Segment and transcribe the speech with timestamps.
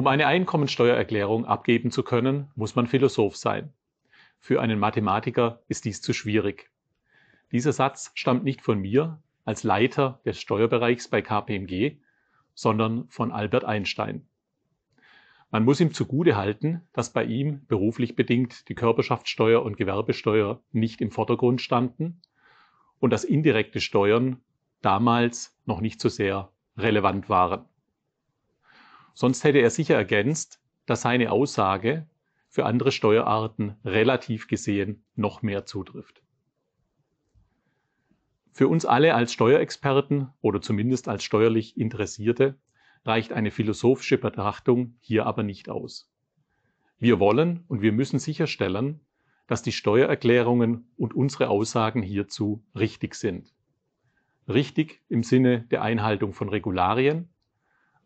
[0.00, 3.74] Um eine Einkommensteuererklärung abgeben zu können, muss man Philosoph sein.
[4.38, 6.70] Für einen Mathematiker ist dies zu schwierig.
[7.52, 11.98] Dieser Satz stammt nicht von mir als Leiter des Steuerbereichs bei KPMG,
[12.54, 14.26] sondern von Albert Einstein.
[15.50, 21.02] Man muss ihm zugute halten, dass bei ihm beruflich bedingt die Körperschaftssteuer und Gewerbesteuer nicht
[21.02, 22.22] im Vordergrund standen
[23.00, 24.40] und dass indirekte Steuern
[24.80, 27.66] damals noch nicht so sehr relevant waren.
[29.20, 32.06] Sonst hätte er sicher ergänzt, dass seine Aussage
[32.48, 36.22] für andere Steuerarten relativ gesehen noch mehr zutrifft.
[38.50, 42.58] Für uns alle als Steuerexperten oder zumindest als steuerlich Interessierte
[43.04, 46.10] reicht eine philosophische Betrachtung hier aber nicht aus.
[46.98, 49.00] Wir wollen und wir müssen sicherstellen,
[49.46, 53.52] dass die Steuererklärungen und unsere Aussagen hierzu richtig sind.
[54.48, 57.28] Richtig im Sinne der Einhaltung von Regularien,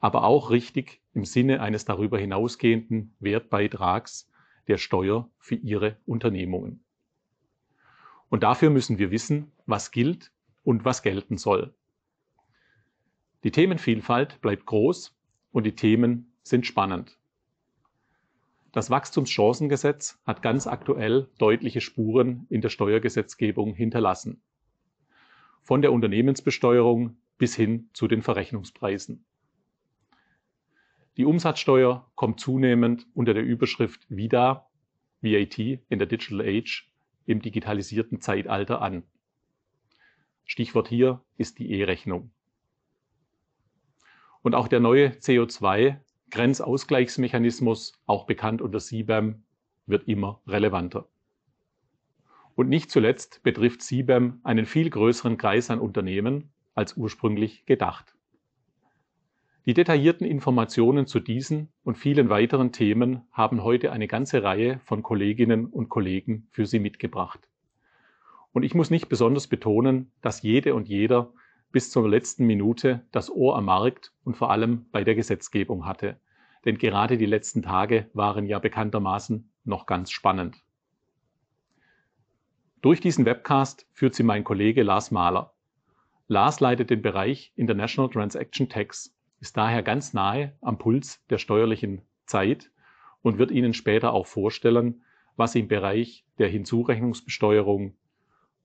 [0.05, 4.31] aber auch richtig im Sinne eines darüber hinausgehenden Wertbeitrags
[4.69, 6.85] der Steuer für Ihre Unternehmungen.
[8.29, 10.31] Und dafür müssen wir wissen, was gilt
[10.63, 11.73] und was gelten soll.
[13.45, 15.17] Die Themenvielfalt bleibt groß
[15.53, 17.17] und die Themen sind spannend.
[18.73, 24.43] Das Wachstumschancengesetz hat ganz aktuell deutliche Spuren in der Steuergesetzgebung hinterlassen.
[25.63, 29.25] Von der Unternehmensbesteuerung bis hin zu den Verrechnungspreisen.
[31.17, 34.67] Die Umsatzsteuer kommt zunehmend unter der Überschrift VIDA,
[35.21, 36.91] VAT in der Digital Age,
[37.27, 39.05] im digitalisierten Zeitalter an.
[40.45, 42.33] Stichwort hier ist die E-Rechnung.
[44.43, 49.45] Und auch der neue CO2-Grenzausgleichsmechanismus, auch bekannt unter CBAM,
[49.87, 51.09] wird immer relevanter.
[52.57, 58.14] Und nicht zuletzt betrifft CBAM einen viel größeren Kreis an Unternehmen als ursprünglich gedacht.
[59.67, 65.03] Die detaillierten Informationen zu diesen und vielen weiteren Themen haben heute eine ganze Reihe von
[65.03, 67.49] Kolleginnen und Kollegen für Sie mitgebracht.
[68.53, 71.33] Und ich muss nicht besonders betonen, dass jede und jeder
[71.73, 76.21] bis zur letzten Minute das Ohr am Markt und vor allem bei der Gesetzgebung hatte.
[76.67, 80.63] Denn gerade die letzten Tage waren ja bekanntermaßen noch ganz spannend.
[82.83, 85.55] Durch diesen Webcast führt sie mein Kollege Lars Mahler.
[86.29, 89.14] Lars leitet den Bereich International Transaction Tax,
[89.45, 92.71] ist daher ganz nahe am Puls der steuerlichen Zeit
[93.21, 95.05] und wird Ihnen später auch vorstellen,
[95.37, 97.95] was im Bereich der Hinzurechnungsbesteuerung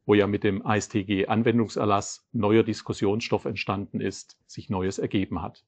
[0.06, 5.64] wo ja mit dem ASTG-Anwendungserlass neuer Diskussionsstoff entstanden ist, sich Neues ergeben hat.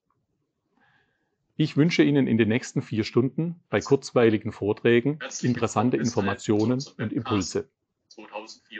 [1.58, 7.70] Ich wünsche Ihnen in den nächsten vier Stunden bei kurzweiligen Vorträgen interessante Informationen und Impulse.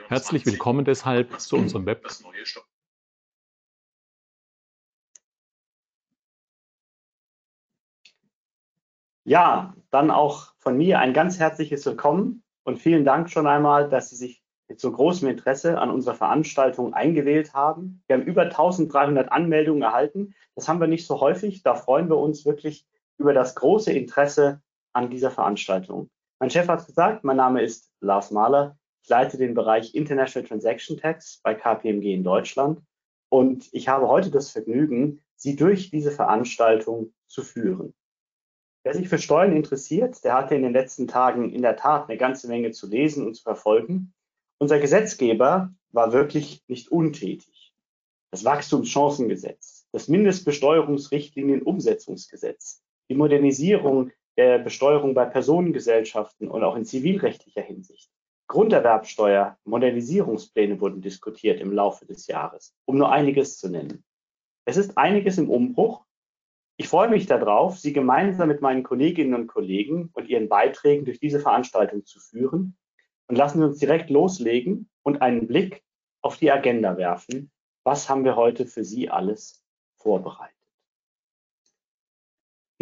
[0.08, 2.08] Herzlich willkommen deshalb zu unserem Web.
[9.24, 14.10] Ja, dann auch von mir ein ganz herzliches Willkommen und vielen Dank schon einmal, dass
[14.10, 18.02] Sie sich mit so großem Interesse an unserer Veranstaltung eingewählt haben.
[18.08, 20.34] Wir haben über 1300 Anmeldungen erhalten.
[20.56, 21.62] Das haben wir nicht so häufig.
[21.62, 22.84] Da freuen wir uns wirklich
[23.16, 24.60] über das große Interesse
[24.92, 26.10] an dieser Veranstaltung.
[26.40, 28.76] Mein Chef hat gesagt, mein Name ist Lars Mahler.
[29.04, 32.80] Ich leite den Bereich International Transaction Tax bei KPMG in Deutschland.
[33.28, 37.94] Und ich habe heute das Vergnügen, Sie durch diese Veranstaltung zu führen.
[38.84, 42.18] Wer sich für Steuern interessiert, der hatte in den letzten Tagen in der Tat eine
[42.18, 44.12] ganze Menge zu lesen und zu verfolgen.
[44.58, 47.72] Unser Gesetzgeber war wirklich nicht untätig.
[48.32, 58.10] Das Wachstumschancengesetz, das Mindestbesteuerungsrichtlinienumsetzungsgesetz, die Modernisierung der Besteuerung bei Personengesellschaften und auch in zivilrechtlicher Hinsicht.
[58.48, 64.02] Grunderwerbsteuer, Modernisierungspläne wurden diskutiert im Laufe des Jahres, um nur einiges zu nennen.
[64.64, 66.04] Es ist einiges im Umbruch.
[66.82, 71.20] Ich freue mich darauf, Sie gemeinsam mit meinen Kolleginnen und Kollegen und Ihren Beiträgen durch
[71.20, 72.76] diese Veranstaltung zu führen
[73.28, 75.84] und lassen Sie uns direkt loslegen und einen Blick
[76.22, 77.52] auf die Agenda werfen.
[77.84, 79.64] Was haben wir heute für Sie alles
[79.94, 80.56] vorbereitet?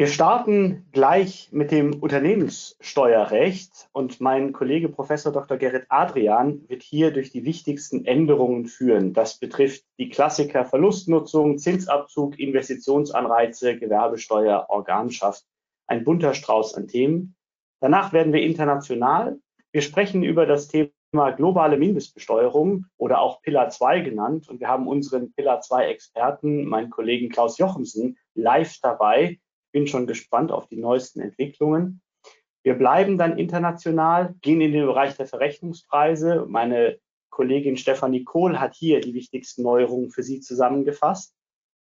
[0.01, 5.59] Wir starten gleich mit dem Unternehmenssteuerrecht und mein Kollege Professor Dr.
[5.59, 9.13] Gerrit Adrian wird hier durch die wichtigsten Änderungen führen.
[9.13, 15.45] Das betrifft die Klassiker Verlustnutzung, Zinsabzug, Investitionsanreize, Gewerbesteuer, Organschaft.
[15.87, 17.37] Ein bunter Strauß an Themen.
[17.83, 19.39] Danach werden wir international
[19.73, 24.49] wir sprechen über das Thema globale Mindestbesteuerung oder auch Pillar 2 genannt.
[24.49, 29.39] Und wir haben unseren Pillar 2 Experten, meinen Kollegen Klaus Jochemsen, live dabei.
[29.73, 32.03] Bin schon gespannt auf die neuesten Entwicklungen.
[32.63, 36.45] Wir bleiben dann international, gehen in den Bereich der Verrechnungspreise.
[36.49, 36.99] Meine
[37.31, 41.35] Kollegin Stefanie Kohl hat hier die wichtigsten Neuerungen für Sie zusammengefasst.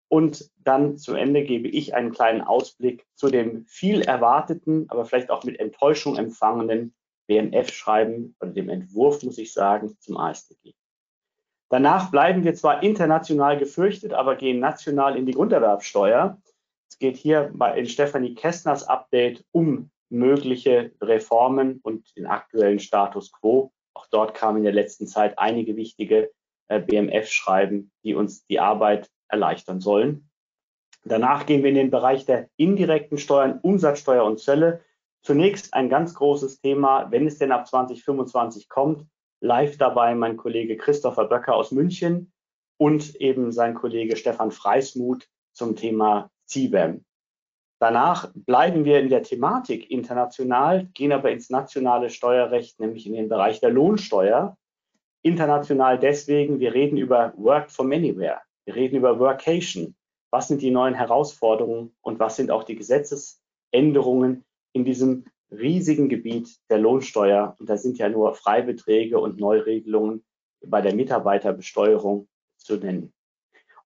[0.08, 5.30] Und dann zu Ende gebe ich einen kleinen Ausblick zu dem viel erwarteten, aber vielleicht
[5.30, 6.94] auch mit Enttäuschung empfangenen
[7.28, 10.72] BMF-Schreiben oder dem Entwurf, muss ich sagen, zum ASDG.
[11.68, 16.42] Danach bleiben wir zwar international gefürchtet, aber gehen national in die Grunderwerbsteuer.
[16.90, 23.30] Es geht hier bei, in Stefanie Kästners Update um mögliche Reformen und den aktuellen Status
[23.30, 23.72] quo.
[23.94, 26.30] Auch dort kamen in der letzten Zeit einige wichtige
[26.68, 30.28] äh, BMF-Schreiben, die uns die Arbeit erleichtern sollen.
[31.04, 34.82] Danach gehen wir in den Bereich der indirekten Steuern, Umsatzsteuer und Zölle.
[35.22, 39.06] Zunächst ein ganz großes Thema, wenn es denn ab 2025 kommt.
[39.40, 42.32] Live dabei mein Kollege Christopher Böcker aus München
[42.78, 47.04] und eben sein Kollege Stefan Freismuth zum Thema CBAM.
[47.80, 53.28] Danach bleiben wir in der Thematik international, gehen aber ins nationale Steuerrecht, nämlich in den
[53.28, 54.58] Bereich der Lohnsteuer.
[55.22, 58.40] International deswegen, wir reden über Work from Anywhere.
[58.66, 59.94] Wir reden über Workation.
[60.30, 66.58] Was sind die neuen Herausforderungen und was sind auch die Gesetzesänderungen in diesem riesigen Gebiet
[66.68, 67.56] der Lohnsteuer?
[67.58, 70.22] Und da sind ja nur Freibeträge und Neuregelungen
[70.64, 73.12] bei der Mitarbeiterbesteuerung zu nennen.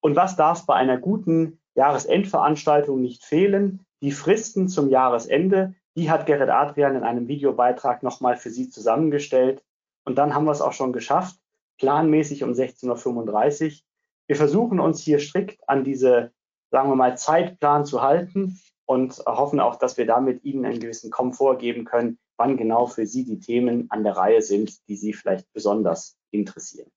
[0.00, 3.84] Und was darf bei einer guten Jahresendveranstaltung nicht fehlen?
[4.00, 9.62] Die Fristen zum Jahresende, die hat Gerrit Adrian in einem Videobeitrag nochmal für Sie zusammengestellt.
[10.04, 11.36] Und dann haben wir es auch schon geschafft,
[11.78, 13.84] planmäßig um 16.35 Uhr
[14.26, 16.32] wir versuchen uns hier strikt an diese,
[16.70, 21.10] sagen wir mal, Zeitplan zu halten und hoffen auch, dass wir damit Ihnen einen gewissen
[21.10, 25.12] Komfort geben können, wann genau für Sie die Themen an der Reihe sind, die Sie
[25.12, 26.90] vielleicht besonders interessieren.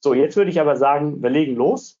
[0.00, 2.00] So, jetzt würde ich aber sagen, wir legen los.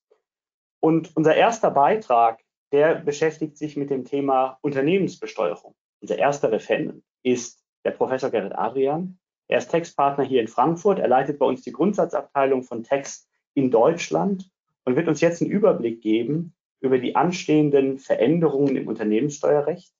[0.84, 2.40] Und unser erster Beitrag,
[2.72, 5.76] der beschäftigt sich mit dem Thema Unternehmensbesteuerung.
[6.00, 9.18] Unser erster Referent ist der Professor Gerrit Adrian.
[9.46, 10.98] Er ist Textpartner hier in Frankfurt.
[10.98, 14.50] Er leitet bei uns die Grundsatzabteilung von Text in Deutschland
[14.84, 19.92] und wird uns jetzt einen Überblick geben über die anstehenden Veränderungen im Unternehmenssteuerrecht.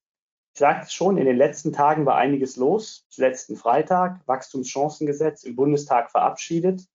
[0.55, 3.07] Ich sagte es schon, in den letzten Tagen war einiges los.
[3.17, 6.89] Letzten Freitag Wachstumschancengesetz im Bundestag verabschiedet.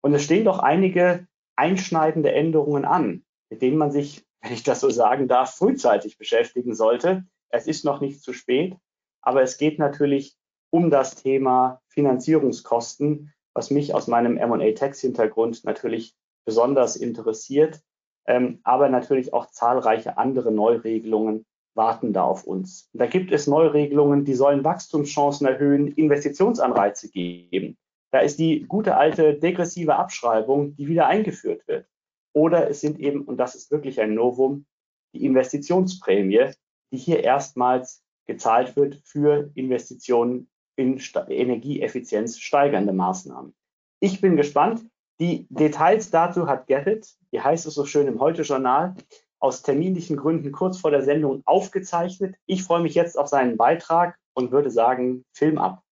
[0.00, 1.26] Und es stehen doch einige
[1.58, 6.74] einschneidende Änderungen an, mit denen man sich, wenn ich das so sagen darf, frühzeitig beschäftigen
[6.74, 7.24] sollte.
[7.50, 8.76] Es ist noch nicht zu spät,
[9.20, 10.36] aber es geht natürlich
[10.70, 16.14] um das Thema Finanzierungskosten, was mich aus meinem M&A-Tax-Hintergrund natürlich
[16.44, 17.80] besonders interessiert.
[18.26, 22.90] Ähm, aber natürlich auch zahlreiche andere Neuregelungen warten da auf uns.
[22.92, 27.78] da gibt es Neuregelungen, die sollen Wachstumschancen erhöhen, Investitionsanreize geben.
[28.10, 31.86] Da ist die gute alte degressive Abschreibung, die wieder eingeführt wird.
[32.32, 34.66] Oder es sind eben, und das ist wirklich ein Novum,
[35.14, 36.50] die Investitionsprämie,
[36.92, 43.54] die hier erstmals gezahlt wird für Investitionen in Energieeffizienz steigernde Maßnahmen.
[44.00, 44.84] Ich bin gespannt.
[45.20, 48.94] Die Details dazu hat Gerrit, wie heißt es so schön im Heute-Journal,
[49.40, 52.36] aus terminlichen Gründen kurz vor der Sendung aufgezeichnet.
[52.46, 55.82] Ich freue mich jetzt auf seinen Beitrag und würde sagen, Film ab.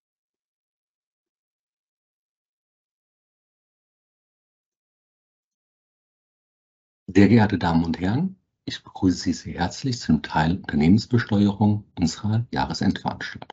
[7.17, 8.37] Sehr geehrte Damen und Herren,
[8.67, 13.49] ich begrüße Sie sehr herzlich zum Teil Unternehmensbesteuerung unserer Jahresendveranstaltung.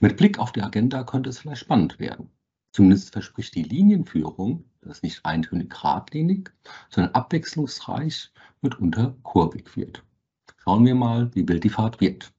[0.00, 2.30] Mit Blick auf die Agenda könnte es vielleicht spannend werden.
[2.72, 6.50] Zumindest verspricht die Linienführung, dass nicht eintönig geradlinig,
[6.88, 10.02] sondern abwechslungsreich mitunter kurvig wird.
[10.56, 12.32] Schauen wir mal, wie wild die Fahrt wird.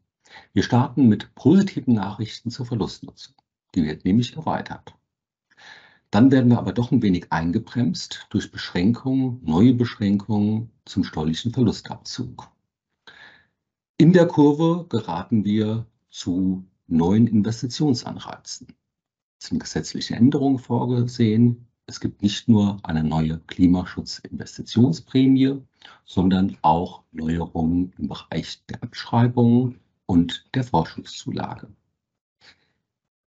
[0.53, 3.35] Wir starten mit positiven Nachrichten zur Verlustnutzung.
[3.75, 4.95] Die wird nämlich erweitert.
[6.11, 12.49] Dann werden wir aber doch ein wenig eingebremst durch Beschränkungen, neue Beschränkungen zum steuerlichen Verlustabzug.
[13.97, 18.67] In der Kurve geraten wir zu neuen Investitionsanreizen
[19.41, 21.67] sind gesetzliche Änderungen vorgesehen.
[21.85, 25.59] Es gibt nicht nur eine neue Klimaschutzinvestitionsprämie,
[26.05, 31.67] sondern auch Neuerungen im Bereich der Abschreibung und der Vorschusszulage.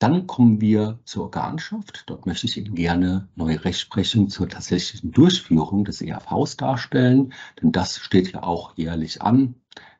[0.01, 2.05] Dann kommen wir zur Organschaft.
[2.07, 7.99] Dort möchte ich Ihnen gerne neue Rechtsprechung zur tatsächlichen Durchführung des ERVs darstellen, denn das
[7.99, 9.53] steht ja auch jährlich an.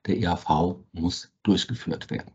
[0.08, 2.31] Der ERV muss durchgeführt werden.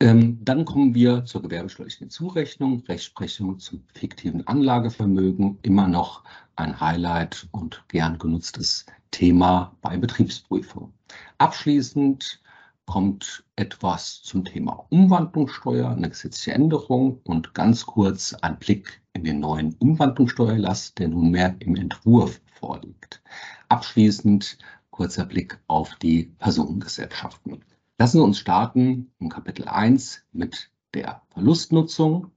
[0.00, 6.24] Ähm, dann kommen wir zur gewerbesteuerlichen Zurechnung, Rechtsprechung zum fiktiven Anlagevermögen, immer noch
[6.56, 10.92] ein Highlight und gern genutztes Thema bei Betriebsprüfung.
[11.38, 12.42] Abschließend
[12.88, 19.40] kommt etwas zum Thema Umwandlungssteuer, eine gesetzliche Änderung und ganz kurz ein Blick in den
[19.40, 23.22] neuen Umwandlungssteuerlast, der nunmehr im Entwurf vorliegt.
[23.68, 24.56] Abschließend
[24.90, 27.62] kurzer Blick auf die Personengesellschaften.
[27.98, 32.30] Lassen Sie uns starten im Kapitel 1 mit der Verlustnutzung.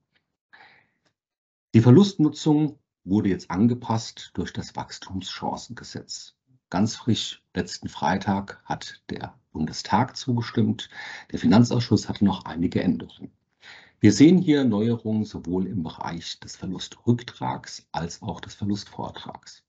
[1.73, 6.35] Die Verlustnutzung wurde jetzt angepasst durch das Wachstumschancengesetz.
[6.71, 10.89] Ganz frisch, letzten Freitag hat der Bundestag zugestimmt.
[11.31, 13.31] Der Finanzausschuss hatte noch einige Änderungen.
[13.99, 19.63] Wir sehen hier Neuerungen sowohl im Bereich des Verlustrücktrags als auch des Verlustvortrags.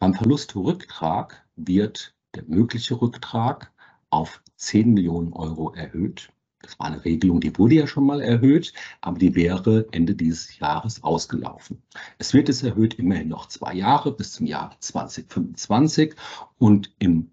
[0.00, 3.70] Beim Verlustrücktrag wird der mögliche Rücktrag
[4.10, 6.32] auf 10 Millionen Euro erhöht.
[6.66, 10.58] Das war eine Regelung, die wurde ja schon mal erhöht, aber die wäre Ende dieses
[10.58, 11.80] Jahres ausgelaufen.
[12.18, 16.16] Es wird es erhöht immerhin noch zwei Jahre bis zum Jahr 2025
[16.58, 17.30] und im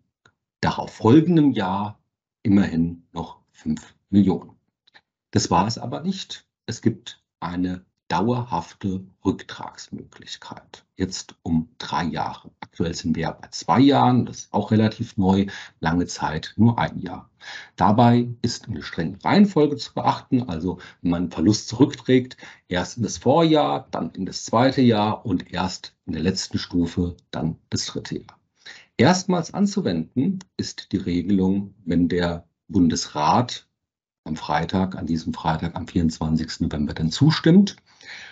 [0.61, 1.99] darauf folgenden Jahr
[2.43, 4.51] immerhin noch 5 Millionen.
[5.31, 6.47] Das war es aber nicht.
[6.67, 10.85] Es gibt eine dauerhafte Rücktragsmöglichkeit.
[10.95, 12.51] Jetzt um drei Jahre.
[12.59, 15.47] Aktuell sind wir bei zwei Jahren, das ist auch relativ neu,
[15.79, 17.29] lange Zeit nur ein Jahr.
[17.75, 23.03] Dabei ist eine strenge Reihenfolge zu beachten, also wenn man einen Verlust zurückträgt, erst in
[23.03, 27.85] das Vorjahr, dann in das zweite Jahr und erst in der letzten Stufe dann das
[27.87, 28.39] dritte Jahr.
[28.97, 33.67] Erstmals anzuwenden ist die Regelung, wenn der Bundesrat
[34.25, 36.61] am Freitag, an diesem Freitag, am 24.
[36.61, 37.75] November dann zustimmt,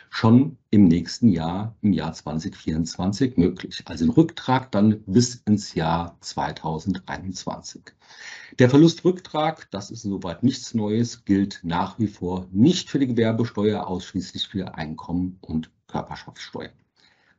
[0.09, 3.83] schon im nächsten Jahr, im Jahr 2024 möglich.
[3.85, 7.81] Also ein Rücktrag dann bis ins Jahr 2021.
[8.59, 13.87] Der Verlustrücktrag, das ist soweit nichts Neues, gilt nach wie vor nicht für die Gewerbesteuer,
[13.87, 16.71] ausschließlich für Einkommen und Körperschaftssteuer.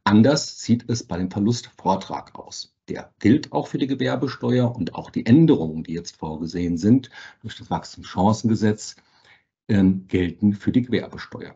[0.04, 2.71] Anders sieht es bei dem Verlustvortrag aus.
[2.88, 7.10] Der gilt auch für die Gewerbesteuer und auch die Änderungen, die jetzt vorgesehen sind
[7.40, 8.96] durch das Wachstumschancengesetz,
[9.68, 11.54] ähm, gelten für die Gewerbesteuer.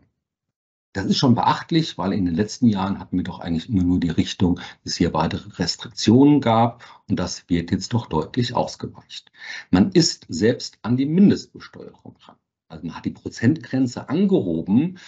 [0.93, 4.01] Das ist schon beachtlich, weil in den letzten Jahren hatten wir doch eigentlich immer nur
[4.01, 9.31] die Richtung, dass es hier weitere Restriktionen gab und das wird jetzt doch deutlich ausgeweicht.
[9.71, 12.37] Man ist selbst an die Mindestbesteuerung dran.
[12.69, 14.99] Also man hat die Prozentgrenze angehoben,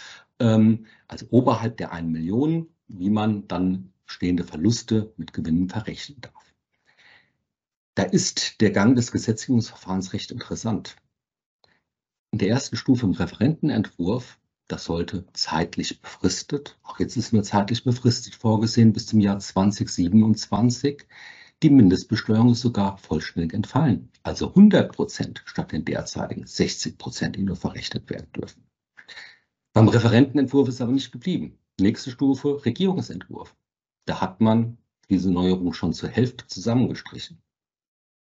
[0.40, 6.54] ähm, also oberhalb der 1 Million wie man dann stehende Verluste mit Gewinnen verrechnen darf.
[7.94, 10.96] Da ist der Gang des Gesetzgebungsverfahrens recht interessant.
[12.30, 14.38] In der ersten Stufe im Referentenentwurf,
[14.68, 21.06] das sollte zeitlich befristet, auch jetzt ist nur zeitlich befristet vorgesehen bis zum Jahr 2027.
[21.62, 27.42] Die Mindestbesteuerung ist sogar vollständig entfallen, also 100 Prozent statt den derzeitigen 60 Prozent, die
[27.42, 28.62] nur verrechnet werden dürfen.
[29.72, 31.58] Beim Referentenentwurf ist aber nicht geblieben.
[31.80, 33.56] Nächste Stufe, Regierungsentwurf.
[34.08, 34.78] Da hat man
[35.10, 37.42] diese Neuerung schon zur Hälfte zusammengestrichen.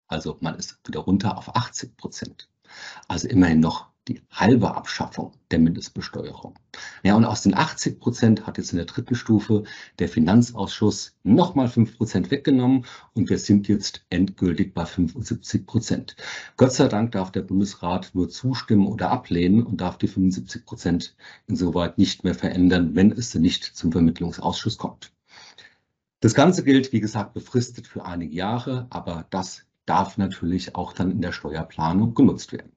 [0.05, 2.49] Also man ist wieder runter auf 80 Prozent.
[3.07, 6.55] Also immerhin noch die halbe Abschaffung der Mindestbesteuerung.
[7.03, 9.63] Ja, und aus den 80 Prozent hat jetzt in der dritten Stufe
[9.97, 16.17] der Finanzausschuss nochmal 5 Prozent weggenommen und wir sind jetzt endgültig bei 75 Prozent.
[16.57, 21.15] Gott sei Dank darf der Bundesrat nur zustimmen oder ablehnen und darf die 75 Prozent
[21.47, 25.13] insoweit nicht mehr verändern, wenn es nicht zum Vermittlungsausschuss kommt.
[26.21, 31.09] Das Ganze gilt, wie gesagt, befristet für einige Jahre, aber das darf natürlich auch dann
[31.09, 32.71] in der Steuerplanung genutzt werden.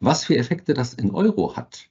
[0.00, 1.88] Was für Effekte das in Euro hat,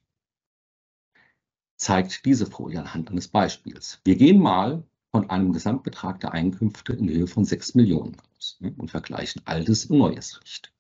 [1.78, 4.02] zeigt diese Folie anhand eines Beispiels.
[4.06, 8.76] Wir gehen mal von einem Gesamtbetrag der Einkünfte in Höhe von 6 Millionen aus ne,
[8.78, 10.72] und vergleichen altes und neues Recht.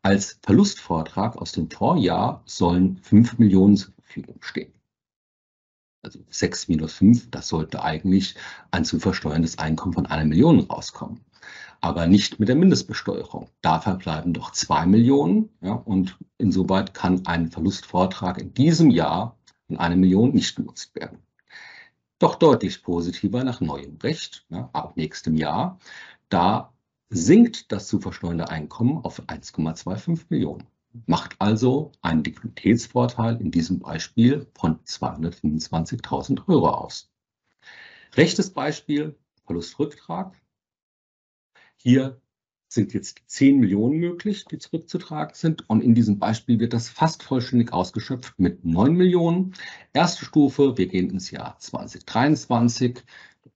[0.00, 4.72] Als Verlustvortrag aus dem Vorjahr sollen 5 Millionen zur Verfügung stehen.
[6.02, 8.34] Also 6 minus 5, das sollte eigentlich
[8.70, 11.24] ein zu versteuerndes Einkommen von einer Million rauskommen
[11.82, 13.50] aber nicht mit der Mindestbesteuerung.
[13.60, 19.36] Da verbleiben doch zwei Millionen ja, und insoweit kann ein Verlustvortrag in diesem Jahr
[19.68, 21.18] in eine Million nicht genutzt werden.
[22.20, 25.80] Doch deutlich positiver nach neuem Recht, ja, ab nächstem Jahr.
[26.28, 26.72] Da
[27.10, 30.68] sinkt das zu versteuernde Einkommen auf 1,25 Millionen.
[31.06, 37.10] Macht also einen Liquiditätsvorteil in diesem Beispiel von 225.000 Euro aus.
[38.14, 40.40] Rechtes Beispiel, Verlustrücktrag.
[41.76, 42.20] Hier
[42.68, 45.68] sind jetzt 10 Millionen möglich, die zurückzutragen sind.
[45.68, 49.54] Und in diesem Beispiel wird das fast vollständig ausgeschöpft mit 9 Millionen.
[49.92, 53.02] Erste Stufe, wir gehen ins Jahr 2023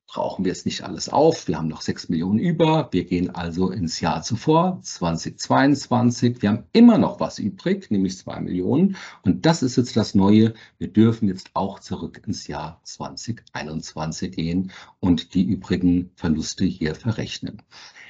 [0.06, 1.48] brauchen wir jetzt nicht alles auf.
[1.48, 2.88] Wir haben noch 6 Millionen über.
[2.92, 6.42] Wir gehen also ins Jahr zuvor, 2022.
[6.42, 8.96] Wir haben immer noch was übrig, nämlich 2 Millionen.
[9.22, 10.54] Und das ist jetzt das Neue.
[10.78, 17.62] Wir dürfen jetzt auch zurück ins Jahr 2021 gehen und die übrigen Verluste hier verrechnen.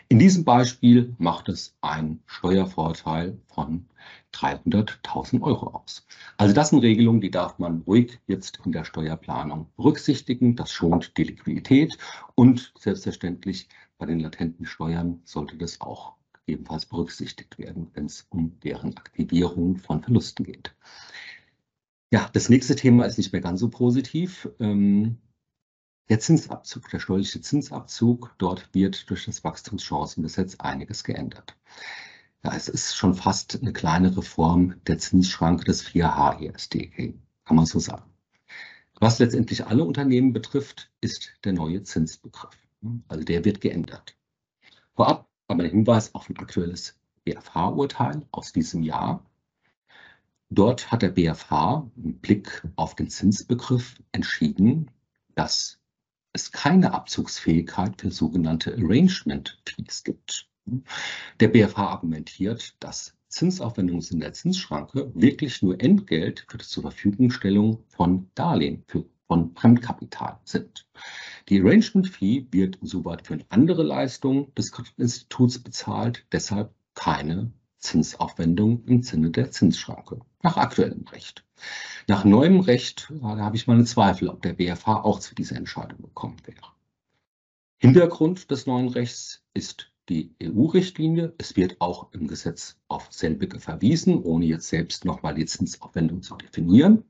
[0.08, 3.86] In diesem Beispiel macht es einen Steuervorteil von
[4.36, 6.06] 300.000 Euro aus.
[6.36, 10.56] Also das sind Regelungen, die darf man ruhig jetzt in der Steuerplanung berücksichtigen.
[10.56, 11.96] Das schont die Liquidität
[12.34, 16.14] und selbstverständlich bei den latenten Steuern sollte das auch
[16.46, 20.74] ebenfalls berücksichtigt werden, wenn es um deren Aktivierung von Verlusten geht.
[22.12, 24.48] Ja, das nächste Thema ist nicht mehr ganz so positiv.
[24.60, 25.18] Ähm,
[26.08, 31.56] Der Zinsabzug, der steuerliche Zinsabzug, dort wird durch das Wachstumschancengesetz einiges geändert.
[32.46, 37.66] Ja, es ist schon fast eine kleine Reform der Zinsschranke des 4H ESDG, kann man
[37.66, 38.08] so sagen.
[39.00, 42.56] Was letztendlich alle Unternehmen betrifft, ist der neue Zinsbegriff.
[43.08, 44.16] Also der wird geändert.
[44.94, 49.28] Vorab aber ein Hinweis auf ein aktuelles BFH-Urteil aus diesem Jahr.
[50.48, 54.92] Dort hat der BFH mit Blick auf den Zinsbegriff entschieden,
[55.34, 55.80] dass
[56.32, 60.48] es keine Abzugsfähigkeit für sogenannte Arrangement Fees gibt.
[61.40, 68.30] Der BFH argumentiert, dass Zinsaufwendungen in der Zinsschranke wirklich nur Entgelt für die Zurverfügungstellung von
[68.34, 70.88] Darlehen, für, von Fremdkapital sind.
[71.48, 79.02] Die Arrangement Fee wird insoweit für andere Leistungen des Kreditinstituts bezahlt, deshalb keine Zinsaufwendung im
[79.02, 81.44] Sinne der Zinsschranke, nach aktuellem Recht.
[82.08, 86.02] Nach neuem Recht, da habe ich meine Zweifel, ob der BFH auch zu dieser Entscheidung
[86.02, 86.72] gekommen wäre.
[87.78, 91.34] Hintergrund des neuen Rechts ist die EU-Richtlinie.
[91.38, 96.36] Es wird auch im Gesetz auf selbige verwiesen, ohne jetzt selbst nochmal die Zinsaufwendung zu
[96.36, 97.04] definieren.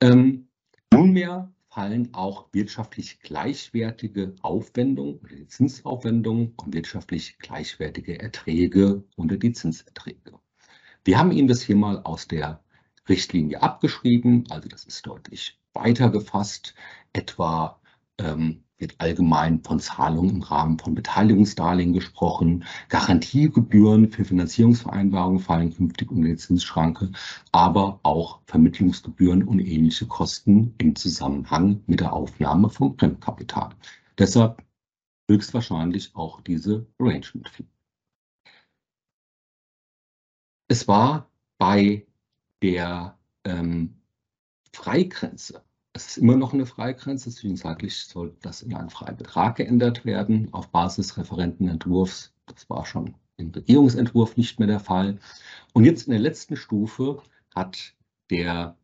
[0.00, 0.48] Ähm,
[0.92, 9.52] nunmehr fallen auch wirtschaftlich gleichwertige Aufwendungen oder die Zinsaufwendungen und wirtschaftlich gleichwertige Erträge unter die
[9.52, 10.38] Zinserträge.
[11.04, 12.62] Wir haben Ihnen das hier mal aus der
[13.08, 16.74] Richtlinie abgeschrieben, also das ist deutlich weiter gefasst,
[17.12, 17.80] etwa
[18.18, 22.64] ähm, wird allgemein von Zahlungen im Rahmen von Beteiligungsdarlehen gesprochen.
[22.88, 27.12] Garantiegebühren für Finanzierungsvereinbarungen fallen künftig unter die Zinsschranke,
[27.52, 33.70] aber auch Vermittlungsgebühren und ähnliche Kosten im Zusammenhang mit der Aufnahme von Fremdkapital.
[34.18, 34.62] Deshalb
[35.30, 37.64] höchstwahrscheinlich auch diese Arrangement Fee.
[40.68, 42.04] Es war bei
[42.62, 44.00] der ähm,
[44.72, 45.62] Freigrenze
[45.94, 50.70] es ist immer noch eine Freigrenze, zwischenzeitlich soll das in einen Freibetrag geändert werden auf
[50.70, 52.32] Basis Referentenentwurfs.
[52.46, 55.18] Das war schon im Regierungsentwurf nicht mehr der Fall.
[55.74, 57.22] Und jetzt in der letzten Stufe
[57.54, 57.94] hat
[58.30, 58.76] der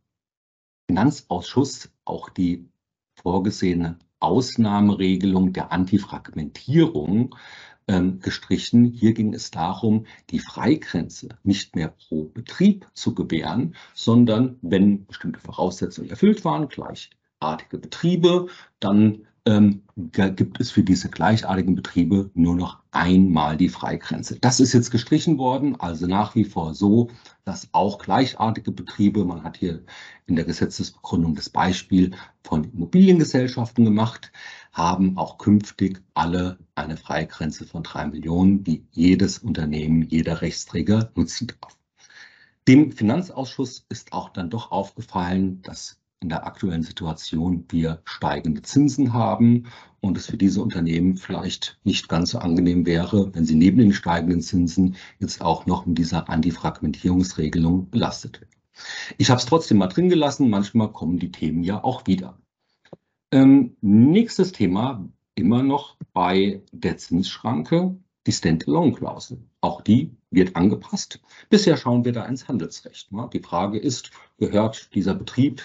[0.86, 2.68] Finanzausschuss auch die
[3.14, 7.34] vorgesehene Ausnahmeregelung der Antifragmentierung
[7.88, 8.84] ähm, gestrichen.
[8.84, 15.40] Hier ging es darum, die Freigrenze nicht mehr pro Betrieb zu gewähren, sondern wenn bestimmte
[15.40, 18.46] Voraussetzungen erfüllt waren, gleichartige Betriebe,
[18.78, 24.38] dann ähm, gibt es für diese gleichartigen Betriebe nur noch einmal die Freigrenze.
[24.38, 27.08] Das ist jetzt gestrichen worden, also nach wie vor so,
[27.46, 29.82] dass auch gleichartige Betriebe, man hat hier
[30.26, 32.10] in der Gesetzesbegründung das Beispiel
[32.44, 34.32] von Immobiliengesellschaften gemacht,
[34.72, 41.48] haben auch künftig alle eine Freigrenze von drei Millionen, die jedes Unternehmen, jeder Rechtsträger nutzen
[41.60, 41.78] darf.
[42.68, 49.12] Dem Finanzausschuss ist auch dann doch aufgefallen, dass in der aktuellen Situation wir steigende Zinsen
[49.12, 49.66] haben
[50.00, 53.92] und es für diese Unternehmen vielleicht nicht ganz so angenehm wäre, wenn sie neben den
[53.92, 58.50] steigenden Zinsen jetzt auch noch mit dieser Antifragmentierungsregelung belastet werden.
[59.16, 62.38] Ich habe es trotzdem mal drin gelassen, manchmal kommen die Themen ja auch wieder.
[63.30, 69.42] Ähm, nächstes Thema, immer noch bei der Zinsschranke, die Standalone-Klausel.
[69.60, 71.20] Auch die wird angepasst.
[71.48, 73.12] Bisher schauen wir da ins Handelsrecht.
[73.12, 73.28] Ne?
[73.32, 75.62] Die Frage ist, gehört dieser Betrieb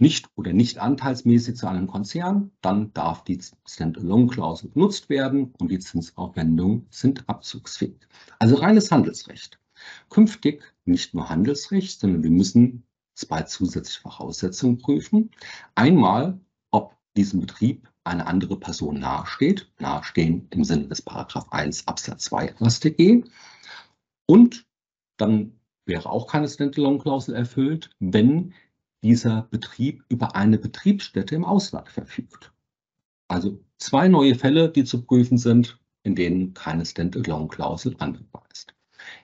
[0.00, 5.78] nicht oder nicht anteilsmäßig zu einem Konzern, dann darf die Standalone-Klausel benutzt werden und die
[5.78, 7.98] Zinsaufwendungen sind abzugsfähig.
[8.38, 9.60] Also reines Handelsrecht.
[10.08, 12.84] Künftig nicht nur Handelsrecht, sondern wir müssen
[13.14, 15.30] zwei zusätzliche Voraussetzungen prüfen.
[15.74, 22.24] Einmal, ob diesem Betrieb eine andere Person nahesteht, nahestehen im Sinne des Paragraph 1 Absatz
[22.24, 23.24] 2 StG.
[24.26, 24.66] Und
[25.18, 28.54] dann wäre auch keine Standalone-Klausel erfüllt, wenn
[29.02, 32.52] dieser Betrieb über eine Betriebsstätte im Ausland verfügt.
[33.28, 38.74] Also zwei neue Fälle, die zu prüfen sind, in denen keine Standalone-Klausel anwendbar ist.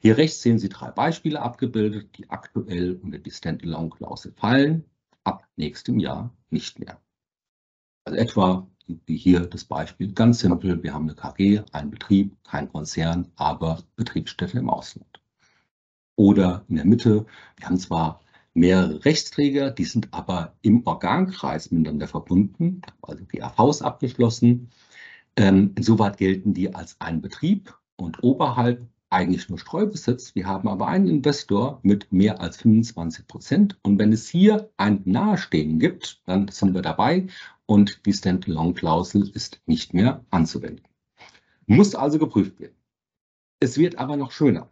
[0.00, 4.84] Hier rechts sehen Sie drei Beispiele abgebildet, die aktuell unter die Standalone-Klausel fallen,
[5.24, 7.00] ab nächstem Jahr nicht mehr.
[8.04, 8.66] Also etwa
[9.06, 13.82] wie hier das Beispiel, ganz simpel, wir haben eine KG, ein Betrieb, kein Konzern, aber
[13.96, 15.20] Betriebsstätte im Ausland.
[16.14, 18.20] Oder in der Mitte, wir haben zwar
[18.56, 24.70] mehrere Rechtsträger, die sind aber im Organkreis miteinander verbunden, also die AVs abgeschlossen.
[25.36, 30.34] Ähm, insoweit gelten die als ein Betrieb und oberhalb eigentlich nur Streubesitz.
[30.34, 33.78] Wir haben aber einen Investor mit mehr als 25 Prozent.
[33.82, 37.26] Und wenn es hier ein Nahestehen gibt, dann sind wir dabei
[37.66, 40.84] und die Standalone-Klausel ist nicht mehr anzuwenden.
[41.66, 42.76] Muss also geprüft werden.
[43.60, 44.70] Es wird aber noch schöner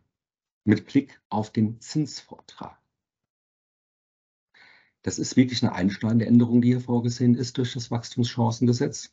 [0.64, 2.78] mit Blick auf den Zinsvortrag.
[5.04, 9.12] Das ist wirklich eine einschneidende Änderung, die hier vorgesehen ist durch das Wachstumschancengesetz.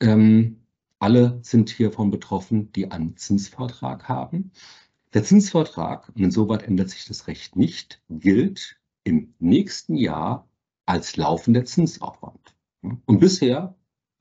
[0.00, 0.60] Ähm,
[0.98, 4.52] alle sind hiervon betroffen, die einen Zinsvortrag haben.
[5.14, 10.46] Der Zinsvortrag, und insoweit ändert sich das Recht nicht, gilt im nächsten Jahr
[10.84, 12.54] als laufender Zinsaufwand.
[12.82, 13.74] Und bisher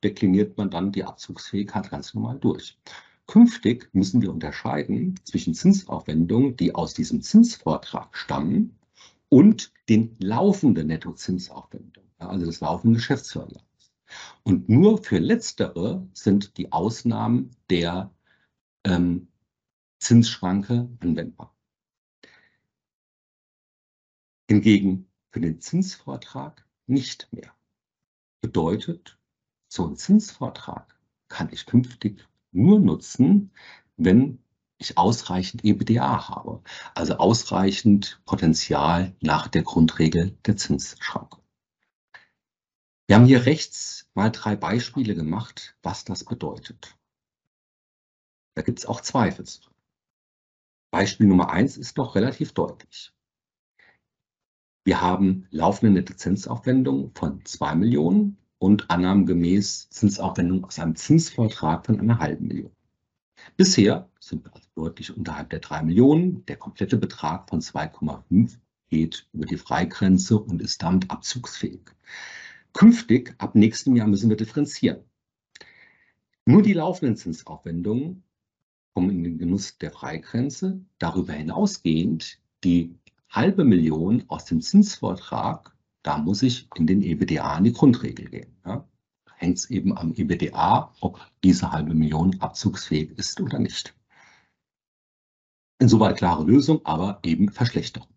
[0.05, 2.79] dekliniert man dann die Abzugsfähigkeit ganz normal durch.
[3.25, 8.77] Künftig müssen wir unterscheiden zwischen Zinsaufwendungen, die aus diesem Zinsvortrag stammen,
[9.29, 13.91] und den laufenden Nettozinsaufwendungen, also das laufende Geschäftsverlangens.
[14.43, 18.13] Und nur für letztere sind die Ausnahmen der
[18.85, 19.27] ähm,
[19.99, 21.55] Zinsschranke anwendbar.
[24.49, 27.53] Hingegen für den Zinsvortrag nicht mehr.
[28.41, 29.19] Bedeutet,
[29.67, 33.51] so ein Zinsvortrag kann ich künftig nur nutzen,
[33.97, 34.41] wenn
[34.77, 36.61] ich ausreichend EBDA habe,
[36.93, 41.41] also ausreichend Potenzial nach der Grundregel der Zinsschranke.
[43.07, 46.97] Wir haben hier rechts mal drei Beispiele gemacht, was das bedeutet.
[48.55, 49.45] Da gibt es auch Zweifel.
[50.91, 53.13] Beispiel Nummer eins ist doch relativ deutlich.
[54.83, 56.15] Wir haben laufende nette
[57.13, 62.76] von 2 Millionen und annahmengemäß Zinsaufwendungen aus einem Zinsvortrag von einer halben Million.
[63.55, 66.45] Bisher sind wir also deutlich unterhalb der 3 Millionen.
[66.45, 68.57] Der komplette Betrag von 2,5
[68.89, 71.81] geht über die Freigrenze und ist damit abzugsfähig.
[72.73, 74.99] Künftig, ab nächstem Jahr, müssen wir differenzieren.
[76.45, 78.23] Nur die laufenden Zinsaufwendungen
[78.93, 80.81] kommen in den Genuss der Freigrenze.
[80.99, 82.95] Darüber hinausgehend die
[83.29, 88.55] halbe Million aus dem Zinsvortrag, da muss ich in den EBDA in die Grundregel gehen.
[88.65, 88.87] Ja.
[89.37, 93.95] Hängt es eben am EBDA, ob diese halbe Million abzugsfähig ist oder nicht.
[95.79, 98.09] Insoweit klare Lösung, aber eben Verschlechterung.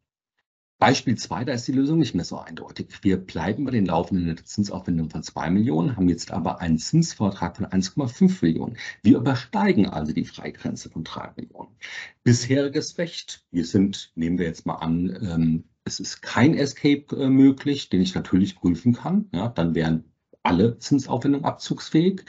[0.78, 2.86] Beispiel 2, da ist die Lösung nicht mehr so eindeutig.
[3.02, 7.66] Wir bleiben bei den laufenden Zinsaufwendungen von 2 Millionen, haben jetzt aber einen Zinsvortrag von
[7.66, 8.78] 1,5 Millionen.
[9.02, 11.76] Wir übersteigen also die Freigrenze von 3 Millionen.
[12.24, 17.28] Bisheriges Recht, wir sind, nehmen wir jetzt mal an, ähm, es ist kein Escape äh,
[17.28, 19.28] möglich, den ich natürlich prüfen kann.
[19.32, 20.09] Ja, dann wären
[20.42, 22.24] alle Zinsaufwendungen abzugsfähig.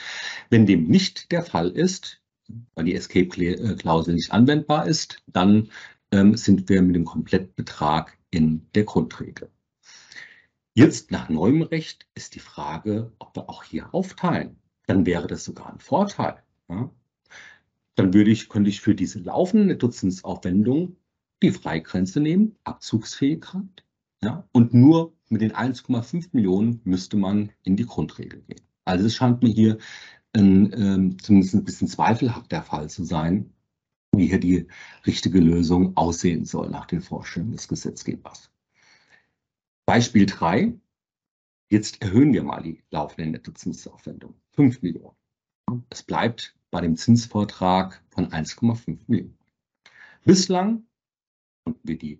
[0.49, 2.21] Wenn dem nicht der Fall ist,
[2.75, 5.69] weil die Escape-Klausel nicht anwendbar ist, dann
[6.11, 9.49] ähm, sind wir mit dem Komplettbetrag in der Grundregel.
[10.73, 14.57] Jetzt nach neuem Recht ist die Frage, ob wir auch hier aufteilen.
[14.87, 16.41] Dann wäre das sogar ein Vorteil.
[16.69, 16.89] Ja?
[17.95, 20.95] Dann würde ich, könnte ich für diese laufende Nettozinsaufwendung
[21.43, 23.83] die Freigrenze nehmen, Abzugsfähigkeit.
[24.23, 24.47] Ja?
[24.53, 28.61] Und nur mit den 1,5 Millionen müsste man in die Grundregel gehen.
[28.85, 29.77] Also es scheint mir hier
[30.33, 33.53] ein, ähm, zumindest ein bisschen zweifelhaft der Fall zu sein,
[34.13, 34.67] wie hier die
[35.05, 38.51] richtige Lösung aussehen soll nach den Vorstellungen des Gesetzgebers.
[39.85, 40.73] Beispiel 3.
[41.69, 44.35] Jetzt erhöhen wir mal die laufende Nettozinsaufwendung.
[44.51, 45.15] 5 Millionen.
[45.89, 49.37] Es bleibt bei dem Zinsvortrag von 1,5 Millionen.
[50.25, 50.83] Bislang
[51.63, 52.19] konnten wir die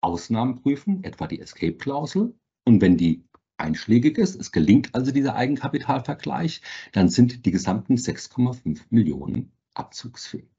[0.00, 2.34] Ausnahmen prüfen, etwa die Escape-Klausel.
[2.64, 3.24] Und wenn die
[3.56, 10.50] einschlägig ist, es gelingt also dieser Eigenkapitalvergleich, dann sind die gesamten 6,5 Millionen abzugsfähig.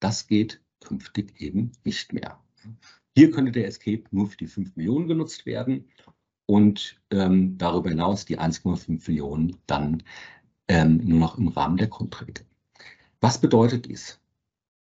[0.00, 2.42] Das geht künftig eben nicht mehr.
[3.14, 5.88] Hier könnte der Escape nur für die 5 Millionen genutzt werden
[6.46, 10.02] und ähm, darüber hinaus die 1,5 Millionen dann
[10.68, 12.44] ähm, nur noch im Rahmen der Grundregel.
[13.20, 14.20] Was bedeutet dies?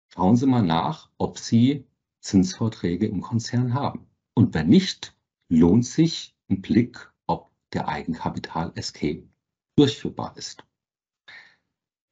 [0.09, 1.85] Schauen Sie mal nach, ob Sie
[2.23, 4.07] Zinsvorträge im Konzern haben.
[4.35, 5.15] Und wenn nicht,
[5.51, 9.29] lohnt sich ein Blick, ob der Eigenkapital Escape
[9.77, 10.65] durchführbar ist.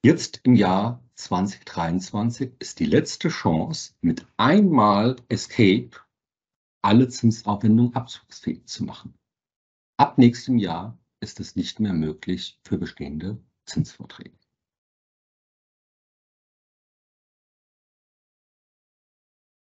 [0.05, 5.91] Jetzt im Jahr 2023 ist die letzte Chance, mit einmal Escape
[6.83, 9.15] alle Zinsaufwendungen abzugsfähig zu machen.
[9.99, 14.40] Ab nächstem Jahr ist es nicht mehr möglich für bestehende Zinsvorträge.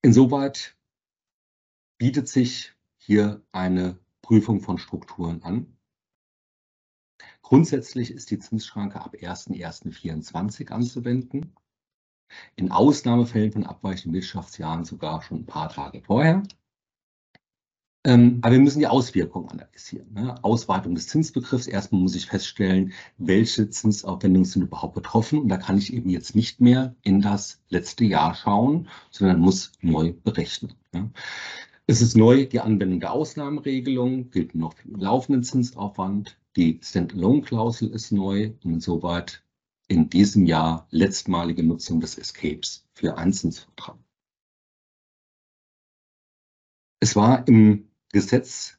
[0.05, 0.77] Insoweit
[1.97, 5.79] bietet sich hier eine Prüfung von Strukturen an.
[7.41, 11.57] Grundsätzlich ist die Zinsschranke ab 01.01.2024 anzuwenden.
[12.55, 16.43] In Ausnahmefällen von abweichenden Wirtschaftsjahren sogar schon ein paar Tage vorher.
[18.07, 20.13] Ähm, aber wir müssen die Auswirkungen analysieren.
[20.13, 20.43] Ne?
[20.45, 21.67] Ausweitung des Zinsbegriffs.
[21.67, 25.39] Erstmal muss ich feststellen, welche Zinsaufwendungen sind überhaupt betroffen.
[25.39, 29.73] Und da kann ich eben jetzt nicht mehr in das letzte Jahr schauen, sondern muss
[29.81, 30.75] neu berechnen.
[30.93, 31.11] Ne?
[31.87, 36.39] Es ist neu die Anwendung der Ausnahmeregelung, gilt noch für den laufenden Zinsaufwand.
[36.57, 39.43] Die Standalone-Klausel ist neu und insoweit
[39.89, 43.97] in diesem Jahr letztmalige Nutzung des Escapes für Einzinsvertrag.
[47.01, 48.79] Es war im Gesetz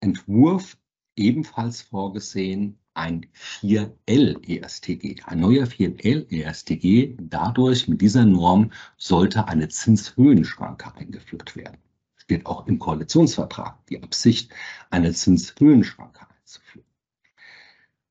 [0.00, 0.76] Entwurf
[1.16, 5.22] ebenfalls vorgesehen ein 4L-ESTG.
[5.24, 11.78] Ein neuer 4L-ESTG, dadurch mit dieser Norm sollte eine Zinshöhenschranke eingeführt werden.
[12.16, 14.52] Steht auch im Koalitionsvertrag die Absicht,
[14.90, 16.84] eine Zinshöhenschranke einzuführen.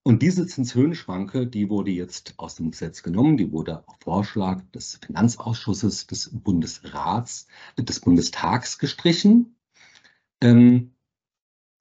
[0.02, 5.00] Und diese Zinshöhenschranke, die wurde jetzt aus dem Gesetz genommen, die wurde auf Vorschlag des
[5.06, 9.54] Finanzausschusses des Bundesrats, des Bundestags gestrichen.
[10.42, 10.94] Ähm,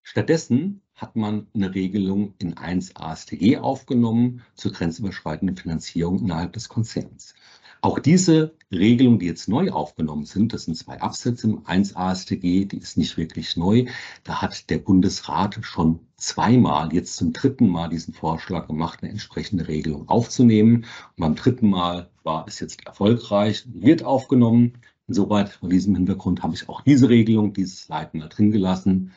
[0.03, 7.35] stattdessen hat man eine Regelung in 1 AStG aufgenommen zur grenzüberschreitenden Finanzierung innerhalb des Konzerns.
[7.83, 12.65] Auch diese Regelungen, die jetzt neu aufgenommen sind, das sind zwei Absätze im 1 AStG,
[12.65, 13.87] die ist nicht wirklich neu.
[14.25, 19.69] Da hat der Bundesrat schon zweimal, jetzt zum dritten Mal diesen Vorschlag gemacht, eine entsprechende
[19.69, 20.87] Regelung aufzunehmen.
[21.17, 24.79] Und beim dritten Mal war es jetzt erfolgreich, wird aufgenommen.
[25.09, 29.13] Insoweit vor diesem Hintergrund habe ich auch diese Regelung, dieses Slide mal drin gelassen.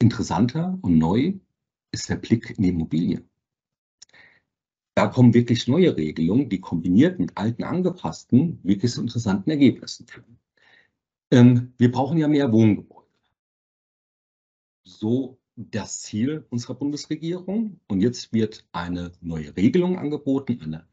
[0.00, 1.34] Interessanter und neu
[1.92, 3.30] ist der Blick in die Immobilien.
[4.94, 10.38] Da kommen wirklich neue Regelungen, die kombiniert mit alten angepassten wirklich zu interessanten Ergebnissen führen.
[11.32, 13.08] Ähm, wir brauchen ja mehr Wohngebäude.
[14.84, 17.80] So das Ziel unserer Bundesregierung.
[17.88, 20.86] Und jetzt wird eine neue Regelung angeboten, eine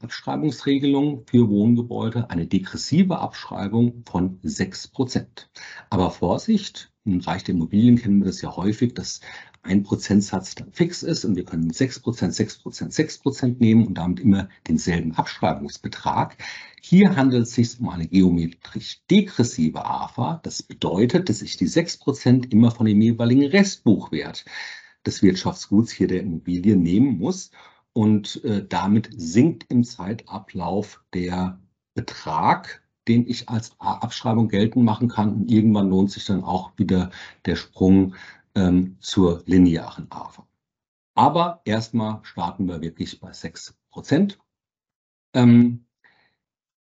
[0.00, 5.50] Abschreibungsregelung für Wohngebäude, eine degressive Abschreibung von 6 Prozent.
[5.90, 9.20] Aber Vorsicht, im Bereich der Immobilien kennen wir das ja häufig, dass
[9.62, 13.86] ein Prozentsatz dann fix ist und wir können 6 Prozent, 6 Prozent, 6 Prozent nehmen
[13.86, 16.38] und damit immer denselben Abschreibungsbetrag.
[16.80, 20.40] Hier handelt es sich um eine geometrisch degressive AFA.
[20.42, 24.46] Das bedeutet, dass ich die 6 Prozent immer von dem jeweiligen Restbuchwert
[25.04, 27.50] des Wirtschaftsguts hier der Immobilie nehmen muss
[27.96, 31.58] und äh, damit sinkt im Zeitablauf der
[31.94, 35.32] Betrag, den ich als Abschreibung geltend machen kann.
[35.32, 37.08] Und irgendwann lohnt sich dann auch wieder
[37.46, 38.14] der Sprung
[38.54, 40.46] ähm, zur linearen AFA.
[41.14, 44.38] Aber erstmal starten wir wirklich bei 6 Prozent.
[45.32, 45.85] Ähm,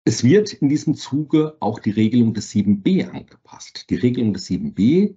[0.09, 3.91] es wird in diesem Zuge auch die Regelung des 7b angepasst.
[3.91, 5.15] Die Regelung des 7b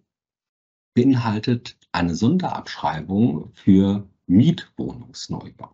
[0.94, 5.70] beinhaltet eine Sonderabschreibung für Mietwohnungsneubau.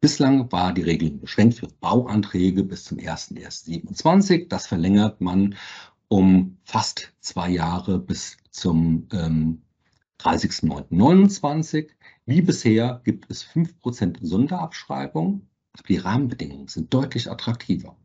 [0.00, 4.48] Bislang war die Regelung beschränkt für Bauanträge bis zum 01.01.27.
[4.48, 5.56] Das verlängert man
[6.08, 9.62] um fast zwei Jahre bis zum ähm,
[10.20, 11.88] 30.09.29.
[12.24, 15.48] Wie bisher gibt es 5% Sonderabschreibung,
[15.88, 17.96] die Rahmenbedingungen sind deutlich attraktiver.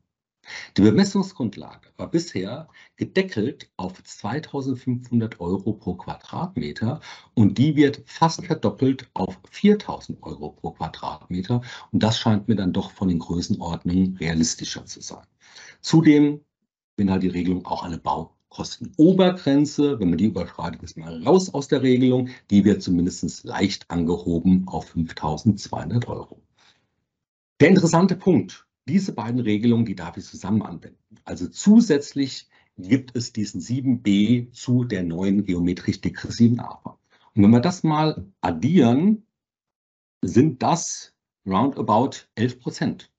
[0.77, 7.01] Die Bemessungsgrundlage war bisher gedeckelt auf 2.500 Euro pro Quadratmeter
[7.33, 11.61] und die wird fast verdoppelt auf 4.000 Euro pro Quadratmeter.
[11.91, 15.25] Und das scheint mir dann doch von den Größenordnungen realistischer zu sein.
[15.81, 16.41] Zudem
[16.95, 19.99] bin halt die Regelung auch eine Baukostenobergrenze.
[19.99, 22.29] Wenn man die überschreitet, ist man raus aus der Regelung.
[22.49, 26.41] Die wird zumindest leicht angehoben auf 5.200 Euro.
[27.59, 31.17] Der interessante Punkt diese beiden Regelungen, die darf ich zusammen anwenden.
[31.23, 36.97] Also zusätzlich gibt es diesen 7b zu der neuen geometrisch degressiven APA.
[37.35, 39.25] Und wenn wir das mal addieren,
[40.21, 41.13] sind das
[41.45, 43.11] roundabout 11 Prozent.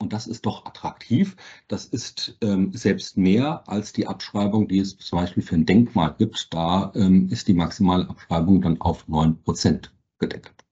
[0.00, 1.36] Und das ist doch attraktiv.
[1.66, 6.14] Das ist ähm, selbst mehr als die Abschreibung, die es zum Beispiel für ein Denkmal
[6.16, 6.54] gibt.
[6.54, 10.64] Da ähm, ist die maximale Abschreibung dann auf 9 Prozent gedeckelt.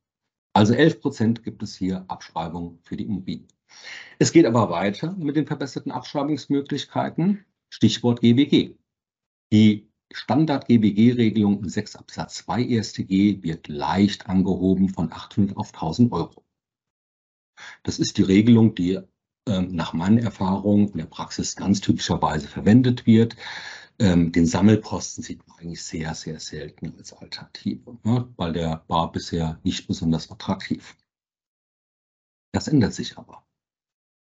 [0.52, 3.46] Also 11 Prozent gibt es hier Abschreibung für die Immobilie.
[4.18, 7.44] Es geht aber weiter mit den verbesserten Abschreibungsmöglichkeiten.
[7.68, 8.76] Stichwort GWG.
[9.52, 16.12] Die Standard-GWG-Regelung in 6 Absatz 2 erste G wird leicht angehoben von 800 auf 1000
[16.12, 16.44] Euro.
[17.82, 19.00] Das ist die Regelung, die
[19.48, 23.36] ähm, nach meiner Erfahrung in der Praxis ganz typischerweise verwendet wird.
[23.98, 29.10] Ähm, den Sammelposten sieht man eigentlich sehr, sehr selten als Alternative, ne, weil der war
[29.10, 30.96] bisher nicht besonders attraktiv.
[32.52, 33.45] Das ändert sich aber.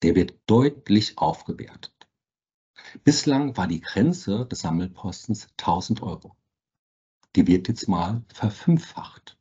[0.03, 2.09] Der wird deutlich aufgewertet.
[3.05, 6.37] Bislang war die Grenze des Sammelpostens 1000 Euro.
[7.37, 9.39] Die wird jetzt mal verfünffacht.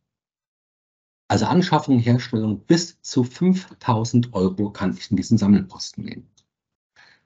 [1.28, 6.30] Also Anschaffung, Herstellung bis zu 5000 Euro kann ich in diesen Sammelposten nehmen.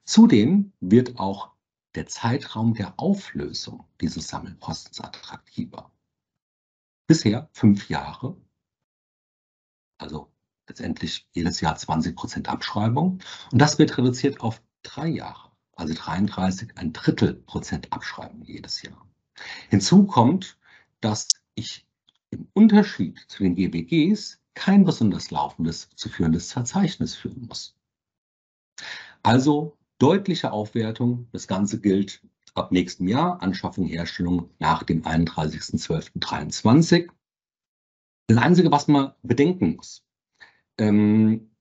[0.04, 1.54] Zudem wird auch
[1.96, 5.92] der Zeitraum der Auflösung dieses Sammelpostens attraktiver.
[7.08, 8.36] Bisher fünf Jahre,
[9.98, 10.33] also
[10.68, 13.20] letztendlich jedes Jahr 20 Prozent Abschreibung.
[13.52, 19.08] Und das wird reduziert auf drei Jahre, also 33, ein Drittel Prozent Abschreibung jedes Jahr.
[19.70, 20.58] Hinzu kommt,
[21.02, 21.86] dass ich
[22.30, 27.76] im Unterschied zu den GBGs kein besonders laufendes zu führendes Verzeichnis führen muss.
[29.24, 31.28] Also deutliche Aufwertung.
[31.32, 32.22] Das Ganze gilt
[32.56, 37.10] ab nächstem Jahr, Anschaffung, Herstellung nach dem 31.12.23.
[38.28, 40.04] Das Einzige, was man bedenken muss,
[40.78, 41.52] ähm,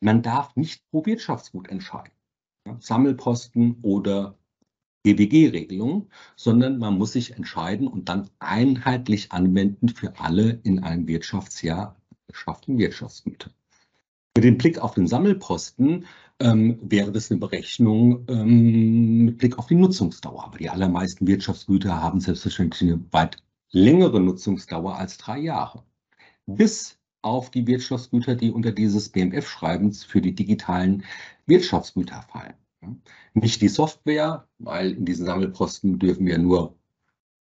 [0.00, 2.12] man darf nicht pro Wirtschaftsgut entscheiden,
[2.66, 4.38] ja, Sammelposten oder
[5.04, 11.96] GWG-Regelung, sondern man muss sich entscheiden und dann einheitlich anwenden für alle in einem Wirtschaftsjahr
[12.26, 13.50] geschafften Wirtschaftsgüter.
[14.36, 16.06] Mit dem Blick auf den Sammelposten
[16.40, 20.44] ähm, wäre das eine Berechnung ähm, mit Blick auf die Nutzungsdauer.
[20.44, 23.38] Aber die allermeisten Wirtschaftsgüter haben selbstverständlich eine weit
[23.70, 25.84] längere Nutzungsdauer als drei Jahre.
[26.46, 31.04] Bis auf die Wirtschaftsgüter, die unter dieses BMF-Schreibens für die digitalen
[31.46, 32.54] Wirtschaftsgüter fallen.
[33.34, 36.76] Nicht die Software, weil in diesen Sammelposten dürfen wir nur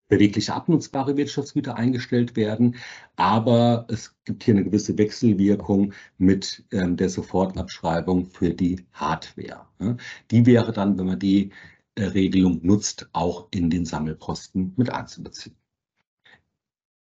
[0.07, 2.75] bewegliche abnutzbare Wirtschaftsgüter eingestellt werden.
[3.15, 9.67] Aber es gibt hier eine gewisse Wechselwirkung mit ähm, der Sofortabschreibung für die Hardware.
[9.79, 9.97] Ja.
[10.31, 11.51] Die wäre dann, wenn man die
[11.95, 15.55] äh, Regelung nutzt, auch in den Sammelposten mit einzubeziehen.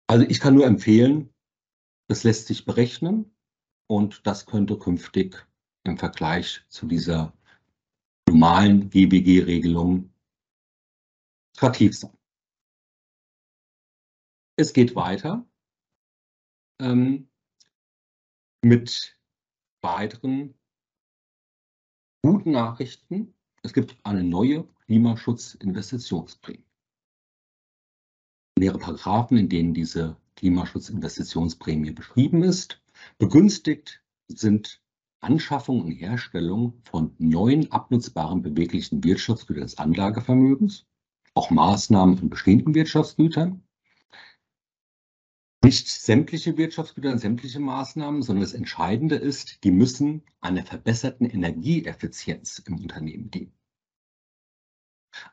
[0.07, 1.29] Also ich kann nur empfehlen,
[2.07, 3.35] das lässt sich berechnen
[3.87, 5.47] und das könnte künftig
[5.83, 7.33] im Vergleich zu dieser
[8.27, 10.11] normalen GBG-Regelung
[11.55, 12.17] attraktiv sein.
[14.57, 15.45] Es geht weiter
[16.79, 17.29] ähm,
[18.63, 19.17] mit
[19.81, 20.55] weiteren
[22.23, 23.35] guten Nachrichten.
[23.63, 26.65] Es gibt eine neue Klimaschutzinvestitionsprämie.
[28.57, 32.81] Mehrere Paragraphen, in denen diese Klimaschutzinvestitionsprämie beschrieben ist.
[33.17, 34.81] Begünstigt sind
[35.21, 40.85] Anschaffung und Herstellung von neuen abnutzbaren beweglichen Wirtschaftsgütern des Anlagevermögens,
[41.33, 43.65] auch Maßnahmen von bestehenden Wirtschaftsgütern,
[45.65, 52.59] nicht sämtliche Wirtschaftsgüter und sämtliche Maßnahmen, sondern das Entscheidende ist, die müssen einer verbesserten Energieeffizienz
[52.67, 53.54] im Unternehmen dienen.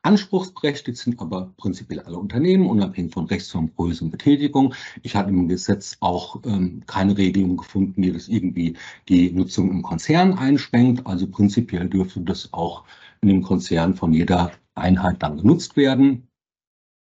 [0.02, 4.74] Anspruchsberechtigt sind aber prinzipiell alle Unternehmen, unabhängig von Rechtsform, Größe und Betätigung.
[5.02, 8.76] Ich habe im Gesetz auch ähm, keine Regelung gefunden, die das irgendwie
[9.08, 11.06] die Nutzung im Konzern einschränkt.
[11.06, 12.84] Also prinzipiell dürfte das auch
[13.20, 16.28] in dem Konzern von jeder Einheit dann genutzt werden.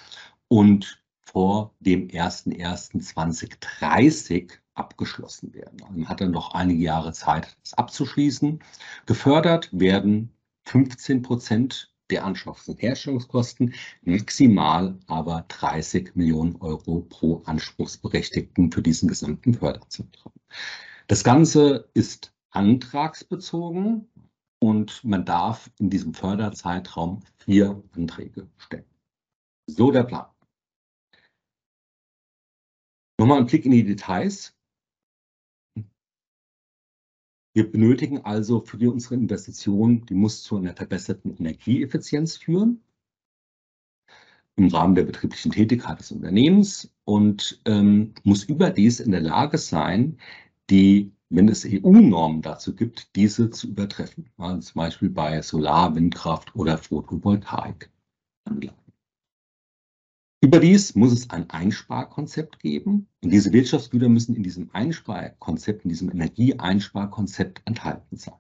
[0.49, 5.83] und vor dem 01.01.2030 abgeschlossen werden.
[5.83, 8.61] Also man hat dann noch einige Jahre Zeit, das abzuschließen.
[9.07, 10.31] Gefördert werden
[10.66, 19.09] 15 Prozent der Anschaffungs- und Herstellungskosten, maximal aber 30 Millionen Euro pro Anspruchsberechtigten für diesen
[19.09, 20.35] gesamten Förderzeitraum.
[21.07, 24.09] Das Ganze ist antragsbezogen
[24.63, 28.87] und man darf in diesem Förderzeitraum vier Anträge stellen.
[29.67, 30.27] So der Plan.
[33.19, 34.57] Nochmal ein Blick in die Details.
[37.55, 42.85] Wir benötigen also für unsere Investition, die muss zu einer verbesserten Energieeffizienz führen
[44.55, 50.21] im Rahmen der betrieblichen Tätigkeit des Unternehmens und ähm, muss überdies in der Lage sein,
[50.71, 54.30] die wenn es EU-Normen dazu gibt, diese zu übertreffen.
[54.39, 57.91] Ja, zum Beispiel bei Solar, Windkraft oder Photovoltaik.
[60.43, 66.11] Überdies muss es ein Einsparkonzept geben und diese Wirtschaftsgüter müssen in diesem Einsparkonzept, in diesem
[66.11, 68.35] Energieeinsparkonzept enthalten sein.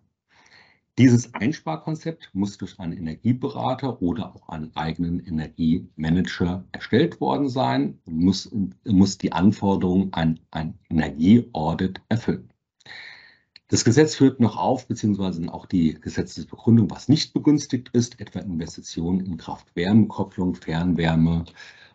[0.98, 8.18] Dieses Einsparkonzept muss durch einen Energieberater oder auch einen eigenen Energiemanager erstellt worden sein und
[8.18, 8.50] muss,
[8.84, 12.51] muss die Anforderungen an ein Energieaudit erfüllen.
[13.72, 19.24] Das Gesetz führt noch auf, beziehungsweise auch die Gesetzesbegründung, was nicht begünstigt ist, etwa Investitionen
[19.24, 21.46] in Kraft-Wärme-Kopplung, Fernwärme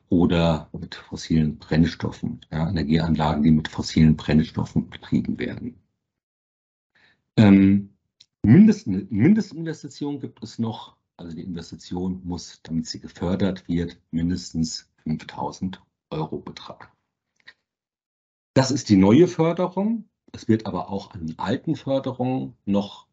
[0.09, 5.75] oder mit fossilen Brennstoffen, ja, Energieanlagen, die mit fossilen Brennstoffen betrieben werden.
[7.35, 7.93] Ähm,
[8.41, 10.97] Mindest, Mindestinvestition gibt es noch.
[11.15, 16.87] Also die Investition muss, damit sie gefördert wird, mindestens 5000 Euro betragen.
[18.55, 20.09] Das ist die neue Förderung.
[20.31, 23.07] Es wird aber auch an alten Förderungen noch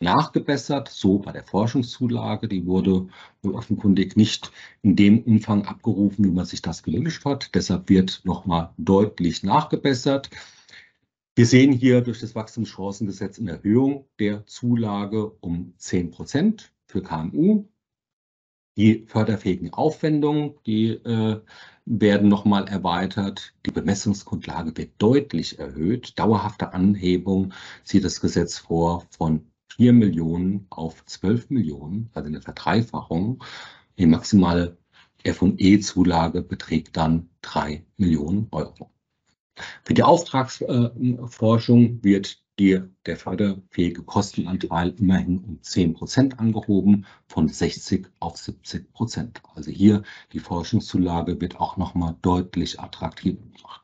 [0.00, 2.48] nachgebessert, so bei der Forschungszulage.
[2.48, 3.08] Die wurde
[3.44, 4.50] offenkundig nicht
[4.82, 7.54] in dem Umfang abgerufen, wie man sich das gewünscht hat.
[7.54, 10.30] Deshalb wird nochmal deutlich nachgebessert.
[11.36, 17.66] Wir sehen hier durch das Wachstumschancengesetz eine Erhöhung der Zulage um 10 Prozent für KMU.
[18.76, 21.40] Die förderfähigen Aufwendungen, die äh,
[21.90, 23.52] werden nochmal erweitert.
[23.66, 26.18] Die Bemessungsgrundlage wird deutlich erhöht.
[26.18, 33.42] Dauerhafte Anhebung sieht das Gesetz vor von 4 Millionen auf 12 Millionen, also eine Verdreifachung.
[33.98, 34.78] Die maximale
[35.24, 38.90] F&E-Zulage beträgt dann 3 Millionen Euro.
[39.82, 48.08] Für die Auftragsforschung wird die, der förderfähige Kostenanteil immerhin um 10 Prozent angehoben, von 60
[48.20, 49.40] auf 70 Prozent.
[49.54, 50.02] Also hier
[50.32, 53.82] die Forschungszulage wird auch nochmal deutlich attraktiver gemacht.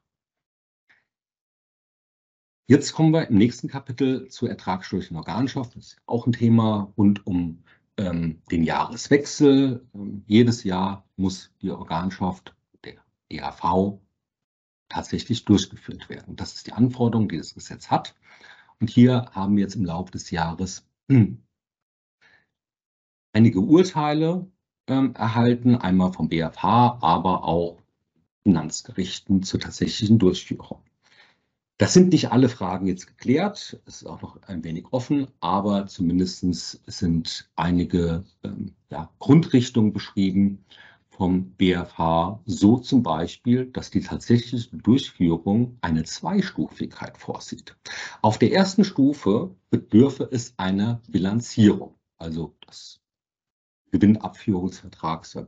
[2.69, 5.75] Jetzt kommen wir im nächsten Kapitel zur ertragssteuerlichen Organschaft.
[5.77, 7.63] Das ist auch ein Thema rund um
[7.97, 9.87] ähm, den Jahreswechsel.
[9.95, 12.55] Ähm, jedes Jahr muss die Organschaft,
[12.85, 12.97] der
[13.31, 14.01] EAV,
[14.91, 16.37] tatsächlich durchgeführt werden.
[16.37, 18.15] Das ist die Anforderung, die das Gesetz hat.
[18.81, 21.43] Und hier haben wir jetzt im Laufe des Jahres hm,
[23.33, 24.51] einige Urteile
[24.87, 27.83] ähm, erhalten, einmal vom BFH, aber auch
[28.45, 30.83] Finanzgerichten zur tatsächlichen Durchführung.
[31.79, 35.87] Das sind nicht alle Fragen jetzt geklärt, es ist auch noch ein wenig offen, aber
[35.87, 36.41] zumindest
[36.87, 40.65] sind einige ähm, ja, Grundrichtungen beschrieben,
[41.17, 47.75] vom BFH so zum Beispiel, dass die tatsächliche Durchführung eine Zweistufigkeit vorsieht.
[48.21, 53.01] Auf der ersten Stufe bedürfe es einer Bilanzierung, also das
[53.93, 55.39] Gewinnabführungsvertrags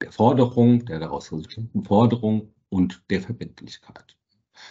[0.00, 4.16] der Forderung, der daraus resultierenden Forderung und der Verbindlichkeit.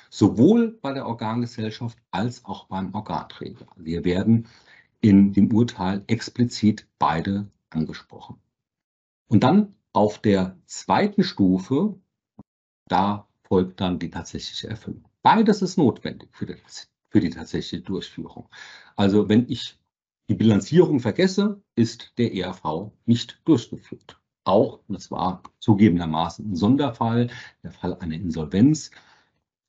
[0.09, 3.67] Sowohl bei der Organgesellschaft als auch beim Organträger.
[3.76, 4.47] Wir werden
[5.01, 8.41] in dem Urteil explizit beide angesprochen.
[9.28, 12.00] Und dann auf der zweiten Stufe,
[12.88, 15.06] da folgt dann die tatsächliche Erfüllung.
[15.22, 16.56] Beides ist notwendig für die,
[17.10, 18.50] für die tatsächliche Durchführung.
[18.96, 19.80] Also wenn ich
[20.28, 24.20] die Bilanzierung vergesse, ist der ERV nicht durchgeführt.
[24.43, 27.30] Auch, das war zugegebenermaßen ein Sonderfall,
[27.64, 28.91] der Fall einer Insolvenz.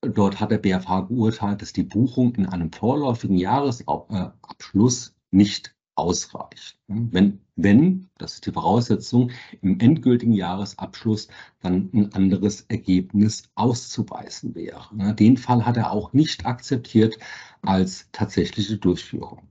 [0.01, 6.79] Dort hat der BFH geurteilt, dass die Buchung in einem vorläufigen Jahresabschluss nicht ausreicht.
[6.89, 9.31] Wenn, wenn, das ist die Voraussetzung,
[9.63, 11.29] im endgültigen Jahresabschluss
[11.61, 15.15] dann ein anderes Ergebnis auszuweisen wäre.
[15.15, 17.19] Den Fall hat er auch nicht akzeptiert
[17.63, 19.49] als tatsächliche Durchführung.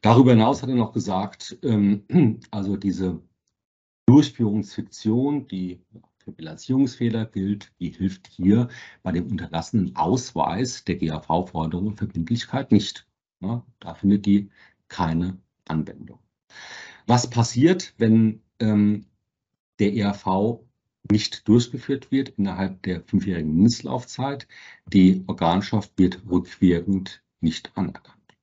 [0.00, 2.04] Darüber hinaus hat er noch gesagt, ähm,
[2.50, 3.20] also diese
[4.06, 5.82] Durchführungsfiktion, die
[6.18, 8.68] für Bilanzierungsfehler gilt, die hilft hier
[9.02, 13.06] bei dem unterlassenen Ausweis der GAV-Forderung und Verbindlichkeit nicht.
[13.40, 14.50] Da findet die
[14.88, 16.18] keine Anwendung.
[17.08, 19.06] Was passiert, wenn ähm,
[19.78, 20.60] der ERV
[21.10, 24.46] nicht durchgeführt wird innerhalb der fünfjährigen Mindestlaufzeit?
[24.92, 28.36] Die Organschaft wird rückwirkend nicht anerkannt.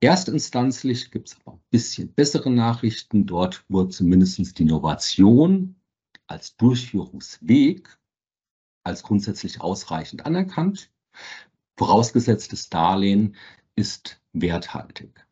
[0.00, 3.26] Erstinstanzlich gibt es aber ein bisschen bessere Nachrichten.
[3.26, 5.76] Dort wurde zumindest die Innovation
[6.26, 7.96] als Durchführungsweg
[8.82, 10.90] als grundsätzlich ausreichend anerkannt.
[11.76, 13.36] Vorausgesetztes Darlehen
[13.76, 15.24] ist werthaltig.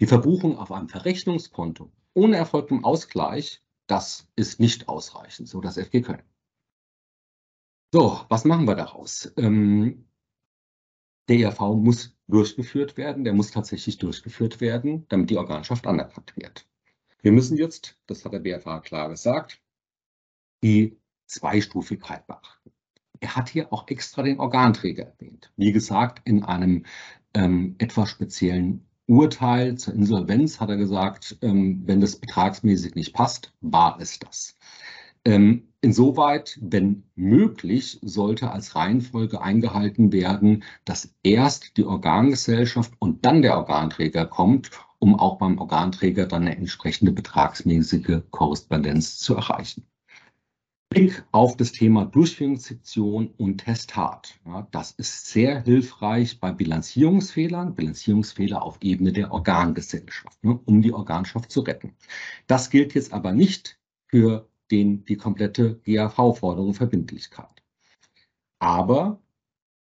[0.00, 6.02] Die Verbuchung auf einem Verrechnungskonto ohne erfolgtem Ausgleich, das ist nicht ausreichend, so das FG
[6.02, 6.22] Köln.
[7.92, 9.32] So, was machen wir daraus?
[9.36, 10.08] Ähm,
[11.28, 16.66] der ERV muss durchgeführt werden, der muss tatsächlich durchgeführt werden, damit die Organschaft anerkannt wird.
[17.22, 19.60] Wir müssen jetzt, das hat der BFH klar gesagt,
[20.62, 22.72] die Zweistufigkeit beachten.
[23.20, 25.52] Er hat hier auch extra den Organträger erwähnt.
[25.56, 26.84] Wie gesagt, in einem
[27.34, 33.54] ähm, etwas speziellen Urteil zur Insolvenz hat er gesagt, ähm, wenn das betragsmäßig nicht passt,
[33.60, 34.58] war es das.
[35.24, 43.40] Ähm, insoweit, wenn möglich, sollte als Reihenfolge eingehalten werden, dass erst die Organgesellschaft und dann
[43.40, 49.86] der Organträger kommt, um auch beim Organträger dann eine entsprechende betragsmäßige Korrespondenz zu erreichen.
[50.90, 54.38] Blick auf das Thema Durchführungssektion und Testat.
[54.46, 60.94] Ja, das ist sehr hilfreich bei Bilanzierungsfehlern, Bilanzierungsfehler auf Ebene der Organgesellschaft, ne, um die
[60.94, 61.94] Organschaft zu retten.
[62.46, 67.62] Das gilt jetzt aber nicht für den, die komplette GAV-Forderung Verbindlichkeit.
[68.58, 69.20] Aber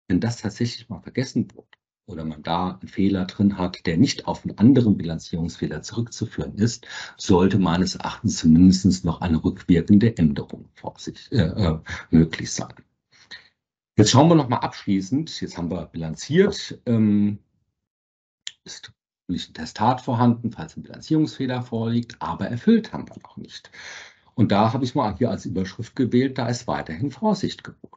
[0.08, 1.75] wenn das tatsächlich mal vergessen wird
[2.06, 6.86] oder man da einen Fehler drin hat, der nicht auf einen anderen Bilanzierungsfehler zurückzuführen ist,
[7.16, 11.78] sollte meines Erachtens zumindest noch eine rückwirkende Änderung vor sich, äh, äh,
[12.10, 12.74] möglich sein.
[13.98, 15.40] Jetzt schauen wir noch mal abschließend.
[15.40, 16.80] Jetzt haben wir bilanziert.
[16.86, 17.38] Ähm,
[18.64, 18.92] ist
[19.26, 23.70] natürlich ein Testat vorhanden, falls ein Bilanzierungsfehler vorliegt, aber erfüllt haben wir noch nicht.
[24.34, 27.96] Und da habe ich mal hier als Überschrift gewählt, da ist weiterhin Vorsicht geboten.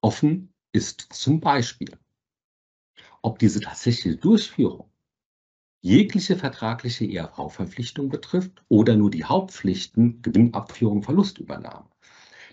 [0.00, 1.96] Offen ist zum Beispiel,
[3.22, 4.92] ob diese tatsächliche Durchführung
[5.80, 11.88] jegliche vertragliche ERV-Verpflichtung betrifft oder nur die Hauptpflichten Gewinnabführung, Verlustübernahme.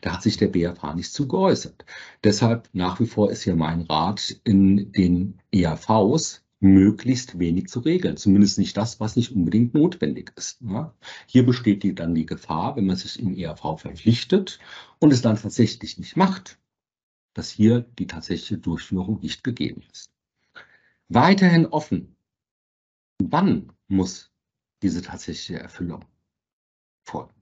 [0.01, 1.85] Da hat sich der BFH nicht zu geäußert.
[2.23, 8.17] Deshalb nach wie vor ist hier mein Rat in den ERVs möglichst wenig zu regeln.
[8.17, 10.59] Zumindest nicht das, was nicht unbedingt notwendig ist.
[10.61, 10.93] Ja.
[11.27, 14.59] Hier besteht dann die Gefahr, wenn man sich im ERV verpflichtet
[14.99, 16.59] und es dann tatsächlich nicht macht,
[17.33, 20.11] dass hier die tatsächliche Durchführung nicht gegeben ist.
[21.09, 22.15] Weiterhin offen.
[23.17, 24.31] Wann muss
[24.83, 26.05] diese tatsächliche Erfüllung
[27.03, 27.33] folgen?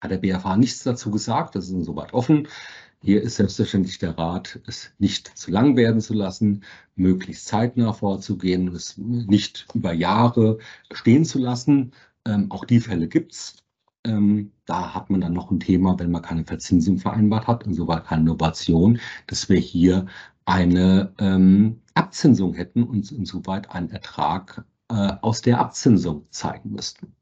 [0.00, 2.48] Hat der BFH nichts dazu gesagt, das ist insoweit offen.
[3.02, 8.68] Hier ist selbstverständlich der Rat, es nicht zu lang werden zu lassen, möglichst zeitnah vorzugehen,
[8.68, 10.58] es nicht über Jahre
[10.90, 11.92] stehen zu lassen.
[12.24, 13.56] Ähm, auch die Fälle gibt es.
[14.04, 18.06] Ähm, da hat man dann noch ein Thema, wenn man keine Verzinsung vereinbart hat, insoweit
[18.06, 20.06] keine Innovation, dass wir hier
[20.46, 27.12] eine ähm, Abzinsung hätten und insoweit einen Ertrag äh, aus der Abzinsung zeigen müssten.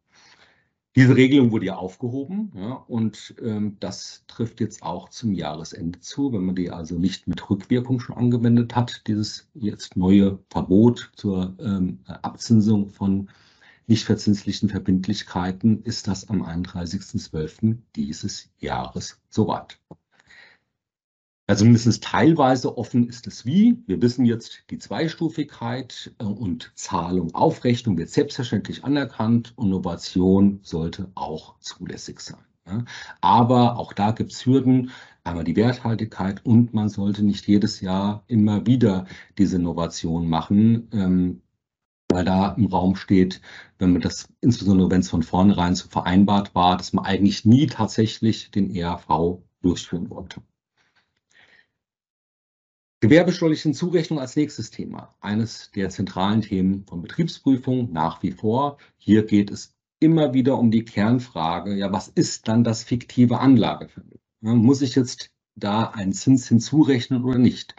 [0.96, 6.32] Diese Regelung wurde ja aufgehoben ja, und ähm, das trifft jetzt auch zum Jahresende zu,
[6.32, 11.56] wenn man die also nicht mit Rückwirkung schon angewendet hat, dieses jetzt neue Verbot zur
[11.58, 13.28] ähm, Abzinsung von
[13.86, 17.78] nicht verzinslichen Verbindlichkeiten, ist das am 31.12.
[17.96, 19.80] dieses Jahres soweit.
[21.46, 23.82] Also mindestens teilweise offen ist es wie.
[23.86, 31.58] Wir wissen jetzt, die Zweistufigkeit äh, und Zahlung, Aufrechnung wird selbstverständlich anerkannt Innovation sollte auch
[31.60, 32.44] zulässig sein.
[33.20, 34.90] Aber auch da gibt es Hürden,
[35.22, 41.42] einmal die Werthaltigkeit und man sollte nicht jedes Jahr immer wieder diese Innovation machen, ähm,
[42.08, 43.42] weil da im Raum steht,
[43.78, 47.66] wenn man das, insbesondere wenn es von vornherein so vereinbart war, dass man eigentlich nie
[47.66, 50.40] tatsächlich den ERV durchführen wollte.
[53.04, 55.14] Gewerbesteuerliche Zurechnung als nächstes Thema.
[55.20, 58.78] Eines der zentralen Themen von Betriebsprüfung nach wie vor.
[58.96, 64.20] Hier geht es immer wieder um die Kernfrage, ja, was ist dann das fiktive Anlagevermögen?
[64.40, 67.76] Muss ich jetzt da einen Zins hinzurechnen oder nicht?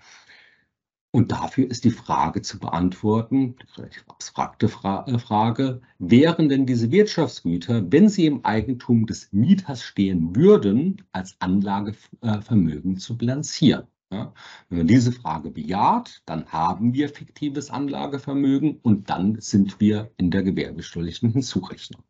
[1.09, 6.67] Und dafür ist die Frage zu beantworten, die relativ abstrakte Fra äh, Frage, wären denn
[6.67, 13.87] diese Wirtschaftsgüter, wenn sie im Eigentum des Mieters stehen würden, als Anlagevermögen zu bilanzieren?
[14.11, 14.33] Ja,
[14.69, 20.29] wenn man diese Frage bejaht, dann haben wir fiktives Anlagevermögen und dann sind wir in
[20.31, 22.03] der gewerbesteuerlichen Hinzurechnung.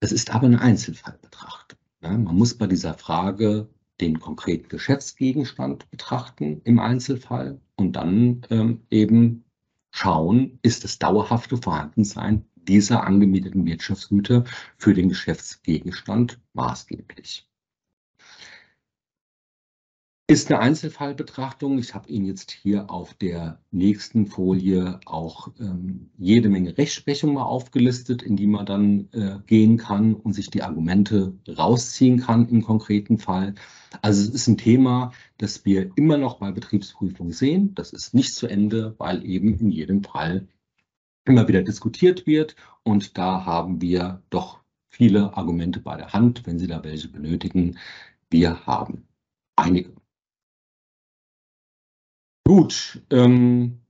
[0.00, 1.78] Es ist aber eine Einzelfallbetrachtung.
[2.00, 3.68] Ja, man muss bei dieser Frage
[4.00, 9.44] den konkreten Geschäftsgegenstand betrachten im Einzelfall und dann ähm, eben
[9.90, 14.44] schauen, ist das dauerhafte Vorhandensein dieser angemieteten Wirtschaftsgüter
[14.76, 17.48] für den Geschäftsgegenstand maßgeblich.
[20.30, 21.78] Ist eine Einzelfallbetrachtung.
[21.78, 27.44] Ich habe Ihnen jetzt hier auf der nächsten Folie auch ähm, jede Menge Rechtsprechung mal
[27.44, 32.62] aufgelistet, in die man dann äh, gehen kann und sich die Argumente rausziehen kann im
[32.62, 33.54] konkreten Fall.
[34.02, 37.74] Also es ist ein Thema, das wir immer noch bei Betriebsprüfung sehen.
[37.74, 40.46] Das ist nicht zu Ende, weil eben in jedem Fall
[41.24, 42.54] immer wieder diskutiert wird.
[42.82, 44.60] Und da haben wir doch
[44.90, 47.78] viele Argumente bei der Hand, wenn Sie da welche benötigen.
[48.28, 49.08] Wir haben
[49.56, 49.97] einige.
[52.48, 53.82] Gut, ähm,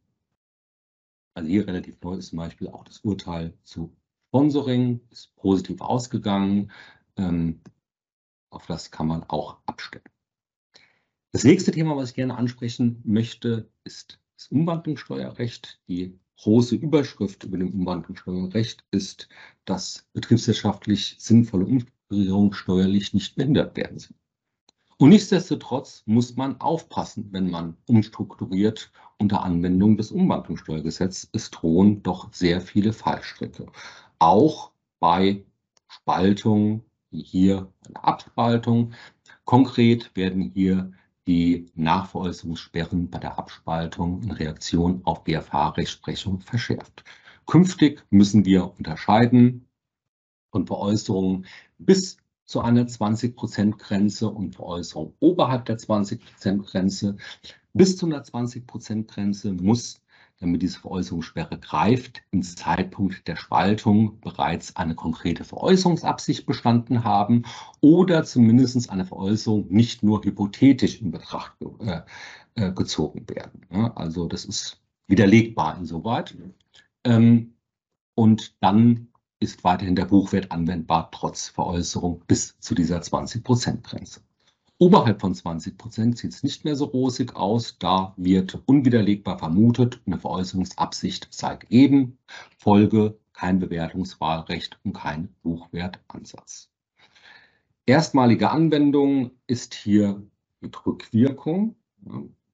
[1.33, 3.97] also hier relativ neu ist zum Beispiel auch das Urteil zu
[4.27, 6.73] Sponsoring, ist positiv ausgegangen.
[7.17, 7.61] Ähm,
[8.51, 10.03] auf das kann man auch abstellen.
[11.31, 15.81] Das nächste Thema, was ich gerne ansprechen möchte, ist das Umwandlungssteuerrecht.
[15.87, 19.29] Die große Überschrift über dem Umwandlungssteuerrecht ist,
[19.67, 24.03] dass betriebswirtschaftlich sinnvolle Umstrukturierungen steuerlich nicht behindert werden.
[25.01, 31.31] Und nichtsdestotrotz muss man aufpassen, wenn man umstrukturiert unter Anwendung des Umwandlungssteuergesetzes.
[31.33, 33.67] Es drohen doch sehr viele Fallstricke.
[34.19, 35.45] Auch bei
[35.87, 36.83] Spaltung,
[37.13, 38.93] hier eine Abspaltung.
[39.45, 40.91] Konkret werden hier
[41.29, 47.05] die Nachveräußerungssperren bei der Abspaltung in Reaktion auf BFH-Rechtsprechung verschärft.
[47.47, 49.69] Künftig müssen wir unterscheiden
[50.51, 51.47] von Veräußerungen
[51.79, 52.17] bis
[52.49, 57.17] zu einer 20%-Grenze und Veräußerung oberhalb der 20%-Grenze.
[57.75, 60.01] Bis zu einer 20%-Grenze muss
[60.41, 67.43] damit diese Veräußerungssperre greift, im Zeitpunkt der Spaltung bereits eine konkrete Veräußerungsabsicht bestanden haben
[67.81, 72.03] oder zumindest eine Veräußerung nicht nur hypothetisch in Betracht äh,
[72.55, 73.93] äh, gezogen werden.
[73.97, 76.37] Also das ist widerlegbar insoweit.
[77.05, 77.55] Ähm,
[78.15, 79.08] und dann
[79.41, 84.21] ist weiterhin der Buchwert anwendbar, trotz Veräußerung bis zu dieser 20%-Grenze.
[84.81, 87.79] Oberhalb von 20 Prozent sieht es nicht mehr so rosig aus.
[87.79, 92.19] Da wird unwiderlegbar vermutet, eine Veräußerungsabsicht sei gegeben.
[92.59, 96.71] Folge kein Bewertungswahlrecht und kein Buchwertansatz.
[97.87, 100.23] Erstmalige Anwendung ist hier
[100.61, 101.75] mit Rückwirkung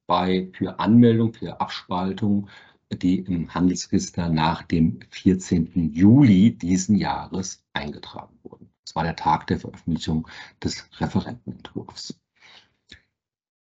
[0.07, 2.49] bei für Anmeldung, für Abspaltung,
[2.91, 5.93] die im Handelsregister nach dem 14.
[5.93, 8.69] Juli diesen Jahres eingetragen wurden.
[8.85, 10.27] Das war der Tag der Veröffentlichung
[10.63, 12.19] des Referentenentwurfs.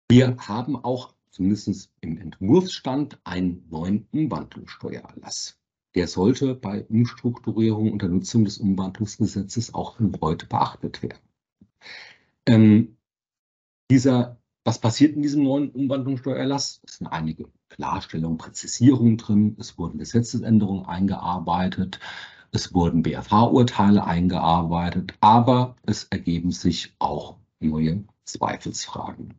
[0.08, 5.58] Wir haben auch zumindest im Entwurfsstand einen neuen Umwandlungssteuererlass.
[5.94, 11.18] Der sollte bei Umstrukturierung unter Nutzung des Umwandlungsgesetzes auch heute beachtet werden.
[12.46, 12.96] Ähm,
[13.90, 16.80] dieser, was passiert in diesem neuen Umwandlungssteuererlass?
[16.84, 19.56] Es sind einige Klarstellungen, Präzisierungen drin.
[19.60, 22.00] Es wurden Gesetzesänderungen eingearbeitet.
[22.50, 29.34] Es wurden BFH-Urteile eingearbeitet, aber es ergeben sich auch neue Zweifelsfragen.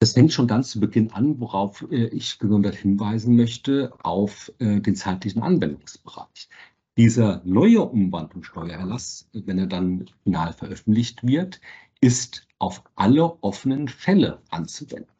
[0.00, 4.80] Das fängt schon ganz zu Beginn an, worauf äh, ich gesondert hinweisen möchte, auf äh,
[4.80, 6.48] den zeitlichen Anwendungsbereich.
[6.96, 11.60] Dieser neue Umwandlungssteuererlass, wenn er dann final veröffentlicht wird,
[12.00, 15.12] ist auf alle offenen Fälle anzuwenden.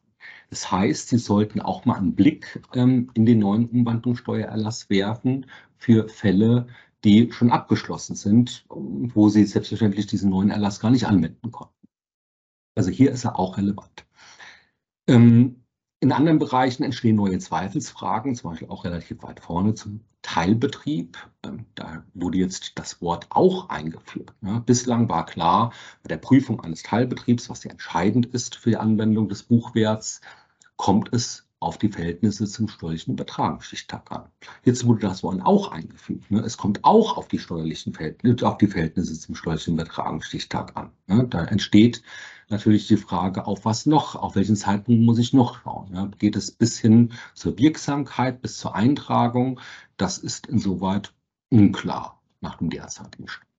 [0.49, 5.45] Das heißt, Sie sollten auch mal einen Blick ähm, in den neuen Umwandlungssteuererlass werfen
[5.77, 6.67] für Fälle,
[7.03, 11.87] die schon abgeschlossen sind, wo Sie selbstverständlich diesen neuen Erlass gar nicht anwenden konnten.
[12.75, 14.05] Also hier ist er auch relevant.
[15.07, 15.58] Ähm,
[16.01, 21.17] in anderen Bereichen entstehen neue Zweifelsfragen, zum Beispiel auch relativ weit vorne zum Teilbetrieb.
[21.43, 24.33] Ähm, da wurde jetzt das Wort auch eingeführt.
[24.65, 25.73] Bislang war klar,
[26.03, 30.21] bei der Prüfung eines Teilbetriebs, was ja entscheidend ist für die Anwendung des Buchwerts,
[30.77, 34.29] kommt es auf die Verhältnisse zum steuerlichen Übertragungsstichtag an.
[34.63, 36.31] Jetzt wurde das Wort auch eingefügt.
[36.31, 36.39] Ne?
[36.39, 40.91] Es kommt auch auf die steuerlichen Verhältnisse, auf die Verhältnisse zum steuerlichen Übertragungsstichtag an.
[41.07, 41.27] Ne?
[41.27, 42.01] Da entsteht
[42.47, 45.93] natürlich die Frage, auf was noch, auf welchen Zeitpunkt muss ich noch schauen.
[45.93, 46.05] Ja?
[46.17, 49.59] Geht es bis hin zur Wirksamkeit, bis zur Eintragung?
[49.97, 51.13] Das ist insoweit
[51.49, 53.49] unklar nach dem derzeitigen Stand.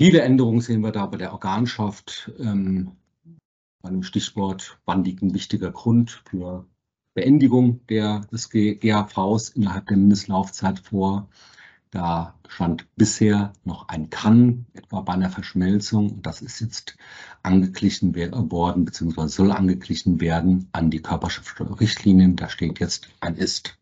[0.00, 2.32] Viele Änderungen sehen wir da bei der Organschaft.
[2.40, 2.96] Ähm,
[3.82, 6.66] bei dem Stichwort, wann liegt ein wichtiger Grund für
[7.14, 11.28] Beendigung der, des GAVs innerhalb der Mindestlaufzeit vor.
[11.90, 16.22] Da stand bisher noch ein Kann, etwa bei einer Verschmelzung.
[16.22, 16.96] Das ist jetzt
[17.42, 22.36] angeglichen worden, beziehungsweise soll angeglichen werden an die Körperschaftsteuerrichtlinien.
[22.36, 23.78] Da steht jetzt ein Ist.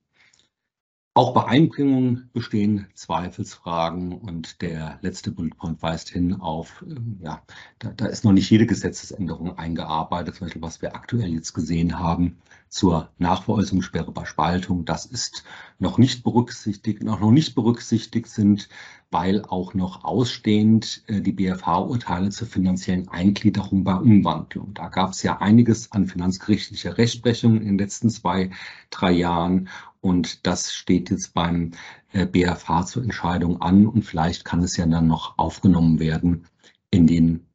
[1.12, 7.42] Auch bei Einbringungen bestehen Zweifelsfragen und der letzte Bulletpoint weist hin auf, ähm, ja,
[7.80, 11.98] da, da, ist noch nicht jede Gesetzesänderung eingearbeitet, zum Beispiel was wir aktuell jetzt gesehen
[11.98, 12.38] haben
[12.68, 14.84] zur Nachveräußerungssperre bei Spaltung.
[14.84, 15.42] Das ist
[15.80, 18.68] noch nicht berücksichtigt, noch, noch nicht berücksichtigt sind,
[19.10, 24.72] weil auch noch ausstehend äh, die BFH-Urteile zur finanziellen Eingliederung bei Umwandlung.
[24.74, 28.50] Da gab es ja einiges an finanzgerichtlicher Rechtsprechung in den letzten zwei,
[28.90, 29.68] drei Jahren
[30.00, 31.72] und das steht jetzt beim
[32.12, 36.46] äh, BFH zur Entscheidung an und vielleicht kann es ja dann noch aufgenommen werden
[36.90, 37.46] in den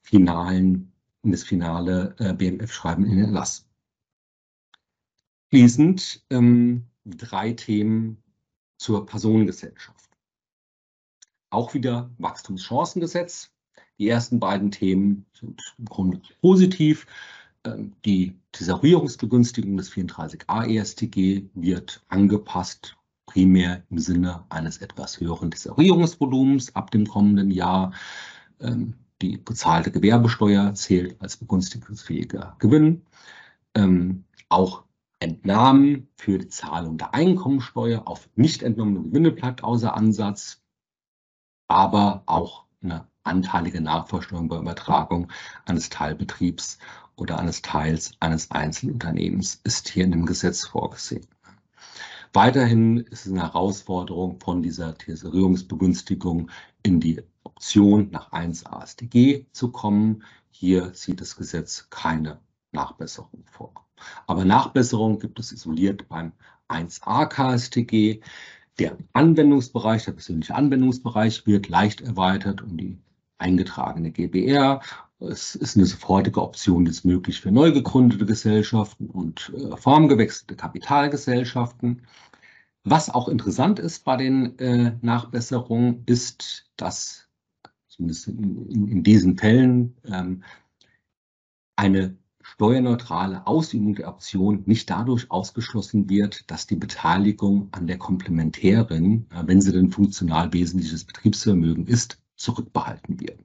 [0.00, 0.92] finalen,
[1.22, 3.68] in das finale äh, BMF-Schreiben in den Erlass.
[5.50, 8.22] Schließend ähm, drei Themen
[8.78, 10.01] zur Personengesellschaft.
[11.52, 13.50] Auch wieder Wachstumschancengesetz.
[13.98, 17.06] Die ersten beiden Themen sind im Grunde positiv.
[17.64, 22.96] Ähm, die Tesorierungsbegünstigung des 34a ESTG wird angepasst,
[23.26, 27.92] primär im Sinne eines etwas höheren Tesorierungsvolumens ab dem kommenden Jahr.
[28.58, 33.02] Ähm, die bezahlte Gewerbesteuer zählt als begünstigungsfähiger Gewinn.
[33.74, 34.84] Ähm, auch
[35.20, 40.61] Entnahmen für die Zahlung der Einkommensteuer auf nicht entnommene Gewinne bleibt außer Ansatz,
[41.72, 45.28] aber auch eine anteilige Nachversteuerung bei Übertragung
[45.64, 46.78] eines Teilbetriebs
[47.16, 51.26] oder eines Teils eines Einzelunternehmens ist hier in dem Gesetz vorgesehen.
[52.34, 56.50] Weiterhin ist es eine Herausforderung von dieser Tesorierungsbegünstigung
[56.82, 60.24] in die Option nach 1 AStG zu kommen.
[60.50, 62.40] Hier sieht das Gesetz keine
[62.72, 63.72] Nachbesserung vor.
[64.26, 66.32] Aber Nachbesserung gibt es isoliert beim
[66.68, 68.22] 1a KStG.
[68.78, 72.98] Der Anwendungsbereich, der persönliche Anwendungsbereich wird leicht erweitert um die
[73.38, 74.80] eingetragene GBR.
[75.20, 82.02] Es ist eine sofortige Option jetzt möglich für neu gegründete Gesellschaften und äh, formgewechselte Kapitalgesellschaften.
[82.84, 87.28] Was auch interessant ist bei den äh, Nachbesserungen, ist, dass
[87.86, 90.42] zumindest in, in, in diesen Fällen ähm,
[91.76, 92.16] eine
[92.54, 99.60] steuerneutrale Ausübung der Option nicht dadurch ausgeschlossen wird, dass die Beteiligung an der Komplementärin, wenn
[99.60, 103.38] sie denn funktional wesentliches Betriebsvermögen ist, zurückbehalten wird.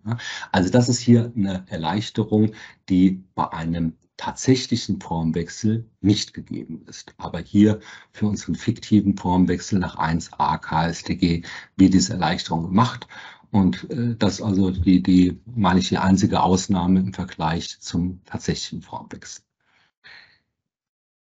[0.51, 2.51] Also das ist hier eine Erleichterung,
[2.89, 7.13] die bei einem tatsächlichen Formwechsel nicht gegeben ist.
[7.17, 7.79] Aber hier
[8.11, 11.43] für unseren fiktiven Formwechsel nach 1a KStG
[11.75, 13.07] wird diese Erleichterung gemacht.
[13.51, 18.81] Und äh, das also die, die, meine ich, die einzige Ausnahme im Vergleich zum tatsächlichen
[18.81, 19.43] Formwechsel.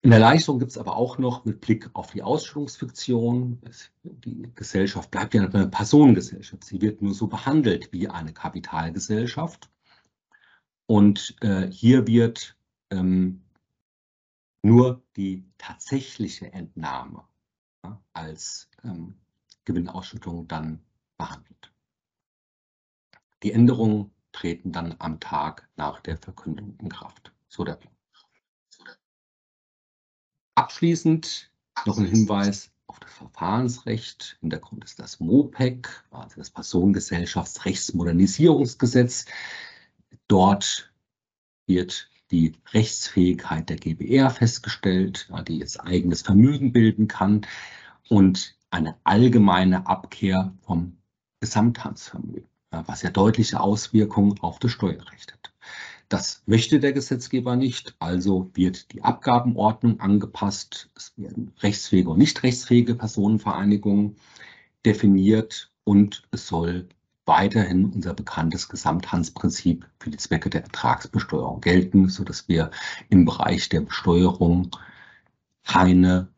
[0.04, 3.58] Eine Erleichterung gibt es aber auch noch mit Blick auf die Ausstellungsfiktion.
[4.02, 6.64] Die Gesellschaft bleibt ja eine Personengesellschaft.
[6.64, 9.70] Sie wird nur so behandelt wie eine Kapitalgesellschaft.
[10.86, 12.54] Und äh, hier wird
[12.90, 13.44] ähm,
[14.62, 17.24] nur die tatsächliche Entnahme
[17.82, 19.14] ja, als ähm,
[19.64, 20.84] Gewinnausschüttung dann
[21.16, 21.73] behandelt.
[23.44, 27.30] Die Änderungen treten dann am Tag nach der Verkündung in Kraft.
[27.46, 27.92] So der Plan.
[30.54, 31.50] Abschließend
[31.84, 34.38] noch ein Hinweis auf das Verfahrensrecht.
[34.40, 39.26] Hintergrund ist das MOPEC, also das Personengesellschaftsrechtsmodernisierungsgesetz.
[40.26, 40.90] Dort
[41.66, 47.46] wird die Rechtsfähigkeit der GBR festgestellt, die jetzt eigenes Vermögen bilden kann
[48.08, 50.96] und eine allgemeine Abkehr vom
[51.40, 52.48] Gesamthandsvermögen
[52.86, 55.52] was ja deutliche Auswirkungen auf das Steuerrecht hat.
[56.08, 60.90] Das möchte der Gesetzgeber nicht, also wird die Abgabenordnung angepasst.
[60.94, 64.16] Es werden rechtsfähige und nicht rechtsfähige Personenvereinigungen
[64.84, 66.88] definiert und es soll
[67.26, 72.70] weiterhin unser bekanntes Gesamthandsprinzip für die Zwecke der Ertragsbesteuerung gelten, sodass wir
[73.08, 74.70] im Bereich der Besteuerung
[75.64, 76.28] keine,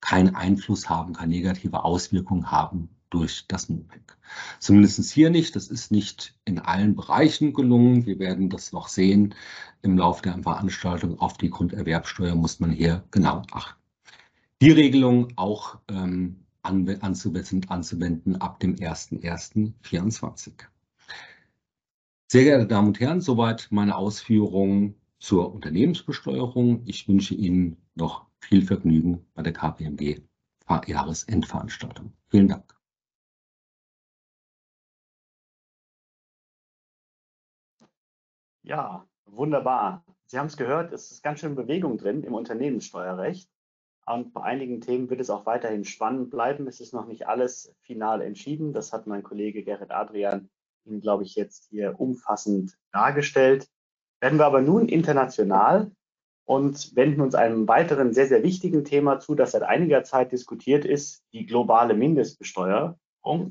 [0.00, 4.16] keinen Einfluss haben, keine negative Auswirkung haben durch das MOPEC.
[4.58, 5.56] Zumindest hier nicht.
[5.56, 8.06] Das ist nicht in allen Bereichen gelungen.
[8.06, 9.34] Wir werden das noch sehen.
[9.82, 13.80] Im Laufe der Veranstaltung auf die Grunderwerbsteuer muss man hier genau achten.
[14.62, 20.52] Die Regelung auch ähm, anzuwenden, anzuwenden ab dem 01.01.2024.
[22.28, 26.82] Sehr geehrte Damen und Herren, soweit meine Ausführungen zur Unternehmensbesteuerung.
[26.86, 30.22] Ich wünsche Ihnen noch viel Vergnügen bei der KPMG
[30.86, 32.12] Jahresendveranstaltung.
[32.28, 32.75] Vielen Dank.
[38.66, 40.04] Ja, wunderbar.
[40.24, 43.48] Sie haben es gehört, es ist ganz schön Bewegung drin im Unternehmenssteuerrecht.
[44.06, 46.66] Und bei einigen Themen wird es auch weiterhin spannend bleiben.
[46.66, 48.72] Es ist noch nicht alles final entschieden.
[48.72, 50.48] Das hat mein Kollege Gerrit Adrian
[50.84, 53.68] Ihnen, glaube ich, jetzt hier umfassend dargestellt.
[54.20, 55.92] Werden wir aber nun international
[56.44, 60.84] und wenden uns einem weiteren sehr, sehr wichtigen Thema zu, das seit einiger Zeit diskutiert
[60.84, 62.96] ist, die globale Mindestbesteuerung.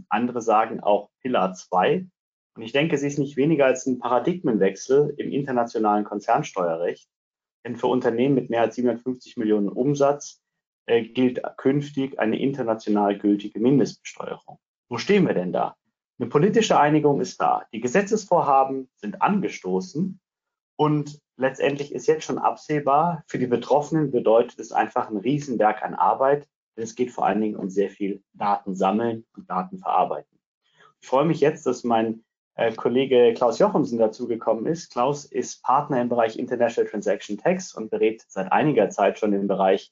[0.09, 2.05] Andere sagen auch Pillar 2.
[2.55, 7.09] Und ich denke, sie ist nicht weniger als ein Paradigmenwechsel im internationalen Konzernsteuerrecht.
[7.65, 10.41] Denn für Unternehmen mit mehr als 750 Millionen Umsatz
[10.85, 14.59] äh, gilt künftig eine international gültige Mindestbesteuerung.
[14.87, 15.75] Wo stehen wir denn da?
[16.19, 17.65] Eine politische Einigung ist da.
[17.73, 20.19] Die Gesetzesvorhaben sind angestoßen
[20.77, 25.93] und letztendlich ist jetzt schon absehbar, für die Betroffenen bedeutet es einfach ein Riesenwerk an
[25.93, 26.47] Arbeit,
[26.77, 30.39] denn es geht vor allen Dingen um sehr viel Daten sammeln und Daten verarbeiten.
[31.01, 32.24] Ich freue mich jetzt, dass mein
[32.77, 34.91] Kollege Klaus Jochumsen dazugekommen ist.
[34.91, 39.47] Klaus ist Partner im Bereich International Transaction Tax und berät seit einiger Zeit schon im
[39.47, 39.91] Bereich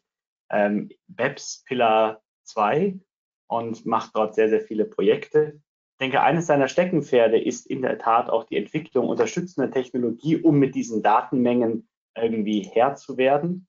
[0.50, 3.00] ähm, BEPS Pillar 2
[3.48, 5.60] und macht dort sehr, sehr viele Projekte.
[5.94, 10.58] Ich denke, eines seiner Steckenpferde ist in der Tat auch die Entwicklung unterstützender Technologie, um
[10.58, 13.68] mit diesen Datenmengen irgendwie Herr zu werden.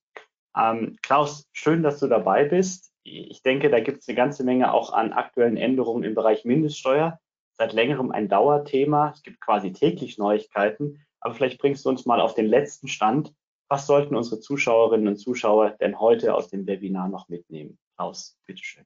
[0.56, 2.92] Ähm, Klaus, schön, dass du dabei bist.
[3.02, 7.18] Ich denke, da gibt es eine ganze Menge auch an aktuellen Änderungen im Bereich Mindeststeuer
[7.58, 9.12] seit längerem ein Dauerthema.
[9.14, 11.04] Es gibt quasi täglich Neuigkeiten.
[11.20, 13.32] Aber vielleicht bringst du uns mal auf den letzten Stand.
[13.68, 17.78] Was sollten unsere Zuschauerinnen und Zuschauer denn heute aus dem Webinar noch mitnehmen?
[17.96, 18.84] Klaus, bitteschön.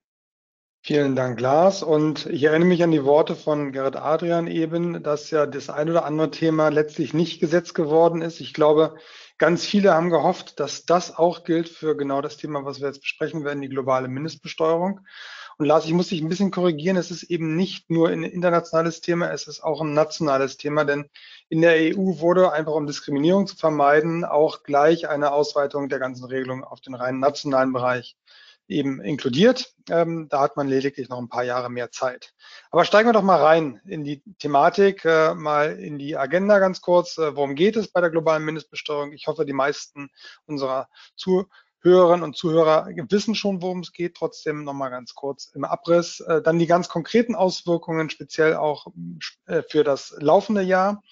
[0.83, 1.83] Vielen Dank, Lars.
[1.83, 5.91] Und ich erinnere mich an die Worte von Gerrit Adrian eben, dass ja das ein
[5.91, 8.41] oder andere Thema letztlich nicht gesetzt geworden ist.
[8.41, 8.95] Ich glaube,
[9.37, 13.01] ganz viele haben gehofft, dass das auch gilt für genau das Thema, was wir jetzt
[13.01, 15.01] besprechen werden, die globale Mindestbesteuerung.
[15.61, 16.97] Und Lars, ich muss dich ein bisschen korrigieren.
[16.97, 21.11] Es ist eben nicht nur ein internationales Thema, es ist auch ein nationales Thema, denn
[21.49, 26.27] in der EU wurde einfach um Diskriminierung zu vermeiden, auch gleich eine Ausweitung der ganzen
[26.27, 28.17] Regelung auf den rein nationalen Bereich
[28.69, 29.75] eben inkludiert.
[29.91, 32.35] Ähm, da hat man lediglich noch ein paar Jahre mehr Zeit.
[32.71, 36.81] Aber steigen wir doch mal rein in die Thematik, äh, mal in die Agenda ganz
[36.81, 37.19] kurz.
[37.19, 39.13] Äh, worum geht es bei der globalen Mindestbesteuerung?
[39.13, 40.09] Ich hoffe, die meisten
[40.47, 41.49] unserer Zuhörer
[41.81, 44.17] Hörerinnen und Zuhörer wissen schon, worum es geht.
[44.17, 46.21] Trotzdem nochmal ganz kurz im Abriss.
[46.21, 48.89] Äh, dann die ganz konkreten Auswirkungen, speziell auch
[49.47, 51.03] äh, für das laufende Jahr.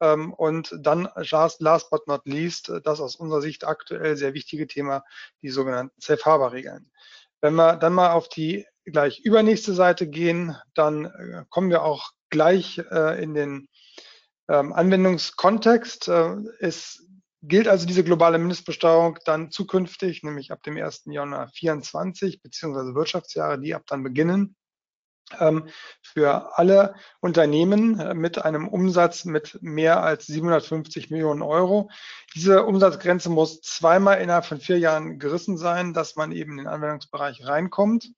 [0.00, 4.68] Ähm, und dann last, but not least, äh, das aus unserer Sicht aktuell sehr wichtige
[4.68, 5.04] Thema,
[5.42, 6.90] die sogenannten Safe Harbor Regeln.
[7.40, 12.78] Wenn wir dann mal auf die gleich übernächste Seite gehen, dann kommen wir auch gleich
[12.78, 13.68] in den
[14.48, 16.08] ähm, Anwendungskontext.
[16.60, 17.04] Es
[17.48, 21.04] gilt also diese globale Mindestbesteuerung dann zukünftig, nämlich ab dem 1.
[21.06, 24.56] Januar 24 beziehungsweise Wirtschaftsjahre, die ab dann beginnen,
[25.38, 25.68] ähm,
[26.02, 31.90] für alle Unternehmen äh, mit einem Umsatz mit mehr als 750 Millionen Euro.
[32.34, 36.66] Diese Umsatzgrenze muss zweimal innerhalb von vier Jahren gerissen sein, dass man eben in den
[36.66, 38.10] Anwendungsbereich reinkommt.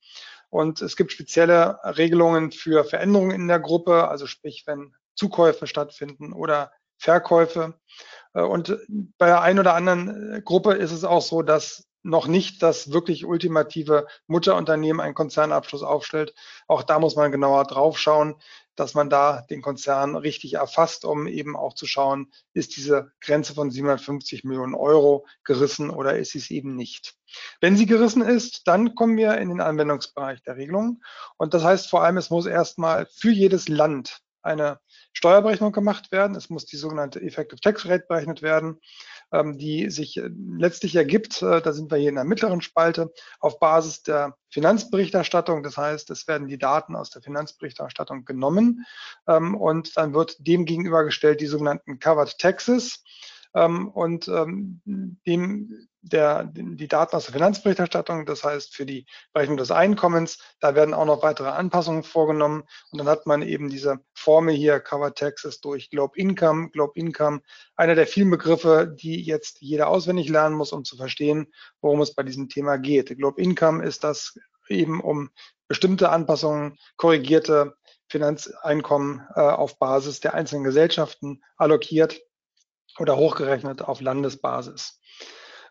[0.49, 6.33] Und es gibt spezielle Regelungen für Veränderungen in der Gruppe, also sprich, wenn Zukäufe stattfinden
[6.33, 7.75] oder Verkäufe.
[8.37, 8.79] Äh, und
[9.19, 12.93] bei der einen oder anderen äh, Gruppe ist es auch so, dass noch nicht das
[12.93, 16.35] wirklich ultimative Mutterunternehmen einen Konzernabschluss aufstellt.
[16.69, 18.37] Auch da muss man genauer drauf schauen,
[18.77, 23.55] dass man da den Konzern richtig erfasst, um eben auch zu schauen, ist diese Grenze
[23.55, 27.17] von 750 Millionen Euro gerissen oder ist sie es eben nicht.
[27.61, 31.03] Wenn sie gerissen ist, dann kommen wir in den Anwendungsbereich der Regelung.
[31.39, 34.79] Und das heißt vor allem, es muss erstmal für jedes Land eine
[35.17, 36.37] Steuerberechnung gemacht werden.
[36.37, 38.83] Es muss die sogenannte Effective Tax Rate berechnet werden,
[39.33, 43.11] ähm, die sich äh, letztlich ergibt, äh, da sind wir hier in der mittleren Spalte,
[43.41, 45.63] auf Basis der Finanzberichterstattung.
[45.63, 48.85] Das heißt, es werden die Daten aus der Finanzberichterstattung genommen
[49.27, 53.03] ähm, und dann wird dem gegenübergestellt die sogenannten Covered Taxes
[53.57, 59.57] ähm, und ähm, dem, der, die Daten aus der Finanzberichterstattung, das heißt für die Berechnung
[59.57, 64.01] des Einkommens, da werden auch noch weitere Anpassungen vorgenommen und dann hat man eben diese
[64.15, 66.69] Formel hier, Cover Taxes durch Globe Income.
[66.71, 67.41] Globe Income,
[67.77, 71.47] einer der vielen Begriffe, die jetzt jeder auswendig lernen muss, um zu verstehen,
[71.81, 73.17] worum es bei diesem Thema geht.
[73.17, 74.39] Globe Income ist das
[74.69, 75.31] eben um
[75.67, 77.75] bestimmte Anpassungen, korrigierte
[78.09, 82.21] Finanzeinkommen äh, auf Basis der einzelnen Gesellschaften allokiert
[82.99, 85.01] oder hochgerechnet auf Landesbasis.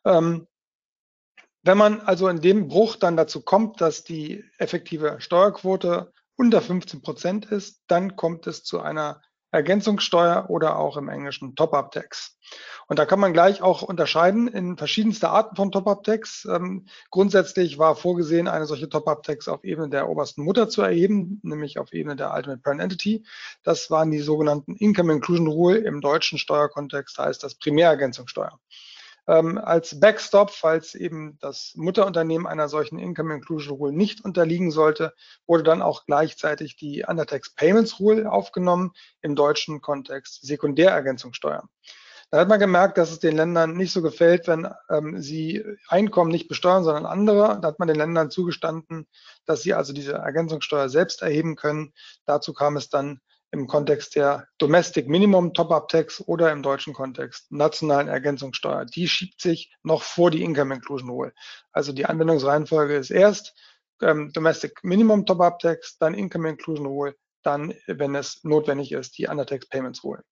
[0.05, 0.47] Ähm,
[1.63, 7.01] wenn man also in dem Bruch dann dazu kommt, dass die effektive Steuerquote unter 15
[7.01, 9.21] Prozent ist, dann kommt es zu einer
[9.55, 12.37] Ergänzungssteuer oder auch im Englischen Top-Up-Tax.
[12.87, 16.47] Und da kann man gleich auch unterscheiden in verschiedenste Arten von Top-Up-Tax.
[16.51, 21.79] Ähm, grundsätzlich war vorgesehen, eine solche Top-Up-Tax auf Ebene der obersten Mutter zu erheben, nämlich
[21.79, 23.25] auf Ebene der Ultimate Parent Entity.
[23.63, 25.77] Das waren die sogenannten Income Inclusion Rule.
[25.77, 28.59] Im deutschen Steuerkontext heißt das Primärergänzungssteuer.
[29.27, 35.13] Ähm, als Backstop, falls eben das Mutterunternehmen einer solchen Income Inclusion Rule nicht unterliegen sollte,
[35.47, 41.67] wurde dann auch gleichzeitig die Undertax Payments Rule aufgenommen, im deutschen Kontext Sekundärergänzungssteuer.
[42.31, 46.31] Da hat man gemerkt, dass es den Ländern nicht so gefällt, wenn ähm, sie Einkommen
[46.31, 47.59] nicht besteuern, sondern andere.
[47.61, 49.07] Da hat man den Ländern zugestanden,
[49.45, 51.93] dass sie also diese Ergänzungssteuer selbst erheben können.
[52.25, 53.21] Dazu kam es dann
[53.55, 58.85] im Kontext der Domestic Minimum Top-Up Tax oder im deutschen Kontext nationalen Ergänzungssteuer.
[58.85, 61.33] Die schiebt sich noch vor die Income Inclusion Rule.
[61.71, 63.55] Also die Anwendungsreihenfolge ist erst
[64.01, 69.27] ähm, Domestic Minimum Top-Up Tax, dann Income Inclusion Rule, dann, wenn es notwendig ist, die
[69.27, 70.23] Undertax Payments Rule.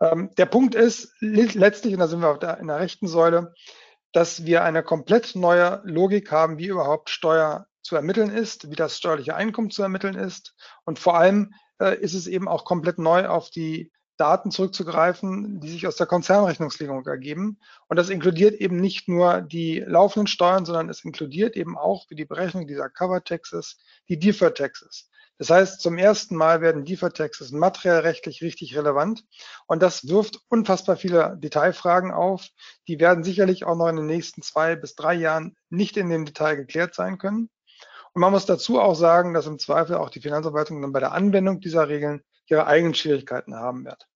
[0.00, 3.54] Ähm, der Punkt ist letztlich, und da sind wir der, in der rechten Säule,
[4.12, 8.96] dass wir eine komplett neue Logik haben, wie überhaupt Steuer zu ermitteln ist, wie das
[8.96, 10.54] steuerliche Einkommen zu ermitteln ist
[10.84, 15.70] und vor allem, äh, ist es eben auch komplett neu auf die Daten zurückzugreifen, die
[15.70, 17.58] sich aus der Konzernrechnungslegung ergeben.
[17.88, 22.14] Und das inkludiert eben nicht nur die laufenden Steuern, sondern es inkludiert eben auch für
[22.14, 23.76] die Berechnung dieser Cover Taxes
[24.08, 25.10] die Deferred Taxes.
[25.38, 29.24] Das heißt, zum ersten Mal werden Deferred Taxes materiell rechtlich richtig relevant.
[29.66, 32.46] Und das wirft unfassbar viele Detailfragen auf.
[32.86, 36.24] Die werden sicherlich auch noch in den nächsten zwei bis drei Jahren nicht in dem
[36.24, 37.50] Detail geklärt sein können.
[38.14, 41.60] Man muss dazu auch sagen, dass im Zweifel auch die Finanzverwaltung dann bei der Anwendung
[41.60, 44.06] dieser Regeln ihre eigenen Schwierigkeiten haben wird.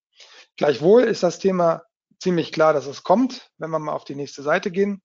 [0.56, 1.82] Gleichwohl ist das Thema
[2.20, 5.02] ziemlich klar, dass es kommt, wenn wir mal auf die nächste Seite gehen.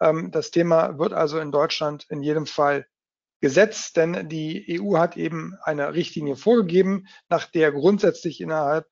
[0.00, 2.86] Ähm, das Thema wird also in Deutschland in jedem Fall
[3.40, 8.86] gesetzt, denn die EU hat eben eine Richtlinie vorgegeben, nach der grundsätzlich innerhalb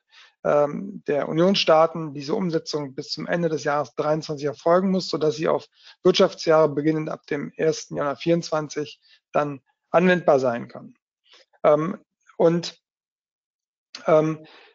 [0.45, 5.69] der Unionsstaaten diese Umsetzung bis zum Ende des Jahres 23 erfolgen muss, sodass sie auf
[6.03, 7.91] Wirtschaftsjahre beginnend ab dem 1.
[7.91, 10.95] Januar 24 dann anwendbar sein kann.
[11.63, 11.99] Ähm,
[12.37, 12.83] und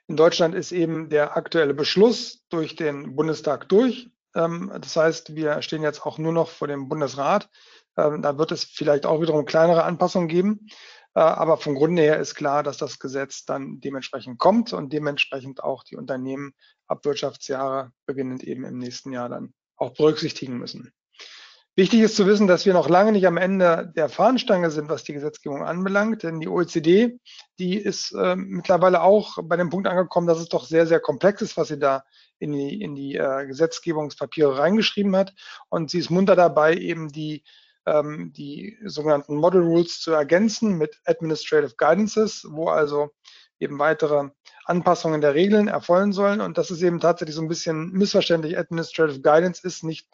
[0.07, 4.09] in Deutschland ist eben der aktuelle Beschluss durch den Bundestag durch.
[4.35, 7.49] Ähm, das heißt, wir stehen jetzt auch nur noch vor dem Bundesrat.
[7.97, 10.67] Ähm, da wird es vielleicht auch wiederum kleinere Anpassungen geben.
[11.17, 15.63] Äh, aber vom Grunde her ist klar, dass das Gesetz dann dementsprechend kommt und dementsprechend
[15.63, 16.53] auch die Unternehmen
[16.85, 20.91] ab Wirtschaftsjahre beginnend eben im nächsten Jahr dann auch berücksichtigen müssen.
[21.75, 25.03] Wichtig ist zu wissen, dass wir noch lange nicht am Ende der Fahnenstange sind, was
[25.05, 27.17] die Gesetzgebung anbelangt, denn die OECD,
[27.57, 31.41] die ist äh, mittlerweile auch bei dem Punkt angekommen, dass es doch sehr, sehr komplex
[31.41, 32.03] ist, was sie da
[32.37, 35.33] in die, in die äh, Gesetzgebungspapiere reingeschrieben hat.
[35.69, 37.43] Und sie ist munter dabei, eben die,
[37.87, 43.09] ähm, die sogenannten Model Rules zu ergänzen mit Administrative Guidances, wo also
[43.59, 44.29] eben weitere
[44.65, 46.41] Anpassungen der Regeln erfolgen sollen.
[46.41, 48.57] Und das ist eben tatsächlich so ein bisschen missverständlich.
[48.57, 50.07] Administrative Guidance ist nicht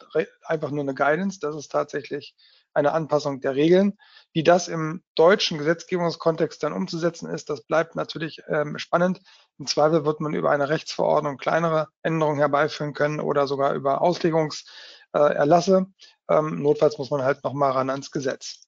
[0.44, 2.34] einfach nur eine Guidance, das ist tatsächlich
[2.72, 3.98] eine Anpassung der Regeln.
[4.32, 9.20] Wie das im deutschen Gesetzgebungskontext dann umzusetzen ist, das bleibt natürlich ähm, spannend.
[9.58, 15.76] Im Zweifel wird man über eine Rechtsverordnung kleinere Änderungen herbeiführen können oder sogar über Auslegungserlasse.
[15.78, 18.66] Äh, ähm, notfalls muss man halt nochmal ran ans Gesetz.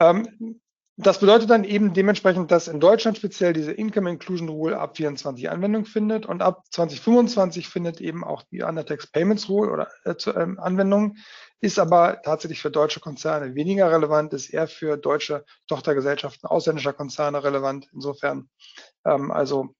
[0.00, 0.60] Ähm,
[1.02, 5.48] das bedeutet dann eben dementsprechend, dass in Deutschland speziell diese Income Inclusion Rule ab 24
[5.48, 10.56] Anwendung findet und ab 2025 findet eben auch die Undertax Payments Rule oder äh, äh,
[10.58, 11.16] Anwendung,
[11.60, 17.42] ist aber tatsächlich für deutsche Konzerne weniger relevant, ist eher für deutsche Tochtergesellschaften ausländischer Konzerne
[17.42, 17.88] relevant.
[17.94, 18.50] Insofern
[19.06, 19.74] ähm, also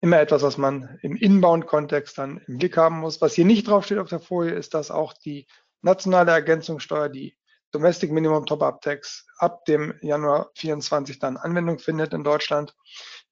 [0.00, 3.20] immer etwas, was man im Inbound-Kontext dann im Blick haben muss.
[3.20, 5.46] Was hier nicht draufsteht auf der Folie, ist, dass auch die
[5.82, 7.36] nationale Ergänzungssteuer, die
[7.72, 12.74] Domestic Minimum Top-Up Tax ab dem Januar 24 dann Anwendung findet in Deutschland.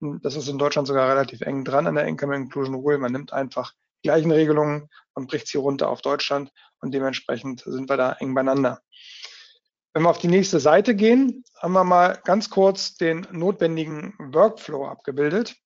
[0.00, 2.98] Das ist in Deutschland sogar relativ eng dran an der Income Inclusion Rule.
[2.98, 3.72] Man nimmt einfach
[4.02, 8.34] die gleichen Regelungen und bricht sie runter auf Deutschland und dementsprechend sind wir da eng
[8.34, 8.82] beieinander.
[9.94, 14.86] Wenn wir auf die nächste Seite gehen, haben wir mal ganz kurz den notwendigen Workflow
[14.86, 15.56] abgebildet.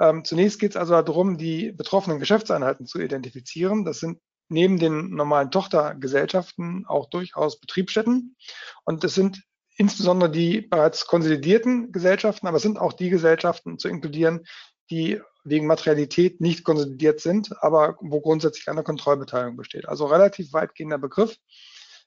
[0.00, 3.84] Ähm, zunächst geht es also darum, die betroffenen Geschäftseinheiten zu identifizieren.
[3.84, 4.18] Das sind
[4.48, 8.36] neben den normalen Tochtergesellschaften auch durchaus Betriebsstätten.
[8.84, 9.42] Und das sind
[9.76, 14.44] insbesondere die bereits konsolidierten Gesellschaften, aber es sind auch die Gesellschaften zu inkludieren,
[14.90, 19.88] die wegen Materialität nicht konsolidiert sind, aber wo grundsätzlich eine Kontrollbeteiligung besteht.
[19.88, 21.36] Also relativ weitgehender Begriff.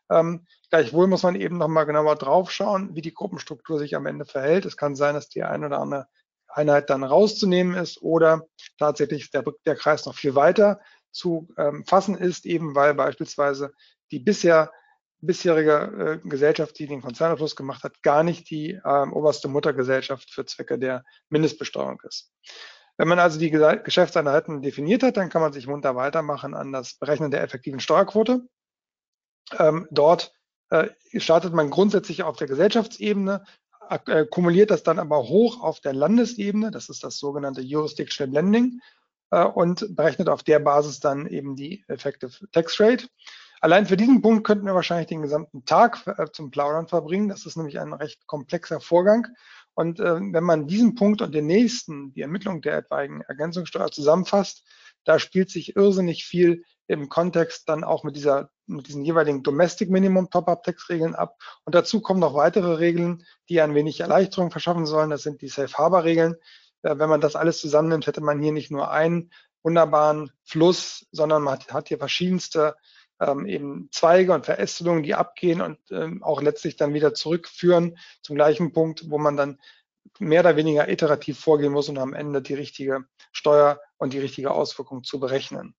[0.09, 4.65] Ähm, gleichwohl muss man eben nochmal genauer draufschauen, wie die Gruppenstruktur sich am Ende verhält.
[4.65, 6.07] Es kann sein, dass die eine oder andere
[6.47, 8.45] Einheit dann rauszunehmen ist oder
[8.77, 10.81] tatsächlich der, der Kreis noch viel weiter
[11.11, 13.73] zu ähm, fassen ist, eben weil beispielsweise
[14.11, 14.71] die bisher
[15.21, 20.45] bisherige äh, Gesellschaft, die den Konzernabschluss gemacht hat, gar nicht die ähm, oberste Muttergesellschaft für
[20.45, 22.33] Zwecke der Mindestbesteuerung ist.
[22.97, 26.95] Wenn man also die Geschäftseinheiten definiert hat, dann kann man sich munter weitermachen an das
[26.95, 28.41] Berechnen der effektiven Steuerquote.
[29.57, 30.33] Ähm, dort
[30.69, 33.43] äh, startet man grundsätzlich auf der Gesellschaftsebene,
[33.89, 38.79] äh, kumuliert das dann aber hoch auf der Landesebene, das ist das sogenannte Jurisdictional Blending,
[39.31, 43.07] äh, und berechnet auf der Basis dann eben die Effective Tax Rate.
[43.61, 47.29] Allein für diesen Punkt könnten wir wahrscheinlich den gesamten Tag äh, zum Plaudern verbringen.
[47.29, 49.27] Das ist nämlich ein recht komplexer Vorgang.
[49.73, 54.63] Und äh, wenn man diesen Punkt und den nächsten, die Ermittlung der etwaigen Ergänzungssteuer zusammenfasst,
[55.03, 59.89] da spielt sich irrsinnig viel im Kontext dann auch mit dieser, mit diesen jeweiligen Domestic
[59.89, 61.37] Minimum Top-Up Tax Regeln ab.
[61.63, 65.09] Und dazu kommen noch weitere Regeln, die ein wenig Erleichterung verschaffen sollen.
[65.09, 66.35] Das sind die Safe Harbor Regeln,
[66.83, 69.31] wenn man das alles zusammennimmt, hätte man hier nicht nur einen
[69.63, 72.75] wunderbaren Fluss, sondern man hat hier verschiedenste
[73.19, 78.35] ähm, eben Zweige und Verästelungen, die abgehen und ähm, auch letztlich dann wieder zurückführen zum
[78.35, 79.59] gleichen Punkt, wo man dann
[80.19, 84.51] mehr oder weniger iterativ vorgehen muss, um am Ende die richtige Steuer und die richtige
[84.51, 85.75] Auswirkung zu berechnen.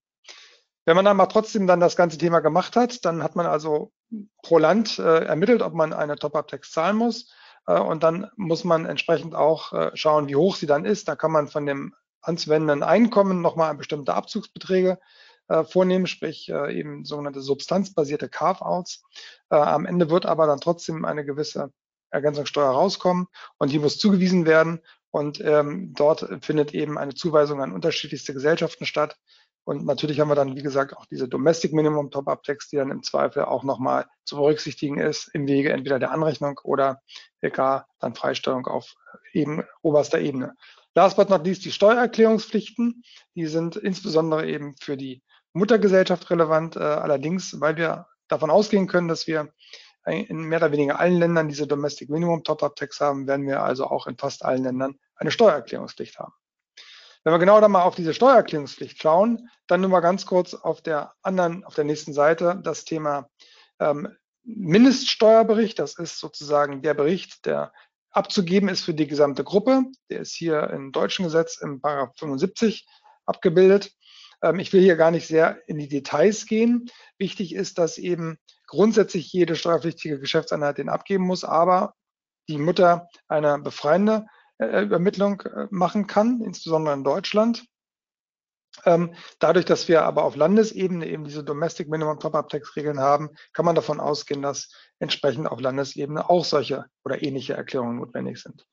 [0.85, 3.93] Wenn man mal trotzdem dann das ganze Thema gemacht hat, dann hat man also
[4.43, 7.33] pro Land äh, ermittelt, ob man eine Top-Up-Tax zahlen muss.
[7.67, 11.09] Äh, und dann muss man entsprechend auch äh, schauen, wie hoch sie dann ist.
[11.09, 14.99] Da kann man von dem anzuwendenden Einkommen nochmal bestimmte Abzugsbeträge
[15.49, 19.03] äh, vornehmen, sprich eben sogenannte substanzbasierte Carve-outs.
[19.49, 21.73] Am Ende wird aber dann trotzdem eine gewisse
[22.11, 23.27] Ergänzungssteuer rauskommen
[23.59, 24.81] und die muss zugewiesen werden.
[25.11, 29.17] Und ähm, dort findet eben eine Zuweisung an unterschiedlichste Gesellschaften statt.
[29.65, 32.91] Und natürlich haben wir dann, wie gesagt, auch diese Domestic Minimum Top-Up Tax, die dann
[32.91, 37.01] im Zweifel auch nochmal zu berücksichtigen ist im Wege entweder der Anrechnung oder
[37.53, 38.95] gar dann Freisteuerung auf
[39.33, 40.55] eben oberster Ebene.
[40.95, 43.03] Last but not least die Steuererklärungspflichten.
[43.35, 46.77] Die sind insbesondere eben für die Muttergesellschaft relevant.
[46.77, 49.53] Äh, allerdings, weil wir davon ausgehen können, dass wir
[50.05, 53.87] in mehr oder weniger allen Ländern diese Domestic Minimum Top-Up Tax haben, werden wir also
[53.87, 56.33] auch in fast allen Ländern eine Steuererklärungspflicht haben.
[57.25, 60.83] Wenn wir genau da mal auf diese Steuererklärungspflicht schauen, dann nur mal ganz kurz auf
[60.83, 63.29] der anderen, auf der nächsten Seite das Thema
[63.79, 64.09] ähm,
[64.45, 65.79] Mindeststeuerbericht.
[65.79, 67.73] Das ist sozusagen der Bericht, der
[68.11, 69.85] abzugeben ist für die gesamte Gruppe.
[70.11, 72.87] Der ist hier im deutschen Gesetz im Paragraph 75
[73.25, 73.93] abgebildet.
[74.43, 76.91] Ähm, ich will hier gar nicht sehr in die Details gehen.
[77.19, 81.95] Wichtig ist, dass eben grundsätzlich jede steuerpflichtige Geschäftseinheit den abgeben muss, aber
[82.49, 84.27] die Mutter eine befreiende
[84.83, 87.65] Übermittlung äh, machen kann, insbesondere in Deutschland.
[88.85, 93.31] Ähm, dadurch, dass wir aber auf Landesebene eben diese Domestic Minimum Top-Up Tax Regeln haben,
[93.53, 98.67] kann man davon ausgehen, dass entsprechend auf Landesebene auch solche oder ähnliche Erklärungen notwendig sind.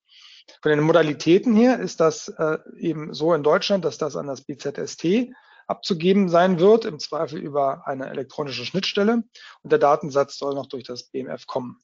[0.62, 4.42] Von den Modalitäten her ist das äh, eben so in Deutschland, dass das an das
[4.42, 5.34] BZST
[5.68, 9.24] abzugeben sein wird, im Zweifel über eine elektronische Schnittstelle
[9.62, 11.80] und der Datensatz soll noch durch das BMF kommen.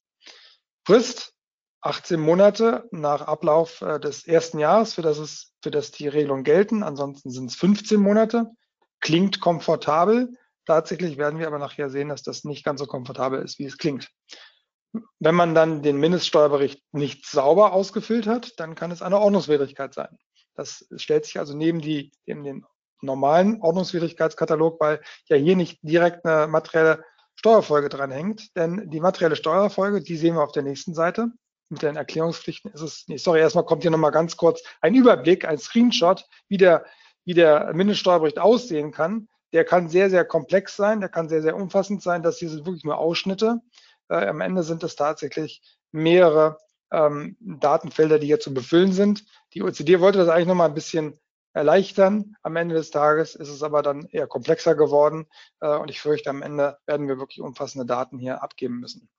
[0.86, 1.35] Frist
[1.86, 6.44] 18 Monate nach Ablauf äh, des ersten Jahres, für das, es, für das die Regelungen
[6.44, 6.82] gelten.
[6.82, 8.50] Ansonsten sind es 15 Monate.
[9.02, 10.34] Klingt komfortabel.
[10.66, 13.78] Tatsächlich werden wir aber nachher sehen, dass das nicht ganz so komfortabel ist, wie es
[13.78, 14.10] klingt.
[15.20, 20.18] Wenn man dann den Mindeststeuerbericht nicht sauber ausgefüllt hat, dann kann es eine Ordnungswidrigkeit sein.
[20.56, 22.66] Das stellt sich also neben die, neben den
[23.02, 27.04] normalen Ordnungswidrigkeitskatalog, weil ja hier nicht direkt eine materielle
[27.36, 28.56] Steuerfolge dranhängt.
[28.56, 31.32] Denn die materielle Steuerfolge, die sehen wir auf der nächsten Seite
[31.70, 35.46] mit den Erklärungspflichten ist es, nee, sorry, erstmal kommt hier nochmal ganz kurz ein Überblick,
[35.46, 36.86] ein Screenshot, wie der,
[37.24, 39.28] wie der Mindeststeuerbericht aussehen kann.
[39.54, 42.24] Der kann sehr, sehr komplex sein, der kann sehr, sehr umfassend sein.
[42.24, 43.62] Das hier sind wirklich nur Ausschnitte.
[44.10, 45.62] Äh, am Ende sind es tatsächlich
[45.92, 46.58] mehrere
[46.92, 49.26] ähm, Datenfelder, die hier zu befüllen sind.
[49.54, 51.20] Die OECD wollte das eigentlich nochmal ein bisschen
[51.54, 52.36] erleichtern.
[52.44, 55.28] Am Ende des Tages ist es aber dann eher komplexer geworden
[55.62, 59.10] äh, und ich fürchte, am Ende werden wir wirklich umfassende Daten hier abgeben müssen.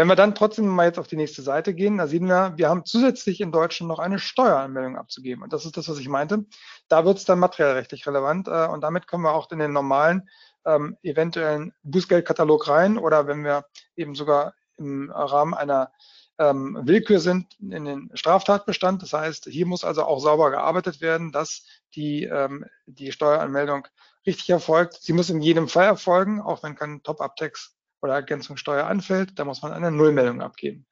[0.00, 2.70] Wenn wir dann trotzdem mal jetzt auf die nächste Seite gehen, da sehen wir, wir
[2.70, 5.42] haben zusätzlich in Deutschland noch eine Steueranmeldung abzugeben.
[5.44, 6.46] Und das ist das, was ich meinte.
[6.88, 10.30] Da wird es dann materiellrechtlich relevant äh, und damit können wir auch in den normalen
[10.64, 15.92] ähm, eventuellen Bußgeldkatalog rein oder wenn wir eben sogar im Rahmen einer
[16.38, 19.02] ähm, Willkür sind in den Straftatbestand.
[19.02, 23.86] Das heißt, hier muss also auch sauber gearbeitet werden, dass die, ähm, die Steueranmeldung
[24.26, 24.94] richtig erfolgt.
[25.02, 29.62] Sie muss in jedem Fall erfolgen, auch wenn kein Top-Up-Tax oder Ergänzungssteuer anfällt, da muss
[29.62, 30.86] man eine Nullmeldung abgeben.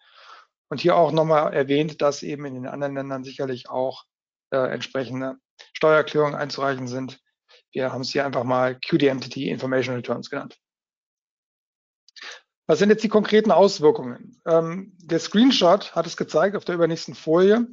[0.69, 4.05] Und hier auch nochmal erwähnt, dass eben in den anderen Ländern sicherlich auch
[4.51, 5.37] äh, entsprechende
[5.73, 7.21] Steuererklärungen einzureichen sind.
[7.73, 10.59] Wir haben es hier einfach mal QD Entity Information Returns genannt.
[12.67, 14.41] Was sind jetzt die konkreten Auswirkungen?
[14.47, 17.67] Ähm, der Screenshot hat es gezeigt auf der übernächsten Folie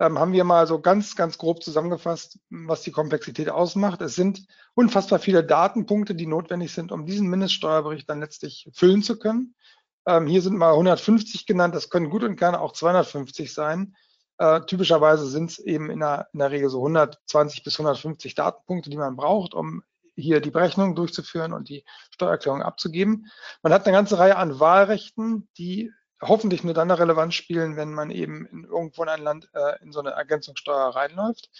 [0.00, 4.00] ähm, haben wir mal so ganz, ganz grob zusammengefasst, was die Komplexität ausmacht.
[4.00, 9.18] Es sind unfassbar viele Datenpunkte, die notwendig sind, um diesen Mindeststeuerbericht dann letztlich füllen zu
[9.18, 9.54] können.
[10.06, 13.94] Ähm, hier sind mal 150 genannt, das können gut und gerne auch 250 sein.
[14.38, 18.90] Äh, typischerweise sind es eben in der, in der Regel so 120 bis 150 Datenpunkte,
[18.90, 19.82] die man braucht, um
[20.16, 23.30] hier die Berechnung durchzuführen und die Steuererklärung abzugeben.
[23.62, 25.92] Man hat eine ganze Reihe an Wahlrechten, die
[26.26, 29.82] hoffentlich nur dann eine Relevanz spielen, wenn man eben in, irgendwo in ein Land äh,
[29.82, 31.50] in so eine Ergänzungssteuer reinläuft.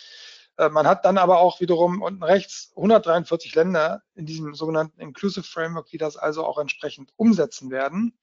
[0.57, 5.47] Äh, man hat dann aber auch wiederum unten rechts 143 Länder in diesem sogenannten Inclusive
[5.47, 8.19] Framework, die das also auch entsprechend umsetzen werden.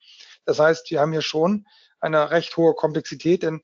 [0.45, 1.68] Das heißt, wir haben hier schon
[1.99, 3.61] eine recht hohe Komplexität, denn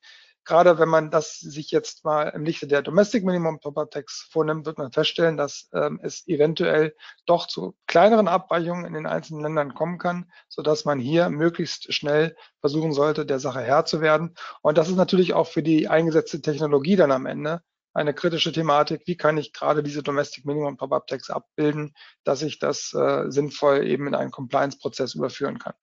[0.47, 4.65] Gerade wenn man das sich jetzt mal im Lichte der Domestic Minimum Top Tax vornimmt,
[4.65, 6.95] wird man feststellen, dass ähm, es eventuell
[7.25, 11.93] doch zu kleineren Abweichungen in den einzelnen Ländern kommen kann, so dass man hier möglichst
[11.93, 14.35] schnell versuchen sollte, der Sache Herr zu werden.
[14.61, 17.61] Und das ist natürlich auch für die eingesetzte Technologie dann am Ende
[17.93, 19.01] eine kritische Thematik.
[19.05, 21.93] Wie kann ich gerade diese Domestic Minimum Pop-up Tax abbilden,
[22.23, 25.73] dass ich das äh, sinnvoll eben in einen Compliance-Prozess überführen kann?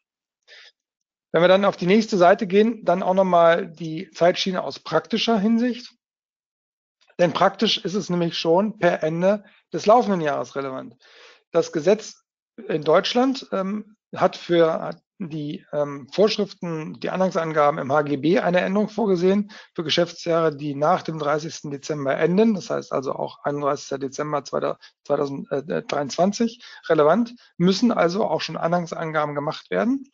[1.35, 5.37] Wenn wir dann auf die nächste Seite gehen, dann auch nochmal die Zeitschiene aus praktischer
[5.37, 5.93] Hinsicht.
[7.19, 9.43] Denn praktisch ist es nämlich schon per Ende
[9.73, 10.95] des laufenden Jahres relevant.
[11.51, 12.23] Das Gesetz
[12.69, 19.51] in Deutschland ähm, hat für die ähm, Vorschriften, die Anhangsangaben im HGB eine Änderung vorgesehen
[19.75, 21.73] für Geschäftsjahre, die nach dem 30.
[21.73, 22.55] Dezember enden.
[22.55, 23.99] Das heißt also auch 31.
[23.99, 30.05] Dezember 2023 relevant, müssen also auch schon Anhangsangaben gemacht werden.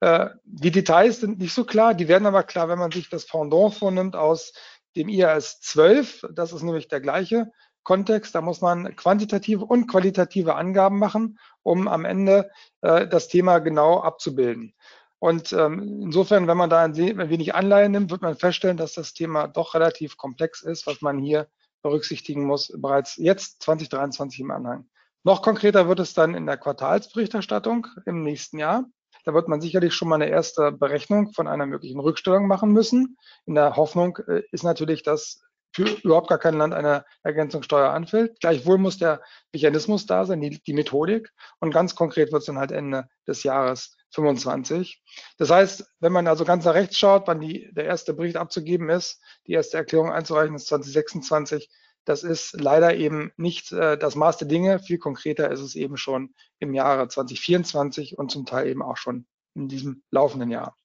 [0.00, 3.26] Äh, die Details sind nicht so klar, die werden aber klar, wenn man sich das
[3.26, 4.52] Pendant vornimmt aus
[4.96, 6.26] dem IAS 12.
[6.32, 7.50] Das ist nämlich der gleiche
[7.82, 8.34] Kontext.
[8.34, 12.50] Da muss man quantitative und qualitative Angaben machen, um am Ende
[12.80, 14.74] äh, das Thema genau abzubilden.
[15.18, 18.94] Und ähm, insofern, wenn man da ein, ein wenig Anleihen nimmt, wird man feststellen, dass
[18.94, 21.46] das Thema doch relativ komplex ist, was man hier
[21.82, 24.88] berücksichtigen muss, bereits jetzt 2023 im Anhang.
[25.22, 28.86] Noch konkreter wird es dann in der Quartalsberichterstattung im nächsten Jahr.
[29.24, 33.16] Da wird man sicherlich schon mal eine erste Berechnung von einer möglichen Rückstellung machen müssen.
[33.46, 35.42] In der Hoffnung äh, ist natürlich, dass
[35.72, 38.40] für überhaupt gar kein Land eine Ergänzungssteuer anfällt.
[38.40, 39.22] Gleichwohl muss der
[39.52, 41.30] Mechanismus da sein, die, die Methodik.
[41.60, 45.00] Und ganz konkret wird es dann halt Ende des Jahres 25.
[45.38, 48.88] Das heißt, wenn man also ganz nach rechts schaut, wann die, der erste Bericht abzugeben
[48.88, 51.70] ist, die erste Erklärung einzureichen ist 2026,
[52.04, 54.78] das ist leider eben nicht äh, das Maß der Dinge.
[54.78, 59.26] Viel konkreter ist es eben schon im Jahre 2024 und zum Teil eben auch schon
[59.54, 60.76] in diesem laufenden Jahr.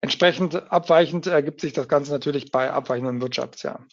[0.00, 3.88] Entsprechend abweichend ergibt sich das Ganze natürlich bei abweichenden Wirtschaftsjahren.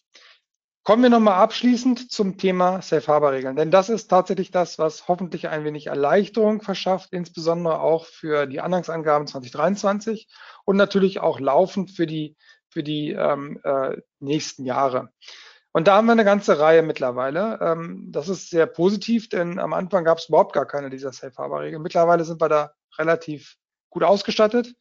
[0.84, 5.08] Kommen wir nochmal abschließend zum Thema Safe Harbor Regeln, denn das ist tatsächlich das, was
[5.08, 10.28] hoffentlich ein wenig Erleichterung verschafft, insbesondere auch für die Anhangsangaben 2023
[10.66, 12.36] und natürlich auch laufend für die,
[12.72, 15.12] für die ähm, äh, nächsten Jahre.
[15.74, 17.60] Und da haben wir eine ganze Reihe mittlerweile.
[17.62, 21.36] Ähm, das ist sehr positiv, denn am Anfang gab es überhaupt gar keine dieser Safe
[21.38, 21.82] Harbor Regeln.
[21.82, 23.56] Mittlerweile sind wir da relativ
[23.90, 24.74] gut ausgestattet.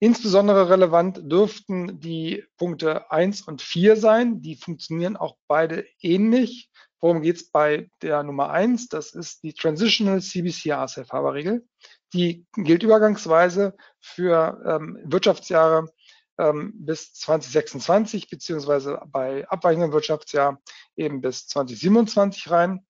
[0.00, 4.40] Insbesondere relevant dürften die Punkte 1 und 4 sein.
[4.42, 6.70] Die funktionieren auch beide ähnlich.
[7.00, 8.88] Worum geht es bei der Nummer 1?
[8.88, 11.66] Das ist die Transitional CBCR Safe Harbor Regel.
[12.14, 15.88] Die gilt übergangsweise für ähm, Wirtschaftsjahre
[16.36, 20.60] bis 2026 beziehungsweise bei abweichendem Wirtschaftsjahr
[20.96, 22.84] eben bis 2027 rein.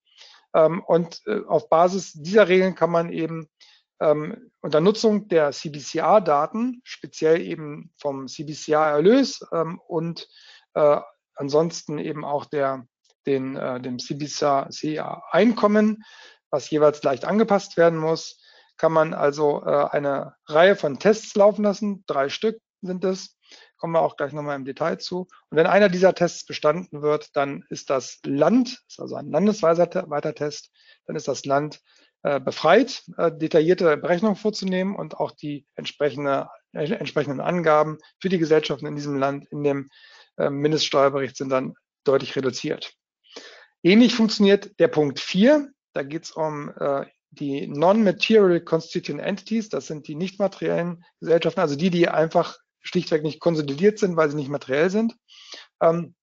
[0.54, 3.48] Ähm, und äh, auf Basis dieser Regeln kann man eben
[4.00, 10.28] ähm, unter Nutzung der CBCR-Daten, speziell eben vom CBCR-Erlös ähm, und
[10.74, 11.00] äh,
[11.34, 12.86] ansonsten eben auch der,
[13.26, 16.04] den, äh, dem CBCR-Einkommen,
[16.50, 18.40] was jeweils leicht angepasst werden muss,
[18.76, 22.02] kann man also eine Reihe von Tests laufen lassen.
[22.08, 23.33] Drei Stück sind es.
[23.84, 25.28] Kommen wir auch gleich nochmal im Detail zu.
[25.50, 30.34] Und wenn einer dieser Tests bestanden wird, dann ist das Land, ist also ein landesweiter
[30.34, 30.70] Test,
[31.04, 31.82] dann ist das Land
[32.22, 38.38] äh, befreit, äh, detaillierte Berechnungen vorzunehmen und auch die entsprechende, äh, entsprechenden Angaben für die
[38.38, 39.90] Gesellschaften in diesem Land in dem
[40.38, 41.74] Mindeststeuerbericht sind dann
[42.04, 42.94] deutlich reduziert.
[43.82, 45.68] Ähnlich funktioniert der Punkt 4.
[45.92, 46.72] Da geht es um
[47.30, 49.68] die Non-Material Constituent Entities.
[49.68, 54.30] Das sind die nicht materiellen Gesellschaften, also die, die einfach schlichtweg nicht konsolidiert sind, weil
[54.30, 55.16] sie nicht materiell sind.
[55.80, 56.14] Ähm,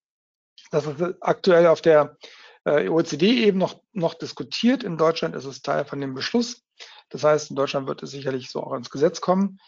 [0.72, 2.18] das ist aktuell auf der
[2.64, 4.84] äh, OECD eben noch, noch diskutiert.
[4.84, 6.64] In Deutschland ist es Teil von dem Beschluss.
[7.10, 9.60] Das heißt, in Deutschland wird es sicherlich so auch ins Gesetz kommen.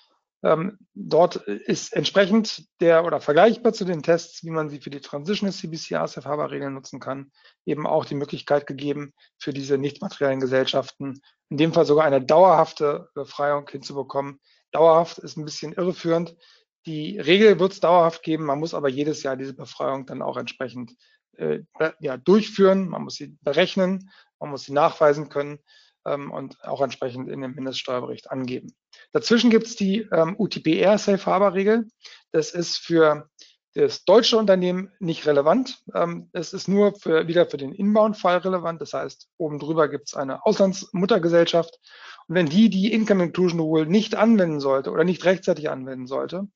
[0.43, 4.99] Ähm, dort ist entsprechend der oder vergleichbar zu den Tests, wie man sie für die
[4.99, 7.31] Transitional CBCR Safe Harbor Regeln nutzen kann,
[7.65, 12.21] eben auch die Möglichkeit gegeben, für diese nicht materiellen Gesellschaften in dem Fall sogar eine
[12.21, 14.41] dauerhafte Befreiung hinzubekommen.
[14.71, 16.35] Dauerhaft ist ein bisschen irreführend.
[16.85, 20.37] Die Regel wird es dauerhaft geben, man muss aber jedes Jahr diese Befreiung dann auch
[20.37, 20.95] entsprechend
[21.37, 21.59] äh,
[21.99, 25.59] ja, durchführen, man muss sie berechnen, man muss sie nachweisen können
[26.05, 28.75] ähm, und auch entsprechend in dem Mindeststeuerbericht angeben.
[29.11, 31.87] Dazwischen gibt es die ähm, UTPR Safe Harbor Regel.
[32.31, 33.29] Das ist für
[33.75, 35.79] das deutsche Unternehmen nicht relevant.
[35.95, 38.81] Ähm, es ist nur für, wieder für den Inbound-Fall relevant.
[38.81, 41.79] Das heißt, oben drüber gibt es eine Auslandsmuttergesellschaft.
[42.27, 46.47] Und wenn die die Income Inclusion Rule nicht anwenden sollte oder nicht rechtzeitig anwenden sollte,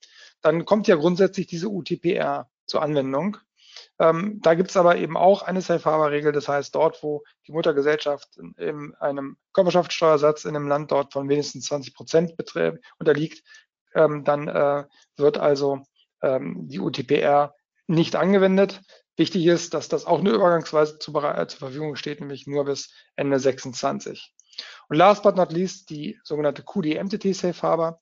[0.48, 3.36] dann kommt ja grundsätzlich diese UTPR zur Anwendung.
[4.00, 7.26] Ähm, da gibt es aber eben auch eine Safe Harbor Regel, das heißt dort, wo
[7.46, 12.34] die Muttergesellschaft in, in einem Körperschaftssteuersatz in einem Land dort von wenigstens 20 Prozent
[12.98, 13.44] unterliegt,
[13.94, 14.86] ähm, dann äh,
[15.18, 15.84] wird also
[16.22, 17.54] ähm, die UTPR
[17.88, 18.82] nicht angewendet.
[19.18, 22.94] Wichtig ist, dass das auch nur übergangsweise zu, äh, zur Verfügung steht, nämlich nur bis
[23.18, 24.34] Ende 26.
[24.88, 28.00] Und last but not least die sogenannte QD Entity Safe Harbor.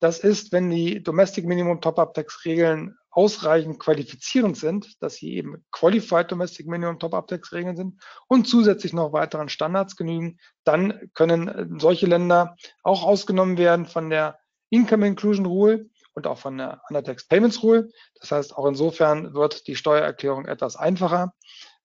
[0.00, 5.64] Das ist, wenn die Domestic Minimum Top-Up Tax Regeln ausreichend qualifizierend sind, dass sie eben
[5.72, 11.48] Qualified Domestic Minimum Top-Up Tax Regeln sind und zusätzlich noch weiteren Standards genügen, dann können
[11.48, 16.82] äh, solche Länder auch ausgenommen werden von der Income Inclusion Rule und auch von der
[16.88, 17.88] Undertax Payments Rule.
[18.20, 21.32] Das heißt, auch insofern wird die Steuererklärung etwas einfacher.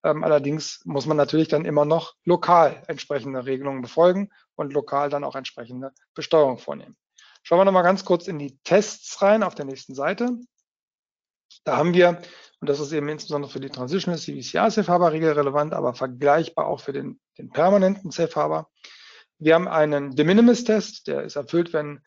[0.04, 5.24] Ähm, allerdings muss man natürlich dann immer noch lokal entsprechende Regelungen befolgen und lokal dann
[5.24, 6.98] auch entsprechende Besteuerung vornehmen.
[7.44, 10.38] Schauen wir nochmal ganz kurz in die Tests rein auf der nächsten Seite.
[11.64, 12.22] Da haben wir,
[12.60, 16.68] und das ist eben insbesondere für die Transitional CVCR Safe Harbor Regel relevant, aber vergleichbar
[16.68, 18.70] auch für den, den permanenten Safe Harbor.
[19.38, 22.02] Wir haben einen De Minimis Test, der ist erfüllt, wenn,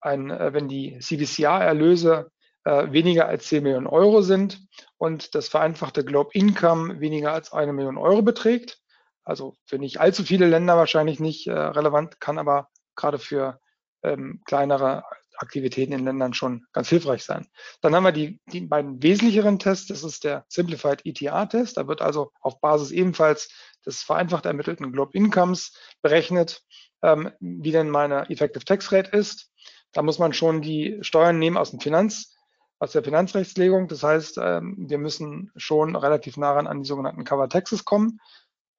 [0.00, 2.30] ein, äh, wenn die CVCR Erlöse
[2.64, 4.60] äh, weniger als 10 Millionen Euro sind
[4.98, 8.78] und das vereinfachte Globe Income weniger als eine Million Euro beträgt.
[9.24, 13.58] Also für nicht allzu viele Länder wahrscheinlich nicht äh, relevant, kann aber gerade für
[14.02, 15.04] ähm, kleinere
[15.38, 17.46] Aktivitäten in Ländern schon ganz hilfreich sein.
[17.80, 19.88] Dann haben wir die, die beiden wesentlicheren Tests.
[19.88, 21.76] Das ist der Simplified ETA-Test.
[21.76, 23.50] Da wird also auf Basis ebenfalls
[23.84, 26.62] des vereinfacht ermittelten Globe Incomes berechnet,
[27.02, 29.50] ähm, wie denn meine Effective Tax Rate ist.
[29.92, 32.34] Da muss man schon die Steuern nehmen aus dem Finanz,
[32.78, 33.88] aus der Finanzrechtslegung.
[33.88, 38.20] Das heißt, ähm, wir müssen schon relativ nah ran an die sogenannten Cover Taxes kommen.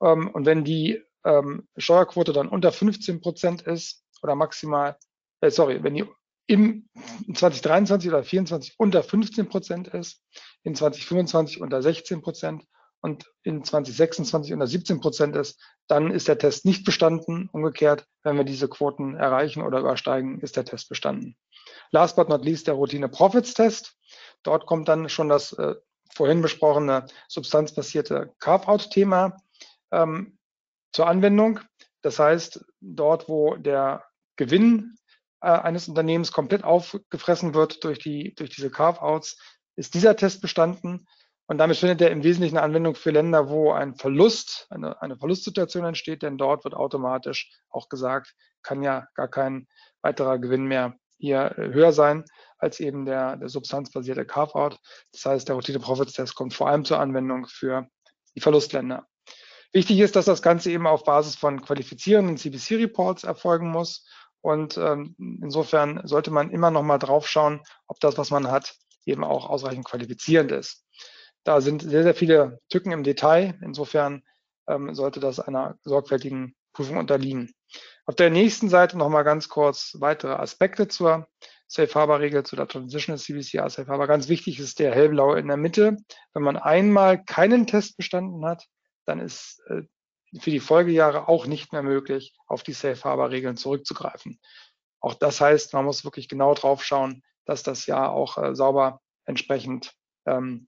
[0.01, 4.97] Ähm, und wenn die ähm, Steuerquote dann unter 15 Prozent ist oder maximal,
[5.41, 6.05] äh, sorry, wenn die
[6.47, 6.87] im
[7.33, 10.21] 2023 oder 2024 unter 15 Prozent ist,
[10.63, 12.63] in 2025 unter 16 Prozent
[13.01, 17.49] und in 2026 unter 17 Prozent ist, dann ist der Test nicht bestanden.
[17.51, 21.35] Umgekehrt, wenn wir diese Quoten erreichen oder übersteigen, ist der Test bestanden.
[21.91, 23.97] Last but not least der Routine Profits Test.
[24.43, 25.75] Dort kommt dann schon das äh,
[26.13, 29.37] vorhin besprochene substanzbasierte Carve-out-Thema
[29.91, 30.37] ähm,
[30.93, 31.59] zur Anwendung.
[32.01, 34.03] Das heißt, dort, wo der
[34.37, 34.97] Gewinn
[35.41, 39.37] äh, eines Unternehmens komplett aufgefressen wird durch, die, durch diese Carve-outs,
[39.75, 41.07] ist dieser Test bestanden.
[41.47, 45.17] Und damit findet er im Wesentlichen eine Anwendung für Länder, wo ein Verlust, eine, eine
[45.17, 48.33] Verlustsituation entsteht, denn dort wird automatisch auch gesagt,
[48.63, 49.67] kann ja gar kein
[50.01, 52.25] weiterer Gewinn mehr hier äh, höher sein
[52.57, 54.79] als eben der, der substanzbasierte Carve-out.
[55.11, 57.87] Das heißt, der Routine Profits Test kommt vor allem zur Anwendung für
[58.35, 59.07] die Verlustländer.
[59.73, 64.07] Wichtig ist, dass das Ganze eben auf Basis von qualifizierenden CBC-Reports erfolgen muss.
[64.47, 68.75] Und ähm, insofern sollte man immer noch mal drauf schauen, ob das, was man hat,
[69.05, 70.85] eben auch ausreichend qualifizierend ist.
[71.43, 73.59] Da sind sehr, sehr viele Tücken im Detail.
[73.61, 74.23] Insofern
[74.69, 77.51] ähm, sollte das einer sorgfältigen Prüfung unterliegen.
[78.05, 81.27] Auf der nächsten Seite noch mal ganz kurz weitere Aspekte zur
[81.67, 84.07] Safe Harbor Regel, zu der Transitional CBCR Safe Harbor.
[84.07, 85.97] Ganz wichtig ist der hellblaue in der Mitte.
[86.33, 88.63] Wenn man einmal keinen Test bestanden hat,
[89.03, 89.81] dann ist äh,
[90.39, 94.39] für die Folgejahre auch nicht mehr möglich, auf die Safe Harbor Regeln zurückzugreifen.
[94.99, 99.01] Auch das heißt, man muss wirklich genau drauf schauen, dass das Jahr auch äh, sauber
[99.25, 99.93] entsprechend
[100.25, 100.67] ähm,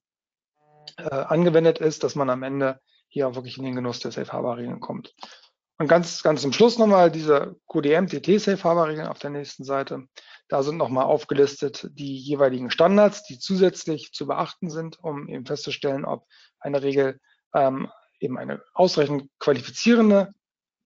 [0.98, 4.32] äh, angewendet ist, dass man am Ende hier auch wirklich in den Genuss der Safe
[4.32, 5.14] Harbor Regeln kommt.
[5.78, 10.08] Und ganz, ganz zum Schluss nochmal diese QDM-TT Safe Harbor Regeln auf der nächsten Seite.
[10.50, 16.04] Da sind nochmal aufgelistet die jeweiligen Standards, die zusätzlich zu beachten sind, um eben festzustellen,
[16.04, 16.26] ob
[16.60, 17.20] eine Regel
[17.54, 17.90] ähm,
[18.20, 20.34] eben eine ausreichend qualifizierende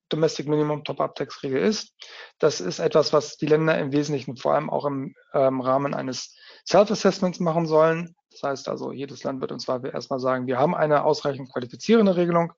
[0.10, 1.94] Domestic Minimum Top-Up-Tax-Regel ist.
[2.38, 6.36] Das ist etwas, was die Länder im Wesentlichen vor allem auch im ähm, Rahmen eines
[6.68, 8.16] Self-Assessments machen sollen.
[8.32, 12.16] Das heißt also, jedes Land wird uns zwar erstmal sagen, wir haben eine ausreichend qualifizierende
[12.16, 12.54] Regelung.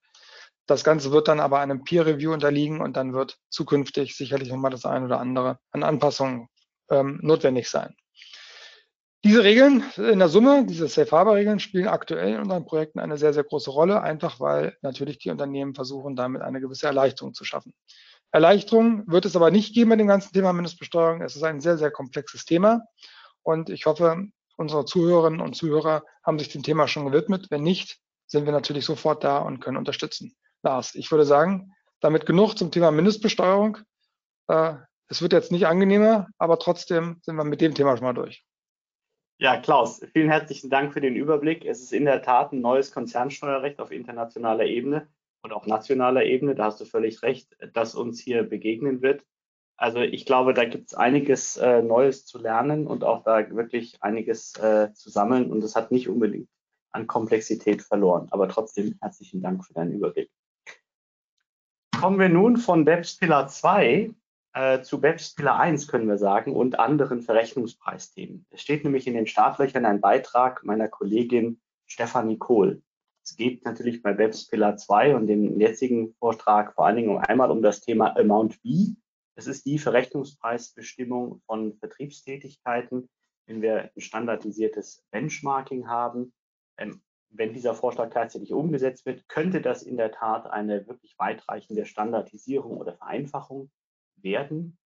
[0.67, 4.71] Das Ganze wird dann aber einem Peer Review unterliegen und dann wird zukünftig sicherlich nochmal
[4.71, 6.49] das eine oder andere an Anpassungen
[6.89, 7.95] ähm, notwendig sein.
[9.25, 13.17] Diese Regeln in der Summe, diese Safe Harbor Regeln spielen aktuell in unseren Projekten eine
[13.17, 17.43] sehr, sehr große Rolle, einfach weil natürlich die Unternehmen versuchen, damit eine gewisse Erleichterung zu
[17.43, 17.73] schaffen.
[18.31, 21.23] Erleichterung wird es aber nicht geben bei dem ganzen Thema Mindestbesteuerung.
[21.23, 22.83] Es ist ein sehr, sehr komplexes Thema
[23.41, 24.27] und ich hoffe,
[24.57, 27.47] unsere Zuhörerinnen und Zuhörer haben sich dem Thema schon gewidmet.
[27.49, 27.97] Wenn nicht,
[28.27, 30.35] sind wir natürlich sofort da und können unterstützen.
[30.61, 33.79] Lars, ich würde sagen, damit genug zum Thema Mindestbesteuerung.
[34.49, 34.75] Äh,
[35.07, 38.45] es wird jetzt nicht angenehmer, aber trotzdem sind wir mit dem Thema schon mal durch.
[39.37, 41.65] Ja, Klaus, vielen herzlichen Dank für den Überblick.
[41.65, 45.09] Es ist in der Tat ein neues Konzernsteuerrecht auf internationaler Ebene
[45.41, 46.55] und auch nationaler Ebene.
[46.55, 49.25] Da hast du völlig recht, das uns hier begegnen wird.
[49.75, 54.01] Also ich glaube, da gibt es einiges äh, Neues zu lernen und auch da wirklich
[54.01, 55.51] einiges äh, zu sammeln.
[55.51, 56.47] Und es hat nicht unbedingt
[56.91, 58.29] an Komplexität verloren.
[58.31, 60.31] Aber trotzdem herzlichen Dank für deinen Überblick.
[61.99, 64.13] Kommen wir nun von BEPS Pillar 2
[64.55, 68.45] äh, zu Pillar 1 können wir sagen und anderen Verrechnungspreisthemen.
[68.49, 72.81] Es steht nämlich in den Startlöchern ein Beitrag meiner Kollegin Stefanie Kohl.
[73.21, 77.51] Es geht natürlich bei BEPS Pillar 2 und dem jetzigen Vortrag vor allen Dingen einmal
[77.51, 78.93] um das Thema Amount B.
[79.35, 83.09] Das ist die Verrechnungspreisbestimmung von Vertriebstätigkeiten,
[83.47, 86.33] wenn wir ein standardisiertes Benchmarking haben.
[86.77, 91.85] Ähm, wenn dieser Vorschlag tatsächlich umgesetzt wird, könnte das in der Tat eine wirklich weitreichende
[91.85, 93.69] Standardisierung oder Vereinfachung
[94.25, 94.77] werden.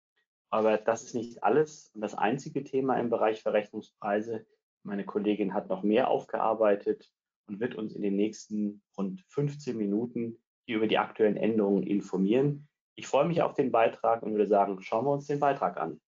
[0.51, 4.45] Aber das ist nicht alles und das einzige Thema im Bereich Verrechnungspreise.
[4.83, 7.11] Meine Kollegin hat noch mehr aufgearbeitet
[7.47, 12.67] und wird uns in den nächsten rund 15 Minuten hier über die aktuellen Änderungen informieren.
[12.95, 15.99] Ich freue mich auf den Beitrag und würde sagen, schauen wir uns den Beitrag an.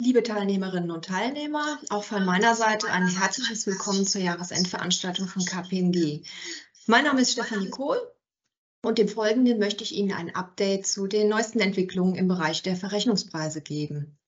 [0.00, 6.22] Liebe Teilnehmerinnen und Teilnehmer, auch von meiner Seite ein herzliches Willkommen zur Jahresendveranstaltung von KPMG.
[6.86, 7.98] Mein Name ist Stefanie Kohl
[8.82, 12.76] und im Folgenden möchte ich Ihnen ein Update zu den neuesten Entwicklungen im Bereich der
[12.76, 14.18] Verrechnungspreise geben.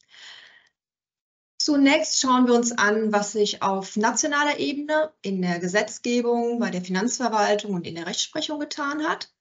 [1.59, 6.83] Zunächst schauen wir uns an, was sich auf nationaler Ebene in der Gesetzgebung, bei der
[6.83, 9.33] Finanzverwaltung und in der Rechtsprechung getan hat.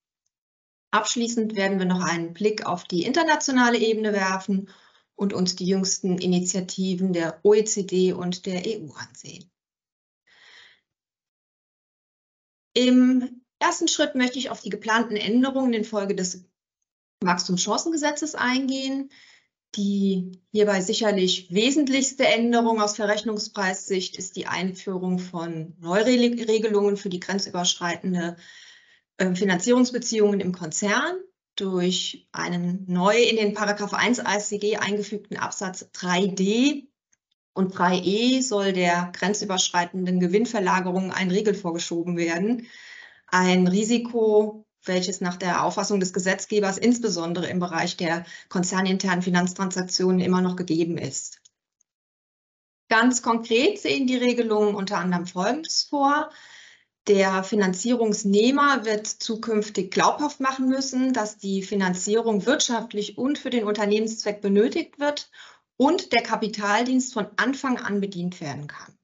[0.92, 4.70] Abschließend werden wir noch einen Blick auf die internationale Ebene werfen
[5.16, 9.50] und uns die jüngsten Initiativen der OECD und der EU ansehen.
[12.74, 16.46] Im ersten Schritt möchte ich auf die geplanten Änderungen infolge des
[17.22, 19.12] Wachstumschancengesetzes eingehen.
[19.76, 28.36] Die hierbei sicherlich wesentlichste Änderung aus Verrechnungspreissicht ist die Einführung von Neuregelungen für die grenzüberschreitende
[29.20, 31.18] ähm, Finanzierungsbeziehungen im Konzern
[31.56, 36.88] durch einen neu in den Paragraph 1 ASCG eingefügten Absatz 3d
[37.54, 42.68] und 3e soll der grenzüberschreitenden Gewinnverlagerung ein Riegel vorgeschoben werden.
[43.32, 50.42] Ein Risiko, welches nach der Auffassung des Gesetzgebers insbesondere im Bereich der konzerninternen Finanztransaktionen immer
[50.42, 51.42] noch gegeben ist.
[52.90, 56.32] Ganz konkret sehen die Regelungen unter anderem Folgendes vor.
[57.08, 64.42] Der Finanzierungsnehmer wird zukünftig glaubhaft machen müssen, dass die Finanzierung wirtschaftlich und für den Unternehmenszweck
[64.42, 65.30] benötigt wird
[65.78, 68.99] und der Kapitaldienst von Anfang an bedient werden kann.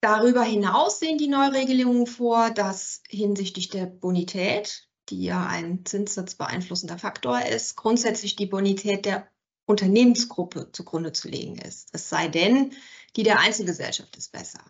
[0.00, 6.98] Darüber hinaus sehen die Neuregelungen vor, dass hinsichtlich der Bonität, die ja ein Zinssatz beeinflussender
[6.98, 9.28] Faktor ist, grundsätzlich die Bonität der
[9.66, 11.90] Unternehmensgruppe zugrunde zu legen ist.
[11.92, 12.72] Es sei denn,
[13.16, 14.60] die der Einzelgesellschaft ist besser.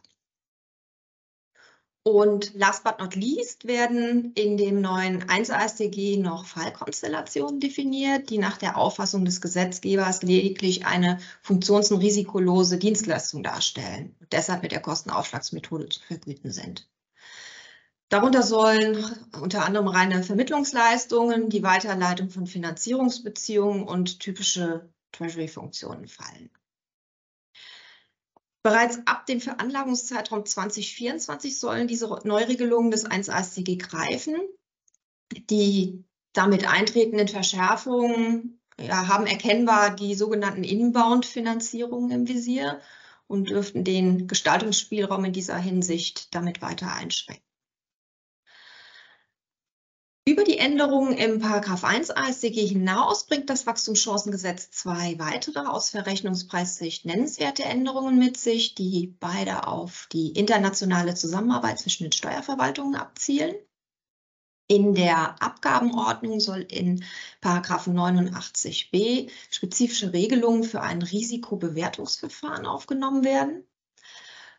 [2.08, 8.38] Und last but not least werden in dem neuen 1 AStG noch Fallkonstellationen definiert, die
[8.38, 14.72] nach der Auffassung des Gesetzgebers lediglich eine funktions- und risikolose Dienstleistung darstellen und deshalb mit
[14.72, 16.88] der Kostenaufschlagsmethode zu vergüten sind.
[18.08, 19.04] Darunter sollen
[19.38, 26.48] unter anderem reine Vermittlungsleistungen, die Weiterleitung von Finanzierungsbeziehungen und typische Treasury-Funktionen fallen.
[28.68, 34.36] Bereits ab dem Veranlagungszeitraum 2024 sollen diese Neuregelungen des 1 AStG greifen.
[35.32, 36.04] Die
[36.34, 42.82] damit eintretenden Verschärfungen ja, haben erkennbar die sogenannten Inbound-Finanzierungen im Visier
[43.26, 47.47] und dürften den Gestaltungsspielraum in dieser Hinsicht damit weiter einschränken.
[50.28, 57.06] Über die Änderungen im Paragraph 1 AStG hinaus bringt das Wachstumschancengesetz zwei weitere aus Verrechnungspreissicht
[57.06, 63.54] nennenswerte Änderungen mit sich, die beide auf die internationale Zusammenarbeit zwischen den Steuerverwaltungen abzielen.
[64.66, 67.02] In der Abgabenordnung soll in
[67.40, 73.64] Paragraph 89b spezifische Regelungen für ein Risikobewertungsverfahren aufgenommen werden.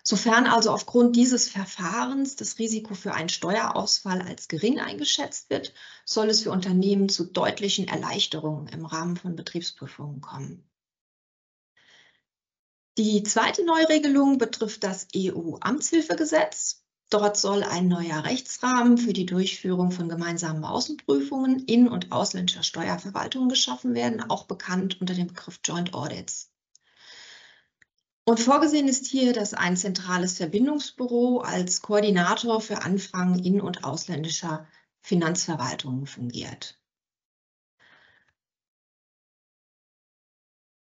[0.04, 5.74] Sofern also aufgrund dieses Verfahrens das Risiko für einen Steuerausfall als gering eingeschätzt wird,
[6.06, 10.64] soll es für Unternehmen zu deutlichen Erleichterungen im Rahmen von Betriebsprüfungen kommen.
[12.98, 16.84] Die zweite Neuregelung betrifft das EU-Amtshilfegesetz.
[17.10, 23.50] Dort soll ein neuer Rechtsrahmen für die Durchführung von gemeinsamen Außenprüfungen in- und ausländischer Steuerverwaltungen
[23.50, 26.49] geschaffen werden, auch bekannt unter dem Begriff Joint Audits.
[28.30, 34.68] Und vorgesehen ist hier, dass ein zentrales Verbindungsbüro als Koordinator für Anfragen in- und ausländischer
[35.01, 36.80] Finanzverwaltungen fungiert.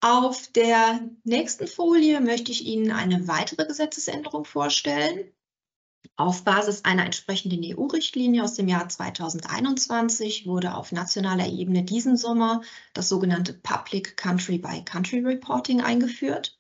[0.01, 5.33] Auf der nächsten Folie möchte ich Ihnen eine weitere Gesetzesänderung vorstellen.
[6.15, 12.61] Auf Basis einer entsprechenden EU-Richtlinie aus dem Jahr 2021 wurde auf nationaler Ebene diesen Sommer
[12.93, 16.54] das sogenannte Public Country by Country Reporting eingeführt.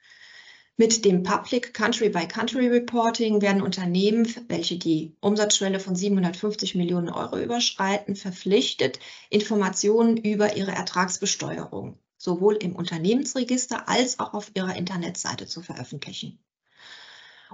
[0.76, 7.10] Mit dem Public Country by Country Reporting werden Unternehmen, welche die Umsatzschwelle von 750 Millionen
[7.10, 8.98] Euro überschreiten, verpflichtet,
[9.30, 16.38] Informationen über ihre Ertragsbesteuerung sowohl im Unternehmensregister als auch auf ihrer Internetseite zu veröffentlichen.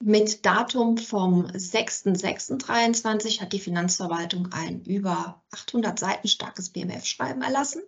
[0.03, 7.81] Mit Datum vom 6.06.23 hat die Finanzverwaltung ein über 800 Seiten starkes BMF-Schreiben erlassen.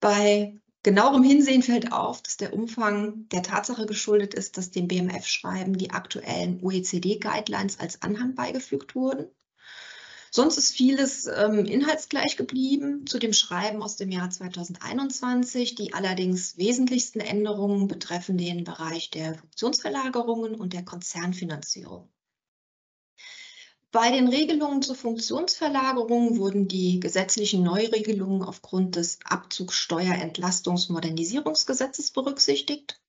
[0.00, 5.76] Bei genauerem Hinsehen fällt auf, dass der Umfang der Tatsache geschuldet ist, dass dem BMF-Schreiben
[5.76, 9.28] die aktuellen OECD-Guidelines als Anhang beigefügt wurden.
[10.30, 15.74] Sonst ist vieles ähm, inhaltsgleich geblieben zu dem Schreiben aus dem Jahr 2021.
[15.74, 22.08] Die allerdings wesentlichsten Änderungen betreffen den Bereich der Funktionsverlagerungen und der Konzernfinanzierung.
[23.90, 33.00] Bei den Regelungen zur Funktionsverlagerung wurden die gesetzlichen Neuregelungen aufgrund des Abzugssteuerentlastungs-Modernisierungsgesetzes berücksichtigt.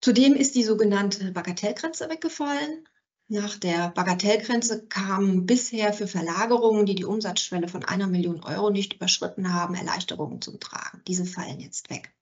[0.00, 2.88] Zudem ist die sogenannte Bagatellgrenze weggefallen.
[3.28, 8.94] Nach der Bagatellgrenze kamen bisher für Verlagerungen, die die Umsatzschwelle von einer Million Euro nicht
[8.94, 11.00] überschritten haben, Erleichterungen zum Tragen.
[11.06, 12.12] Diese fallen jetzt weg.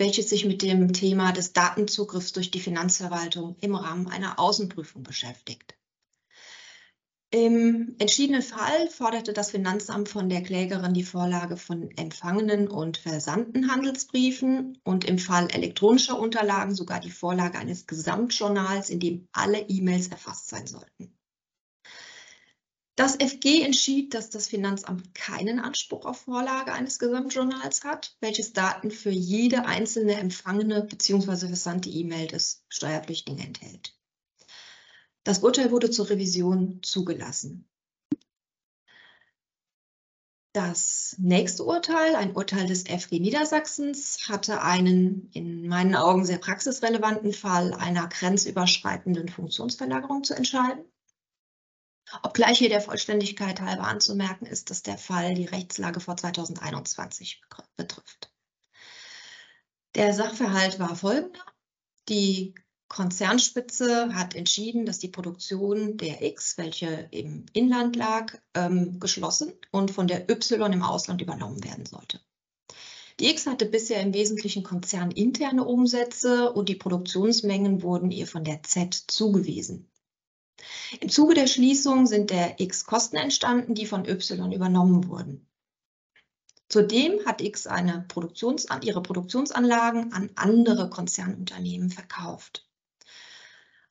[0.01, 5.75] welches sich mit dem Thema des Datenzugriffs durch die Finanzverwaltung im Rahmen einer Außenprüfung beschäftigt.
[7.29, 13.71] Im entschiedenen Fall forderte das Finanzamt von der Klägerin die Vorlage von empfangenen und versandten
[13.71, 20.07] Handelsbriefen und im Fall elektronischer Unterlagen sogar die Vorlage eines Gesamtjournals, in dem alle E-Mails
[20.07, 21.15] erfasst sein sollten.
[22.95, 28.91] Das FG entschied, dass das Finanzamt keinen Anspruch auf Vorlage eines Gesamtjournals hat, welches Daten
[28.91, 31.47] für jede einzelne empfangene bzw.
[31.47, 33.97] versandte E-Mail des Steuerpflichtigen enthält.
[35.23, 37.67] Das Urteil wurde zur Revision zugelassen.
[40.53, 47.31] Das nächste Urteil, ein Urteil des FG Niedersachsens, hatte einen in meinen Augen sehr praxisrelevanten
[47.31, 50.83] Fall einer grenzüberschreitenden Funktionsverlagerung zu entscheiden.
[52.23, 57.41] Obgleich hier der Vollständigkeit halber anzumerken ist, dass der Fall die Rechtslage vor 2021
[57.75, 58.31] betrifft.
[59.95, 61.45] Der Sachverhalt war folgender.
[62.07, 62.55] Die
[62.87, 69.91] Konzernspitze hat entschieden, dass die Produktion der X, welche im Inland lag, ähm, geschlossen und
[69.91, 72.19] von der Y im Ausland übernommen werden sollte.
[73.19, 78.63] Die X hatte bisher im Wesentlichen konzerninterne Umsätze und die Produktionsmengen wurden ihr von der
[78.63, 79.90] Z zugewiesen.
[80.99, 85.47] Im Zuge der Schließung sind der X Kosten entstanden, die von Y übernommen wurden.
[86.69, 87.67] Zudem hat X
[88.07, 92.65] Produktions ihre Produktionsanlagen an andere Konzernunternehmen verkauft.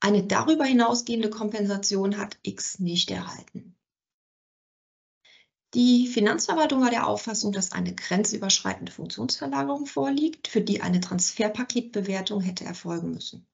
[0.00, 3.76] Eine darüber hinausgehende Kompensation hat X nicht erhalten.
[5.74, 12.64] Die Finanzverwaltung war der Auffassung, dass eine grenzüberschreitende Funktionsverlagerung vorliegt, für die eine Transferpaketbewertung hätte
[12.64, 13.46] erfolgen müssen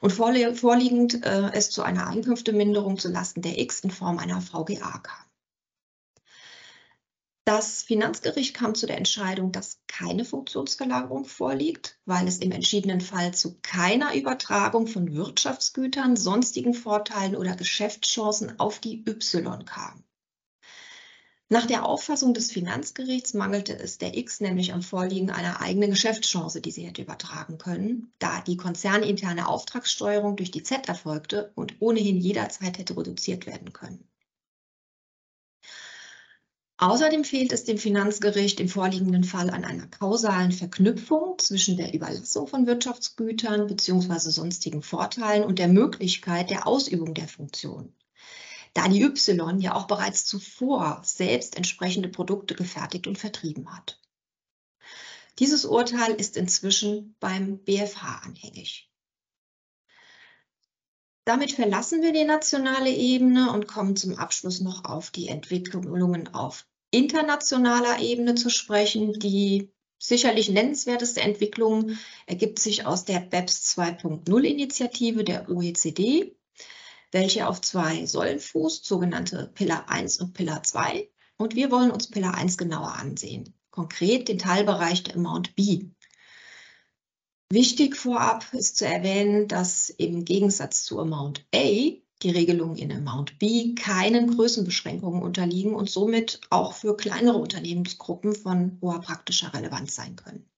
[0.00, 5.26] und vorliegend äh, es zu einer Einkünfteminderung zulasten der X in Form einer VGA kam.
[7.48, 13.34] Das Finanzgericht kam zu der Entscheidung, dass keine Funktionsverlagerung vorliegt, weil es im entschiedenen Fall
[13.34, 20.02] zu keiner Übertragung von Wirtschaftsgütern, sonstigen Vorteilen oder Geschäftschancen auf die Y kam.
[21.48, 26.60] Nach der Auffassung des Finanzgerichts mangelte es der X nämlich am Vorliegen einer eigenen Geschäftschance,
[26.60, 32.18] die sie hätte übertragen können, da die konzerninterne Auftragssteuerung durch die Z erfolgte und ohnehin
[32.20, 34.08] jederzeit hätte reduziert werden können.
[36.78, 42.48] Außerdem fehlt es dem Finanzgericht im vorliegenden Fall an einer kausalen Verknüpfung zwischen der Überlassung
[42.48, 44.30] von Wirtschaftsgütern bzw.
[44.30, 47.94] sonstigen Vorteilen und der Möglichkeit der Ausübung der Funktion
[48.76, 53.98] da die Y ja auch bereits zuvor selbst entsprechende Produkte gefertigt und vertrieben hat.
[55.38, 58.90] Dieses Urteil ist inzwischen beim BFH anhängig.
[61.24, 66.66] Damit verlassen wir die nationale Ebene und kommen zum Abschluss noch auf die Entwicklungen auf
[66.90, 69.18] internationaler Ebene zu sprechen.
[69.18, 76.35] Die sicherlich nennenswerteste Entwicklung ergibt sich aus der BEPS 2.0 Initiative der OECD
[77.12, 81.08] welche auf zwei Säulen fußt, sogenannte Pillar 1 und Pillar 2.
[81.36, 85.90] Und wir wollen uns Pillar 1 genauer ansehen, konkret den Teilbereich der Amount B.
[87.50, 91.92] Wichtig vorab ist zu erwähnen, dass im Gegensatz zu Amount A
[92.22, 98.78] die Regelungen in Amount B keinen Größenbeschränkungen unterliegen und somit auch für kleinere Unternehmensgruppen von
[98.80, 100.48] hoher praktischer Relevanz sein können.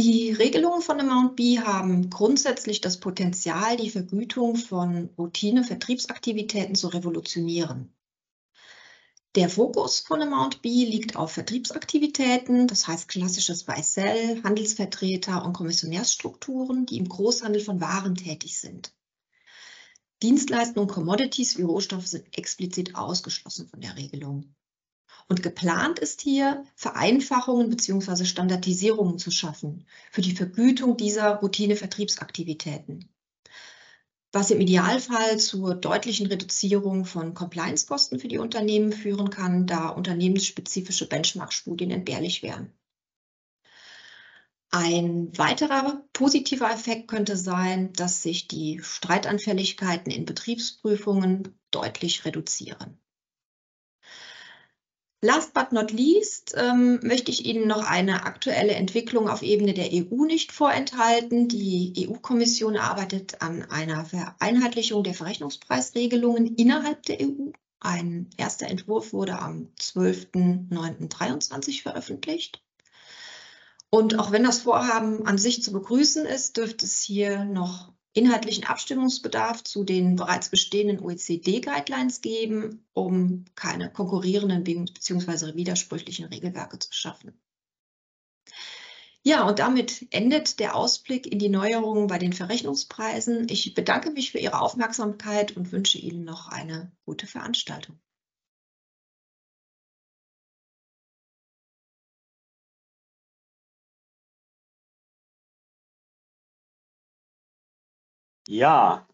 [0.00, 7.92] Die Regelungen von Amount B haben grundsätzlich das Potenzial, die Vergütung von Routine-Vertriebsaktivitäten zu revolutionieren.
[9.34, 16.86] Der Fokus von Amount B liegt auf Vertriebsaktivitäten, das heißt klassisches Buy-Sell, Handelsvertreter und Kommissionärsstrukturen,
[16.86, 18.94] die im Großhandel von Waren tätig sind.
[20.22, 24.54] Dienstleistungen und Commodities wie Rohstoffe sind explizit ausgeschlossen von der Regelung.
[25.28, 28.24] Und geplant ist hier, Vereinfachungen bzw.
[28.24, 33.10] Standardisierungen zu schaffen für die Vergütung dieser Routine-Vertriebsaktivitäten,
[34.32, 41.06] was im Idealfall zur deutlichen Reduzierung von Compliance-Kosten für die Unternehmen führen kann, da unternehmensspezifische
[41.06, 42.72] Benchmark-Studien entbehrlich wären.
[44.70, 52.98] Ein weiterer positiver Effekt könnte sein, dass sich die Streitanfälligkeiten in Betriebsprüfungen deutlich reduzieren.
[55.20, 59.90] Last but not least ähm, möchte ich Ihnen noch eine aktuelle Entwicklung auf Ebene der
[59.92, 61.48] EU nicht vorenthalten.
[61.48, 67.50] Die EU-Kommission arbeitet an einer Vereinheitlichung der Verrechnungspreisregelungen innerhalb der EU.
[67.80, 72.62] Ein erster Entwurf wurde am 12.09.2023 veröffentlicht.
[73.90, 78.64] Und auch wenn das Vorhaben an sich zu begrüßen ist, dürfte es hier noch inhaltlichen
[78.64, 85.54] Abstimmungsbedarf zu den bereits bestehenden OECD-Guidelines geben, um keine konkurrierenden bzw.
[85.54, 87.40] widersprüchlichen Regelwerke zu schaffen.
[89.22, 93.46] Ja, und damit endet der Ausblick in die Neuerungen bei den Verrechnungspreisen.
[93.50, 97.98] Ich bedanke mich für Ihre Aufmerksamkeit und wünsche Ihnen noch eine gute Veranstaltung.
[108.50, 109.06] Ja,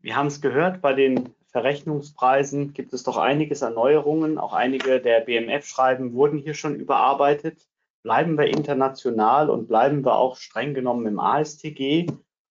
[0.00, 4.38] wir haben es gehört, bei den Verrechnungspreisen gibt es doch einiges an Neuerungen.
[4.38, 7.68] Auch einige der BMF-Schreiben wurden hier schon überarbeitet.
[8.02, 12.06] Bleiben wir international und bleiben wir auch streng genommen im ASTG.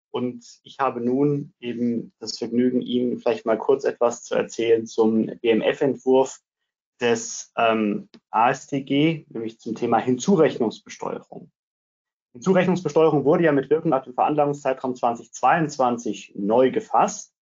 [0.09, 5.27] Und ich habe nun eben das Vergnügen, Ihnen vielleicht mal kurz etwas zu erzählen zum
[5.27, 6.39] BMF-Entwurf
[6.99, 11.51] des ähm, ASTG, nämlich zum Thema Hinzurechnungsbesteuerung.
[12.35, 17.33] Die Zurechnungsbesteuerung wurde ja mit Wirkung ab dem Veranlagungszeitraum 2022 neu gefasst.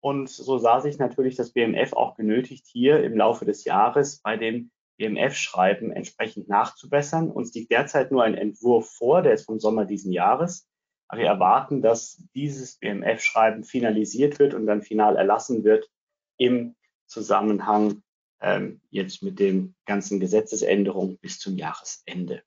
[0.00, 4.36] Und so sah sich natürlich das BMF auch genötigt, hier im Laufe des Jahres bei
[4.36, 7.30] dem BMF-Schreiben entsprechend nachzubessern.
[7.30, 10.66] Uns liegt derzeit nur ein Entwurf vor, der ist vom Sommer diesen Jahres.
[11.08, 15.90] Aber wir erwarten, dass dieses BMF-Schreiben finalisiert wird und dann final erlassen wird
[16.38, 16.74] im
[17.06, 18.02] Zusammenhang
[18.40, 22.42] ähm, jetzt mit den ganzen Gesetzesänderungen bis zum Jahresende.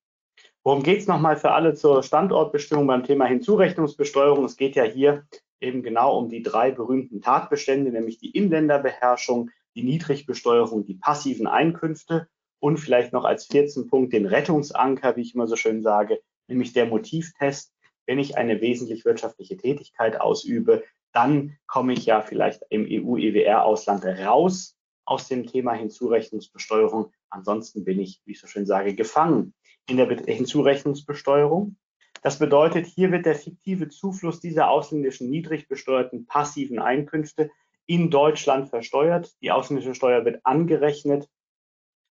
[0.66, 4.46] Worum geht es nochmal für alle zur Standortbestimmung beim Thema Hinzurechnungsbesteuerung?
[4.46, 5.28] Es geht ja hier
[5.62, 12.30] eben genau um die drei berühmten Tatbestände, nämlich die Inländerbeherrschung, die Niedrigbesteuerung, die passiven Einkünfte
[12.58, 16.74] und vielleicht noch als 14 Punkt den Rettungsanker, wie ich immer so schön sage, nämlich
[16.74, 17.72] der Motivtest.
[18.08, 20.84] Wenn ich eine wesentlich wirtschaftliche Tätigkeit ausübe,
[21.14, 24.76] dann komme ich ja vielleicht im EU-EWR-Ausland raus
[25.06, 27.14] aus dem Thema Hinzurechnungsbesteuerung.
[27.30, 29.54] Ansonsten bin ich, wie ich so schön sage, gefangen
[29.88, 31.78] in der Hinzurechnungsbesteuerung.
[32.22, 37.52] Das bedeutet, hier wird der fiktive Zufluss dieser ausländischen niedrig besteuerten passiven Einkünfte
[37.86, 39.36] in Deutschland versteuert.
[39.42, 41.30] Die ausländische Steuer wird angerechnet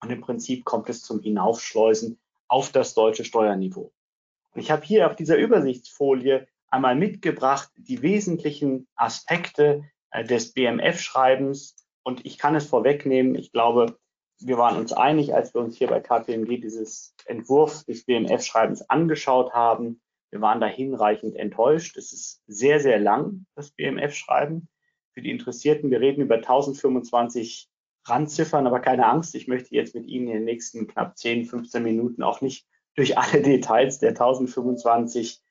[0.01, 3.91] und im Prinzip kommt es zum Hinaufschleusen auf das deutsche Steuerniveau.
[4.55, 12.25] ich habe hier auf dieser Übersichtsfolie einmal mitgebracht die wesentlichen Aspekte äh, des BMF-Schreibens und
[12.25, 13.35] ich kann es vorwegnehmen.
[13.35, 13.97] Ich glaube,
[14.39, 19.53] wir waren uns einig, als wir uns hier bei KPMG dieses Entwurf des BMF-Schreibens angeschaut
[19.53, 20.01] haben.
[20.31, 21.95] Wir waren da hinreichend enttäuscht.
[21.97, 24.67] Es ist sehr, sehr lang, das BMF-Schreiben.
[25.13, 27.69] Für die Interessierten, wir reden über 1025
[28.05, 31.83] Randziffern, aber keine Angst, ich möchte jetzt mit Ihnen in den nächsten knapp 10, 15
[31.83, 35.41] Minuten auch nicht durch alle Details der 1025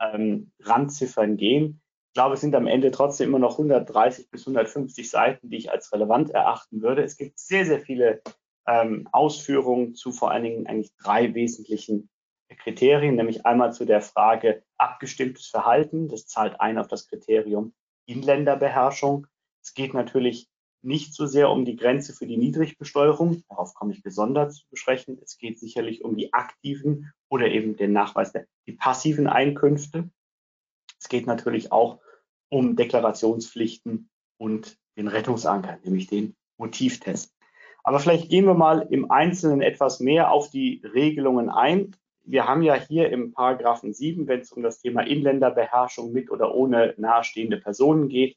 [0.00, 1.82] ähm, Randziffern gehen.
[2.10, 5.70] Ich glaube, es sind am Ende trotzdem immer noch 130 bis 150 Seiten, die ich
[5.70, 7.04] als relevant erachten würde.
[7.04, 8.20] Es gibt sehr, sehr viele
[8.66, 12.10] ähm, Ausführungen zu vor allen Dingen eigentlich drei wesentlichen
[12.48, 16.08] Kriterien, nämlich einmal zu der Frage abgestimmtes Verhalten.
[16.08, 17.74] Das zahlt ein auf das Kriterium
[18.06, 19.28] Inländerbeherrschung.
[19.62, 20.48] Es geht natürlich
[20.82, 25.16] nicht so sehr um die Grenze für die Niedrigbesteuerung, darauf komme ich besonders zu besprechen.
[25.22, 30.10] Es geht sicherlich um die aktiven oder eben den Nachweis der die passiven Einkünfte.
[31.00, 32.00] Es geht natürlich auch
[32.50, 37.34] um Deklarationspflichten und den Rettungsanker, nämlich den Motivtest.
[37.82, 41.96] Aber vielleicht gehen wir mal im Einzelnen etwas mehr auf die Regelungen ein.
[42.22, 46.54] Wir haben ja hier im Paragraphen 7, wenn es um das Thema Inländerbeherrschung mit oder
[46.54, 48.36] ohne nahestehende Personen geht,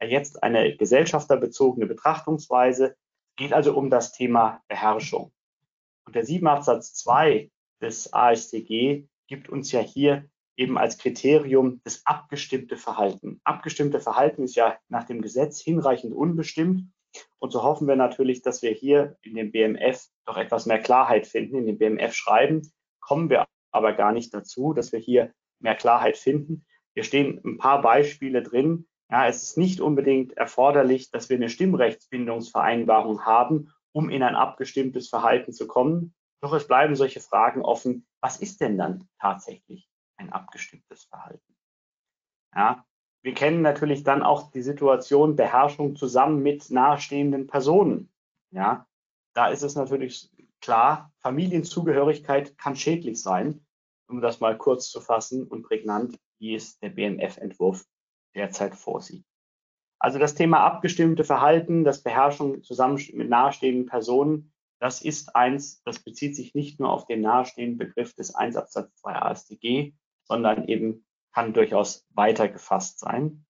[0.00, 2.94] jetzt eine gesellschafterbezogene Betrachtungsweise.
[3.36, 5.32] Geht also um das Thema Beherrschung.
[6.06, 7.50] Und der 7 Absatz 2
[7.80, 13.40] des AStG gibt uns ja hier eben als Kriterium das abgestimmte Verhalten.
[13.44, 16.90] Abgestimmte Verhalten ist ja nach dem Gesetz hinreichend unbestimmt.
[17.38, 21.26] Und so hoffen wir natürlich, dass wir hier in dem BMF doch etwas mehr Klarheit
[21.26, 21.58] finden.
[21.58, 22.62] In dem BMF schreiben
[23.00, 26.64] kommen wir aber gar nicht dazu, dass wir hier mehr Klarheit finden.
[26.94, 28.86] Hier stehen ein paar Beispiele drin.
[29.10, 35.08] Ja, es ist nicht unbedingt erforderlich, dass wir eine Stimmrechtsbindungsvereinbarung haben, um in ein abgestimmtes
[35.08, 36.14] Verhalten zu kommen.
[36.40, 38.06] Doch es bleiben solche Fragen offen.
[38.20, 41.56] Was ist denn dann tatsächlich ein abgestimmtes Verhalten?
[42.54, 42.86] Ja,
[43.22, 48.12] wir kennen natürlich dann auch die Situation Beherrschung zusammen mit nahestehenden Personen.
[48.50, 48.86] Ja,
[49.34, 50.30] da ist es natürlich
[50.60, 53.66] klar, Familienzugehörigkeit kann schädlich sein,
[54.08, 57.84] um das mal kurz zu fassen und prägnant, wie es der BMF-Entwurf
[58.34, 59.24] derzeit vorsieht.
[59.98, 66.00] Also das Thema abgestimmte Verhalten, das Beherrschung zusammen mit nahestehenden Personen, das ist eins, das
[66.00, 69.94] bezieht sich nicht nur auf den nahestehenden Begriff des 1 Absatz 2 AStG,
[70.24, 73.44] sondern eben kann durchaus weiter gefasst sein.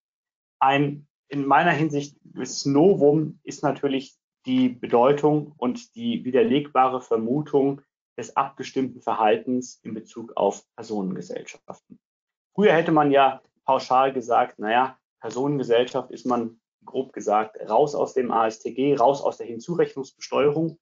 [0.58, 7.80] Ein in meiner Hinsicht das Novum ist natürlich die Bedeutung und die widerlegbare Vermutung
[8.16, 11.98] des abgestimmten Verhaltens in Bezug auf Personengesellschaften.
[12.54, 18.30] Früher hätte man ja pauschal gesagt, naja, Personengesellschaft ist man grob gesagt raus aus dem
[18.30, 20.78] ASTG, raus aus der Hinzurechnungsbesteuerung.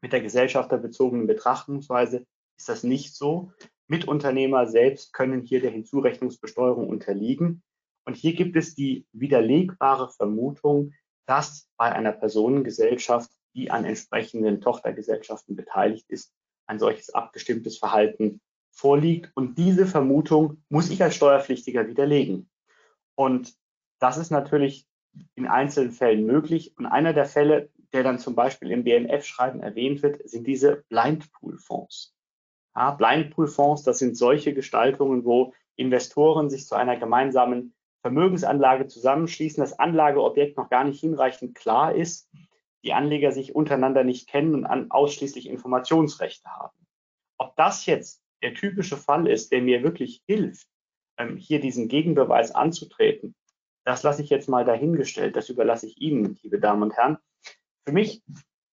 [0.00, 2.26] Mit der gesellschafterbezogenen Betrachtungsweise
[2.56, 3.52] ist das nicht so.
[3.88, 7.62] Mitunternehmer selbst können hier der Hinzurechnungsbesteuerung unterliegen.
[8.04, 10.92] Und hier gibt es die widerlegbare Vermutung,
[11.26, 16.32] dass bei einer Personengesellschaft, die an entsprechenden Tochtergesellschaften beteiligt ist,
[16.66, 18.40] ein solches abgestimmtes Verhalten
[18.70, 19.30] vorliegt.
[19.34, 22.48] Und diese Vermutung muss ich als Steuerpflichtiger widerlegen.
[23.14, 23.54] Und
[23.98, 24.86] das ist natürlich
[25.34, 26.76] in einzelnen Fällen möglich.
[26.76, 32.14] Und einer der Fälle, der dann zum Beispiel im BMF-Schreiben erwähnt wird, sind diese Blindpool-Fonds.
[32.78, 39.80] Ja, Blindpool-Fonds, das sind solche Gestaltungen, wo Investoren sich zu einer gemeinsamen Vermögensanlage zusammenschließen, das
[39.80, 42.30] Anlageobjekt noch gar nicht hinreichend klar ist,
[42.84, 46.86] die Anleger sich untereinander nicht kennen und an ausschließlich Informationsrechte haben.
[47.36, 50.68] Ob das jetzt der typische Fall ist, der mir wirklich hilft,
[51.18, 53.34] ähm, hier diesen Gegenbeweis anzutreten,
[53.84, 55.34] das lasse ich jetzt mal dahingestellt.
[55.34, 57.18] Das überlasse ich Ihnen, liebe Damen und Herren.
[57.84, 58.22] Für mich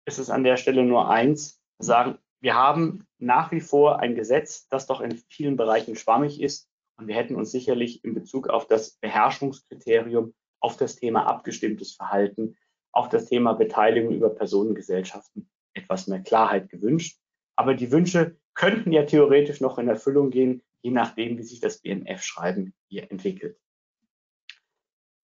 [0.03, 4.67] ist es an der Stelle nur eins, sagen, wir haben nach wie vor ein Gesetz,
[4.67, 6.67] das doch in vielen Bereichen schwammig ist.
[6.97, 12.57] Und wir hätten uns sicherlich in Bezug auf das Beherrschungskriterium, auf das Thema abgestimmtes Verhalten,
[12.91, 17.17] auf das Thema Beteiligung über Personengesellschaften etwas mehr Klarheit gewünscht.
[17.55, 21.77] Aber die Wünsche könnten ja theoretisch noch in Erfüllung gehen, je nachdem, wie sich das
[21.77, 23.57] BMF-Schreiben hier entwickelt.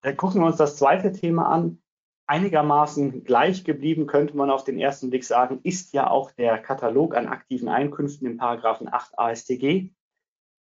[0.02, 1.82] Dann gucken wir uns das zweite Thema an.
[2.28, 7.16] Einigermaßen gleich geblieben könnte man auf den ersten Blick sagen, ist ja auch der Katalog
[7.16, 9.90] an aktiven Einkünften im Paragraphen 8 AStG.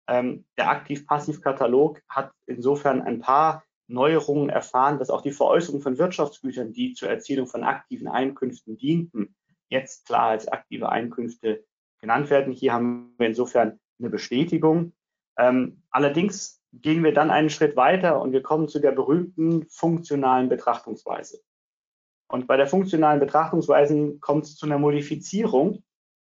[0.09, 6.73] Ähm, der Aktiv-Passiv-Katalog hat insofern ein paar Neuerungen erfahren, dass auch die Veräußerung von Wirtschaftsgütern,
[6.73, 9.35] die zur Erzielung von aktiven Einkünften dienten,
[9.69, 11.65] jetzt klar als aktive Einkünfte
[12.01, 12.53] genannt werden.
[12.53, 14.93] Hier haben wir insofern eine Bestätigung.
[15.37, 20.49] Ähm, allerdings gehen wir dann einen Schritt weiter und wir kommen zu der berühmten funktionalen
[20.49, 21.41] Betrachtungsweise.
[22.29, 25.85] Und bei der funktionalen Betrachtungsweise kommt es zu einer Modifizierung,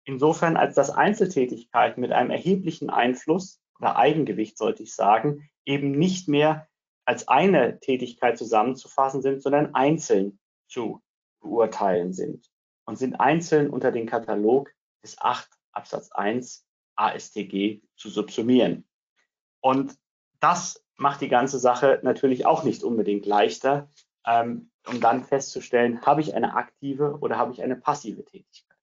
[0.05, 6.27] insofern als dass Einzeltätigkeiten mit einem erheblichen Einfluss oder Eigengewicht, sollte ich sagen, eben nicht
[6.27, 6.67] mehr
[7.05, 11.01] als eine Tätigkeit zusammenzufassen sind, sondern einzeln zu
[11.39, 12.49] beurteilen sind
[12.85, 14.71] und sind einzeln unter den Katalog
[15.03, 16.65] des 8 Absatz 1
[16.95, 18.87] ASTG zu subsumieren.
[19.61, 19.97] Und
[20.39, 23.89] das macht die ganze Sache natürlich auch nicht unbedingt leichter,
[24.27, 28.77] ähm, um dann festzustellen, habe ich eine aktive oder habe ich eine passive Tätigkeit.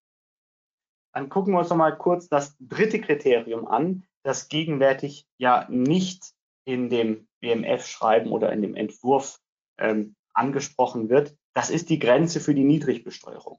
[1.13, 6.33] Dann gucken wir uns noch mal kurz das dritte Kriterium an, das gegenwärtig ja nicht
[6.65, 9.39] in dem BMF-Schreiben oder in dem Entwurf
[9.79, 11.37] ähm, angesprochen wird.
[11.53, 13.59] Das ist die Grenze für die Niedrigbesteuerung.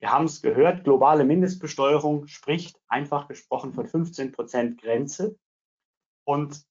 [0.00, 5.36] Wir haben es gehört, globale Mindestbesteuerung spricht einfach gesprochen von 15 Prozent Grenze.
[6.24, 6.62] Und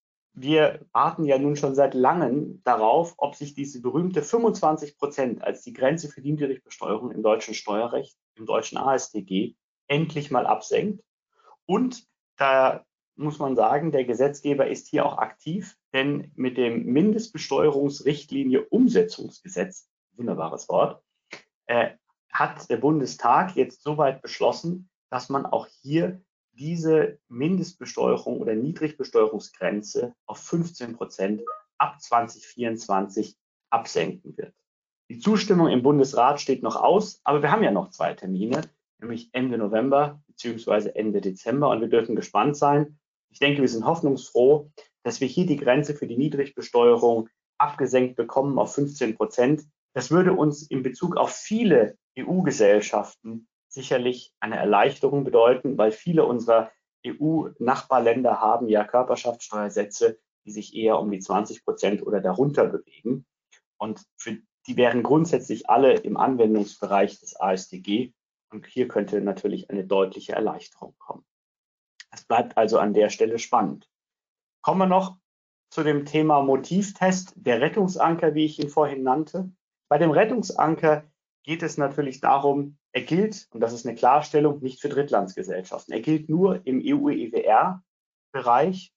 [0.41, 5.63] wir warten ja nun schon seit langem darauf, ob sich diese berühmte 25 Prozent als
[5.63, 9.55] die Grenze für die Niedrigbesteuerung im deutschen Steuerrecht, im deutschen AStG,
[9.87, 11.03] endlich mal absenkt.
[11.65, 12.05] Und
[12.37, 12.85] da
[13.15, 20.69] muss man sagen, der Gesetzgeber ist hier auch aktiv, denn mit dem Mindestbesteuerungsrichtlinie Umsetzungsgesetz, wunderbares
[20.69, 21.03] Wort,
[21.65, 21.91] äh,
[22.31, 26.21] hat der Bundestag jetzt soweit beschlossen, dass man auch hier
[26.59, 31.41] diese Mindestbesteuerung oder Niedrigbesteuerungsgrenze auf 15 Prozent
[31.77, 33.37] ab 2024
[33.69, 34.53] absenken wird.
[35.09, 38.61] Die Zustimmung im Bundesrat steht noch aus, aber wir haben ja noch zwei Termine,
[38.99, 40.89] nämlich Ende November bzw.
[40.89, 42.99] Ende Dezember und wir dürfen gespannt sein.
[43.31, 44.69] Ich denke, wir sind hoffnungsfroh,
[45.03, 49.63] dass wir hier die Grenze für die Niedrigbesteuerung abgesenkt bekommen auf 15 Prozent.
[49.93, 56.71] Das würde uns in Bezug auf viele EU-Gesellschaften sicherlich eine Erleichterung bedeuten, weil viele unserer
[57.05, 63.25] EU-Nachbarländer haben ja Körperschaftssteuersätze, die sich eher um die 20 Prozent oder darunter bewegen.
[63.77, 64.37] Und für,
[64.67, 68.13] die wären grundsätzlich alle im Anwendungsbereich des ASDG.
[68.51, 71.23] Und hier könnte natürlich eine deutliche Erleichterung kommen.
[72.11, 73.87] Es bleibt also an der Stelle spannend.
[74.61, 75.17] Kommen wir noch
[75.69, 79.51] zu dem Thema Motivtest, der Rettungsanker, wie ich ihn vorhin nannte.
[79.87, 81.05] Bei dem Rettungsanker
[81.43, 85.93] geht es natürlich darum, er gilt, und das ist eine Klarstellung, nicht für Drittlandsgesellschaften.
[85.93, 87.83] Er gilt nur im EU-EWR-Bereich.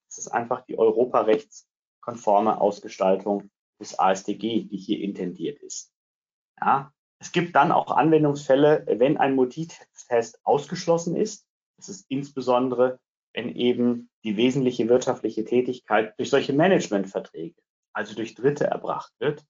[0.09, 3.51] Es ist einfach die europarechtskonforme Ausgestaltung
[3.81, 5.93] des ASDG, die hier intendiert ist.
[6.61, 11.47] Ja, es gibt dann auch Anwendungsfälle, wenn ein Motivtest ausgeschlossen ist.
[11.77, 12.99] Das ist insbesondere,
[13.35, 17.61] wenn eben die wesentliche wirtschaftliche Tätigkeit durch solche Managementverträge,
[17.93, 19.45] also durch Dritte erbracht wird.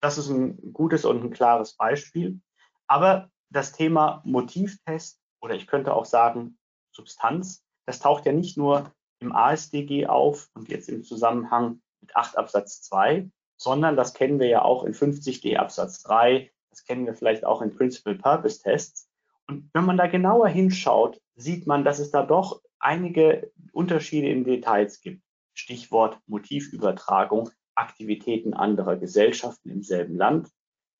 [0.00, 2.40] Das ist ein gutes und ein klares Beispiel.
[2.86, 6.58] Aber das Thema Motivtest oder ich könnte auch sagen
[6.92, 12.36] Substanz, das taucht ja nicht nur im ASDG auf und jetzt im Zusammenhang mit 8
[12.36, 17.14] Absatz 2, sondern das kennen wir ja auch in 50d Absatz 3, das kennen wir
[17.14, 19.08] vielleicht auch in Principal Purpose Tests.
[19.46, 24.44] Und wenn man da genauer hinschaut, sieht man, dass es da doch einige Unterschiede in
[24.44, 25.22] Details gibt.
[25.54, 30.50] Stichwort Motivübertragung, Aktivitäten anderer Gesellschaften im selben Land.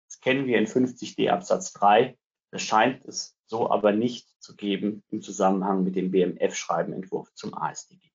[0.09, 2.17] Das kennen wir in 50d Absatz 3
[2.57, 8.11] das scheint es so aber nicht zu geben im Zusammenhang mit dem BMF-Schreibenentwurf zum ASDG.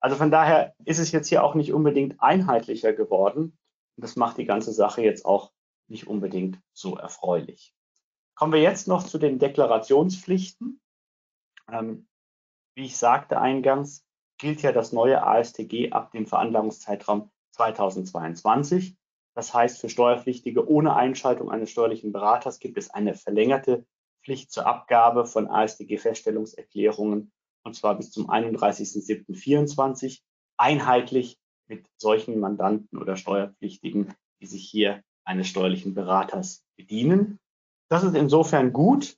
[0.00, 3.58] Also von daher ist es jetzt hier auch nicht unbedingt einheitlicher geworden.
[3.96, 5.50] Und das macht die ganze Sache jetzt auch
[5.86, 7.74] nicht unbedingt so erfreulich.
[8.34, 10.78] Kommen wir jetzt noch zu den Deklarationspflichten.
[11.72, 12.06] Ähm,
[12.74, 14.04] wie ich sagte eingangs,
[14.36, 18.94] gilt ja das neue ASTG ab dem Veranlagungszeitraum 2022.
[19.38, 23.86] Das heißt, für Steuerpflichtige ohne Einschaltung eines steuerlichen Beraters gibt es eine verlängerte
[24.24, 27.30] Pflicht zur Abgabe von ASDG-Feststellungserklärungen
[27.62, 30.22] und zwar bis zum 31.07.24
[30.56, 31.38] einheitlich
[31.68, 37.38] mit solchen Mandanten oder Steuerpflichtigen, die sich hier eines steuerlichen Beraters bedienen.
[37.88, 39.16] Das ist insofern gut.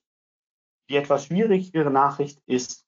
[0.90, 2.84] Die etwas schwierigere Nachricht ist,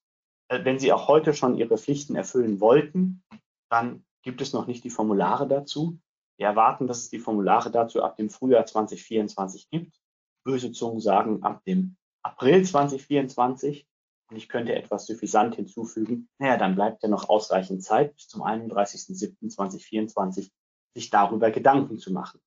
[0.48, 3.22] äh, wenn Sie auch heute schon Ihre Pflichten erfüllen wollten,
[3.70, 5.98] dann gibt es noch nicht die Formulare dazu.
[6.42, 10.00] Wir erwarten, dass es die Formulare dazu ab dem Frühjahr 2024 gibt.
[10.44, 11.94] Böse Zungen sagen ab dem
[12.24, 13.86] April 2024.
[14.28, 16.28] Und ich könnte etwas suffisant hinzufügen.
[16.38, 20.50] Naja, dann bleibt ja noch ausreichend Zeit bis zum 31.07.2024,
[20.94, 22.40] sich darüber Gedanken zu machen.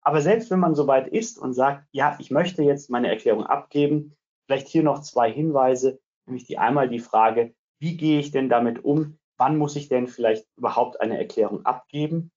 [0.00, 4.16] Aber selbst wenn man soweit ist und sagt, ja, ich möchte jetzt meine Erklärung abgeben,
[4.46, 8.82] vielleicht hier noch zwei Hinweise, nämlich die einmal die Frage, wie gehe ich denn damit
[8.82, 9.18] um?
[9.36, 12.32] Wann muss ich denn vielleicht überhaupt eine Erklärung abgeben?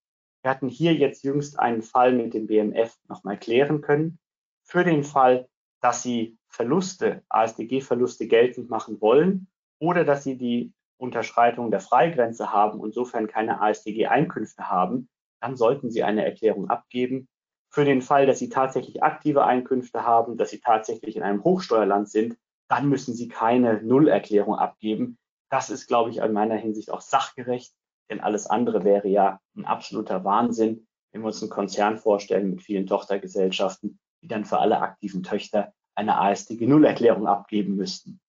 [0.46, 4.20] Wir hatten hier jetzt jüngst einen Fall mit dem BMF nochmal klären können.
[4.62, 5.50] Für den Fall,
[5.82, 9.48] dass Sie Verluste, ASDG-Verluste geltend machen wollen
[9.80, 15.10] oder dass Sie die Unterschreitung der Freigrenze haben und insofern keine ASDG-Einkünfte haben,
[15.42, 17.28] dann sollten Sie eine Erklärung abgeben.
[17.72, 22.08] Für den Fall, dass Sie tatsächlich aktive Einkünfte haben, dass Sie tatsächlich in einem Hochsteuerland
[22.08, 25.18] sind, dann müssen Sie keine Nullerklärung abgeben.
[25.50, 27.74] Das ist, glaube ich, in meiner Hinsicht auch sachgerecht.
[28.10, 32.62] Denn alles andere wäre ja ein absoluter Wahnsinn, wenn wir uns einen Konzern vorstellen mit
[32.62, 38.20] vielen Tochtergesellschaften, die dann für alle aktiven Töchter eine ASDG-Null-Erklärung abgeben müssten.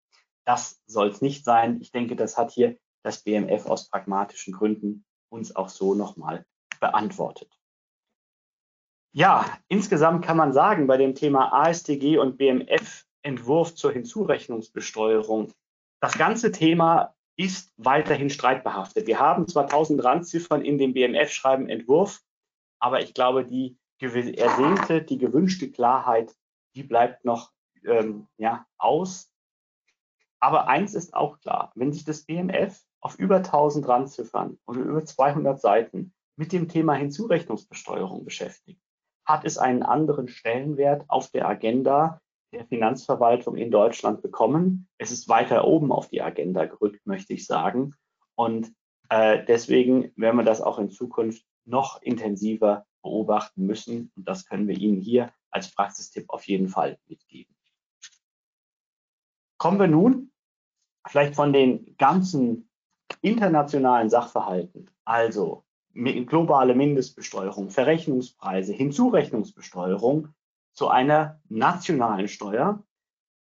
[0.44, 1.80] Das soll es nicht sein.
[1.80, 6.46] Ich denke, das hat hier das BMF aus pragmatischen Gründen uns auch so nochmal
[6.80, 7.52] beantwortet.
[9.12, 15.52] Ja, insgesamt kann man sagen, bei dem Thema ASDG und BMF-Entwurf zur Hinzurechnungsbesteuerung,
[16.00, 19.06] das ganze Thema ist weiterhin streitbehaftet.
[19.06, 22.22] Wir haben zwar 1000 Randziffern in dem BMF-Schreiben-Entwurf,
[22.78, 26.34] aber ich glaube, die ersehnte, die gewünschte Klarheit,
[26.74, 27.52] die bleibt noch
[27.84, 29.30] ähm, ja, aus.
[30.40, 35.04] Aber eins ist auch klar, wenn sich das BMF auf über 1000 Randziffern und über
[35.04, 38.80] 200 Seiten mit dem Thema Hinzurechnungsbesteuerung beschäftigt,
[39.24, 42.20] hat es einen anderen Stellenwert auf der Agenda,
[42.52, 44.88] der Finanzverwaltung in Deutschland bekommen.
[44.98, 47.94] Es ist weiter oben auf die Agenda gerückt, möchte ich sagen.
[48.34, 48.72] Und
[49.08, 54.12] äh, deswegen werden wir das auch in Zukunft noch intensiver beobachten müssen.
[54.16, 57.54] Und das können wir Ihnen hier als Praxistipp auf jeden Fall mitgeben.
[59.58, 60.32] Kommen wir nun
[61.06, 62.68] vielleicht von den ganzen
[63.22, 65.64] internationalen Sachverhalten, also
[65.94, 70.28] globale Mindestbesteuerung, Verrechnungspreise, Hinzurechnungsbesteuerung
[70.76, 72.84] zu einer nationalen Steuer,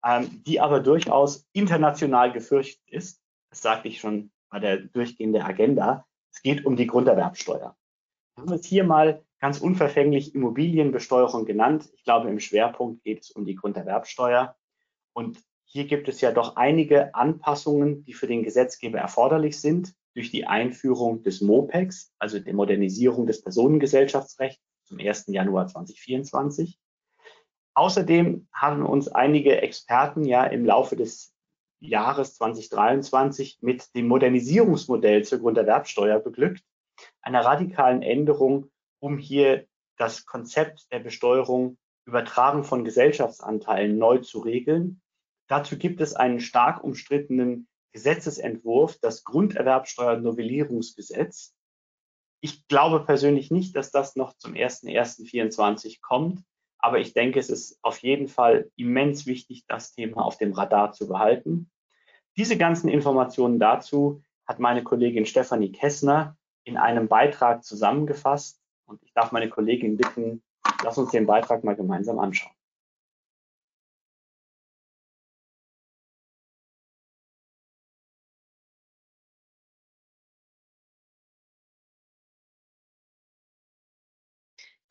[0.03, 3.21] ähm, die aber durchaus international gefürchtet ist.
[3.49, 6.05] Das sagte ich schon bei der durchgehenden Agenda.
[6.31, 7.75] Es geht um die Grunderwerbsteuer.
[8.35, 11.89] Wir haben es hier mal ganz unverfänglich Immobilienbesteuerung genannt.
[11.95, 14.55] Ich glaube, im Schwerpunkt geht es um die Grunderwerbsteuer.
[15.13, 20.31] Und hier gibt es ja doch einige Anpassungen, die für den Gesetzgeber erforderlich sind durch
[20.31, 25.25] die Einführung des MOPEX, also der Modernisierung des Personengesellschaftsrechts zum 1.
[25.27, 26.79] Januar 2024.
[27.75, 31.33] Außerdem haben uns einige Experten ja im Laufe des
[31.81, 36.63] Jahres 2023 mit dem Modernisierungsmodell zur Grunderwerbsteuer beglückt,
[37.21, 41.77] einer radikalen Änderung, um hier das Konzept der Besteuerung
[42.07, 45.01] Übertragen von Gesellschaftsanteilen neu zu regeln.
[45.47, 51.55] Dazu gibt es einen stark umstrittenen Gesetzesentwurf, das Grunderwerbsteuer-Novellierungsgesetz.
[52.41, 56.43] Ich glaube persönlich nicht, dass das noch zum 01.01.24 kommt,
[56.79, 60.91] aber ich denke, es ist auf jeden Fall immens wichtig, das Thema auf dem Radar
[60.91, 61.69] zu behalten.
[62.37, 68.61] Diese ganzen Informationen dazu hat meine Kollegin Stefanie Kessner in einem Beitrag zusammengefasst.
[68.85, 70.43] Und ich darf meine Kollegin bitten,
[70.83, 72.54] lass uns den Beitrag mal gemeinsam anschauen.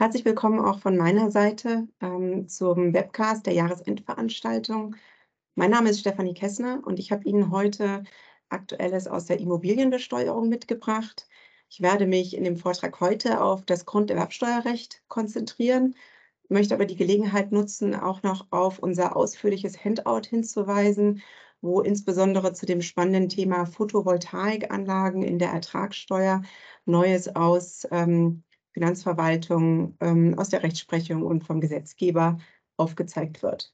[0.00, 4.96] Herzlich willkommen auch von meiner Seite ähm, zum Webcast der Jahresendveranstaltung.
[5.54, 8.04] Mein Name ist Stefanie Kessner und ich habe Ihnen heute
[8.48, 11.28] Aktuelles aus der Immobilienbesteuerung mitgebracht.
[11.70, 15.94] Ich werde mich in dem Vortrag heute auf das Grunderwerbsteuerrecht konzentrieren,
[16.48, 21.22] möchte aber die Gelegenheit nutzen, auch noch auf unser ausführliches Handout hinzuweisen,
[21.60, 26.42] wo insbesondere zu dem spannenden Thema Photovoltaikanlagen in der Ertragssteuer
[26.84, 28.43] Neues aus ähm,
[28.74, 32.38] Finanzverwaltung, ähm, aus der Rechtsprechung und vom Gesetzgeber
[32.76, 33.72] aufgezeigt wird.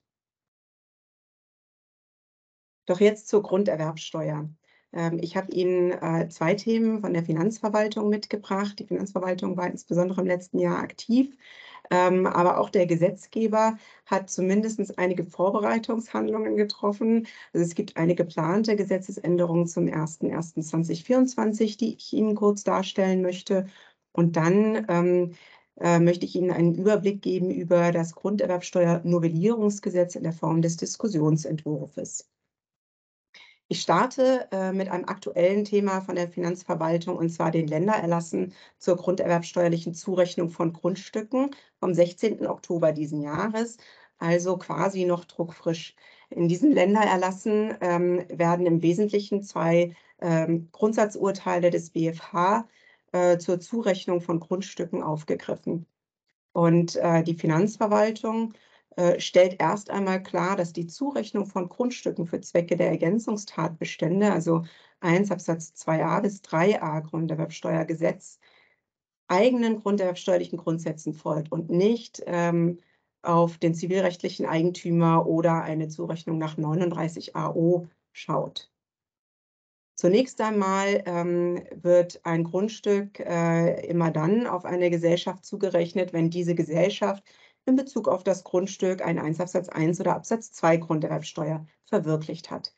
[2.86, 4.48] Doch jetzt zur Grunderwerbsteuer.
[4.93, 8.78] Ähm, ich habe Ihnen äh, zwei Themen von der Finanzverwaltung mitgebracht.
[8.78, 11.36] Die Finanzverwaltung war insbesondere im letzten Jahr aktiv,
[11.90, 17.27] ähm, aber auch der Gesetzgeber hat zumindest einige Vorbereitungshandlungen getroffen.
[17.52, 23.66] Also es gibt eine geplante Gesetzesänderung zum 01.01.2024, die ich Ihnen kurz darstellen möchte.
[24.12, 25.35] Und dann ähm,
[25.81, 32.28] äh, möchte ich Ihnen einen Überblick geben über das Grunderwerbsteuer-Novellierungsgesetz in der Form des Diskussionsentwurfs.
[33.73, 38.97] Ich starte äh, mit einem aktuellen Thema von der Finanzverwaltung und zwar den Ländererlassen zur
[38.97, 42.49] grunderwerbsteuerlichen Zurechnung von Grundstücken vom 16.
[42.49, 43.77] Oktober diesen Jahres,
[44.19, 45.95] also quasi noch druckfrisch.
[46.31, 52.66] In diesen Ländererlassen ähm, werden im Wesentlichen zwei ähm, Grundsatzurteile des BFH
[53.12, 55.87] äh, zur Zurechnung von Grundstücken aufgegriffen.
[56.53, 58.55] Und äh, die Finanzverwaltung
[58.97, 64.65] äh, stellt erst einmal klar, dass die Zurechnung von Grundstücken für Zwecke der Ergänzungstatbestände, also
[65.01, 68.39] 1 Absatz 2a bis 3a Grunderwerbsteuergesetz,
[69.28, 72.78] eigenen grunderwerbsteuerlichen Grundsätzen folgt und nicht ähm,
[73.23, 78.69] auf den zivilrechtlichen Eigentümer oder eine Zurechnung nach 39 AO schaut.
[80.01, 86.55] Zunächst einmal ähm, wird ein Grundstück äh, immer dann auf eine Gesellschaft zugerechnet, wenn diese
[86.55, 87.22] Gesellschaft
[87.66, 92.72] in Bezug auf das Grundstück ein 1 Absatz 1 oder Absatz 2 Grunderwerbsteuer verwirklicht hat.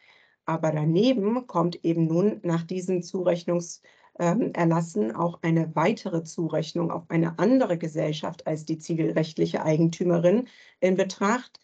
[0.47, 7.39] Aber daneben kommt eben nun nach diesem Zurechnungserlassen ähm, auch eine weitere Zurechnung auf eine
[7.39, 10.49] andere Gesellschaft als die zivilrechtliche Eigentümerin
[10.81, 11.61] in Betracht,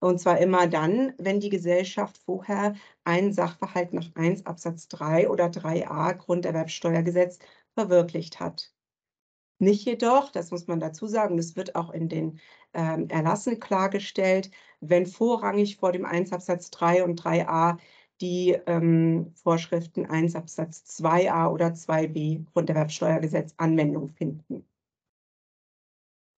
[0.00, 2.74] und zwar immer dann, wenn die Gesellschaft vorher
[3.04, 7.38] einen Sachverhalt nach 1 Absatz 3 oder 3a Grunderwerbsteuergesetz
[7.74, 8.72] verwirklicht hat.
[9.58, 12.40] Nicht jedoch, das muss man dazu sagen, das wird auch in den
[12.72, 14.50] ähm, Erlassen klargestellt,
[14.80, 17.76] wenn vorrangig vor dem 1 Absatz 3 und 3a
[18.22, 24.64] die ähm, Vorschriften 1 Absatz 2a oder 2b Grunderwerbsteuergesetz Anwendung finden.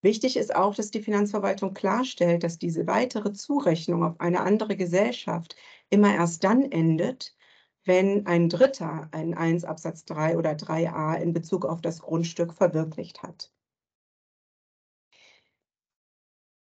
[0.03, 5.55] Wichtig ist auch, dass die Finanzverwaltung klarstellt, dass diese weitere Zurechnung auf eine andere Gesellschaft
[5.91, 7.37] immer erst dann endet,
[7.85, 13.23] wenn ein Dritter einen 1 Absatz 3 oder 3a in Bezug auf das Grundstück verwirklicht
[13.23, 13.53] hat.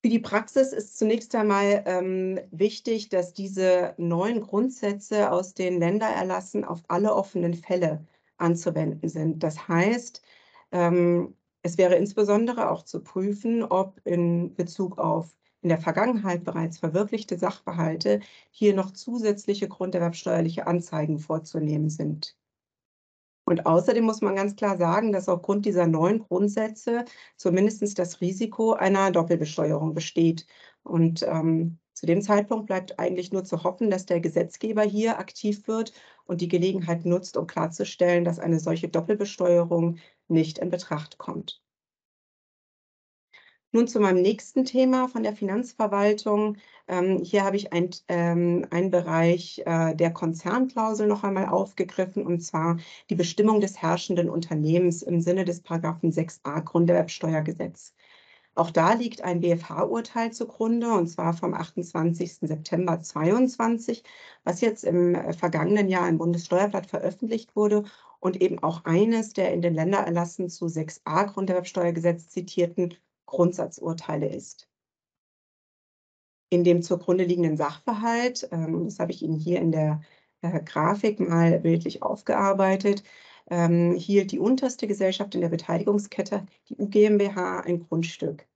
[0.03, 6.65] Für die Praxis ist zunächst einmal ähm, wichtig, dass diese neuen Grundsätze aus den Ländererlassen
[6.65, 8.07] auf alle offenen Fälle
[8.39, 9.43] anzuwenden sind.
[9.43, 10.23] Das heißt,
[10.73, 11.35] ähm,
[11.67, 17.37] es wäre insbesondere auch zu prüfen, ob in Bezug auf in der Vergangenheit bereits verwirklichte
[17.39, 18.21] Sachverhalte
[18.51, 22.37] hier noch zusätzliche grunderwerbsteuerliche Anzeigen vorzunehmen sind.
[23.47, 27.05] Und außerdem muss man ganz klar sagen, dass aufgrund dieser neuen Grundsätze
[27.37, 30.47] zumindest das Risiko einer Doppelbesteuerung besteht.
[30.85, 35.67] Und ähm, zu dem Zeitpunkt bleibt eigentlich nur zu hoffen, dass der Gesetzgeber hier aktiv
[35.67, 35.93] wird
[36.27, 41.61] und die Gelegenheit nutzt, um klarzustellen, dass eine solche Doppelbesteuerung nicht in Betracht kommt.
[43.73, 46.57] Nun zu meinem nächsten Thema von der Finanzverwaltung.
[46.89, 52.41] Ähm, hier habe ich ein, ähm, einen Bereich äh, der Konzernklausel noch einmal aufgegriffen, und
[52.41, 52.79] zwar
[53.11, 57.93] die Bestimmung des herrschenden Unternehmens im Sinne des Paragraphen 6a Grunderwerbsteuergesetz.
[58.55, 62.39] Auch da liegt ein BFH-Urteil zugrunde, und zwar vom 28.
[62.41, 64.03] September 2022,
[64.45, 67.85] was jetzt im äh, vergangenen Jahr im Bundessteuerblatt veröffentlicht wurde
[68.27, 72.95] und eben auch eines der in den Ländererlassen zu 6a Grunderwerbsteuergesetz zitierten
[73.25, 74.69] Grundsatzurteile ist.
[76.51, 80.01] In dem zugrunde liegenden Sachverhalt, ähm, das habe ich Ihnen hier in der
[80.43, 83.05] äh, Grafik mal bildlich aufgearbeitet,
[83.49, 88.49] ähm, hielt die unterste Gesellschaft in der Beteiligungskette, die UGMBH, ein Grundstück.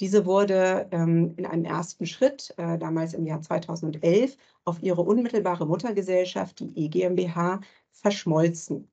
[0.00, 5.66] Diese wurde ähm, in einem ersten Schritt, äh, damals im Jahr 2011, auf ihre unmittelbare
[5.66, 7.60] Muttergesellschaft, die EGMBH,
[7.90, 8.90] verschmolzen.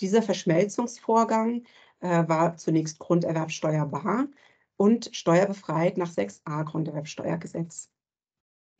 [0.00, 1.64] Dieser Verschmelzungsvorgang
[2.00, 4.28] äh, war zunächst grunderwerbsteuerbar
[4.76, 7.90] und steuerbefreit nach 6a Grunderwerbsteuergesetz.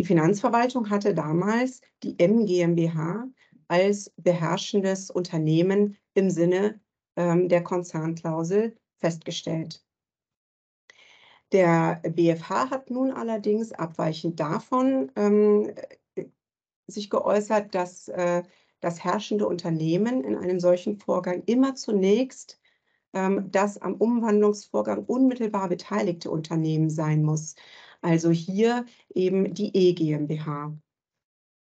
[0.01, 3.27] Die Finanzverwaltung hatte damals die MGMBH
[3.67, 6.81] als beherrschendes Unternehmen im Sinne
[7.17, 9.85] ähm, der Konzernklausel festgestellt.
[11.53, 15.73] Der BFH hat nun allerdings abweichend davon ähm,
[16.87, 18.43] sich geäußert, dass äh,
[18.81, 22.61] das herrschende Unternehmen in einem solchen Vorgang immer zunächst
[23.13, 27.55] ähm, das am Umwandlungsvorgang unmittelbar beteiligte Unternehmen sein muss.
[28.03, 28.85] Also hier
[29.15, 30.73] eben die E GmbH.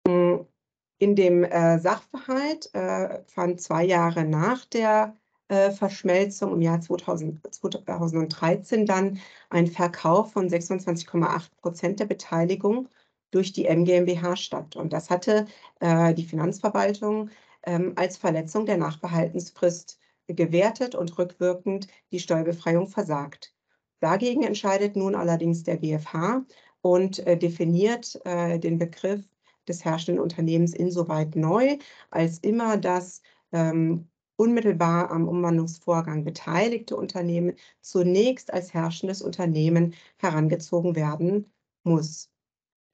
[0.07, 5.17] In dem äh, Sachverhalt äh, fand zwei Jahre nach der
[5.49, 12.89] äh, Verschmelzung im Jahr 2000, 2013 dann ein Verkauf von 26,8 Prozent der Beteiligung
[13.31, 14.77] durch die MGmbH statt.
[14.77, 15.47] Und das hatte
[15.81, 17.31] äh, die Finanzverwaltung
[17.65, 19.99] ähm, als Verletzung der Nachbehaltensfrist
[20.29, 23.55] gewertet und rückwirkend die Steuerbefreiung versagt.
[24.01, 26.45] Dagegen entscheidet nun allerdings der BFH
[26.83, 29.25] und äh, definiert äh, den Begriff
[29.67, 31.79] des herrschenden Unternehmens insoweit neu,
[32.11, 33.23] als immer das
[33.53, 41.53] ähm, unmittelbar am Umwandlungsvorgang beteiligte Unternehmen zunächst als herrschendes Unternehmen herangezogen werden
[41.83, 42.31] muss.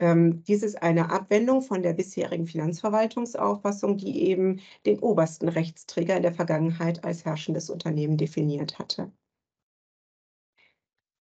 [0.00, 6.22] Ähm, dies ist eine Abwendung von der bisherigen Finanzverwaltungsauffassung, die eben den obersten Rechtsträger in
[6.22, 9.12] der Vergangenheit als herrschendes Unternehmen definiert hatte.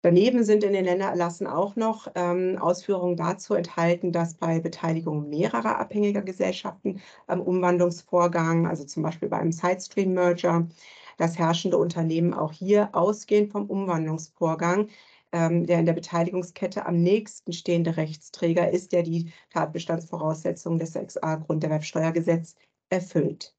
[0.03, 5.81] Daneben sind in den Ländererlassen auch noch ähm, Ausführungen dazu enthalten, dass bei Beteiligung mehrerer
[5.81, 10.69] abhängiger Gesellschaften am Umwandlungsvorgang, also zum Beispiel bei einem Sidestream-Merger,
[11.17, 14.89] das herrschende Unternehmen auch hier ausgehend vom Umwandlungsvorgang
[15.37, 21.45] ähm, der in der Beteiligungskette am nächsten stehende Rechtsträger ist, der die Tatbestandsvoraussetzungen des 6a
[21.45, 22.55] Grunderwerbsteuergesetz
[22.89, 23.55] erfüllt.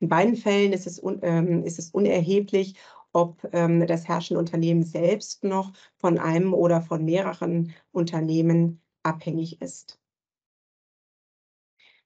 [0.00, 2.74] In beiden Fällen ist es, un, ähm, ist es unerheblich,
[3.12, 10.00] ob ähm, das herrschende Unternehmen selbst noch von einem oder von mehreren Unternehmen abhängig ist.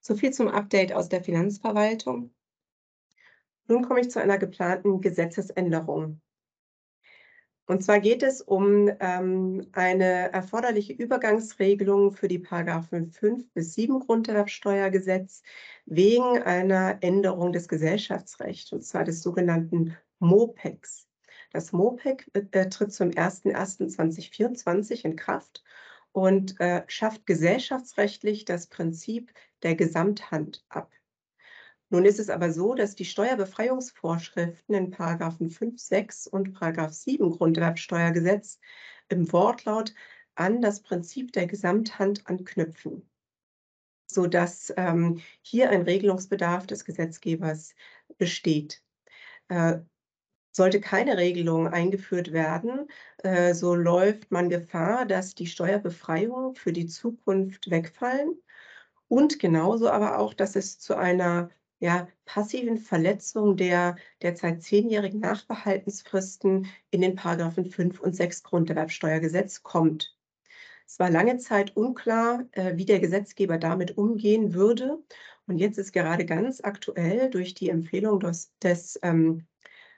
[0.01, 2.35] So viel zum Update aus der Finanzverwaltung.
[3.69, 6.21] Nun komme ich zu einer geplanten Gesetzesänderung.
[7.69, 14.01] Und zwar geht es um ähm, eine erforderliche Übergangsregelung für die Paragraphen 5 bis 7
[14.01, 15.43] Grunderwerbsteuergesetz
[15.85, 21.09] wegen einer Änderung des Gesellschaftsrechts, und zwar des sogenannten MOPEX.
[21.53, 25.63] Das MOPEC äh, tritt zum 01.01.2024 in Kraft
[26.13, 29.31] und äh, schafft gesellschaftsrechtlich das Prinzip
[29.63, 30.91] der Gesamthand ab.
[31.91, 37.31] Nun ist es aber so, dass die Steuerbefreiungsvorschriften in Paragraphen 5, 6 und Paragraph 7
[37.31, 38.61] Grunderwerbsteuergesetz
[39.09, 39.95] im Wortlaut
[40.35, 43.09] an das Prinzip der Gesamthand anknüpfen,
[44.07, 47.75] sodass ähm, hier ein Regelungsbedarf des Gesetzgebers
[48.19, 48.83] besteht.
[49.49, 49.79] Äh,
[50.53, 52.89] sollte keine Regelung eingeführt werden,
[53.19, 58.43] äh, so läuft man Gefahr, dass die Steuerbefreiungen für die Zukunft wegfallen
[59.09, 66.67] und genauso aber auch, dass es zu einer ja, passiven Verletzung der derzeit zehnjährigen Nachbehaltensfristen
[66.91, 70.17] in den Paragraphen 5 und 6 Grunderwerbsteuergesetz kommt.
[70.87, 74.99] Es war lange Zeit unklar, äh, wie der Gesetzgeber damit umgehen würde.
[75.47, 79.47] Und jetzt ist gerade ganz aktuell durch die Empfehlung des, des ähm,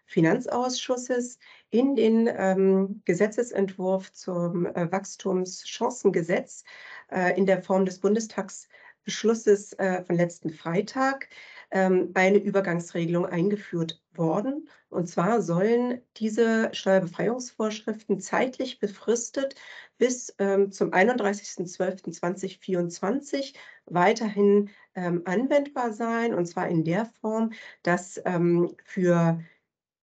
[0.06, 1.38] Finanzausschusses
[1.70, 6.64] in den ähm, Gesetzesentwurf zum äh, Wachstumschancengesetz
[7.12, 11.28] äh, in der Form des Bundestagsbeschlusses äh, von letzten Freitag
[11.72, 14.68] eine Übergangsregelung eingeführt worden.
[14.88, 19.54] Und zwar sollen diese Steuerbefreiungsvorschriften zeitlich befristet
[19.96, 23.54] bis ähm, zum 31.12.2024
[23.86, 26.34] weiterhin ähm, anwendbar sein.
[26.34, 27.52] Und zwar in der Form,
[27.82, 29.40] dass ähm, für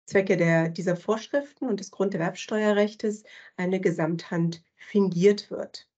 [0.05, 3.23] Zwecke der, dieser Vorschriften und des Grunderwerbsteuerrechts
[3.57, 5.89] eine Gesamthand fingiert wird.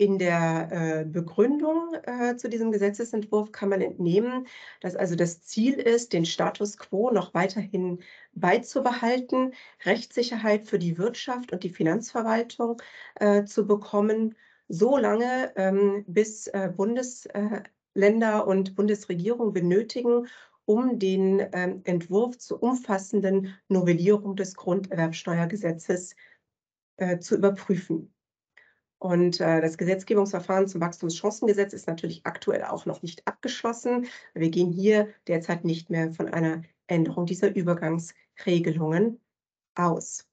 [0.00, 4.46] In der äh, Begründung äh, zu diesem Gesetzesentwurf kann man entnehmen,
[4.80, 8.00] dass also das Ziel ist, den Status quo noch weiterhin
[8.32, 9.52] beizubehalten,
[9.84, 12.80] Rechtssicherheit für die Wirtschaft und die Finanzverwaltung
[13.16, 14.36] äh, zu bekommen,
[14.68, 20.28] so lange ähm, bis Bundesländer und Bundesregierung benötigen,
[20.64, 26.16] um den ähm, Entwurf zur umfassenden Novellierung des Grunderwerbsteuergesetzes
[27.20, 28.12] zu überprüfen.
[29.00, 34.06] Und äh, das Gesetzgebungsverfahren zum Wachstumschancengesetz ist natürlich aktuell auch noch nicht abgeschlossen.
[34.34, 39.18] Wir gehen hier derzeit nicht mehr von einer Änderung dieser Übergangsregelungen
[39.74, 40.26] aus.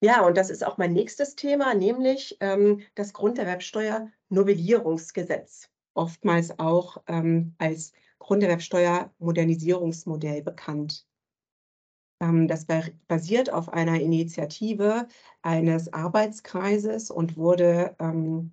[0.00, 7.54] Ja, und das ist auch mein nächstes Thema, nämlich ähm, das Grunderwerbsteuer-Novellierungsgesetz, oftmals auch ähm,
[7.58, 11.06] als Grunderwerbsteuer-Modernisierungsmodell bekannt.
[12.22, 12.66] Ähm, das
[13.08, 15.06] basiert auf einer Initiative
[15.42, 18.52] eines Arbeitskreises und wurde ähm,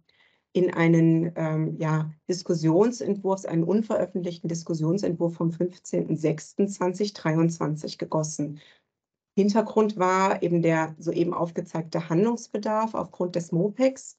[0.52, 8.60] in einen ähm, ja, Diskussionsentwurf, einen unveröffentlichten Diskussionsentwurf vom 15.06.2023 gegossen.
[9.38, 14.18] Hintergrund war eben der soeben aufgezeigte Handlungsbedarf aufgrund des MOPEX.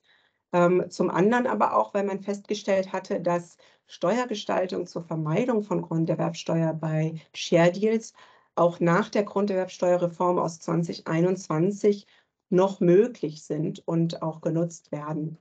[0.89, 3.57] zum anderen aber auch, weil man festgestellt hatte, dass
[3.87, 8.15] Steuergestaltung zur Vermeidung von Grunderwerbsteuer bei Share Deals
[8.61, 12.07] auch nach der Grunderwerbsteuerreform aus 2021
[12.51, 15.39] noch möglich sind und auch genutzt werden,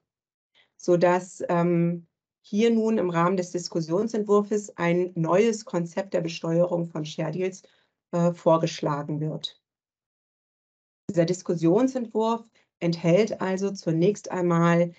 [0.78, 2.08] sodass ähm,
[2.40, 7.64] hier nun im Rahmen des Diskussionsentwurfs ein neues Konzept der Besteuerung von Share Deals
[8.12, 9.62] äh, vorgeschlagen wird.
[11.10, 12.46] Dieser Diskussionsentwurf
[12.80, 14.94] enthält also zunächst einmal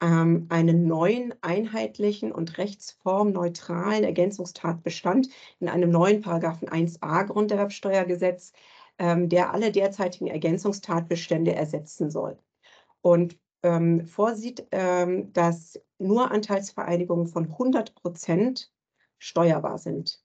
[0.00, 5.28] ähm, einen neuen einheitlichen und rechtsformneutralen Ergänzungstatbestand
[5.60, 8.52] in einem neuen Paragraphen 1a Grunderwerbsteuergesetz,
[8.98, 12.38] ähm, der alle derzeitigen Ergänzungstatbestände ersetzen soll.
[13.00, 18.70] Und ähm, vorsieht, ähm, dass nur Anteilsvereinigungen von 100 Prozent
[19.18, 20.22] steuerbar sind.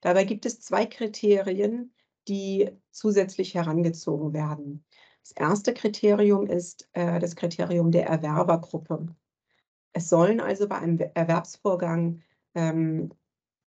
[0.00, 1.92] Dabei gibt es zwei Kriterien,
[2.28, 4.84] die zusätzlich herangezogen werden.
[5.22, 9.06] Das erste Kriterium ist äh, das Kriterium der Erwerbergruppe.
[9.92, 12.22] Es sollen also bei einem Erwerbsvorgang
[12.54, 13.12] ähm,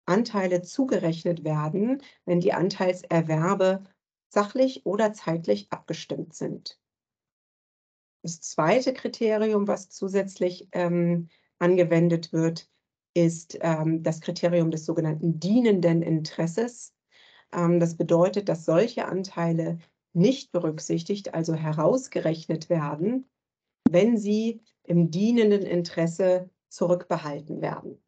[0.07, 3.85] Anteile zugerechnet werden, wenn die Anteilserwerbe
[4.29, 6.79] sachlich oder zeitlich abgestimmt sind.
[8.23, 12.69] Das zweite Kriterium, was zusätzlich ähm, angewendet wird,
[13.15, 16.95] ist ähm, das Kriterium des sogenannten dienenden Interesses.
[17.53, 19.79] Ähm, das bedeutet, dass solche Anteile
[20.13, 23.29] nicht berücksichtigt, also herausgerechnet werden,
[23.89, 28.03] wenn sie im dienenden Interesse zurückbehalten werden.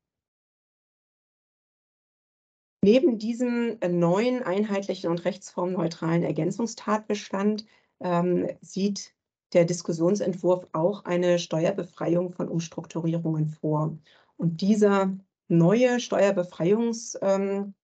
[2.82, 7.66] Neben diesem neuen einheitlichen und rechtsformneutralen Ergänzungstatbestand
[8.00, 9.14] ähm, sieht
[9.52, 13.98] der Diskussionsentwurf auch eine Steuerbefreiung von Umstrukturierungen vor.
[14.36, 15.14] Und dieser
[15.48, 17.79] neue Steuerbefreiungs, ähm, äh,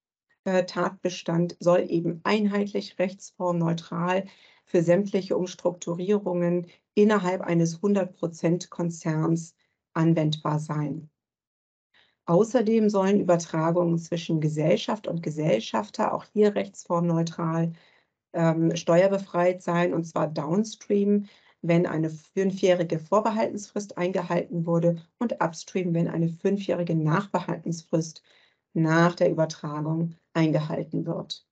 [0.47, 4.27] Tatbestand soll eben einheitlich rechtsformneutral
[4.65, 9.55] für sämtliche Umstrukturierungen innerhalb eines 100%-Konzerns
[9.95, 11.11] anwendbar sein.
[12.27, 17.73] Außerdem sollen Übertragungen zwischen Gesellschaft und Gesellschafter auch hier rechtsformneutral
[18.33, 21.27] ähm, steuerbefreit sein, und zwar downstream,
[21.63, 28.23] wenn eine fünfjährige Vorbehaltensfrist eingehalten wurde und upstream, wenn eine fünfjährige Nachbehaltensfrist
[28.77, 31.47] nach der Übertragung eingehalten wird.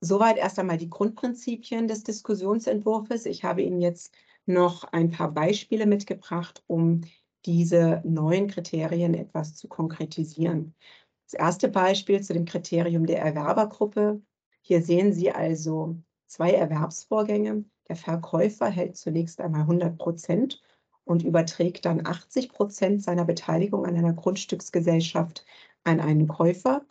[0.00, 3.26] Soweit erst einmal die Grundprinzipien des Diskussionsentwurfs.
[3.26, 4.14] Ich habe Ihnen jetzt
[4.44, 7.00] noch ein paar Beispiele mitgebracht, um
[7.44, 10.74] diese neuen Kriterien etwas zu konkretisieren.
[11.24, 14.22] Das erste Beispiel zu dem Kriterium der Erwerbergruppe.
[14.60, 15.96] Hier sehen Sie also
[16.26, 17.64] zwei Erwerbsvorgänge.
[17.88, 20.60] Der Verkäufer hält zunächst einmal 100 Prozent
[21.06, 25.46] und überträgt dann 80 Prozent seiner Beteiligung an einer Grundstücksgesellschaft
[25.84, 26.84] an einen Käufer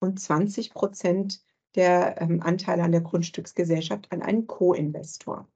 [0.00, 1.42] und 20 Prozent
[1.76, 5.48] der ähm, Anteile an der Grundstücksgesellschaft an einen Co-Investor.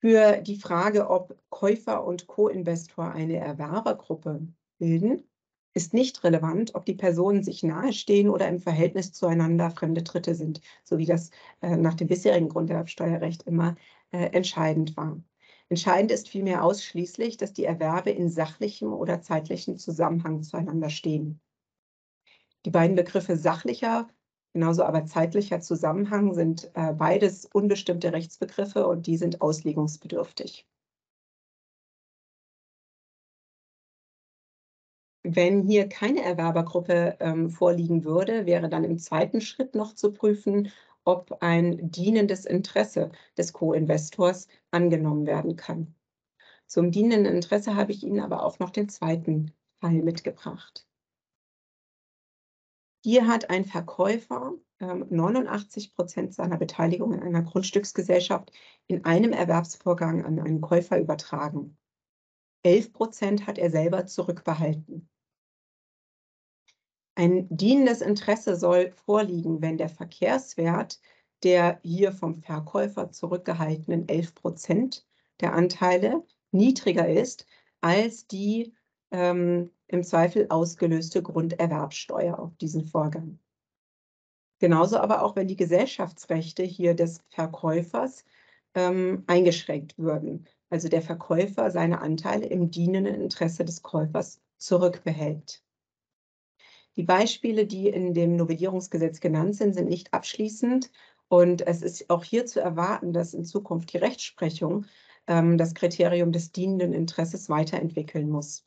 [0.00, 4.46] Für die Frage, ob Käufer und Co-Investor eine Erwerbergruppe
[4.78, 5.24] bilden,
[5.72, 10.60] ist nicht relevant, ob die Personen sich nahestehen oder im Verhältnis zueinander fremde Dritte sind,
[10.84, 11.30] so wie das
[11.62, 13.76] äh, nach dem bisherigen Grunderwerbsteuerrecht immer
[14.10, 15.20] äh, entscheidend war.
[15.68, 21.40] Entscheidend ist vielmehr ausschließlich, dass die Erwerbe in sachlichem oder zeitlichem Zusammenhang zueinander stehen.
[22.64, 24.08] Die beiden Begriffe sachlicher,
[24.52, 30.66] genauso aber zeitlicher Zusammenhang sind äh, beides unbestimmte Rechtsbegriffe und die sind auslegungsbedürftig.
[35.24, 40.70] Wenn hier keine Erwerbergruppe ähm, vorliegen würde, wäre dann im zweiten Schritt noch zu prüfen,
[41.06, 45.94] ob ein dienendes Interesse des Co-Investors angenommen werden kann.
[46.66, 50.86] Zum dienenden Interesse habe ich Ihnen aber auch noch den zweiten Fall mitgebracht.
[53.04, 58.50] Hier hat ein Verkäufer ähm, 89 Prozent seiner Beteiligung in einer Grundstücksgesellschaft
[58.88, 61.78] in einem Erwerbsvorgang an einen Käufer übertragen.
[62.64, 65.08] 11 Prozent hat er selber zurückbehalten.
[67.16, 71.00] Ein dienendes Interesse soll vorliegen, wenn der Verkehrswert
[71.42, 75.06] der hier vom Verkäufer zurückgehaltenen 11 Prozent
[75.40, 77.46] der Anteile niedriger ist
[77.80, 78.74] als die
[79.10, 83.38] ähm, im Zweifel ausgelöste Grunderwerbsteuer auf diesen Vorgang.
[84.58, 88.24] Genauso aber auch, wenn die Gesellschaftsrechte hier des Verkäufers
[88.74, 90.46] ähm, eingeschränkt würden.
[90.70, 95.62] Also der Verkäufer seine Anteile im dienenden Interesse des Käufers zurückbehält.
[96.96, 100.90] Die Beispiele, die in dem Novellierungsgesetz genannt sind, sind nicht abschließend.
[101.28, 104.86] Und es ist auch hier zu erwarten, dass in Zukunft die Rechtsprechung
[105.26, 108.64] ähm, das Kriterium des dienenden Interesses weiterentwickeln muss.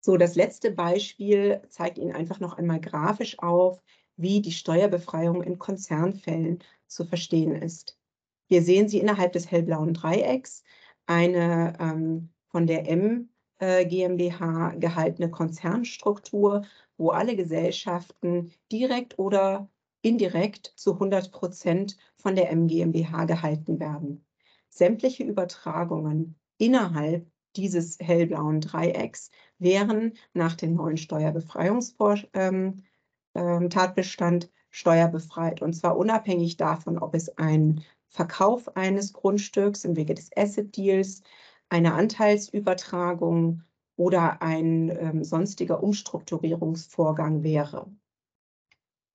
[0.00, 3.82] So, das letzte Beispiel zeigt Ihnen einfach noch einmal grafisch auf,
[4.16, 7.98] wie die Steuerbefreiung in Konzernfällen zu verstehen ist.
[8.46, 10.62] Hier sehen Sie innerhalb des hellblauen Dreiecks
[11.06, 13.28] eine ähm, von der M
[13.58, 16.64] GmbH gehaltene Konzernstruktur,
[16.96, 19.68] wo alle Gesellschaften direkt oder
[20.02, 24.24] indirekt zu 100 Prozent von der M GmbH gehalten werden.
[24.68, 27.26] Sämtliche Übertragungen innerhalb
[27.56, 32.82] dieses hellblauen Dreiecks wären nach dem neuen Steuerbefreiungstatbestand ähm,
[33.34, 35.62] ähm, steuerbefreit.
[35.62, 41.22] Und zwar unabhängig davon, ob es ein Verkauf eines Grundstücks im Wege des Asset Deals,
[41.68, 43.62] eine Anteilsübertragung
[43.96, 47.90] oder ein ähm, sonstiger Umstrukturierungsvorgang wäre.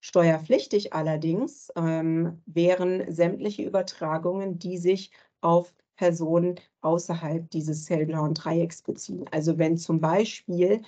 [0.01, 9.25] Steuerpflichtig allerdings ähm, wären sämtliche Übertragungen, die sich auf Personen außerhalb dieses hellblauen Dreiecks beziehen.
[9.31, 10.81] Also wenn zum Beispiel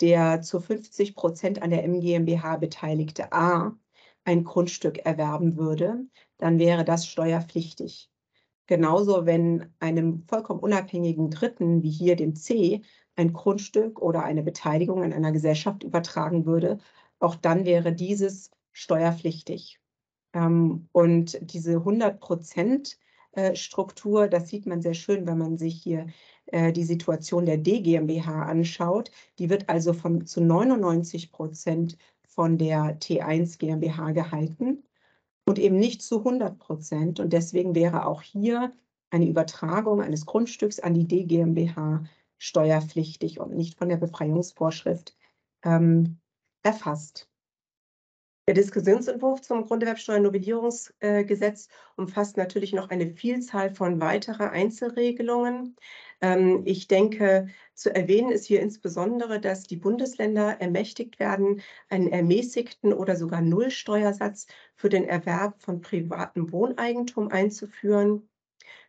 [0.00, 3.76] der zu 50 Prozent an der MGMBH beteiligte A
[4.24, 6.06] ein Grundstück erwerben würde,
[6.38, 8.10] dann wäre das steuerpflichtig.
[8.66, 12.82] Genauso, wenn einem vollkommen unabhängigen Dritten, wie hier dem C,
[13.14, 16.78] ein Grundstück oder eine Beteiligung an einer Gesellschaft übertragen würde,
[17.18, 19.80] auch dann wäre dieses steuerpflichtig.
[20.34, 22.98] Ähm, und diese 100 Prozent
[23.32, 24.28] äh, Struktur.
[24.28, 26.06] Das sieht man sehr schön, wenn man sich hier
[26.46, 29.10] äh, die Situation der D GmbH anschaut.
[29.38, 34.82] Die wird also von, zu 99 Prozent von der T1 GmbH gehalten
[35.46, 37.20] und eben nicht zu 100 Prozent.
[37.20, 38.72] Und deswegen wäre auch hier
[39.10, 42.04] eine Übertragung eines Grundstücks an die D GmbH
[42.38, 45.16] steuerpflichtig und nicht von der Befreiungsvorschrift
[45.62, 46.18] ähm,
[46.62, 47.28] erfasst.
[48.48, 55.74] Der Diskussionsentwurf zum Grunderwerbsteuernovellierungsgesetz umfasst natürlich noch eine Vielzahl von weiterer Einzelregelungen.
[56.20, 62.92] Ähm, ich denke, zu erwähnen ist hier insbesondere, dass die Bundesländer ermächtigt werden, einen ermäßigten
[62.92, 64.46] oder sogar Nullsteuersatz
[64.76, 68.28] für den Erwerb von privatem Wohneigentum einzuführen.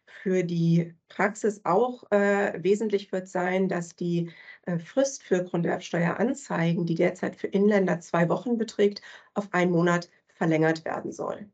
[0.07, 4.31] Für die Praxis auch äh, wesentlich wird sein, dass die
[4.65, 9.01] äh, Frist für Grunderwerbsteueranzeigen, die derzeit für Inländer zwei Wochen beträgt,
[9.33, 11.49] auf einen Monat verlängert werden soll.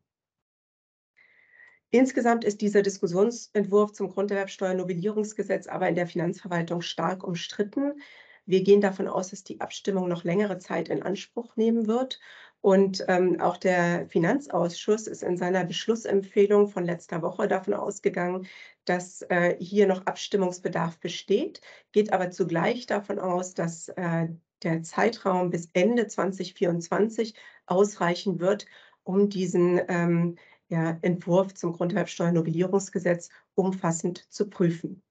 [1.89, 8.01] Insgesamt ist dieser Diskussionsentwurf zum Grunderwerbsteuernovellierungsgesetz aber in der Finanzverwaltung stark umstritten.
[8.45, 12.19] Wir gehen davon aus, dass die Abstimmung noch längere Zeit in Anspruch nehmen wird.
[12.63, 18.47] Und ähm, auch der Finanzausschuss ist in seiner Beschlussempfehlung von letzter Woche davon ausgegangen,
[18.85, 21.59] dass äh, hier noch Abstimmungsbedarf besteht,
[21.91, 24.29] geht aber zugleich davon aus, dass äh,
[24.63, 27.35] der Zeitraum bis Ende 2024
[27.65, 28.65] ausreichen wird,
[29.03, 30.37] um diesen ähm,
[30.69, 35.03] ja, Entwurf zum Grunderwerbsteuernovellierungsgesetz umfassend zu prüfen.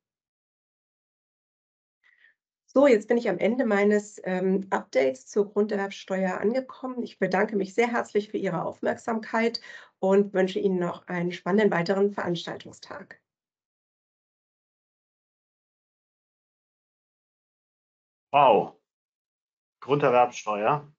[2.75, 7.03] So, jetzt bin ich am Ende meines ähm, Updates zur Grunderwerbsteuer angekommen.
[7.03, 9.61] Ich bedanke mich sehr herzlich für Ihre Aufmerksamkeit
[9.99, 13.21] und wünsche Ihnen noch einen spannenden weiteren Veranstaltungstag.
[18.33, 18.75] Wow,
[19.81, 20.91] Grunderwerbsteuer.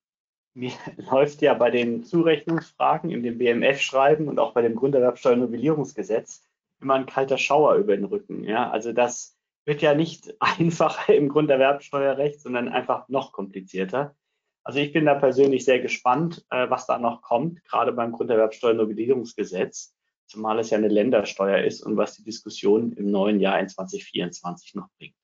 [0.54, 6.48] Mir läuft ja bei den Zurechnungsfragen in dem BMF-Schreiben und auch bei dem Grunderwerbsteuernovellierungsgesetz
[6.82, 8.44] immer ein kalter Schauer über den Rücken.
[8.44, 9.33] Ja, also das
[9.66, 14.16] wird ja nicht einfacher im Grunderwerbsteuerrecht, sondern einfach noch komplizierter.
[14.64, 19.94] Also ich bin da persönlich sehr gespannt, äh, was da noch kommt, gerade beim Grunderwerbsteuernovellierungsgesetz,
[20.28, 24.76] zumal es ja eine Ländersteuer ist und was die Diskussion im neuen Jahr in 2024
[24.76, 25.16] noch bringt.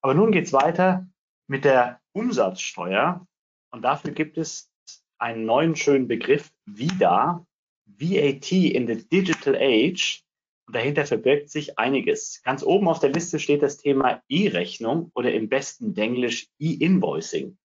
[0.00, 1.06] Aber nun geht es weiter
[1.46, 3.26] mit der Umsatzsteuer
[3.70, 4.72] und dafür gibt es
[5.18, 7.44] einen neuen schönen Begriff, VIDA,
[7.86, 10.24] VAT in the Digital Age.
[10.68, 12.42] Und dahinter verbirgt sich einiges.
[12.44, 17.56] Ganz oben auf der Liste steht das Thema E-Rechnung oder im besten Denglisch E-Invoicing.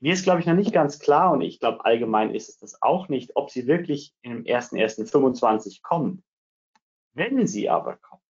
[0.00, 2.82] Mir ist, glaube ich, noch nicht ganz klar und ich glaube, allgemein ist es das
[2.82, 6.24] auch nicht, ob sie wirklich im 1.1.25 kommt.
[7.12, 8.20] Wenn sie aber kommt,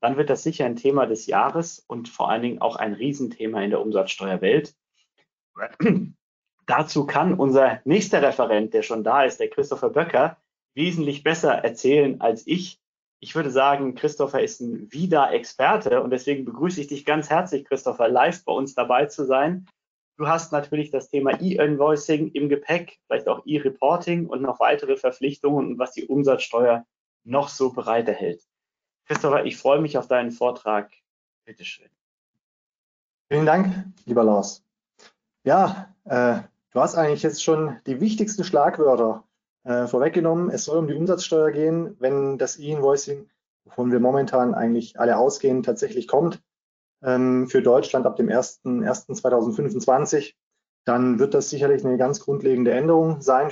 [0.00, 3.62] dann wird das sicher ein Thema des Jahres und vor allen Dingen auch ein Riesenthema
[3.62, 4.74] in der Umsatzsteuerwelt.
[6.66, 10.36] Dazu kann unser nächster Referent, der schon da ist, der Christopher Böcker,
[10.74, 12.79] wesentlich besser erzählen als ich.
[13.22, 18.08] Ich würde sagen, Christopher ist ein Wieder-Experte und deswegen begrüße ich dich ganz herzlich, Christopher,
[18.08, 19.66] live bei uns dabei zu sein.
[20.16, 25.72] Du hast natürlich das Thema E-Invoicing im Gepäck, vielleicht auch E-Reporting und noch weitere Verpflichtungen
[25.72, 26.86] und was die Umsatzsteuer
[27.24, 28.42] noch so bereithält.
[29.06, 30.90] Christopher, ich freue mich auf deinen Vortrag.
[31.44, 31.90] Bitte schön.
[33.28, 34.64] Vielen Dank, lieber Lars.
[35.44, 36.40] Ja, äh,
[36.72, 39.24] du hast eigentlich jetzt schon die wichtigsten Schlagwörter
[39.64, 40.50] äh, vorweggenommen.
[40.50, 43.28] Es soll um die Umsatzsteuer gehen, wenn das E-Invoicing,
[43.64, 46.42] wovon wir momentan eigentlich alle ausgehen, tatsächlich kommt
[47.02, 50.34] ähm, für Deutschland ab dem 01.01.2025,
[50.84, 53.50] dann wird das sicherlich eine ganz grundlegende Änderung sein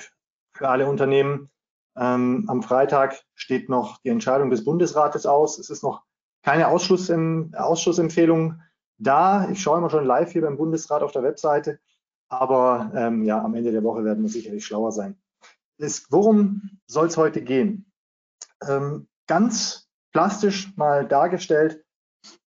[0.52, 1.51] für alle Unternehmen.
[1.97, 5.59] Ähm, am Freitag steht noch die Entscheidung des Bundesrates aus.
[5.59, 6.02] Es ist noch
[6.43, 8.60] keine Ausschuss Ausschussempfehlung
[8.97, 9.48] da.
[9.51, 11.80] Ich schaue immer schon live hier beim Bundesrat auf der Webseite.
[12.30, 15.18] Aber ähm, ja, am Ende der Woche werden wir sicherlich schlauer sein
[15.78, 17.90] ist, worum soll es heute gehen?
[18.66, 21.84] Ähm, ganz plastisch mal dargestellt,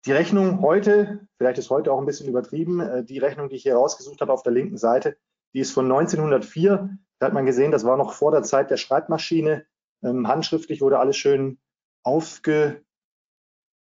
[0.06, 3.62] die Rechnung heute, vielleicht ist heute auch ein bisschen übertrieben, äh, die Rechnung, die ich
[3.62, 5.16] hier rausgesucht habe auf der linken Seite,
[5.54, 6.98] die ist von 1904.
[7.18, 9.66] Da hat man gesehen, das war noch vor der Zeit der Schreibmaschine.
[10.02, 11.58] Ähm, handschriftlich wurde alles schön
[12.02, 12.82] aufge,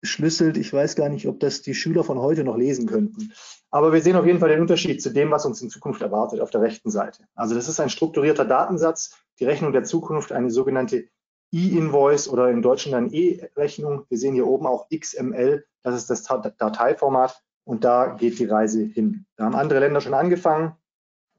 [0.05, 0.56] schlüsselt.
[0.56, 3.32] Ich weiß gar nicht, ob das die Schüler von heute noch lesen könnten.
[3.70, 6.40] Aber wir sehen auf jeden Fall den Unterschied zu dem, was uns in Zukunft erwartet
[6.40, 7.24] auf der rechten Seite.
[7.35, 11.09] Also das ist ein strukturierter Datensatz, die Rechnung der Zukunft, eine sogenannte
[11.52, 14.05] E-Invoice oder im Deutschen dann E-Rechnung.
[14.09, 18.82] Wir sehen hier oben auch XML, das ist das Dateiformat und da geht die Reise
[18.82, 19.26] hin.
[19.36, 20.74] Da haben andere Länder schon angefangen.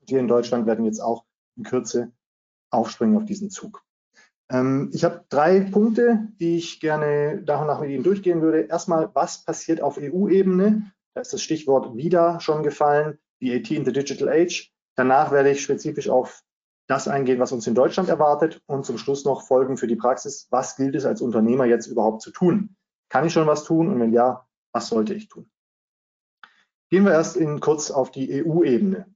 [0.08, 1.26] Wir in Deutschland werden jetzt auch
[1.56, 2.12] in Kürze
[2.70, 3.84] aufspringen auf diesen Zug.
[4.50, 8.62] Ähm, ich habe drei Punkte, die ich gerne nach und nach mit Ihnen durchgehen würde.
[8.62, 10.92] Erstmal, was passiert auf EU-Ebene?
[11.14, 14.72] Da ist das Stichwort wieder schon gefallen, VAT in the Digital Age.
[14.96, 16.44] Danach werde ich spezifisch auf
[16.88, 20.48] das eingehen, was uns in Deutschland erwartet und zum Schluss noch Folgen für die Praxis.
[20.52, 22.76] Was gilt es als Unternehmer jetzt überhaupt zu tun?
[23.10, 23.88] Kann ich schon was tun?
[23.88, 25.50] Und wenn ja, was sollte ich tun?
[26.92, 29.08] Gehen wir erst in kurz auf die EU-Ebene.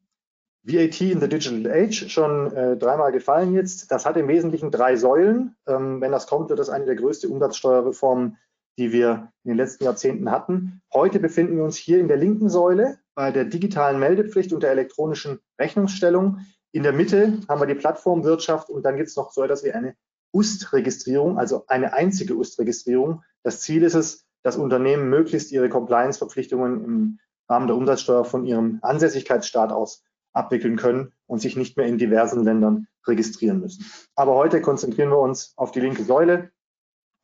[0.64, 3.91] VAT in the Digital Age, schon äh, dreimal gefallen jetzt.
[3.91, 5.56] Das hat im Wesentlichen drei Säulen.
[5.68, 8.38] Ähm, wenn das kommt, wird das eine der größten Umsatzsteuerreformen,
[8.77, 10.81] die wir in den letzten Jahrzehnten hatten.
[10.94, 14.72] Heute befinden wir uns hier in der linken Säule bei der digitalen Meldepflicht und der
[14.72, 16.40] elektronischen Rechnungsstellung.
[16.72, 19.72] In der Mitte haben wir die Plattformwirtschaft und dann gibt es noch so etwas wie
[19.72, 19.95] eine
[20.34, 23.23] UST-Registrierung, also eine einzige UST-Registrierung.
[23.44, 27.19] Das Ziel ist es, dass Unternehmen möglichst ihre Compliance-Verpflichtungen im
[27.49, 30.03] Rahmen der Umsatzsteuer von ihrem Ansässigkeitsstaat aus
[30.34, 33.86] abwickeln können und sich nicht mehr in diversen Ländern registrieren müssen.
[34.16, 36.52] Aber heute konzentrieren wir uns auf die linke Säule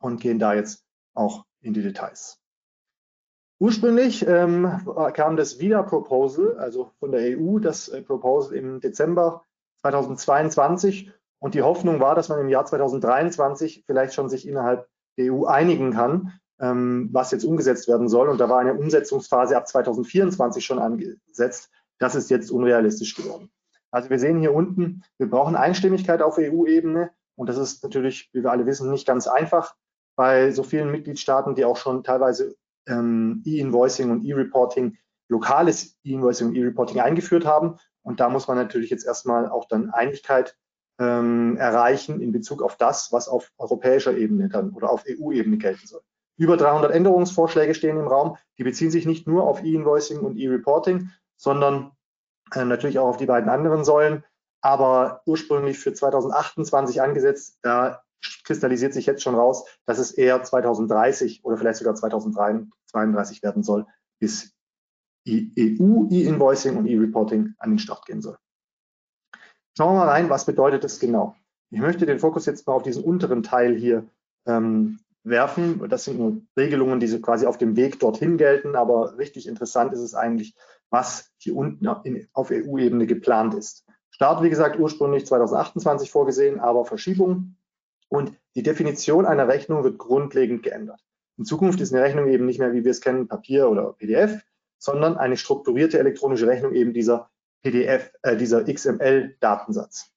[0.00, 0.84] und gehen da jetzt
[1.14, 2.38] auch in die Details.
[3.58, 4.80] Ursprünglich ähm,
[5.14, 9.44] kam das WIDA-Proposal, also von der EU, das äh, Proposal im Dezember
[9.80, 15.32] 2022 und die Hoffnung war, dass man im Jahr 2023 vielleicht schon sich innerhalb der
[15.32, 18.28] EU einigen kann, ähm, was jetzt umgesetzt werden soll.
[18.28, 21.70] Und da war eine Umsetzungsphase ab 2024 schon angesetzt.
[21.98, 23.50] Das ist jetzt unrealistisch geworden.
[23.90, 28.42] Also wir sehen hier unten, wir brauchen Einstimmigkeit auf EU-Ebene und das ist natürlich, wie
[28.42, 29.74] wir alle wissen, nicht ganz einfach
[30.16, 32.56] bei so vielen Mitgliedstaaten, die auch schon teilweise
[32.88, 34.96] ähm, E-Invoicing und E-Reporting,
[35.28, 37.76] lokales E-Invoicing und E-Reporting eingeführt haben.
[38.02, 40.56] Und da muss man natürlich jetzt erstmal auch dann Einigkeit
[40.98, 45.86] ähm, erreichen in Bezug auf das, was auf europäischer Ebene dann oder auf EU-Ebene gelten
[45.86, 46.00] soll.
[46.38, 48.36] Über 300 Änderungsvorschläge stehen im Raum.
[48.58, 51.92] Die beziehen sich nicht nur auf E-Invoicing und E-Reporting, sondern
[52.54, 54.24] äh, natürlich auch auf die beiden anderen Säulen.
[54.60, 58.02] Aber ursprünglich für 2028 angesetzt, da
[58.44, 63.86] kristallisiert sich jetzt schon raus, dass es eher 2030 oder vielleicht sogar 2032 werden soll,
[64.18, 64.54] bis
[65.28, 68.38] EU E-Invoicing und E-Reporting an den Start gehen soll.
[69.76, 71.36] Schauen wir mal rein, was bedeutet das genau?
[71.70, 74.08] Ich möchte den Fokus jetzt mal auf diesen unteren Teil hier
[74.46, 75.88] ähm, werfen.
[75.88, 80.00] Das sind nur Regelungen, die quasi auf dem Weg dorthin gelten, aber richtig interessant ist
[80.00, 80.54] es eigentlich,
[80.90, 81.86] was hier unten
[82.32, 83.84] auf EU-Ebene geplant ist.
[84.10, 87.56] Start, wie gesagt, ursprünglich 2028 vorgesehen, aber Verschiebung.
[88.08, 91.00] Und die Definition einer Rechnung wird grundlegend geändert.
[91.36, 94.40] In Zukunft ist eine Rechnung eben nicht mehr, wie wir es kennen, Papier oder PDF,
[94.78, 97.30] sondern eine strukturierte elektronische Rechnung eben dieser
[97.62, 100.12] PDF, äh, dieser XML-Datensatz.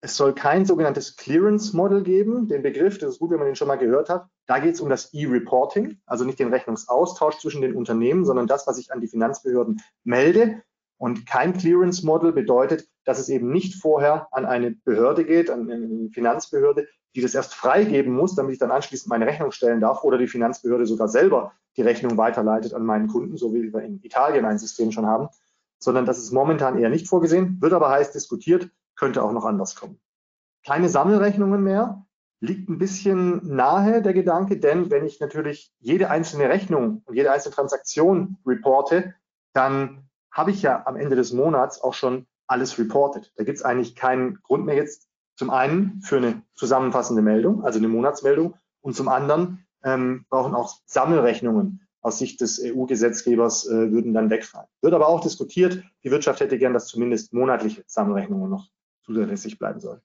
[0.00, 2.46] Es soll kein sogenanntes Clearance Model geben.
[2.46, 4.26] Den Begriff, das ist gut, wenn man den schon mal gehört hat.
[4.46, 8.66] Da geht es um das E-Reporting, also nicht den Rechnungsaustausch zwischen den Unternehmen, sondern das,
[8.68, 10.62] was ich an die Finanzbehörden melde.
[10.98, 15.70] Und kein Clearance Model bedeutet, dass es eben nicht vorher an eine Behörde geht, an
[15.70, 20.04] eine Finanzbehörde, die das erst freigeben muss, damit ich dann anschließend meine Rechnung stellen darf
[20.04, 24.00] oder die Finanzbehörde sogar selber die Rechnung weiterleitet an meinen Kunden, so wie wir in
[24.02, 25.28] Italien ein System schon haben,
[25.78, 28.68] sondern das ist momentan eher nicht vorgesehen, wird aber heiß diskutiert,
[28.98, 30.00] könnte auch noch anders kommen.
[30.66, 32.04] Keine Sammelrechnungen mehr,
[32.40, 37.32] liegt ein bisschen nahe der Gedanke, denn wenn ich natürlich jede einzelne Rechnung und jede
[37.32, 39.14] einzelne Transaktion reporte,
[39.54, 43.32] dann habe ich ja am Ende des Monats auch schon alles reported.
[43.36, 47.78] Da gibt es eigentlich keinen Grund mehr jetzt zum einen für eine zusammenfassende Meldung, also
[47.78, 54.14] eine Monatsmeldung, und zum anderen ähm, brauchen auch Sammelrechnungen aus Sicht des EU-Gesetzgebers äh, würden
[54.14, 54.68] dann wegfallen.
[54.80, 58.68] Wird aber auch diskutiert, die Wirtschaft hätte gern, dass zumindest monatliche Sammelrechnungen noch
[59.08, 60.00] zusätzlich bleiben sollen.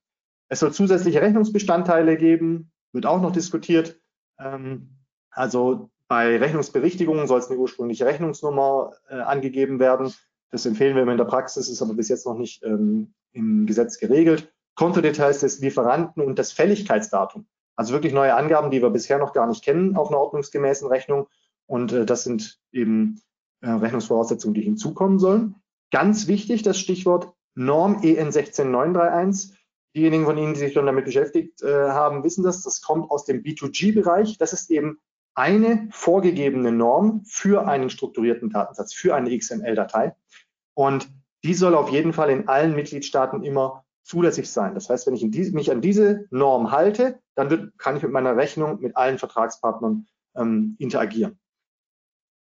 [0.49, 3.99] Es soll zusätzliche Rechnungsbestandteile geben, wird auch noch diskutiert.
[4.39, 4.97] Ähm,
[5.31, 10.13] also bei Rechnungsberichtigungen soll es eine ursprüngliche Rechnungsnummer äh, angegeben werden.
[10.51, 13.65] Das empfehlen wir immer in der Praxis, ist aber bis jetzt noch nicht ähm, im
[13.65, 14.53] Gesetz geregelt.
[14.75, 17.47] Kontodetails des Lieferanten und das Fälligkeitsdatum.
[17.75, 21.27] Also wirklich neue Angaben, die wir bisher noch gar nicht kennen auf einer ordnungsgemäßen Rechnung.
[21.65, 23.21] Und äh, das sind eben
[23.61, 25.55] äh, Rechnungsvoraussetzungen, die hinzukommen sollen.
[25.91, 29.57] Ganz wichtig, das Stichwort Norm EN 16931.
[29.95, 32.63] Diejenigen von Ihnen, die sich schon damit beschäftigt äh, haben, wissen das.
[32.63, 34.37] Das kommt aus dem B2G-Bereich.
[34.37, 34.99] Das ist eben
[35.35, 40.15] eine vorgegebene Norm für einen strukturierten Datensatz, für eine XML-Datei.
[40.75, 41.09] Und
[41.43, 44.73] die soll auf jeden Fall in allen Mitgliedstaaten immer zulässig sein.
[44.73, 48.11] Das heißt, wenn ich die, mich an diese Norm halte, dann wird, kann ich mit
[48.11, 50.05] meiner Rechnung mit allen Vertragspartnern
[50.35, 51.39] ähm, interagieren.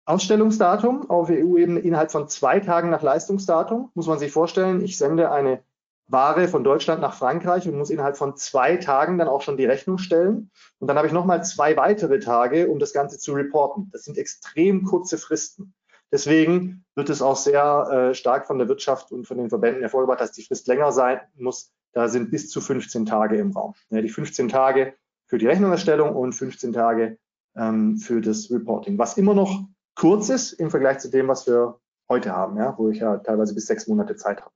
[0.09, 3.91] Ausstellungsdatum auf EU-Ebene innerhalb von zwei Tagen nach Leistungsdatum.
[3.93, 5.61] Muss man sich vorstellen, ich sende eine
[6.07, 9.67] Ware von Deutschland nach Frankreich und muss innerhalb von zwei Tagen dann auch schon die
[9.67, 10.49] Rechnung stellen.
[10.79, 13.89] Und dann habe ich nochmal zwei weitere Tage, um das Ganze zu reporten.
[13.91, 15.75] Das sind extrem kurze Fristen.
[16.11, 20.21] Deswegen wird es auch sehr äh, stark von der Wirtschaft und von den Verbänden hervorgebracht,
[20.21, 21.71] dass die Frist länger sein muss.
[21.93, 23.75] Da sind bis zu 15 Tage im Raum.
[23.91, 24.95] Ja, die 15 Tage
[25.27, 27.19] für die Rechnungserstellung und 15 Tage
[27.55, 29.65] ähm, für das Reporting, was immer noch
[29.99, 31.77] kurz ist im Vergleich zu dem, was wir
[32.07, 34.53] heute haben, ja, wo ich ja teilweise bis sechs Monate Zeit habe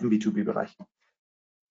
[0.00, 0.76] im B2B-Bereich.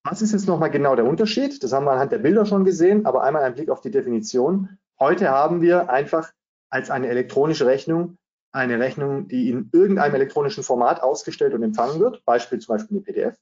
[0.04, 1.62] Was ist jetzt nochmal genau der Unterschied?
[1.64, 4.80] Das haben wir anhand der Bilder schon gesehen, aber einmal ein Blick auf die Definition.
[5.00, 6.34] Heute haben wir einfach
[6.70, 8.18] als eine elektronische Rechnung
[8.52, 13.04] eine Rechnung, die in irgendeinem elektronischen Format ausgestellt und empfangen wird, Beispiel zum Beispiel eine
[13.04, 13.38] PDF.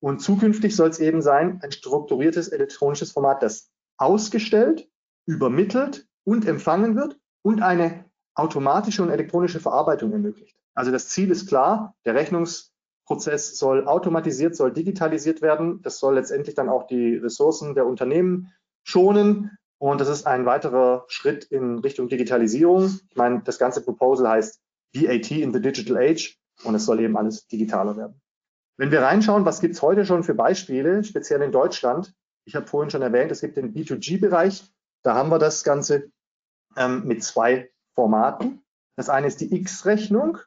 [0.00, 4.88] Und zukünftig soll es eben sein, ein strukturiertes elektronisches Format, das ausgestellt,
[5.26, 8.04] übermittelt und empfangen wird und eine
[8.34, 10.56] automatische und elektronische Verarbeitung ermöglicht.
[10.74, 15.82] Also das Ziel ist klar, der Rechnungsprozess soll automatisiert, soll digitalisiert werden.
[15.82, 18.52] Das soll letztendlich dann auch die Ressourcen der Unternehmen
[18.84, 19.56] schonen.
[19.78, 23.00] Und das ist ein weiterer Schritt in Richtung Digitalisierung.
[23.10, 24.60] Ich meine, das ganze Proposal heißt
[24.94, 28.20] VAT in the Digital Age und es soll eben alles digitaler werden.
[28.76, 32.14] Wenn wir reinschauen, was gibt es heute schon für Beispiele, speziell in Deutschland?
[32.44, 34.64] Ich habe vorhin schon erwähnt, es gibt den B2G-Bereich.
[35.02, 36.10] Da haben wir das Ganze
[36.76, 38.62] ähm, mit zwei Formaten.
[38.96, 40.38] Das eine ist die X-Rechnung.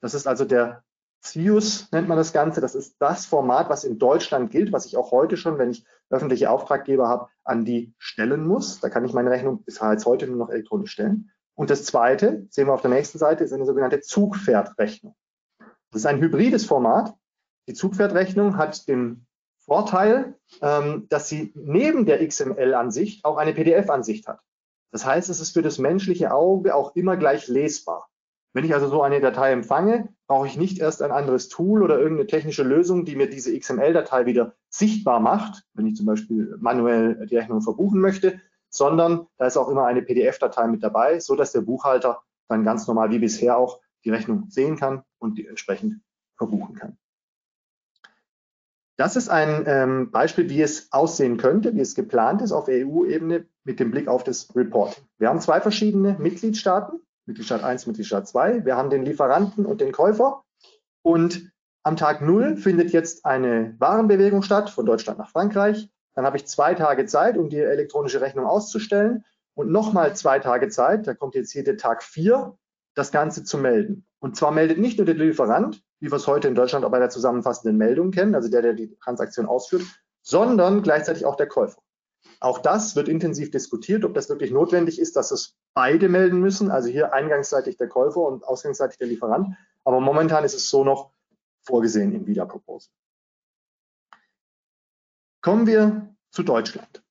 [0.00, 0.84] Das ist also der
[1.24, 2.60] CIUS, nennt man das Ganze.
[2.60, 5.84] Das ist das Format, was in Deutschland gilt, was ich auch heute schon, wenn ich
[6.10, 8.80] öffentliche Auftraggeber habe, an die stellen muss.
[8.80, 11.30] Da kann ich meine Rechnung bis jetzt heute nur noch elektronisch stellen.
[11.54, 15.16] Und das zweite, sehen wir auf der nächsten Seite, ist eine sogenannte Zugpferdrechnung.
[15.90, 17.14] Das ist ein hybrides Format.
[17.68, 19.26] Die Zugpferdrechnung hat den
[19.58, 24.40] Vorteil, ähm, dass sie neben der XML-Ansicht auch eine PDF-Ansicht hat.
[24.94, 28.08] Das heißt, es ist für das menschliche Auge auch immer gleich lesbar.
[28.52, 31.98] Wenn ich also so eine Datei empfange, brauche ich nicht erst ein anderes Tool oder
[31.98, 37.26] irgendeine technische Lösung, die mir diese XML-Datei wieder sichtbar macht, wenn ich zum Beispiel manuell
[37.26, 41.50] die Rechnung verbuchen möchte, sondern da ist auch immer eine PDF-Datei mit dabei, so dass
[41.50, 46.02] der Buchhalter dann ganz normal wie bisher auch die Rechnung sehen kann und die entsprechend
[46.36, 46.98] verbuchen kann.
[48.96, 53.46] Das ist ein ähm, Beispiel, wie es aussehen könnte, wie es geplant ist auf EU-Ebene
[53.64, 55.04] mit dem Blick auf das Reporting.
[55.18, 58.64] Wir haben zwei verschiedene Mitgliedstaaten, Mitgliedstaat 1, Mitgliedstaat 2.
[58.64, 60.44] Wir haben den Lieferanten und den Käufer.
[61.02, 61.50] Und
[61.82, 65.88] am Tag 0 findet jetzt eine Warenbewegung statt von Deutschland nach Frankreich.
[66.14, 70.68] Dann habe ich zwei Tage Zeit, um die elektronische Rechnung auszustellen und nochmal zwei Tage
[70.68, 72.56] Zeit, da kommt jetzt hier der Tag 4,
[72.94, 74.06] das Ganze zu melden.
[74.20, 76.98] Und zwar meldet nicht nur der Lieferant, wie wir es heute in Deutschland auch bei
[76.98, 79.82] der zusammenfassenden Meldung kennen, also der, der die Transaktion ausführt,
[80.22, 81.80] sondern gleichzeitig auch der Käufer.
[82.40, 86.70] Auch das wird intensiv diskutiert, ob das wirklich notwendig ist, dass es beide melden müssen,
[86.70, 89.56] also hier eingangsseitig der Käufer und ausgangsseitig der Lieferant.
[89.84, 91.10] Aber momentan ist es so noch
[91.62, 92.92] vorgesehen im Wieder-Proposal.
[95.40, 97.02] Kommen wir zu Deutschland.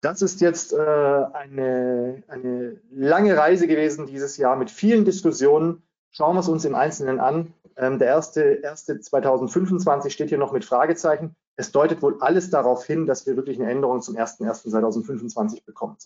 [0.00, 5.82] Das ist jetzt äh, eine, eine lange Reise gewesen dieses Jahr mit vielen Diskussionen.
[6.16, 7.52] Schauen wir es uns im Einzelnen an.
[7.76, 11.34] Ähm, der erste, erste 2025 steht hier noch mit Fragezeichen.
[11.56, 15.96] Es deutet wohl alles darauf hin, dass wir wirklich eine Änderung zum 01.01.2025 bekommen.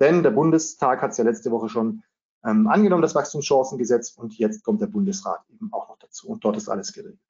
[0.00, 2.02] Denn der Bundestag hat es ja letzte Woche schon
[2.44, 6.56] ähm, angenommen, das Wachstumschancengesetz, und jetzt kommt der Bundesrat eben auch noch dazu und dort
[6.56, 7.20] ist alles geregelt.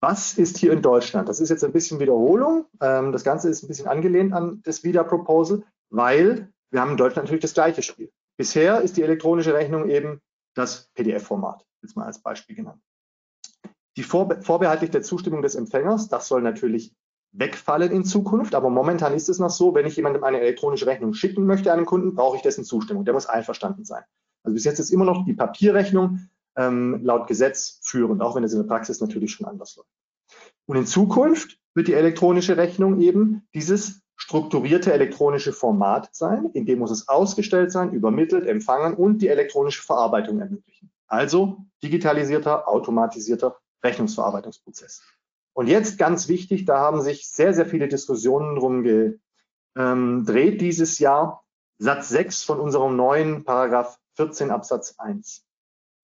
[0.00, 1.28] Was ist hier in Deutschland?
[1.28, 2.64] Das ist jetzt ein bisschen Wiederholung.
[2.80, 7.26] Ähm, das Ganze ist ein bisschen angelehnt an das WIDA-Proposal, weil wir haben in Deutschland
[7.26, 8.10] natürlich das gleiche Spiel.
[8.38, 10.22] Bisher ist die elektronische Rechnung eben
[10.54, 12.82] das PDF-Format, jetzt mal als Beispiel genannt.
[13.96, 16.94] Die Vorbe vorbehaltlich der Zustimmung des Empfängers, das soll natürlich
[17.32, 21.14] wegfallen in Zukunft, aber momentan ist es noch so, wenn ich jemandem eine elektronische Rechnung
[21.14, 23.04] schicken möchte, einem Kunden, brauche ich dessen Zustimmung.
[23.04, 24.02] Der muss einverstanden sein.
[24.42, 28.52] Also bis jetzt ist immer noch die Papierrechnung ähm, laut Gesetz führend, auch wenn es
[28.52, 29.88] in der Praxis natürlich schon anders läuft.
[30.66, 36.78] Und in Zukunft wird die elektronische Rechnung eben dieses strukturierte elektronische Format sein, in dem
[36.78, 40.92] muss es ausgestellt sein, übermittelt, empfangen und die elektronische Verarbeitung ermöglichen.
[41.08, 45.02] Also digitalisierter, automatisierter Rechnungsverarbeitungsprozess.
[45.54, 49.18] Und jetzt ganz wichtig, da haben sich sehr, sehr viele Diskussionen drum gedreht
[49.76, 50.24] ähm,
[50.58, 51.44] dieses Jahr.
[51.78, 55.44] Satz 6 von unserem neuen Paragraph 14 Absatz 1.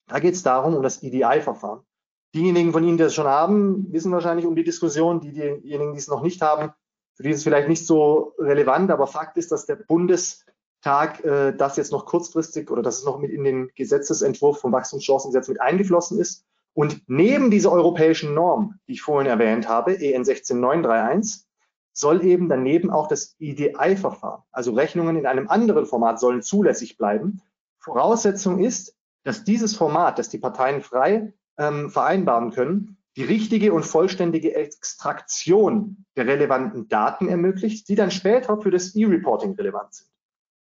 [0.09, 1.87] Da geht es darum, um das EDI-Verfahren.
[2.35, 5.21] Diejenigen von Ihnen, die das schon haben, wissen wahrscheinlich um die Diskussion.
[5.21, 6.73] Die, diejenigen, die es noch nicht haben,
[7.19, 11.53] für die ist es vielleicht nicht so relevant, aber Fakt ist, dass der Bundestag äh,
[11.53, 15.61] das jetzt noch kurzfristig oder dass es noch mit in den Gesetzesentwurf vom Wachstumschancengesetz mit
[15.61, 21.45] eingeflossen ist und neben dieser europäischen Norm, die ich vorhin erwähnt habe, EN 16931,
[21.93, 27.43] soll eben daneben auch das EDI-Verfahren, also Rechnungen in einem anderen Format sollen zulässig bleiben.
[27.81, 28.95] Voraussetzung ist,
[29.25, 36.05] dass dieses Format, das die Parteien frei ähm, vereinbaren können, die richtige und vollständige Extraktion
[36.17, 40.09] der relevanten Daten ermöglicht, die dann später für das E-Reporting relevant sind.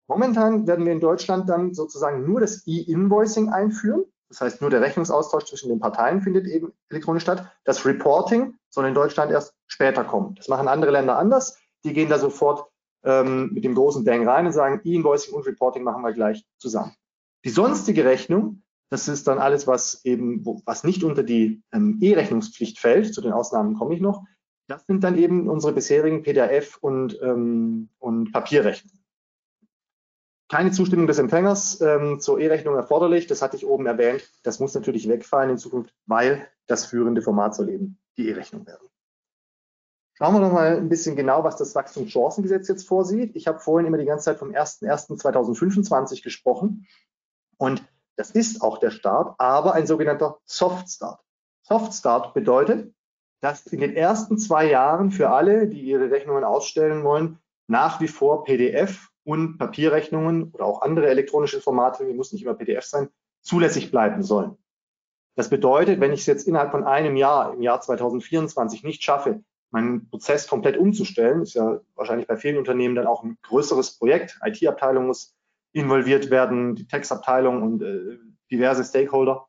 [0.08, 4.04] Momentan werden wir in Deutschland dann sozusagen nur das E-Invoicing einführen.
[4.28, 7.50] Das heißt, nur der Rechnungsaustausch zwischen den Parteien findet eben elektronisch statt.
[7.64, 10.34] Das Reporting soll in Deutschland erst später kommen.
[10.34, 11.58] Das machen andere Länder anders.
[11.84, 12.66] Die gehen da sofort
[13.04, 16.94] ähm, mit dem großen Bang rein und sagen, E-Invoicing und Reporting machen wir gleich zusammen.
[17.44, 22.78] Die sonstige Rechnung, das ist dann alles, was eben, was nicht unter die ähm, E-Rechnungspflicht
[22.78, 23.12] fällt.
[23.12, 24.24] Zu den Ausnahmen komme ich noch.
[24.66, 28.98] Das sind dann eben unsere bisherigen PDF und, ähm, und Papierrechnungen
[30.48, 33.26] keine Zustimmung des Empfängers ähm, zur E-Rechnung erforderlich.
[33.26, 34.32] Das hatte ich oben erwähnt.
[34.42, 38.88] Das muss natürlich wegfallen in Zukunft, weil das führende Format soll eben die E-Rechnung werden.
[40.14, 43.36] Schauen wir noch mal ein bisschen genau, was das Wachstumschancengesetz jetzt vorsieht.
[43.36, 46.86] Ich habe vorhin immer die ganze Zeit vom 01.01.2025 gesprochen.
[47.58, 47.84] Und
[48.18, 51.20] das ist auch der Start, aber ein sogenannter Soft Start.
[51.62, 52.92] Soft Start bedeutet,
[53.40, 57.38] dass in den ersten zwei Jahren für alle, die ihre Rechnungen ausstellen wollen,
[57.68, 62.54] nach wie vor PDF und Papierrechnungen oder auch andere elektronische Formate, die muss nicht immer
[62.54, 63.08] PDF sein,
[63.42, 64.58] zulässig bleiben sollen.
[65.36, 69.44] Das bedeutet, wenn ich es jetzt innerhalb von einem Jahr, im Jahr 2024, nicht schaffe,
[69.70, 74.40] meinen Prozess komplett umzustellen, ist ja wahrscheinlich bei vielen Unternehmen dann auch ein größeres Projekt.
[74.42, 75.37] IT-Abteilung muss
[75.72, 78.18] involviert werden, die Textabteilung und äh,
[78.50, 79.46] diverse Stakeholder.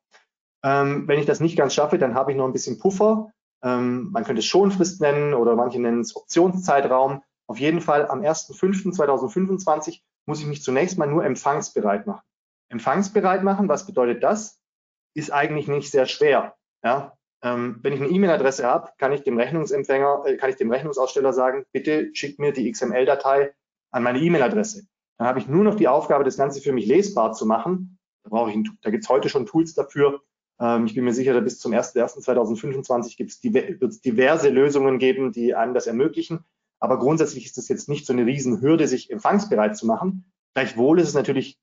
[0.62, 3.32] Ähm, wenn ich das nicht ganz schaffe, dann habe ich noch ein bisschen Puffer.
[3.62, 7.22] Ähm, man könnte es Schonfrist nennen oder manche nennen es Optionszeitraum.
[7.46, 12.22] Auf jeden Fall am 1.5.2025 muss ich mich zunächst mal nur empfangsbereit machen.
[12.68, 14.60] Empfangsbereit machen, was bedeutet das?
[15.14, 16.54] Ist eigentlich nicht sehr schwer.
[16.84, 17.16] Ja?
[17.42, 21.32] Ähm, wenn ich eine E-Mail-Adresse habe, kann ich dem Rechnungsempfänger, äh, kann ich dem Rechnungsaussteller
[21.32, 23.52] sagen, bitte schickt mir die XML-Datei
[23.90, 24.86] an meine E-Mail-Adresse.
[25.20, 27.98] Dann habe ich nur noch die Aufgabe, das Ganze für mich lesbar zu machen.
[28.24, 30.22] Da brauche ich, ein, da gibt es heute schon Tools dafür.
[30.58, 35.74] Ähm, ich bin mir sicher, bis zum 1.1.2025 wird es diverse Lösungen geben, die einem
[35.74, 36.46] das ermöglichen.
[36.78, 40.24] Aber grundsätzlich ist das jetzt nicht so eine Riesenhürde, sich empfangsbereit zu machen.
[40.54, 41.58] Gleichwohl ist es natürlich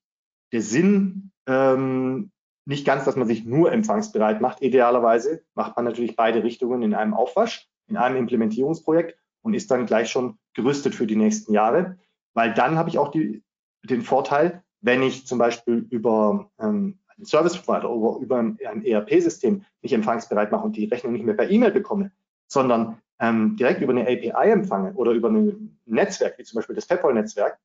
[0.52, 2.30] der Sinn, ähm,
[2.64, 4.62] nicht ganz, dass man sich nur empfangsbereit macht.
[4.62, 9.86] Idealerweise macht man natürlich beide Richtungen in einem Aufwasch, in einem Implementierungsprojekt und ist dann
[9.86, 11.98] gleich schon gerüstet für die nächsten Jahre,
[12.34, 13.42] weil dann habe ich auch die,
[13.82, 19.64] den Vorteil, wenn ich zum Beispiel über ähm, einen Service Provider oder über ein, ERP-System
[19.82, 22.12] mich empfangsbereit mache und die Rechnung nicht mehr per E-Mail bekomme,
[22.46, 26.86] sondern ähm, direkt über eine API empfange oder über ein Netzwerk, wie zum Beispiel das
[26.86, 27.58] PayPal-Netzwerk,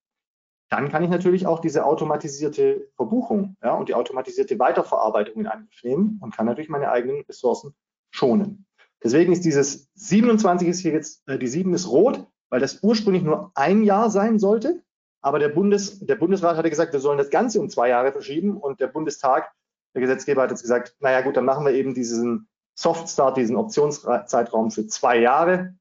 [0.69, 5.83] dann kann ich natürlich auch diese automatisierte Verbuchung ja, und die automatisierte Weiterverarbeitung in Angriff
[5.83, 7.75] nehmen und kann natürlich meine eigenen Ressourcen
[8.09, 8.65] schonen.
[9.03, 13.23] Deswegen ist dieses 27 ist hier jetzt, äh, die 7 ist rot, weil das ursprünglich
[13.23, 14.82] nur ein Jahr sein sollte.
[15.23, 18.57] Aber der, Bundes, der Bundesrat hatte gesagt, wir sollen das Ganze um zwei Jahre verschieben
[18.57, 19.53] und der Bundestag,
[19.95, 23.55] der Gesetzgeber hat jetzt gesagt, naja gut, dann machen wir eben diesen Soft Start, diesen
[23.55, 25.75] Optionszeitraum für zwei Jahre.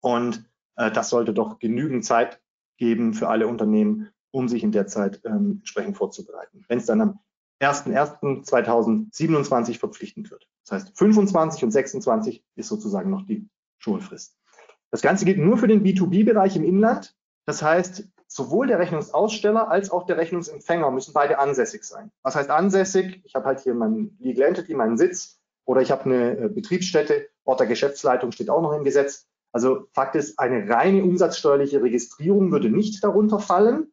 [0.00, 0.44] Und
[0.76, 2.38] äh, das sollte doch genügend Zeit
[2.76, 6.66] geben für alle Unternehmen, um sich in der Zeit ähm, entsprechend vorzubereiten.
[6.68, 7.18] Wenn es dann am
[7.62, 10.46] 01.01.2027 verpflichtend wird.
[10.66, 13.48] Das heißt, 25 und 26 ist sozusagen noch die
[13.78, 14.36] Schulfrist.
[14.90, 17.16] Das Ganze gilt nur für den B2B-Bereich im Inland.
[17.46, 22.10] Das heißt, sowohl der Rechnungsaussteller als auch der Rechnungsempfänger müssen beide ansässig sein.
[22.22, 23.22] Was heißt ansässig?
[23.24, 27.28] Ich habe halt hier mein Legal Entity, meinen Sitz oder ich habe eine äh, Betriebsstätte,
[27.44, 29.28] Ort der Geschäftsleitung steht auch noch im Gesetz.
[29.52, 33.92] Also Fakt ist, eine reine umsatzsteuerliche Registrierung würde nicht darunter fallen.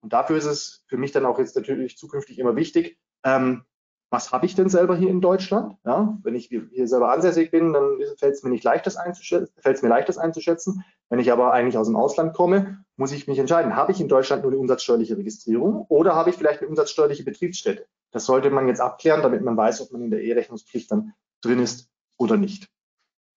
[0.00, 3.64] Und dafür ist es für mich dann auch jetzt natürlich zukünftig immer wichtig, ähm,
[4.10, 5.76] was habe ich denn selber hier in Deutschland?
[5.84, 9.52] Ja, wenn ich hier selber ansässig bin, dann fällt es mir nicht leicht, das einzuschätzen,
[9.60, 10.82] fällt es mir leicht, das einzuschätzen.
[11.10, 14.08] Wenn ich aber eigentlich aus dem Ausland komme, muss ich mich entscheiden, habe ich in
[14.08, 17.86] Deutschland nur eine umsatzsteuerliche Registrierung oder habe ich vielleicht eine umsatzsteuerliche Betriebsstätte?
[18.10, 21.60] Das sollte man jetzt abklären, damit man weiß, ob man in der E-Rechnungspflicht dann drin
[21.60, 22.68] ist oder nicht.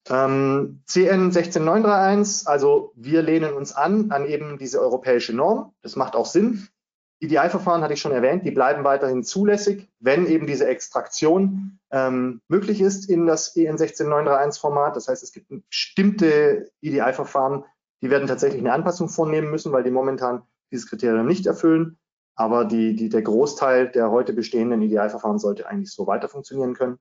[0.09, 5.73] Ähm, CN 16931, also wir lehnen uns an an eben diese europäische Norm.
[5.83, 6.67] Das macht auch Sinn.
[7.19, 12.81] EDI-Verfahren hatte ich schon erwähnt, die bleiben weiterhin zulässig, wenn eben diese Extraktion ähm, möglich
[12.81, 14.95] ist in das EN 16931-Format.
[14.95, 17.63] Das heißt, es gibt bestimmte EDI-Verfahren,
[18.01, 21.97] die werden tatsächlich eine Anpassung vornehmen müssen, weil die momentan dieses Kriterium nicht erfüllen.
[22.35, 26.97] Aber die, die, der Großteil der heute bestehenden EDI-Verfahren sollte eigentlich so weiter funktionieren können.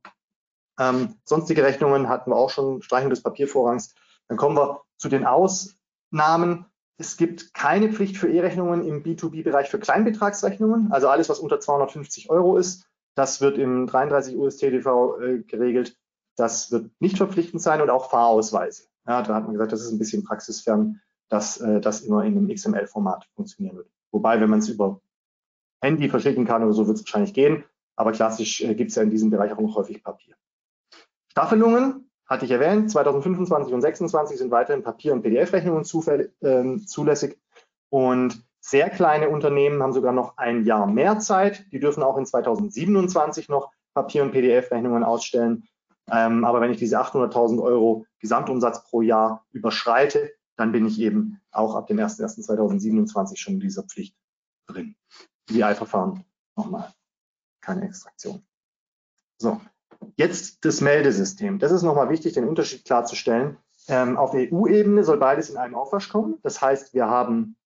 [0.78, 3.94] Ähm, sonstige Rechnungen hatten wir auch schon, Streichung des Papiervorrangs.
[4.28, 6.66] Dann kommen wir zu den Ausnahmen.
[6.98, 10.92] Es gibt keine Pflicht für E-Rechnungen im B2B-Bereich für Kleinbetragsrechnungen.
[10.92, 15.96] Also alles, was unter 250 Euro ist, das wird im 33 USTDV äh, geregelt.
[16.36, 18.89] Das wird nicht verpflichtend sein und auch Fahrausweise.
[19.06, 22.36] Ja, da hat man gesagt, das ist ein bisschen praxisfern, dass äh, das immer in
[22.36, 23.90] einem XML-Format funktionieren wird.
[24.12, 25.00] Wobei, wenn man es über
[25.82, 27.64] Handy verschicken kann oder so, wird es wahrscheinlich gehen.
[27.96, 30.34] Aber klassisch äh, gibt es ja in diesem Bereich auch noch häufig Papier.
[31.30, 37.38] Staffelungen hatte ich erwähnt, 2025 und 2026 sind weiterhin Papier- und PDF-Rechnungen äh, zulässig.
[37.88, 41.64] Und sehr kleine Unternehmen haben sogar noch ein Jahr mehr Zeit.
[41.72, 45.66] Die dürfen auch in 2027 noch Papier- und PDF-Rechnungen ausstellen.
[46.10, 51.40] Ähm, aber wenn ich diese 800.000 Euro Gesamtumsatz pro Jahr überschreite, dann bin ich eben
[51.50, 54.16] auch ab dem 01.01.2027 schon in dieser Pflicht
[54.66, 54.96] drin.
[55.48, 56.24] DI-Verfahren
[56.56, 56.92] nochmal,
[57.60, 58.42] keine Extraktion.
[59.38, 59.60] So,
[60.16, 61.58] Jetzt das Meldesystem.
[61.58, 63.56] Das ist nochmal wichtig, den Unterschied klarzustellen.
[63.88, 66.38] Ähm, auf EU-Ebene soll beides in einem Aufwasch kommen.
[66.42, 67.56] Das heißt, wir haben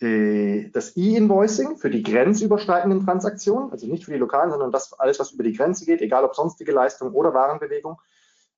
[0.00, 5.18] die, das E-Invoicing für die grenzüberschreitenden Transaktionen, also nicht für die lokalen, sondern das alles,
[5.20, 8.00] was über die Grenze geht, egal ob sonstige Leistung oder Warenbewegung,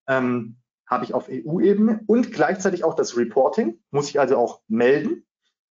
[0.08, 0.56] ähm,
[0.86, 5.26] habe ich auf EU-Ebene und gleichzeitig auch das Reporting, muss ich also auch melden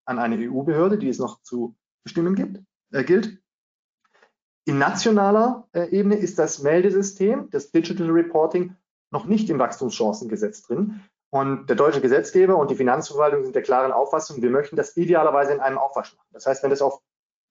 [0.04, 2.60] an eine EU-Behörde, die es noch zu bestimmen gibt,
[2.92, 3.38] äh, gilt.
[4.66, 8.76] In nationaler äh, Ebene ist das Meldesystem, das Digital Reporting,
[9.10, 11.00] noch nicht im Wachstumschancengesetz drin.
[11.34, 15.52] Und der deutsche Gesetzgeber und die Finanzverwaltung sind der klaren Auffassung, wir möchten das idealerweise
[15.52, 16.28] in einem Aufwasch machen.
[16.32, 17.00] Das heißt, wenn das auf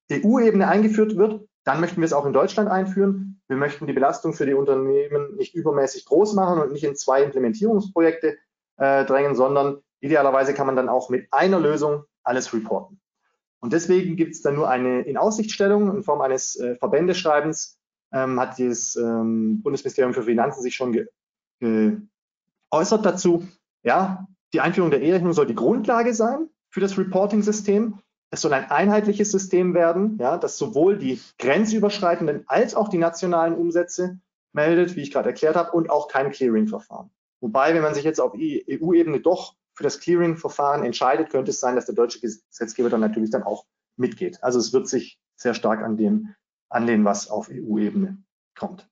[0.10, 3.42] EU-Ebene eingeführt wird, dann möchten wir es auch in Deutschland einführen.
[3.50, 7.24] Wir möchten die Belastung für die Unternehmen nicht übermäßig groß machen und nicht in zwei
[7.24, 8.38] Implementierungsprojekte
[8.78, 13.02] äh, drängen, sondern idealerweise kann man dann auch mit einer Lösung alles reporten.
[13.60, 17.78] Und deswegen gibt es dann nur eine Inaussichtstellung in Form eines äh, Verbändeschreibens,
[18.14, 21.06] ähm, hat das ähm, Bundesministerium für Finanzen sich schon
[21.60, 23.45] geäußert dazu.
[23.84, 28.00] Ja, die Einführung der E-Rechnung soll die Grundlage sein für das Reporting-System.
[28.32, 33.56] Es soll ein einheitliches System werden, ja, das sowohl die grenzüberschreitenden als auch die nationalen
[33.56, 34.20] Umsätze
[34.53, 37.12] meldet, wie ich gerade erklärt habe, und auch kein Clearing-Verfahren.
[37.42, 41.76] Wobei, wenn man sich jetzt auf EU-Ebene doch für das Clearing-Verfahren entscheidet, könnte es sein,
[41.76, 43.66] dass der deutsche Gesetzgeber dann natürlich dann auch
[43.98, 44.44] mitgeht.
[44.44, 46.34] Also es wird sich sehr stark an dem
[46.70, 48.18] anlehnen, was auf EU-Ebene
[48.58, 48.88] kommt.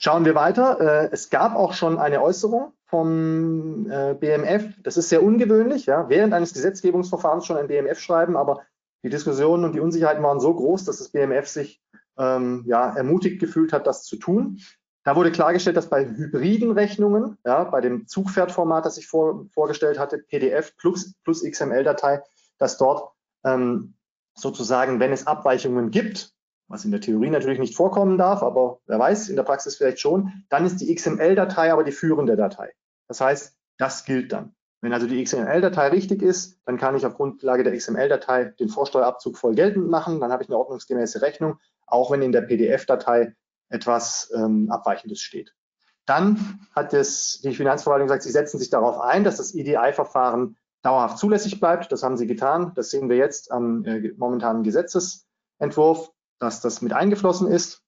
[0.00, 0.80] Schauen wir weiter.
[0.80, 4.72] Äh, es gab auch schon eine Äußerung vom äh, BMF.
[4.82, 8.62] Das ist sehr ungewöhnlich, ja, während eines Gesetzgebungsverfahrens schon ein BMF schreiben, aber
[9.02, 11.82] die Diskussionen und die Unsicherheiten waren so groß, dass das BMF sich
[12.16, 14.60] ähm, ja, ermutigt gefühlt hat, das zu tun.
[15.02, 19.98] Da wurde klargestellt, dass bei hybriden Rechnungen, ja, bei dem Zugpferdformat, das ich vor, vorgestellt
[19.98, 22.22] hatte, PDF plus, plus XML-Datei,
[22.58, 23.12] dass dort
[23.44, 23.94] ähm,
[24.34, 26.32] sozusagen, wenn es Abweichungen gibt,
[26.68, 30.00] was in der Theorie natürlich nicht vorkommen darf, aber wer weiß, in der Praxis vielleicht
[30.00, 32.72] schon, dann ist die XML-Datei aber die führende Datei.
[33.08, 34.54] Das heißt, das gilt dann.
[34.80, 39.36] Wenn also die XML-Datei richtig ist, dann kann ich auf Grundlage der XML-Datei den Vorsteuerabzug
[39.36, 43.34] voll geltend machen, dann habe ich eine ordnungsgemäße Rechnung, auch wenn in der PDF-Datei
[43.70, 45.54] etwas ähm, Abweichendes steht.
[46.06, 51.18] Dann hat es, die Finanzverwaltung gesagt, sie setzen sich darauf ein, dass das EDI-Verfahren dauerhaft
[51.18, 51.90] zulässig bleibt.
[51.92, 52.72] Das haben sie getan.
[52.76, 57.82] Das sehen wir jetzt am äh, momentanen Gesetzesentwurf dass das mit eingeflossen ist.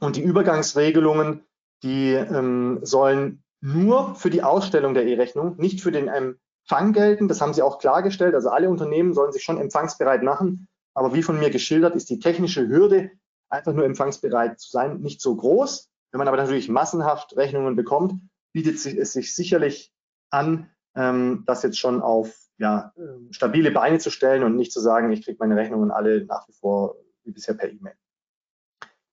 [0.00, 1.44] Und die Übergangsregelungen,
[1.82, 7.28] die ähm, sollen nur für die Ausstellung der E-Rechnung, nicht für den Empfang gelten.
[7.28, 8.34] Das haben sie auch klargestellt.
[8.34, 10.68] Also alle Unternehmen sollen sich schon empfangsbereit machen.
[10.94, 13.10] Aber wie von mir geschildert, ist die technische Hürde,
[13.48, 15.88] einfach nur empfangsbereit zu sein, nicht so groß.
[16.10, 18.14] Wenn man aber natürlich massenhaft Rechnungen bekommt,
[18.52, 19.92] bietet es sich sicherlich
[20.30, 24.80] an, ähm, das jetzt schon auf ja, ähm, stabile Beine zu stellen und nicht zu
[24.80, 26.96] sagen, ich kriege meine Rechnungen alle nach wie vor
[27.28, 27.94] wie bisher per E-Mail.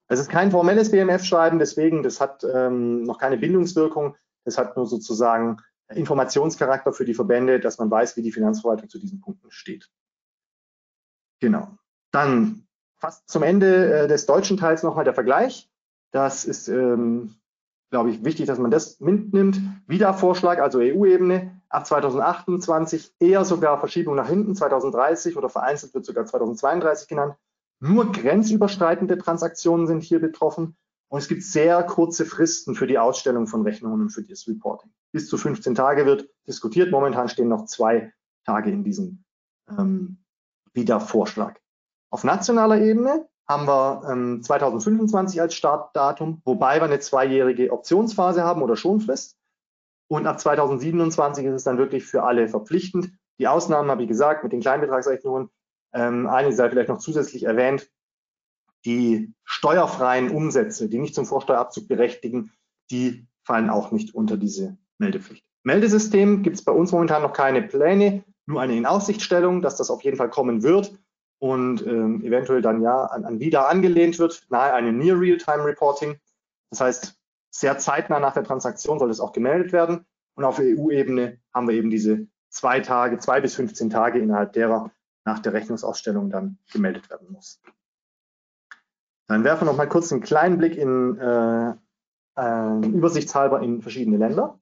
[0.08, 4.16] Es ist kein formelles BMF-Schreiben, deswegen, das hat ähm, noch keine Bindungswirkung.
[4.44, 5.58] Das hat nur sozusagen
[5.90, 9.90] Informationscharakter für die Verbände, dass man weiß, wie die Finanzverwaltung zu diesen Punkten steht.
[11.40, 11.78] Genau.
[12.12, 15.70] Dann fast zum Ende äh, des deutschen Teils nochmal der Vergleich.
[16.12, 17.36] Das ist, ähm,
[17.90, 19.60] glaube ich, wichtig, dass man das mitnimmt.
[19.88, 26.06] Wieder Vorschlag, also EU-Ebene, ab 2028 eher sogar Verschiebung nach hinten, 2030 oder vereinzelt wird
[26.06, 27.36] sogar 2032 genannt.
[27.80, 30.78] Nur grenzüberschreitende Transaktionen sind hier betroffen
[31.10, 34.92] und es gibt sehr kurze Fristen für die Ausstellung von Rechnungen und für das Reporting.
[35.12, 36.92] Bis zu 15 Tage wird diskutiert.
[36.92, 38.14] Momentan stehen noch zwei
[38.46, 39.24] Tage in diesem
[39.70, 40.18] ähm,
[40.74, 41.60] Wiedervorschlag.
[42.10, 48.62] Auf nationaler Ebene haben wir ähm, 2025 als Startdatum, wobei wir eine zweijährige Optionsphase haben
[48.62, 49.38] oder Schonfrist.
[50.08, 53.12] Und ab 2027 ist es dann wirklich für alle verpflichtend.
[53.40, 55.50] Die Ausnahmen habe ich gesagt mit den Kleinbetragsrechnungen
[55.96, 57.90] ähm, eine sei vielleicht noch zusätzlich erwähnt,
[58.86, 62.52] die steuerfreien Umsätze, die nicht zum Vorsteuerabzug berechtigen,
[62.92, 65.44] die fallen auch nicht unter diese Meldepflicht.
[65.64, 70.04] Meldesystem gibt es bei uns momentan noch keine Pläne, nur eine Inaussichtstellung, dass das auf
[70.04, 70.94] jeden Fall kommen wird
[71.40, 76.18] und ähm, eventuell dann ja an, an wieder angelehnt wird, nahe einem Near Real-Time Reporting.
[76.70, 77.16] Das heißt,
[77.50, 80.06] sehr zeitnah nach der Transaktion soll es auch gemeldet werden.
[80.36, 84.92] Und auf EU-Ebene haben wir eben diese zwei Tage, zwei bis 15 Tage, innerhalb derer
[85.26, 87.62] nach der Rechnungsausstellung dann gemeldet werden muss.
[89.28, 91.74] Dann werfen wir noch mal kurz einen kleinen Blick in äh,
[92.38, 94.60] äh, übersichtshalber in verschiedene Länder.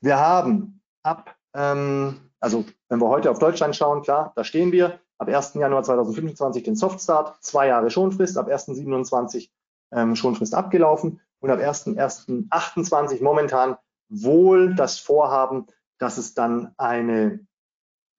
[0.00, 5.00] Wir haben ab, ähm, also wenn wir heute auf Deutschland schauen, klar, da stehen wir,
[5.18, 5.54] ab 1.
[5.54, 9.50] Januar 2025 den Softstart, zwei Jahre Schonfrist, ab 1.27
[9.92, 13.76] ähm, Schonfrist abgelaufen und ab 1.1.28 momentan
[14.08, 15.66] wohl das Vorhaben,
[15.98, 17.40] dass es dann eine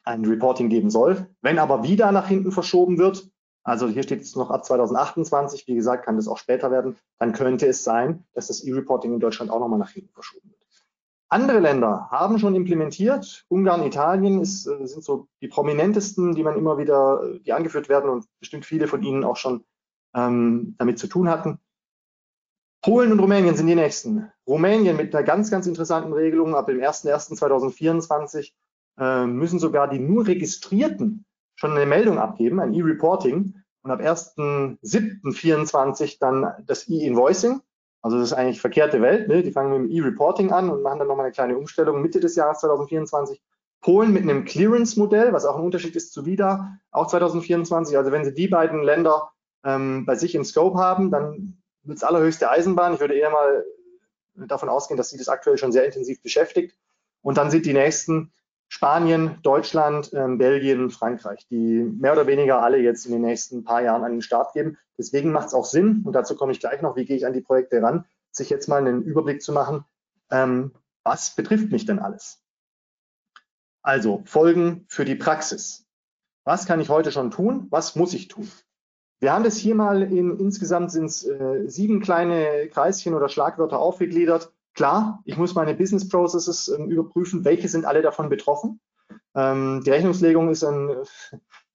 [0.08, 1.28] ein Reporting geben soll.
[1.42, 3.30] Wenn aber wieder nach hinten verschoben wird,
[3.64, 7.34] also hier steht es noch ab 2028, wie gesagt, kann das auch später werden, dann
[7.34, 10.58] könnte es sein, dass das E-Reporting in Deutschland auch nochmal nach hinten verschoben wird.
[11.30, 13.46] Andere Länder haben schon implementiert.
[13.50, 17.90] Ungarn, Italien ist, äh, sind so die prominentesten, die man immer wieder, äh, die angeführt
[17.90, 19.66] werden und bestimmt viele von Ihnen auch schon
[20.16, 21.60] ähm, damit zu tun hatten.
[22.82, 24.32] Polen und Rumänien sind die nächsten.
[24.48, 28.52] Rumänien mit einer ganz, ganz interessanten Regelung ab dem 01.01.2024 äh,
[28.98, 33.54] müssen sogar die nur Registrierten schon eine Meldung abgeben, ein E-Reporting
[33.84, 37.62] und ab 1.7.24 dann das E-Invoicing.
[38.02, 39.28] Also das ist eigentlich verkehrte Welt.
[39.28, 39.44] Ne?
[39.44, 42.36] Die fangen mit dem E-Reporting an und machen dann nochmal eine kleine Umstellung Mitte des
[42.36, 43.42] Jahres 2024.
[43.82, 47.98] Polen mit einem Clearance-Modell, was auch ein Unterschied ist zu WIDA, auch 2024.
[47.98, 49.32] Also wenn Sie die beiden Länder
[49.64, 52.96] ähm, bei sich im Scope haben, dann wird es allerhöchste Eisenbahn.
[52.96, 53.64] Ich würde eher mal
[54.36, 56.78] davon ausgehen, dass sie das aktuell schon sehr intensiv beschäftigt.
[57.22, 58.32] Und dann sind die nächsten
[58.70, 63.82] Spanien, Deutschland, ähm, Belgien, Frankreich, die mehr oder weniger alle jetzt in den nächsten paar
[63.82, 64.78] Jahren an den Start geben.
[64.98, 67.34] Deswegen macht es auch Sinn, und dazu komme ich gleich noch, wie gehe ich an
[67.34, 69.86] die Projekte ran, sich jetzt mal einen Überblick zu machen,
[70.32, 70.72] ähm,
[71.04, 72.44] was betrifft mich denn alles?
[73.82, 75.86] Also Folgen für die Praxis.
[76.44, 77.68] Was kann ich heute schon tun?
[77.70, 78.50] Was muss ich tun?
[79.20, 83.80] Wir haben das hier mal in insgesamt sind es äh, sieben kleine Kreischen oder Schlagwörter
[83.80, 84.52] aufgegliedert.
[84.78, 88.80] Klar, ich muss meine Business Processes ähm, überprüfen, welche sind alle davon betroffen.
[89.34, 90.96] Ähm, die Rechnungslegung ist ein,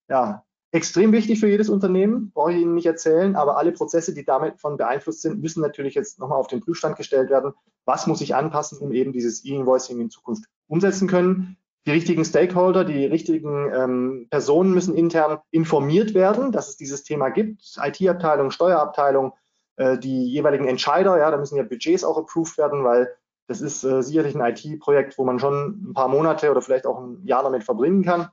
[0.08, 4.24] ja, extrem wichtig für jedes Unternehmen, brauche ich Ihnen nicht erzählen, aber alle Prozesse, die
[4.24, 7.54] damit von beeinflusst sind, müssen natürlich jetzt nochmal auf den Prüfstand gestellt werden.
[7.86, 11.56] Was muss ich anpassen, um eben dieses E-Invoicing in Zukunft umsetzen können?
[11.86, 17.30] Die richtigen Stakeholder, die richtigen ähm, Personen müssen intern informiert werden, dass es dieses Thema
[17.30, 17.76] gibt.
[17.82, 19.32] IT-Abteilung, Steuerabteilung,
[19.76, 23.14] äh, die jeweiligen Entscheider, ja, da müssen ja Budgets auch approved werden, weil
[23.48, 27.00] das ist äh, sicherlich ein IT-Projekt, wo man schon ein paar Monate oder vielleicht auch
[27.00, 28.28] ein Jahr damit verbringen kann,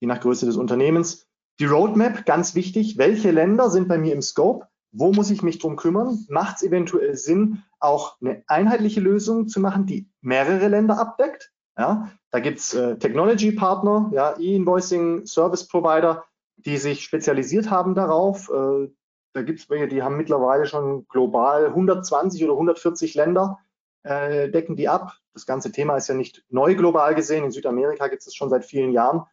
[0.00, 1.26] je nach Größe des Unternehmens.
[1.58, 2.96] Die Roadmap, ganz wichtig.
[2.98, 4.66] Welche Länder sind bei mir im Scope?
[4.92, 6.26] Wo muss ich mich drum kümmern?
[6.28, 11.52] Macht es eventuell Sinn, auch eine einheitliche Lösung zu machen, die mehrere Länder abdeckt?
[11.78, 16.24] Ja, da gibt es äh, Technology-Partner, ja, E-Invoicing, Service-Provider,
[16.56, 18.50] die sich spezialisiert haben darauf.
[18.50, 18.88] Äh,
[19.32, 23.58] da gibt es welche, die haben mittlerweile schon global 120 oder 140 Länder,
[24.02, 25.16] äh, decken die ab.
[25.34, 27.44] Das ganze Thema ist ja nicht neu global gesehen.
[27.44, 29.24] In Südamerika gibt es das schon seit vielen Jahren.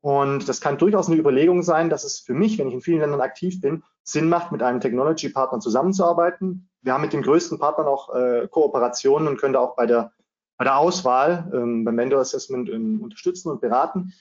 [0.00, 3.00] Und das kann durchaus eine Überlegung sein, dass es für mich, wenn ich in vielen
[3.00, 6.68] Ländern aktiv bin, Sinn macht, mit einem Technology-Partner zusammenzuarbeiten.
[6.80, 10.12] Wir haben mit den größten Partnern auch äh, Kooperationen und können da auch bei der,
[10.58, 14.12] bei der Auswahl, ähm, beim Vendor Assessment ähm, unterstützen und beraten.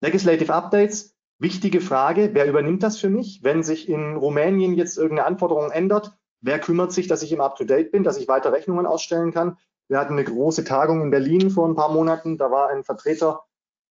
[0.00, 3.40] Legislative Updates, wichtige Frage, wer übernimmt das für mich?
[3.42, 7.92] Wenn sich in Rumänien jetzt irgendeine Anforderung ändert, wer kümmert sich, dass ich im Up-to-Date
[7.92, 9.56] bin, dass ich weiter Rechnungen ausstellen kann?
[9.88, 13.44] Wir hatten eine große Tagung in Berlin vor ein paar Monaten, da war ein Vertreter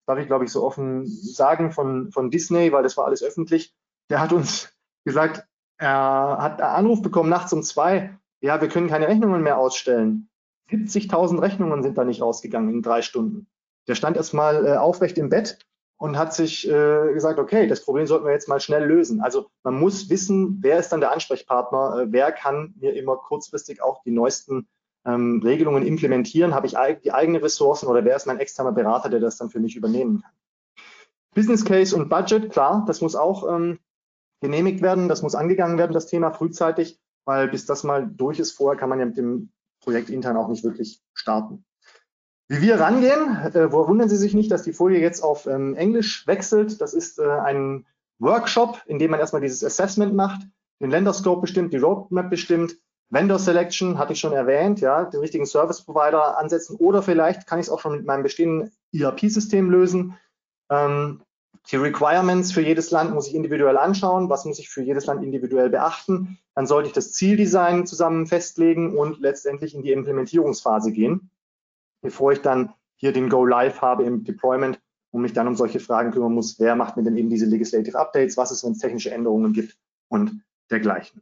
[0.07, 3.75] darf ich glaube ich so offen sagen, von, von Disney, weil das war alles öffentlich.
[4.09, 4.73] Der hat uns
[5.05, 5.45] gesagt,
[5.77, 10.29] er hat einen Anruf bekommen nachts um zwei, ja, wir können keine Rechnungen mehr ausstellen.
[10.71, 13.47] 70.000 Rechnungen sind da nicht rausgegangen in drei Stunden.
[13.87, 15.59] Der stand erstmal äh, aufrecht im Bett
[15.97, 19.21] und hat sich äh, gesagt, okay, das Problem sollten wir jetzt mal schnell lösen.
[19.21, 23.81] Also man muss wissen, wer ist dann der Ansprechpartner, äh, wer kann mir immer kurzfristig
[23.81, 24.67] auch die neuesten
[25.05, 26.53] ähm, Regelungen implementieren?
[26.53, 29.59] Habe ich die eigenen Ressourcen oder wer ist mein externer Berater, der das dann für
[29.59, 30.31] mich übernehmen kann?
[31.33, 33.79] Business Case und Budget, klar, das muss auch ähm,
[34.41, 38.53] genehmigt werden, das muss angegangen werden, das Thema frühzeitig, weil bis das mal durch ist
[38.53, 39.51] vorher, kann man ja mit dem
[39.81, 41.63] Projekt intern auch nicht wirklich starten.
[42.49, 46.25] Wie wir rangehen, äh, wundern Sie sich nicht, dass die Folie jetzt auf ähm, Englisch
[46.27, 46.79] wechselt.
[46.79, 47.85] Das ist äh, ein
[48.19, 50.41] Workshop, in dem man erstmal dieses Assessment macht,
[50.79, 52.77] den Länderscope bestimmt, die Roadmap bestimmt,
[53.09, 57.59] Vendor Selection hatte ich schon erwähnt, ja, den richtigen Service Provider ansetzen oder vielleicht kann
[57.59, 60.17] ich es auch schon mit meinem bestehenden ERP-System lösen.
[60.69, 61.21] Ähm,
[61.71, 64.29] die Requirements für jedes Land muss ich individuell anschauen.
[64.29, 66.37] Was muss ich für jedes Land individuell beachten?
[66.55, 71.29] Dann sollte ich das Zieldesign zusammen festlegen und letztendlich in die Implementierungsphase gehen,
[72.01, 74.79] bevor ich dann hier den Go Live habe im Deployment
[75.11, 76.59] und mich dann um solche Fragen kümmern muss.
[76.59, 78.37] Wer macht mir denn eben diese Legislative Updates?
[78.37, 79.77] Was ist, wenn es technische Änderungen gibt
[80.09, 81.21] und dergleichen?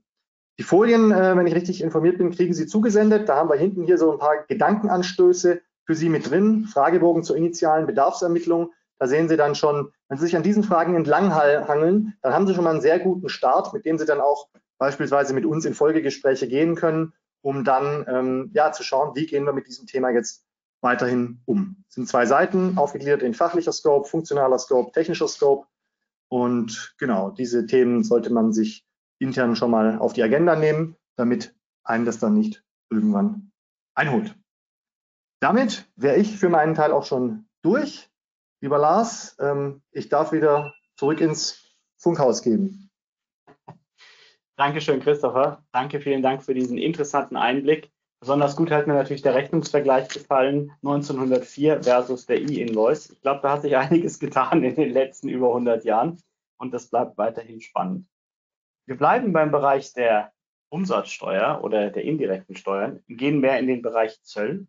[0.57, 3.27] Die Folien, äh, wenn ich richtig informiert bin, kriegen Sie zugesendet.
[3.27, 6.65] Da haben wir hinten hier so ein paar Gedankenanstöße für Sie mit drin.
[6.65, 8.71] Fragebogen zur initialen Bedarfsermittlung.
[8.97, 12.53] Da sehen Sie dann schon, wenn Sie sich an diesen Fragen entlanghangeln, dann haben Sie
[12.53, 14.47] schon mal einen sehr guten Start, mit dem Sie dann auch
[14.77, 19.45] beispielsweise mit uns in Folgegespräche gehen können, um dann ähm, ja, zu schauen, wie gehen
[19.45, 20.44] wir mit diesem Thema jetzt
[20.81, 21.83] weiterhin um.
[21.89, 25.67] Es sind zwei Seiten, aufgegliedert in fachlicher Scope, funktionaler Scope, technischer Scope.
[26.29, 28.85] Und genau, diese Themen sollte man sich
[29.19, 33.51] intern schon mal auf die Agenda nehmen, damit einen das dann nicht irgendwann
[33.95, 34.35] einholt.
[35.39, 38.09] Damit wäre ich für meinen Teil auch schon durch.
[38.61, 42.89] Lieber Lars, ähm, ich darf wieder zurück ins Funkhaus geben.
[44.57, 45.65] Dankeschön, Christopher.
[45.71, 47.91] Danke, vielen Dank für diesen interessanten Einblick.
[48.25, 53.11] Besonders gut hat mir natürlich der Rechnungsvergleich gefallen, 1904 versus der E-Invoice.
[53.11, 56.19] Ich glaube, da hat sich einiges getan in den letzten über 100 Jahren
[56.57, 58.07] und das bleibt weiterhin spannend.
[58.87, 60.31] Wir bleiben beim Bereich der
[60.69, 64.65] Umsatzsteuer oder der indirekten Steuern, gehen mehr in den Bereich Zöll,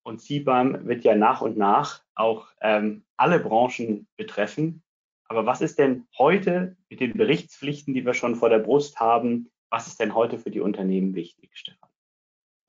[0.04, 4.82] Und CBAM wird ja nach und nach auch ähm, alle Branchen betreffen.
[5.26, 9.50] Aber was ist denn heute mit den Berichtspflichten, die wir schon vor der Brust haben,
[9.70, 11.91] was ist denn heute für die Unternehmen wichtig, Stefan?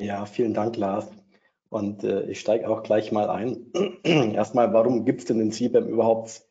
[0.03, 1.07] Ja, vielen Dank, Lars.
[1.69, 3.71] Und äh, ich steige auch gleich mal ein.
[4.03, 6.43] Erstmal, warum gibt es denn den CBAM überhaupt?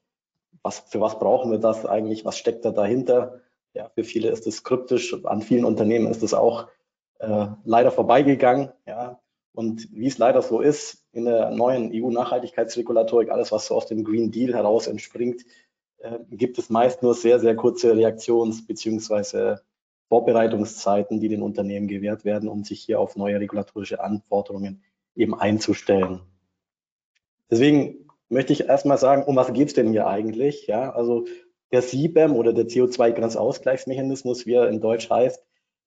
[0.63, 2.25] Was, für was brauchen wir das eigentlich?
[2.25, 3.41] Was steckt da dahinter?
[3.75, 6.69] Ja, für viele ist es kryptisch, an vielen Unternehmen ist es auch
[7.19, 8.71] äh, leider vorbeigegangen.
[8.87, 9.21] Ja.
[9.53, 14.03] Und wie es leider so ist, in der neuen EU-Nachhaltigkeitsregulatorik, alles, was so aus dem
[14.03, 15.43] Green Deal heraus entspringt,
[15.99, 19.57] äh, gibt es meist nur sehr, sehr kurze Reaktions- bzw.
[20.13, 24.83] Vorbereitungszeiten, die den Unternehmen gewährt werden, um sich hier auf neue regulatorische Anforderungen
[25.17, 26.21] eben einzustellen.
[27.51, 30.67] Deswegen möchte ich erstmal sagen, um was geht es denn hier eigentlich?
[30.67, 31.25] Ja, also
[31.71, 35.43] der CBAM oder der CO2-Grenzausgleichsmechanismus, wie er in Deutsch heißt,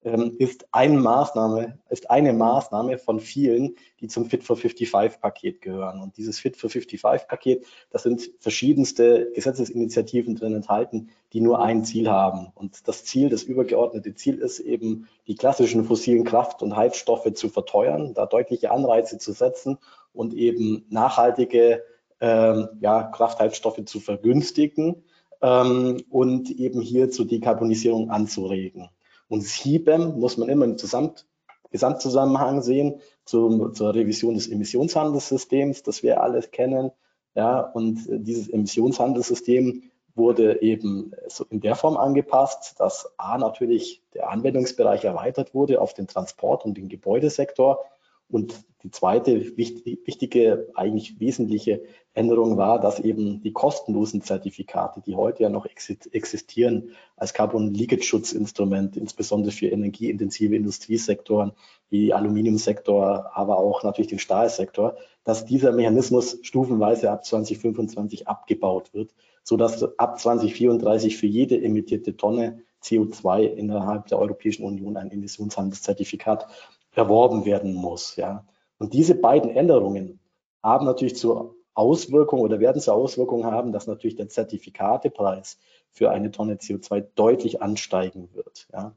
[0.06, 6.00] ist eine Maßnahme, ist eine Maßnahme von vielen, die zum Fit for 55 Paket gehören.
[6.00, 11.84] Und dieses Fit for 55 Paket, das sind verschiedenste Gesetzesinitiativen drin enthalten, die nur ein
[11.86, 12.52] Ziel haben.
[12.54, 17.50] Und das Ziel, das übergeordnete Ziel ist eben, die klassischen fossilen Kraft- und Heizstoffe zu
[17.50, 19.80] verteuern, da deutliche Anreize zu setzen
[20.14, 21.84] und eben nachhaltige
[22.22, 25.04] ähm, ja, Kraftheizstoffe zu vergünstigen
[25.42, 28.90] ähm, und eben hier zur Dekarbonisierung anzuregen.
[29.28, 31.26] Und CBAM muss man immer im Gesamt,
[31.72, 36.92] Gesamtzusammenhang sehen zum, zur Revision des Emissionshandelssystems, das wir alle kennen.
[37.34, 39.84] Ja, und dieses Emissionshandelssystem
[40.16, 45.94] wurde eben so in der Form angepasst, dass A natürlich der Anwendungsbereich erweitert wurde auf
[45.94, 47.84] den Transport- und den Gebäudesektor
[48.30, 51.82] und die zweite wichtige, eigentlich wesentliche
[52.14, 58.04] Änderung war, dass eben die kostenlosen Zertifikate, die heute ja noch existieren als Carbon Leakage
[58.04, 61.54] Schutzinstrument, insbesondere für energieintensive Industriesektoren
[61.90, 69.16] wie Aluminiumsektor, aber auch natürlich den Stahlsektor, dass dieser Mechanismus stufenweise ab 2025 abgebaut wird,
[69.44, 76.48] so dass ab 2034 für jede emittierte Tonne CO2 innerhalb der Europäischen Union ein Emissionshandelszertifikat
[76.96, 78.16] erworben werden muss.
[78.16, 78.46] Ja.
[78.78, 80.20] Und diese beiden Änderungen
[80.64, 85.60] haben natürlich zur Auswirkung oder werden zur Auswirkung haben, dass natürlich der Zertifikatepreis
[85.92, 88.68] für eine Tonne CO2 deutlich ansteigen wird.
[88.74, 88.96] Ja.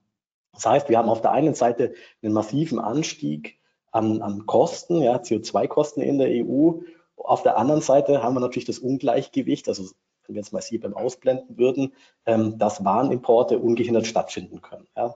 [0.53, 3.59] Das heißt, wir haben auf der einen Seite einen massiven Anstieg
[3.91, 6.81] an, an Kosten, ja, CO2-Kosten in der EU.
[7.17, 9.85] Auf der anderen Seite haben wir natürlich das Ungleichgewicht, also
[10.27, 11.95] wenn wir jetzt mal hier beim Ausblenden würden,
[12.27, 14.87] ähm, dass Warenimporte ungehindert stattfinden können.
[14.97, 15.15] Ja.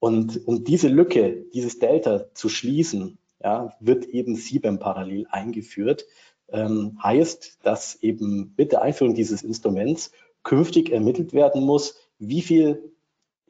[0.00, 6.06] Und um diese Lücke, dieses Delta zu schließen, ja, wird eben CBAM parallel eingeführt.
[6.48, 10.10] Ähm, heißt, dass eben mit der Einführung dieses Instruments
[10.42, 12.92] künftig ermittelt werden muss, wie viel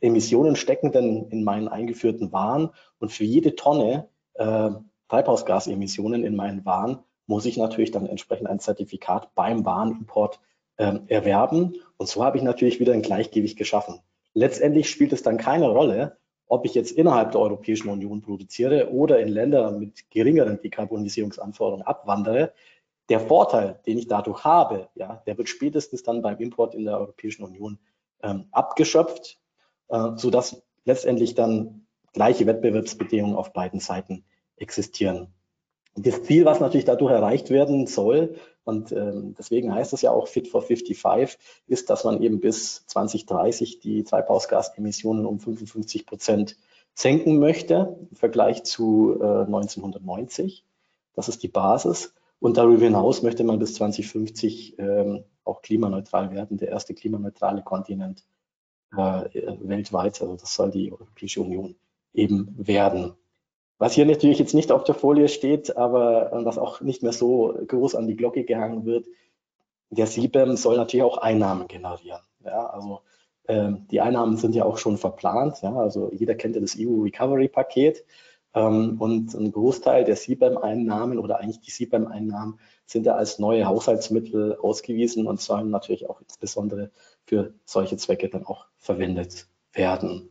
[0.00, 4.70] Emissionen stecken denn in meinen eingeführten Waren und für jede Tonne äh,
[5.08, 10.40] Treibhausgasemissionen in meinen Waren muss ich natürlich dann entsprechend ein Zertifikat beim Warenimport
[10.76, 11.76] äh, erwerben.
[11.96, 14.00] Und so habe ich natürlich wieder ein Gleichgewicht geschaffen.
[14.34, 16.18] Letztendlich spielt es dann keine Rolle,
[16.50, 22.52] ob ich jetzt innerhalb der Europäischen Union produziere oder in Länder mit geringeren Dekarbonisierungsanforderungen abwandere,
[23.08, 26.98] der Vorteil, den ich dadurch habe, ja, der wird spätestens dann beim Import in der
[26.98, 27.78] Europäischen Union
[28.24, 29.38] ähm, abgeschöpft,
[29.88, 34.24] äh, sodass letztendlich dann gleiche Wettbewerbsbedingungen auf beiden Seiten
[34.56, 35.32] existieren.
[35.96, 40.28] Das Ziel, was natürlich dadurch erreicht werden soll, und ähm, deswegen heißt es ja auch
[40.28, 46.56] Fit for 55, ist, dass man eben bis 2030 die Treibhausgasemissionen um 55 Prozent
[46.94, 50.64] senken möchte im Vergleich zu äh, 1990.
[51.14, 52.14] Das ist die Basis.
[52.38, 58.24] Und darüber hinaus möchte man bis 2050 ähm, auch klimaneutral werden, der erste klimaneutrale Kontinent
[58.92, 58.96] äh,
[59.60, 60.20] weltweit.
[60.20, 61.76] Also das soll die Europäische Union
[62.14, 63.14] eben werden.
[63.80, 67.54] Was hier natürlich jetzt nicht auf der Folie steht, aber was auch nicht mehr so
[67.66, 69.06] groß an die Glocke gehangen wird,
[69.88, 72.20] der CBAM soll natürlich auch Einnahmen generieren.
[72.44, 73.00] Ja, also
[73.48, 75.62] ähm, die Einnahmen sind ja auch schon verplant.
[75.62, 78.04] Ja, also jeder kennt ja das EU Recovery Paket.
[78.52, 84.58] Ähm, und ein Großteil der CBAM-Einnahmen oder eigentlich die CBAM-Einnahmen sind ja als neue Haushaltsmittel
[84.60, 86.90] ausgewiesen und sollen natürlich auch insbesondere
[87.24, 90.28] für solche Zwecke dann auch verwendet werden.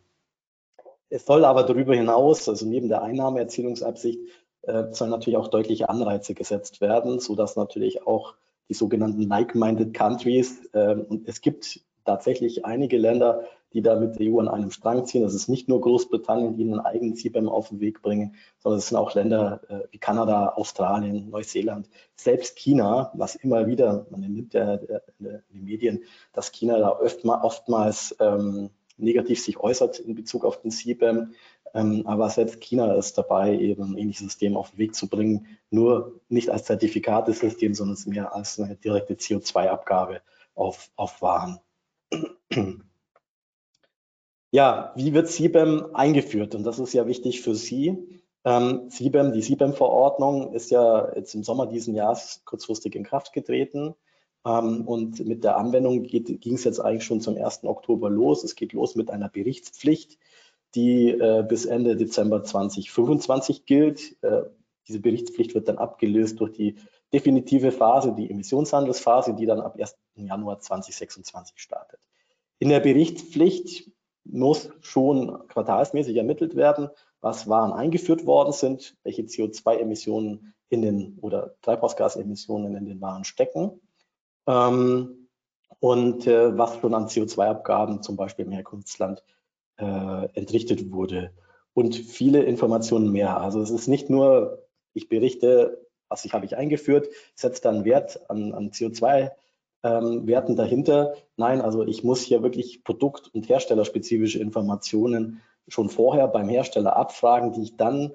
[1.10, 4.20] Es soll aber darüber hinaus, also neben der Einnahmeerzielungsabsicht,
[4.64, 8.36] äh, sollen natürlich auch deutliche Anreize gesetzt werden, sodass natürlich auch
[8.70, 14.32] die sogenannten like-minded countries, äh, und es gibt tatsächlich einige Länder, die da mit der
[14.32, 15.22] EU an einem Strang ziehen.
[15.22, 18.88] Das ist nicht nur Großbritannien, die einen eigenen CBAM auf den Weg bringen, sondern es
[18.88, 24.54] sind auch Länder äh, wie Kanada, Australien, Neuseeland, selbst China, was immer wieder, man nimmt
[24.54, 24.90] ja in
[25.20, 31.34] den Medien, dass China da oftmals ähm, negativ sich äußert in Bezug auf den CBAM.
[31.74, 35.48] Ähm, aber selbst China ist dabei, eben ein ähnliches System auf den Weg zu bringen,
[35.70, 40.22] nur nicht als Zertifikatesystem, sondern mehr als eine direkte CO2-Abgabe
[40.56, 41.60] auf, auf Waren.
[44.52, 46.56] Ja, wie wird CBAM eingeführt?
[46.56, 48.20] Und das ist ja wichtig für Sie.
[48.44, 53.94] Ähm, CBAM, die CBAM-Verordnung ist ja jetzt im Sommer diesen Jahres kurzfristig in Kraft getreten.
[54.46, 57.64] Ähm, und mit der Anwendung ging es jetzt eigentlich schon zum 1.
[57.64, 58.44] Oktober los.
[58.44, 60.18] Es geht los mit einer Berichtspflicht,
[60.76, 64.18] die äh, bis Ende Dezember 2025 gilt.
[64.24, 64.44] Äh,
[64.88, 66.76] diese Berichtspflicht wird dann abgelöst durch die
[67.14, 69.96] definitive Phase, die Emissionshandelsphase, die dann ab 1.
[70.16, 72.00] Januar 2026 startet.
[72.60, 73.92] In der Berichtspflicht
[74.26, 76.90] muss schon quartalsmäßig ermittelt werden,
[77.22, 83.82] was Waren eingeführt worden sind, welche CO2-Emissionen in den oder Treibhausgasemissionen in den Waren stecken
[84.50, 85.30] ähm,
[85.80, 89.24] und äh, was schon an CO2-Abgaben zum Beispiel im Herkunftsland
[89.78, 91.32] äh, entrichtet wurde
[91.74, 93.40] und viele Informationen mehr.
[93.40, 98.30] Also es ist nicht nur, ich berichte, was ich habe ich eingeführt, setze dann Wert
[98.30, 99.32] an, an CO2
[99.84, 101.14] ähm, Werten dahinter.
[101.38, 107.54] Nein, also ich muss hier wirklich produkt- und herstellerspezifische Informationen schon vorher beim Hersteller abfragen,
[107.54, 108.14] die ich dann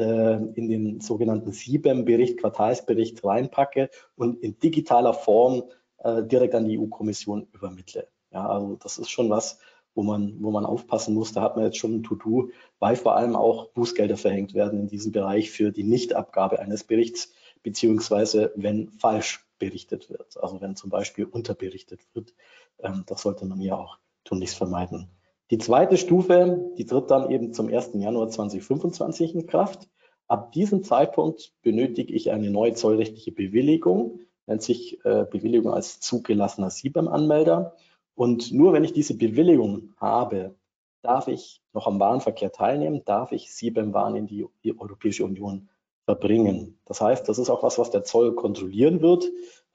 [0.00, 5.64] in den sogenannten SIBEM-Bericht, Quartalsbericht reinpacke und in digitaler Form
[5.98, 8.08] äh, direkt an die EU-Kommission übermittle.
[8.30, 9.58] Ja, also das ist schon was,
[9.94, 11.32] wo man, wo man aufpassen muss.
[11.32, 14.86] Da hat man jetzt schon ein To-Do, weil vor allem auch Bußgelder verhängt werden in
[14.86, 20.40] diesem Bereich für die Nichtabgabe eines Berichts, beziehungsweise wenn falsch berichtet wird.
[20.40, 22.34] Also wenn zum Beispiel unterberichtet wird.
[22.78, 25.10] Ähm, das sollte man ja auch tunlichst vermeiden.
[25.50, 27.92] Die zweite Stufe, die tritt dann eben zum 1.
[27.94, 29.88] Januar 2025 in Kraft.
[30.26, 36.68] Ab diesem Zeitpunkt benötige ich eine neue zollrechtliche Bewilligung, nennt sich äh, Bewilligung als zugelassener
[36.68, 37.74] SIBAM-Anmelder.
[38.14, 40.54] Und nur wenn ich diese Bewilligung habe,
[41.02, 45.70] darf ich noch am Warenverkehr teilnehmen, darf ich SIBAM-Waren in die, die Europäische Union
[46.04, 46.78] verbringen.
[46.84, 49.24] Das heißt, das ist auch was, was der Zoll kontrollieren wird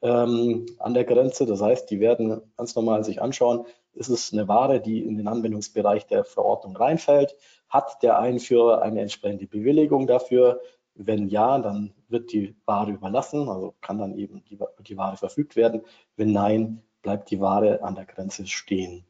[0.02, 1.46] ähm, an der Grenze.
[1.46, 5.28] Das heißt, die werden ganz normal sich anschauen, ist es eine Ware, die in den
[5.28, 7.36] Anwendungsbereich der Verordnung reinfällt?
[7.70, 10.62] Hat der Einführer eine entsprechende Bewilligung dafür?
[10.96, 15.56] Wenn ja, dann wird die Ware überlassen, also kann dann eben die, die Ware verfügt
[15.56, 15.82] werden.
[16.16, 19.06] Wenn nein, bleibt die Ware an der Grenze stehen.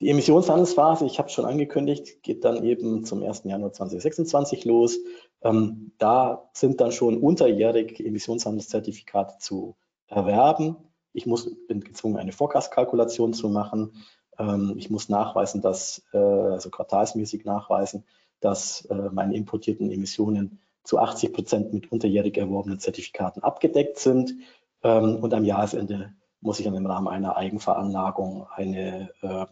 [0.00, 3.44] Die Emissionshandelsphase, ich habe es schon angekündigt, geht dann eben zum 1.
[3.44, 4.98] Januar 2026 los.
[5.42, 9.76] Ähm, da sind dann schon unterjährig Emissionshandelszertifikate zu
[10.06, 10.76] erwerben.
[11.14, 14.04] Ich muss, bin gezwungen, eine Forecast-Kalkulation zu machen.
[14.38, 18.04] Ähm, ich muss nachweisen, dass, äh, also quartalsmäßig nachweisen,
[18.40, 24.34] dass äh, meine importierten Emissionen zu 80 Prozent mit unterjährig erworbenen Zertifikaten abgedeckt sind.
[24.82, 26.12] Ähm, und am Jahresende
[26.42, 29.46] muss ich dann im Rahmen einer Eigenveranlagung eine äh,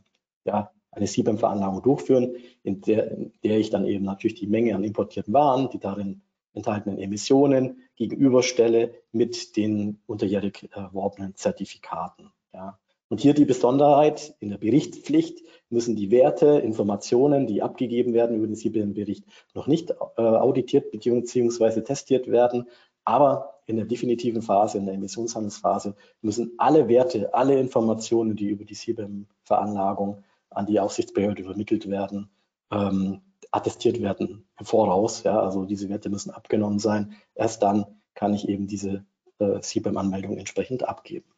[0.44, 4.84] ja, eine CBAM-Veranlagung durchführen, in der, in der ich dann eben natürlich die Menge an
[4.84, 12.32] importierten Waren, die darin enthaltenen Emissionen gegenüberstelle mit den unterjährig erworbenen Zertifikaten.
[12.52, 12.78] Ja.
[13.08, 18.46] Und hier die Besonderheit, in der Berichtspflicht müssen die Werte, Informationen, die abgegeben werden über
[18.46, 19.24] den CBM-Bericht,
[19.54, 21.82] noch nicht äh, auditiert bzw.
[21.82, 22.68] testiert werden.
[23.04, 28.64] Aber in der definitiven Phase, in der Emissionshandelsphase, müssen alle Werte, alle Informationen, die über
[28.64, 32.30] die CBM-Veranlagung an die Aufsichtsbehörde übermittelt werden,
[32.70, 33.20] ähm,
[33.52, 35.22] attestiert werden im Voraus.
[35.22, 37.14] Ja, also diese Werte müssen abgenommen sein.
[37.34, 39.04] Erst dann kann ich eben diese
[39.38, 41.30] äh, CBAM-Anmeldung entsprechend abgeben.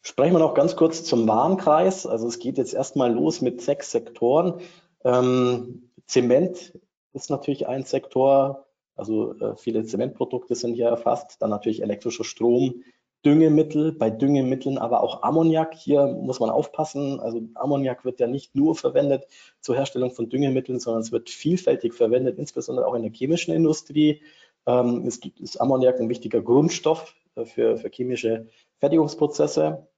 [0.00, 2.06] Sprechen wir noch ganz kurz zum Warenkreis.
[2.06, 4.60] Also es geht jetzt erstmal los mit sechs Sektoren.
[5.04, 6.78] Ähm, Zement
[7.12, 11.42] ist natürlich ein Sektor, also äh, viele Zementprodukte sind hier erfasst.
[11.42, 12.82] Dann natürlich elektrischer Strom,
[13.24, 15.74] Düngemittel, bei Düngemitteln aber auch Ammoniak.
[15.74, 17.20] Hier muss man aufpassen.
[17.20, 19.26] Also Ammoniak wird ja nicht nur verwendet
[19.60, 24.22] zur Herstellung von Düngemitteln, sondern es wird vielfältig verwendet, insbesondere auch in der chemischen Industrie.
[24.66, 28.46] Ähm, es gibt, ist Ammoniak ein wichtiger Grundstoff äh, für, für chemische
[28.78, 29.88] Fertigungsprozesse.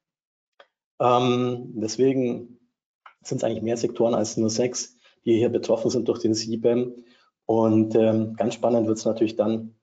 [0.99, 2.59] Ähm, deswegen
[3.23, 6.95] sind es eigentlich mehr Sektoren als nur sechs, die hier betroffen sind durch den CBAM.
[7.47, 9.75] Und ähm, ganz spannend wird es natürlich dann,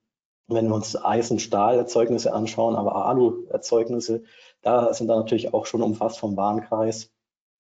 [0.48, 4.24] wenn wir uns Eisen-Stahl-Erzeugnisse anschauen, aber Alu-Erzeugnisse,
[4.62, 7.12] da sind dann natürlich auch schon umfasst vom Warenkreis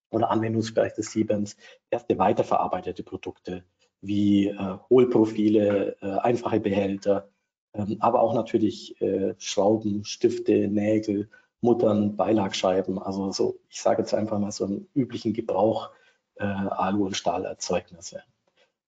[0.09, 1.57] oder Anwendungsbereich des Siebens
[1.89, 3.63] erste weiterverarbeitete Produkte
[4.01, 7.29] wie äh, Hohlprofile, äh, einfache Behälter,
[7.73, 11.29] ähm, aber auch natürlich äh, Schrauben, Stifte, Nägel,
[11.61, 15.89] Muttern, Beilagscheiben, also so, ich sage jetzt einfach mal so im üblichen Gebrauch
[16.35, 18.21] äh, Alu- und Stahlerzeugnisse.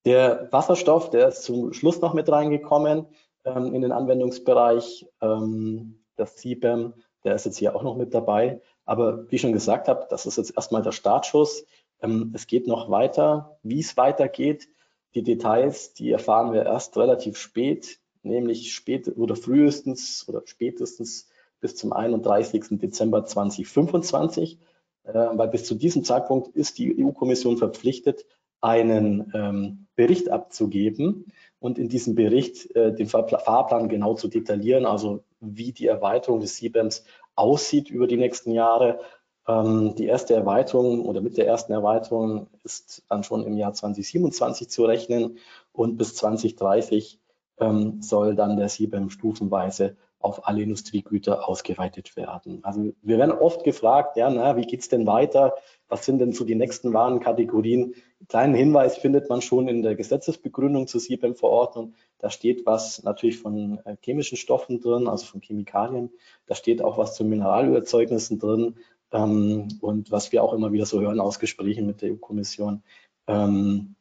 [0.05, 3.07] Der Wasserstoff, der ist zum Schluss noch mit reingekommen
[3.45, 5.07] ähm, in den Anwendungsbereich.
[5.21, 6.93] Ähm, das CBAM,
[7.23, 8.61] der ist jetzt hier auch noch mit dabei.
[8.85, 11.65] Aber wie ich schon gesagt habe, das ist jetzt erstmal der Startschuss.
[12.01, 13.57] Ähm, es geht noch weiter.
[13.63, 14.67] Wie es weitergeht,
[15.15, 21.29] die Details, die erfahren wir erst relativ spät, nämlich spät oder frühestens oder spätestens
[21.61, 22.79] bis zum 31.
[22.79, 24.59] Dezember 2025,
[25.03, 28.25] äh, weil bis zu diesem Zeitpunkt ist die EU-Kommission verpflichtet,
[28.61, 35.23] einen ähm, Bericht abzugeben und in diesem Bericht äh, den Fahrplan genau zu detaillieren, also
[35.39, 37.03] wie die Erweiterung des CBAMs
[37.35, 38.99] aussieht über die nächsten Jahre.
[39.47, 44.69] Ähm, die erste Erweiterung oder mit der ersten Erweiterung ist dann schon im Jahr 2027
[44.69, 45.37] zu rechnen
[45.73, 47.19] und bis 2030
[47.59, 52.59] ähm, soll dann der CBAM stufenweise auf alle Industriegüter ausgeweitet werden.
[52.63, 55.55] Also wir werden oft gefragt, ja, na, wie geht's denn weiter?
[55.87, 57.93] Was sind denn so die nächsten Warenkategorien?
[57.93, 61.93] Einen kleinen Hinweis findet man schon in der Gesetzesbegründung zur CBAM-Verordnung.
[62.17, 66.11] Da steht was natürlich von äh, chemischen Stoffen drin, also von Chemikalien.
[66.47, 68.75] Da steht auch was zu Mineralölerzeugnissen drin.
[69.13, 72.83] Ähm, und was wir auch immer wieder so hören aus Gesprächen mit der EU-Kommission,
[73.27, 73.95] ähm,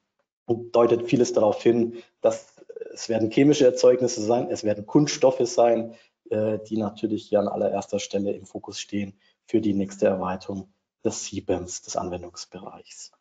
[0.73, 2.59] deutet vieles darauf hin, dass
[2.93, 5.95] es werden chemische Erzeugnisse sein, es werden Kunststoffe sein,
[6.31, 10.73] die natürlich hier an allererster Stelle im Fokus stehen für die nächste Erweiterung
[11.05, 13.13] des CBAMs, des Anwendungsbereichs.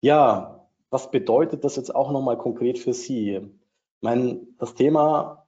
[0.00, 3.34] Ja, was bedeutet das jetzt auch nochmal konkret für Sie?
[3.34, 5.46] Ich meine, das Thema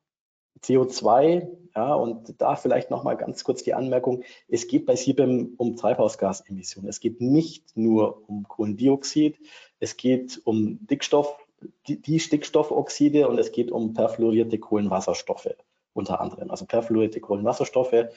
[0.63, 5.77] CO2, ja, und da vielleicht nochmal ganz kurz die Anmerkung, es geht bei CBAM um
[5.77, 6.89] Treibhausgasemissionen.
[6.89, 9.39] Es geht nicht nur um Kohlendioxid,
[9.79, 11.39] es geht um Dickstoff,
[11.87, 15.55] die, die Stickstoffoxide und es geht um perfluorierte Kohlenwasserstoffe
[15.93, 16.51] unter anderem.
[16.51, 18.09] Also perfluorierte Kohlenwasserstoffe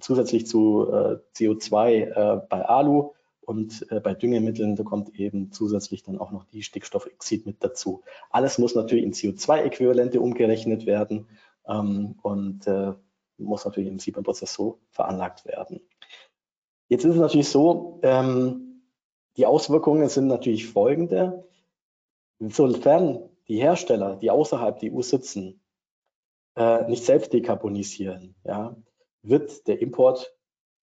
[0.00, 6.02] zusätzlich zu äh, CO2 äh, bei Alu und äh, bei Düngemitteln, da kommt eben zusätzlich
[6.02, 8.02] dann auch noch die Stickstoffoxid mit dazu.
[8.30, 11.26] Alles muss natürlich in CO2-Äquivalente umgerechnet werden
[11.66, 12.92] ähm, und äh,
[13.38, 15.80] muss natürlich im Siebern-Prozess so veranlagt werden.
[16.88, 18.82] Jetzt ist es natürlich so, ähm,
[19.36, 21.48] die Auswirkungen sind natürlich folgende.
[22.42, 25.60] Insofern die Hersteller, die außerhalb der EU sitzen,
[26.56, 28.76] äh, nicht selbst dekarbonisieren, ja,
[29.22, 30.36] wird der Import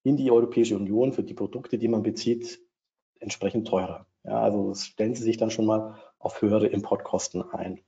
[0.03, 2.61] in die Europäische Union für die Produkte, die man bezieht,
[3.19, 4.07] entsprechend teurer.
[4.23, 7.81] Ja, also stellen Sie sich dann schon mal auf höhere Importkosten ein.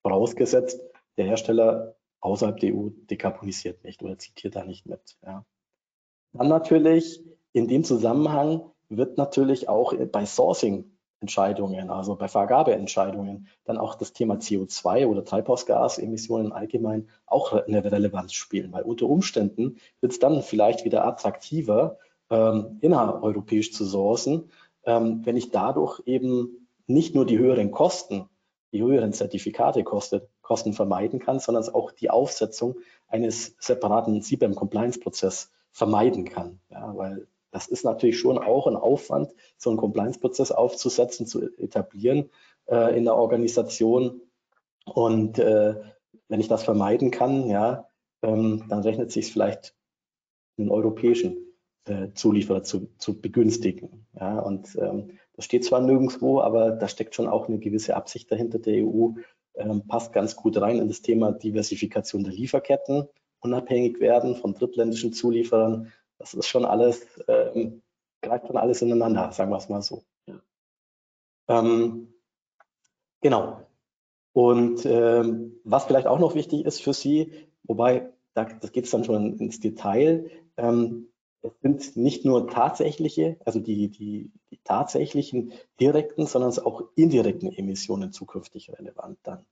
[0.00, 0.80] Vorausgesetzt,
[1.18, 5.18] der Hersteller außerhalb der EU dekarbonisiert nicht oder zieht hier da nicht mit.
[5.22, 5.44] Ja.
[6.32, 10.91] Dann natürlich in dem Zusammenhang wird natürlich auch bei Sourcing
[11.22, 18.34] Entscheidungen, also bei Vergabeentscheidungen, dann auch das Thema CO2 oder Treibhausgasemissionen allgemein auch eine Relevanz
[18.34, 24.50] spielen, weil unter Umständen wird es dann vielleicht wieder attraktiver, ähm, innereuropäisch zu sourcen,
[24.84, 28.28] ähm, wenn ich dadurch eben nicht nur die höheren Kosten,
[28.72, 32.76] die höheren Zertifikate kostet, Kosten vermeiden kann, sondern auch die Aufsetzung
[33.06, 36.58] eines separaten CBAM-Compliance-Prozess vermeiden kann.
[36.68, 42.30] Ja, weil das ist natürlich schon auch ein Aufwand, so einen Compliance-Prozess aufzusetzen, zu etablieren
[42.66, 44.22] äh, in der Organisation.
[44.86, 45.76] Und äh,
[46.28, 47.86] wenn ich das vermeiden kann, ja,
[48.22, 49.76] ähm, dann rechnet sich vielleicht
[50.58, 51.36] einen europäischen
[51.84, 54.06] äh, Zulieferer zu, zu begünstigen.
[54.18, 58.30] Ja, und ähm, das steht zwar nirgendwo, aber da steckt schon auch eine gewisse Absicht
[58.30, 59.10] dahinter der EU,
[59.54, 63.08] ähm, passt ganz gut rein in das Thema Diversifikation der Lieferketten,
[63.40, 65.92] unabhängig werden von drittländischen Zulieferern
[66.22, 67.82] das ist schon alles, ähm,
[68.22, 70.04] greift schon alles ineinander, sagen wir es mal so.
[70.26, 70.40] Ja.
[71.48, 72.14] Ähm,
[73.20, 73.66] genau.
[74.32, 77.32] Und ähm, was vielleicht auch noch wichtig ist für Sie,
[77.64, 81.08] wobei, da, das geht es dann schon ins Detail, ähm,
[81.42, 88.12] es sind nicht nur tatsächliche, also die, die, die tatsächlichen direkten, sondern auch indirekten Emissionen
[88.12, 89.44] zukünftig relevant dann.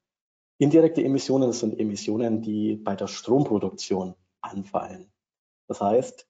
[0.58, 5.10] Indirekte Emissionen sind Emissionen, die bei der Stromproduktion anfallen.
[5.66, 6.29] Das heißt,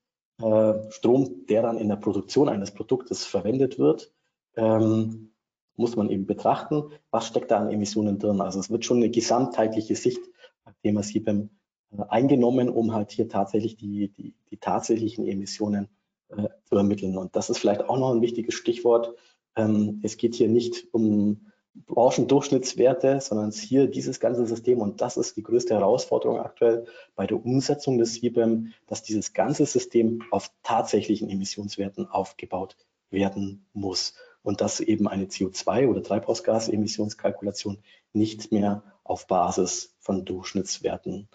[0.90, 4.12] Strom, der dann in der Produktion eines Produktes verwendet wird,
[4.56, 5.32] ähm,
[5.76, 8.40] muss man eben betrachten, was steckt da an Emissionen drin.
[8.40, 10.20] Also es wird schon eine gesamtheitliche Sicht
[10.64, 11.50] beim Thema CBAM
[11.92, 15.88] äh, eingenommen, um halt hier tatsächlich die, die, die tatsächlichen Emissionen
[16.28, 17.16] äh, zu ermitteln.
[17.16, 19.14] Und das ist vielleicht auch noch ein wichtiges Stichwort.
[19.56, 25.36] Ähm, es geht hier nicht um Branchendurchschnittswerte, sondern hier dieses ganze System und das ist
[25.36, 31.30] die größte Herausforderung aktuell bei der Umsetzung des CBAM, dass dieses ganze System auf tatsächlichen
[31.30, 32.76] Emissionswerten aufgebaut
[33.10, 37.78] werden muss und dass eben eine CO2- oder Treibhausgasemissionskalkulation
[38.12, 41.28] nicht mehr auf Basis von Durchschnittswerten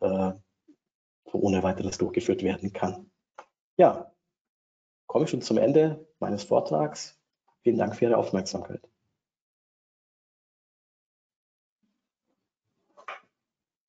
[0.00, 0.32] äh,
[1.32, 3.10] ohne weiteres durchgeführt werden kann.
[3.76, 4.12] Ja,
[5.06, 7.18] komme ich schon zum Ende meines Vortrags.
[7.62, 8.91] Vielen Dank für Ihre Aufmerksamkeit.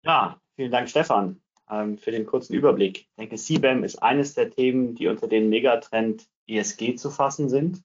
[0.06, 2.98] Ja, vielen Dank, Stefan, ähm, für den kurzen Überblick.
[2.98, 7.82] Ich denke, CBAM ist eines der Themen, die unter den Megatrend ESG zu fassen sind.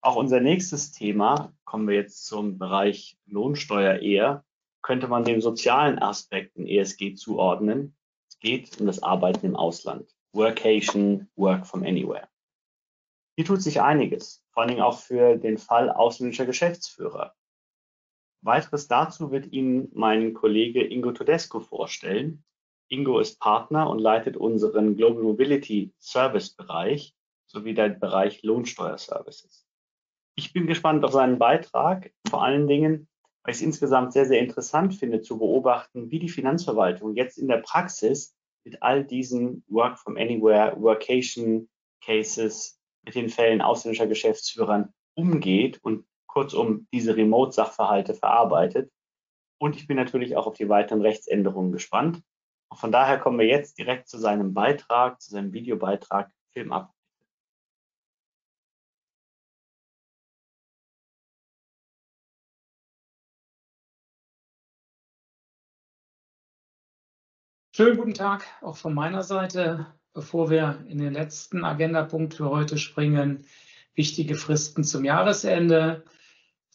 [0.00, 4.42] Auch unser nächstes Thema, kommen wir jetzt zum Bereich Lohnsteuer eher,
[4.80, 7.94] könnte man den sozialen Aspekten ESG zuordnen.
[8.30, 10.10] Es geht um das Arbeiten im Ausland.
[10.32, 12.28] Workation, Work from Anywhere.
[13.36, 17.34] Hier tut sich einiges, vor allen Dingen auch für den Fall ausländischer Geschäftsführer.
[18.42, 22.42] Weiteres dazu wird Ihnen mein Kollege Ingo Todesco vorstellen.
[22.88, 27.14] Ingo ist Partner und leitet unseren Global Mobility Service Bereich
[27.46, 29.66] sowie der Bereich Lohnsteuerservices.
[30.36, 33.08] Ich bin gespannt auf seinen Beitrag, vor allen Dingen,
[33.42, 37.48] weil ich es insgesamt sehr, sehr interessant finde zu beobachten, wie die Finanzverwaltung jetzt in
[37.48, 41.68] der Praxis mit all diesen Work from Anywhere, Workation
[42.02, 48.90] Cases, mit den Fällen ausländischer Geschäftsführern umgeht und kurzum diese Remote-Sachverhalte verarbeitet.
[49.58, 52.22] Und ich bin natürlich auch auf die weiteren Rechtsänderungen gespannt.
[52.70, 56.92] Und von daher kommen wir jetzt direkt zu seinem Beitrag, zu seinem Videobeitrag Film ab.
[67.72, 69.86] Schönen guten Tag auch von meiner Seite.
[70.12, 73.46] Bevor wir in den letzten Agendapunkt für heute springen,
[73.94, 76.04] wichtige Fristen zum Jahresende,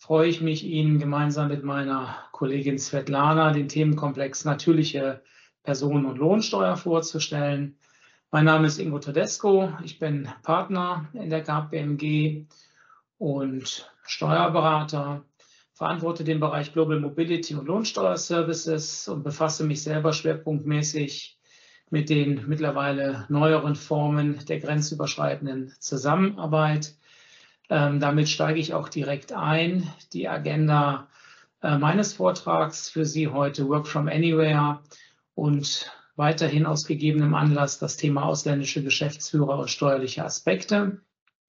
[0.05, 5.23] freue ich mich, Ihnen gemeinsam mit meiner Kollegin Svetlana den Themenkomplex natürliche
[5.63, 7.79] Personen- und Lohnsteuer vorzustellen.
[8.29, 12.45] Mein Name ist Ingo Tedesco, ich bin Partner in der KPMG
[13.17, 15.25] und Steuerberater
[15.73, 21.39] verantworte den Bereich Global Mobility und Lohnsteuerservices und befasse mich selber schwerpunktmäßig
[21.89, 26.95] mit den mittlerweile neueren Formen der grenzüberschreitenden Zusammenarbeit.
[27.69, 29.91] Ähm, damit steige ich auch direkt ein.
[30.13, 31.07] Die Agenda
[31.61, 34.81] äh, meines Vortrags für Sie heute Work from Anywhere
[35.33, 41.01] und weiterhin aus gegebenem Anlass das Thema ausländische Geschäftsführer und steuerliche Aspekte.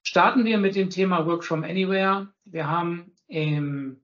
[0.02, 2.28] Starten wir mit dem Thema Work from Anywhere.
[2.44, 4.00] Wir haben im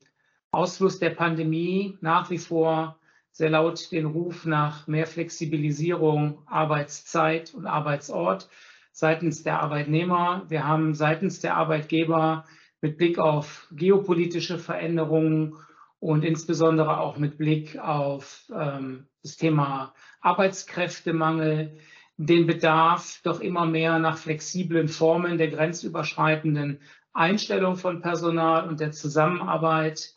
[0.51, 2.99] Ausfluss der Pandemie nach wie vor
[3.31, 8.49] sehr laut den Ruf nach mehr Flexibilisierung Arbeitszeit und Arbeitsort
[8.93, 10.45] seitens der Arbeitnehmer.
[10.49, 12.45] Wir haben seitens der Arbeitgeber
[12.81, 15.55] mit Blick auf geopolitische Veränderungen
[15.99, 21.79] und insbesondere auch mit Blick auf ähm, das Thema Arbeitskräftemangel
[22.17, 26.81] den Bedarf doch immer mehr nach flexiblen Formen der grenzüberschreitenden
[27.13, 30.15] Einstellung von Personal und der Zusammenarbeit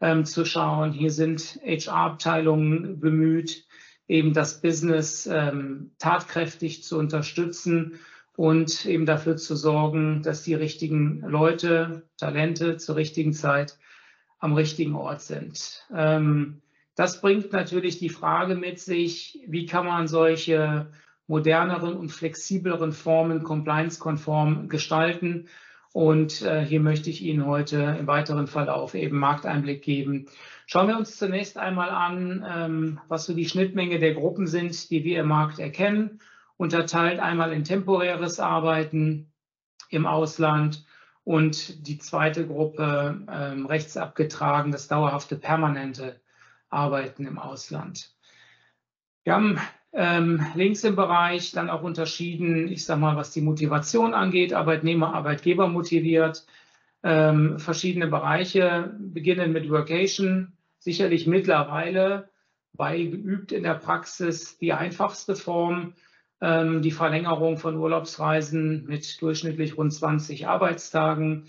[0.00, 0.92] ähm, zu schauen.
[0.92, 3.64] Hier sind HR-Abteilungen bemüht,
[4.06, 7.98] eben das Business ähm, tatkräftig zu unterstützen
[8.38, 13.76] und eben dafür zu sorgen, dass die richtigen Leute, Talente zur richtigen Zeit
[14.38, 15.84] am richtigen Ort sind.
[15.92, 16.62] Ähm,
[16.94, 20.86] das bringt natürlich die Frage mit sich, wie kann man solche
[21.26, 25.48] moderneren und flexibleren Formen compliance-konform gestalten
[25.92, 30.26] und äh, hier möchte ich Ihnen heute im weiteren Verlauf eben Markteinblick geben.
[30.66, 35.02] Schauen wir uns zunächst einmal an, ähm, was so die Schnittmenge der Gruppen sind, die
[35.02, 36.20] wir im Markt erkennen.
[36.58, 39.32] Unterteilt einmal in temporäres Arbeiten
[39.88, 40.84] im Ausland
[41.24, 46.20] und die zweite Gruppe ähm, rechts abgetragen, das dauerhafte permanente
[46.68, 48.12] Arbeiten im Ausland.
[49.24, 49.60] Wir haben
[49.92, 55.14] ähm, links im Bereich dann auch unterschieden, ich sage mal, was die Motivation angeht, Arbeitnehmer,
[55.14, 56.44] Arbeitgeber motiviert,
[57.02, 62.30] ähm, verschiedene Bereiche, beginnen mit Workation, sicherlich mittlerweile
[62.72, 65.94] beigeübt in der Praxis die einfachste Form,
[66.40, 71.46] die Verlängerung von Urlaubsreisen mit durchschnittlich rund 20 Arbeitstagen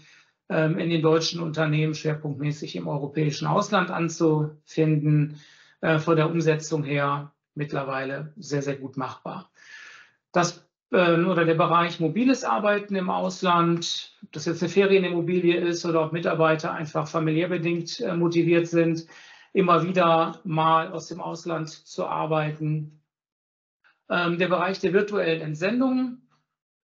[0.50, 5.40] ähm, in den deutschen Unternehmen schwerpunktmäßig im europäischen Ausland anzufinden.
[5.82, 9.50] Äh, von der Umsetzung her mittlerweile sehr, sehr gut machbar.
[10.32, 15.86] Das äh, oder der Bereich mobiles Arbeiten im Ausland, ob das jetzt eine Ferienimmobilie ist
[15.86, 19.06] oder ob Mitarbeiter einfach familiär bedingt äh, motiviert sind,
[19.54, 22.99] immer wieder mal aus dem Ausland zu arbeiten.
[24.10, 26.28] Ähm, der Bereich der virtuellen Entsendungen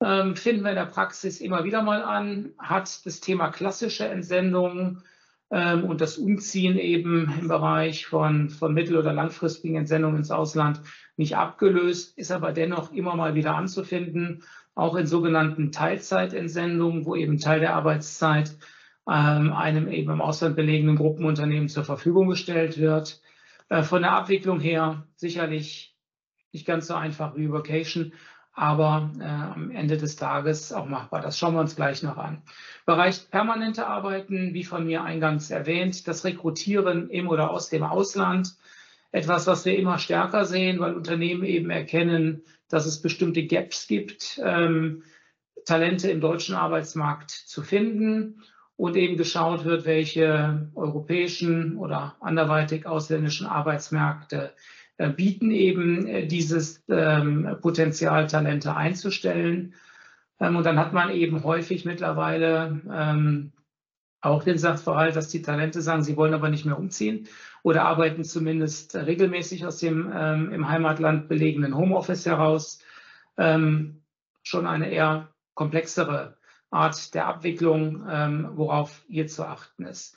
[0.02, 5.02] ähm, finden wir in der Praxis immer wieder mal an, hat das Thema klassische Entsendungen
[5.50, 10.80] ähm, und das Umziehen eben im Bereich von, von mittel- oder langfristigen Entsendungen ins Ausland
[11.16, 14.42] nicht abgelöst, ist aber dennoch immer mal wieder anzufinden,
[14.74, 18.56] auch in sogenannten Teilzeitentsendungen, wo eben Teil der Arbeitszeit
[19.06, 23.20] einem eben im Ausland belegenen Gruppenunternehmen zur Verfügung gestellt wird.
[23.68, 25.93] Äh, von der Abwicklung her sicherlich
[26.54, 28.12] nicht ganz so einfach wie Vocation,
[28.54, 31.20] aber äh, am Ende des Tages auch machbar.
[31.20, 32.42] Das schauen wir uns gleich noch an.
[32.86, 38.54] Bereich permanente Arbeiten, wie von mir eingangs erwähnt, das Rekrutieren im oder aus dem Ausland,
[39.10, 44.40] etwas, was wir immer stärker sehen, weil Unternehmen eben erkennen, dass es bestimmte Gaps gibt,
[44.42, 45.02] ähm,
[45.64, 48.42] Talente im deutschen Arbeitsmarkt zu finden
[48.76, 54.52] und eben geschaut wird, welche europäischen oder anderweitig ausländischen Arbeitsmärkte
[54.96, 59.74] bieten eben äh, dieses ähm, Potenzial, Talente einzustellen.
[60.40, 63.52] Ähm, und dann hat man eben häufig mittlerweile ähm,
[64.20, 67.28] auch den Sachverhalt, dass die Talente sagen, sie wollen aber nicht mehr umziehen
[67.62, 72.78] oder arbeiten zumindest regelmäßig aus dem im Heimatland belegenen Homeoffice heraus.
[73.36, 76.38] Schon eine eher komplexere
[76.70, 78.02] Art der Abwicklung,
[78.56, 80.16] worauf hier zu achten ist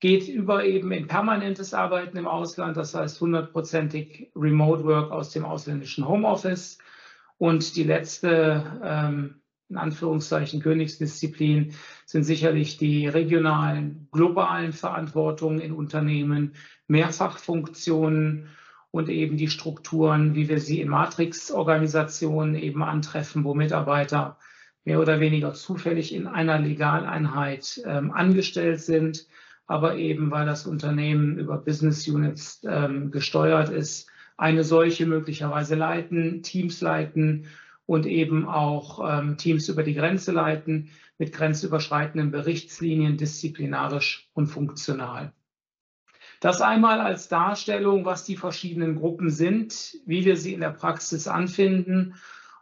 [0.00, 5.44] geht über eben in permanentes Arbeiten im Ausland, das heißt hundertprozentig Remote Work aus dem
[5.44, 6.78] ausländischen Homeoffice.
[7.38, 16.54] Und die letzte, ähm, in Anführungszeichen, Königsdisziplin sind sicherlich die regionalen, globalen Verantwortungen in Unternehmen,
[16.88, 18.48] Mehrfachfunktionen
[18.90, 24.38] und eben die Strukturen, wie wir sie in Matrix-Organisationen eben antreffen, wo Mitarbeiter
[24.84, 29.26] mehr oder weniger zufällig in einer Legaleinheit ähm, angestellt sind
[29.66, 36.42] aber eben weil das Unternehmen über Business Units ähm, gesteuert ist, eine solche möglicherweise leiten,
[36.42, 37.46] Teams leiten
[37.86, 45.32] und eben auch ähm, Teams über die Grenze leiten mit grenzüberschreitenden Berichtslinien, disziplinarisch und funktional.
[46.40, 51.28] Das einmal als Darstellung, was die verschiedenen Gruppen sind, wie wir sie in der Praxis
[51.28, 52.14] anfinden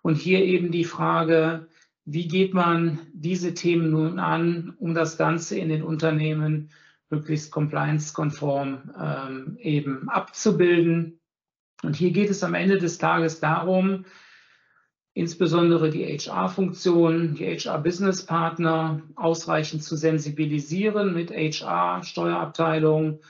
[0.03, 1.67] und hier eben die Frage,
[2.05, 6.71] wie geht man diese Themen nun an, um das Ganze in den Unternehmen
[7.11, 11.21] möglichst compliance-konform ähm, eben abzubilden.
[11.83, 14.05] Und hier geht es am Ende des Tages darum,
[15.13, 23.21] insbesondere die HR-Funktion, die HR-Business-Partner ausreichend zu sensibilisieren mit HR, Steuerabteilung,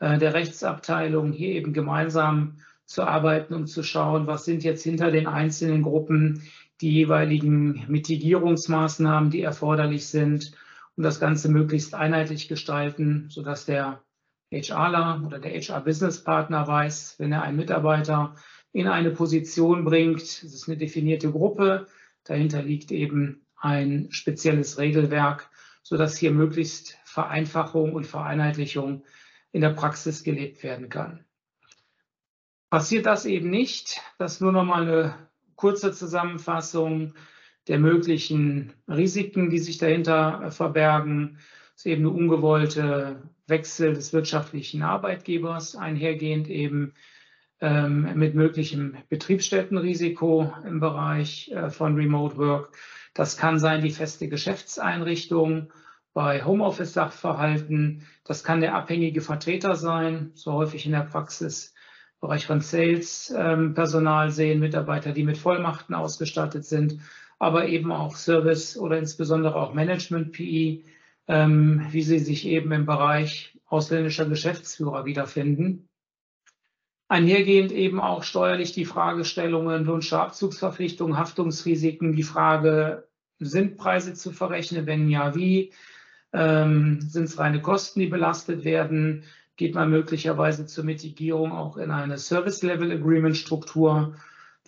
[0.00, 5.10] äh, der Rechtsabteilung, hier eben gemeinsam zu arbeiten, um zu schauen, was sind jetzt hinter
[5.10, 6.42] den einzelnen Gruppen
[6.80, 10.52] die jeweiligen Mitigierungsmaßnahmen, die erforderlich sind
[10.98, 14.02] und das Ganze möglichst einheitlich gestalten, sodass der
[14.50, 18.34] HRler oder der HR-Business-Partner weiß, wenn er einen Mitarbeiter
[18.72, 21.86] in eine Position bringt, es ist eine definierte Gruppe,
[22.24, 25.48] dahinter liegt eben ein spezielles Regelwerk,
[25.84, 29.04] sodass hier möglichst Vereinfachung und Vereinheitlichung
[29.52, 31.24] in der Praxis gelebt werden kann.
[32.70, 35.14] Passiert das eben nicht, das nur noch mal eine
[35.54, 37.14] kurze Zusammenfassung
[37.68, 41.38] der möglichen Risiken, die sich dahinter verbergen.
[41.76, 46.94] Es ist eben eine ungewollte Wechsel des wirtschaftlichen Arbeitgebers, einhergehend eben
[47.60, 52.76] ähm, mit möglichem Betriebsstättenrisiko im Bereich äh, von Remote Work.
[53.14, 55.72] Das kann sein die feste Geschäftseinrichtung
[56.14, 58.06] bei Homeoffice-Sachverhalten.
[58.24, 61.74] Das kann der abhängige Vertreter sein, so häufig in der Praxis.
[62.14, 66.98] Im Bereich von Sales-Personal ähm, sehen Mitarbeiter, die mit Vollmachten ausgestattet sind
[67.38, 70.84] aber eben auch Service oder insbesondere auch Management-PI,
[71.28, 75.88] ähm, wie sie sich eben im Bereich ausländischer Geschäftsführer wiederfinden.
[77.08, 83.08] Einhergehend eben auch steuerlich die Fragestellungen Lohnsteuerabzugsverpflichtungen, Haftungsrisiken, die Frage,
[83.38, 85.72] sind Preise zu verrechnen, wenn ja, wie?
[86.32, 89.24] Ähm, sind es reine Kosten, die belastet werden?
[89.56, 94.14] Geht man möglicherweise zur Mitigierung auch in eine Service-Level-Agreement-Struktur?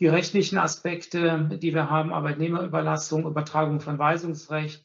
[0.00, 4.82] Die rechtlichen Aspekte, die wir haben, Arbeitnehmerüberlassung, Übertragung von Weisungsrecht,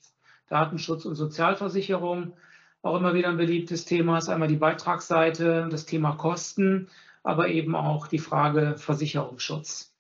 [0.50, 2.34] Datenschutz und Sozialversicherung,
[2.82, 6.88] auch immer wieder ein beliebtes Thema ist einmal die Beitragsseite, das Thema Kosten,
[7.24, 9.92] aber eben auch die Frage Versicherungsschutz.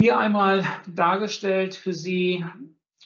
[0.00, 2.44] Hier einmal dargestellt für Sie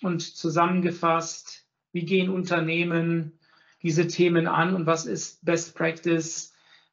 [0.02, 3.38] und zusammengefasst, wie gehen Unternehmen
[3.82, 6.49] diese Themen an und was ist Best Practice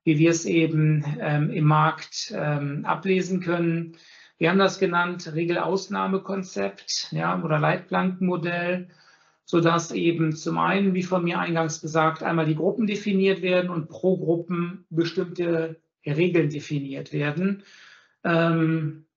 [0.07, 3.97] wie wir es eben ähm, im Markt ähm, ablesen können.
[4.37, 8.87] Wir haben das genannt Regelausnahmekonzept ja, oder Leitplankenmodell,
[9.43, 13.89] sodass eben zum einen, wie von mir eingangs gesagt, einmal die Gruppen definiert werden und
[13.89, 17.63] pro Gruppen bestimmte Regeln definiert werden.
[18.23, 19.07] Ähm,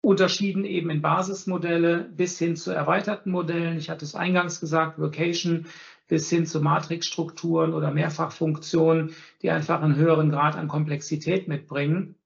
[0.00, 3.78] unterschieden eben in Basismodelle bis hin zu erweiterten Modellen.
[3.78, 5.66] Ich hatte es eingangs gesagt, Vocation
[6.10, 12.16] bis hin zu Matrixstrukturen oder Mehrfachfunktionen, die einfach einen höheren Grad an Komplexität mitbringen.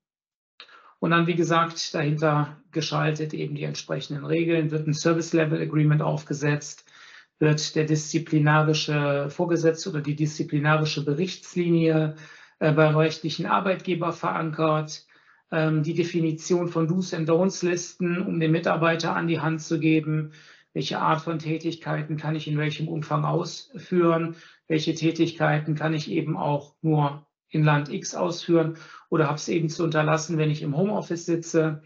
[1.01, 6.01] Und dann, wie gesagt, dahinter geschaltet eben die entsprechenden Regeln, wird ein Service Level Agreement
[6.01, 6.87] aufgesetzt,
[7.39, 12.17] wird der disziplinarische Vorgesetzte oder die disziplinarische Berichtslinie
[12.61, 15.07] äh, bei rechtlichen Arbeitgeber verankert,
[15.53, 19.79] ähm, die Definition von Do's and Don'ts Listen, um den Mitarbeiter an die Hand zu
[19.79, 20.33] geben,
[20.75, 24.37] welche Art von Tätigkeiten kann ich in welchem Umfang ausführen,
[24.67, 28.77] welche Tätigkeiten kann ich eben auch nur in Land X ausführen
[29.09, 31.83] oder habe es eben zu unterlassen, wenn ich im Homeoffice sitze.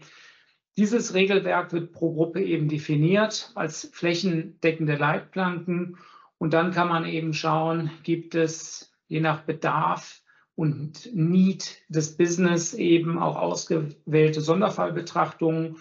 [0.75, 5.97] Dieses Regelwerk wird pro Gruppe eben definiert als flächendeckende Leitplanken
[6.39, 10.21] und dann kann man eben schauen, gibt es je nach Bedarf
[10.55, 15.77] und Need des Business eben auch ausgewählte Sonderfallbetrachtungen,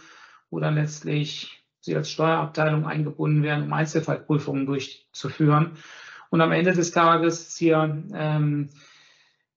[0.50, 5.72] dann letztlich Sie als Steuerabteilung eingebunden werden, um Einzelfallprüfungen durchzuführen.
[6.28, 8.68] Und am Ende des Tages ist hier ähm,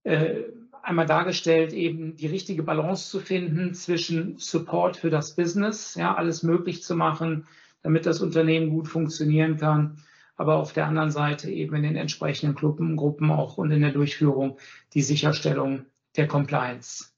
[0.03, 0.43] äh,
[0.81, 6.41] einmal dargestellt, eben die richtige Balance zu finden zwischen Support für das Business, ja, alles
[6.41, 7.47] möglich zu machen,
[7.83, 9.97] damit das Unternehmen gut funktionieren kann,
[10.37, 13.91] aber auf der anderen Seite eben in den entsprechenden Gruppen, Gruppen auch und in der
[13.91, 14.57] Durchführung
[14.93, 15.85] die Sicherstellung
[16.15, 17.11] der Compliance.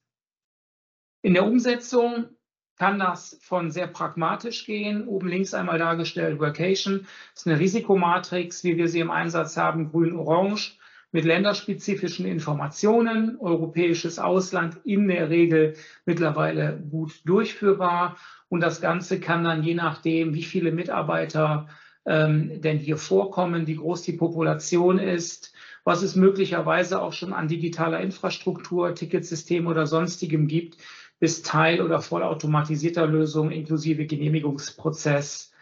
[1.22, 2.30] In der Umsetzung
[2.78, 5.08] kann das von sehr pragmatisch gehen.
[5.08, 7.08] Oben links einmal dargestellt Workation.
[7.36, 10.78] Ist eine Risikomatrix, wie wir sie im Einsatz haben, grün-orange,
[11.12, 13.38] mit länderspezifischen Informationen.
[13.40, 18.18] Europäisches Ausland in der Regel mittlerweile gut durchführbar.
[18.50, 21.68] Und das Ganze kann dann je nachdem, wie viele Mitarbeiter
[22.06, 25.54] ähm, denn hier vorkommen, wie groß die Population ist,
[25.84, 30.78] was es möglicherweise auch schon an digitaler Infrastruktur, Ticketsystem oder sonstigem gibt,
[31.24, 35.54] bis teil- oder vollautomatisierter Lösungen inklusive Genehmigungsprozess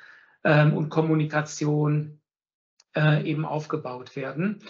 [0.43, 2.19] ähm, und Kommunikation
[2.95, 4.64] äh, eben aufgebaut werden.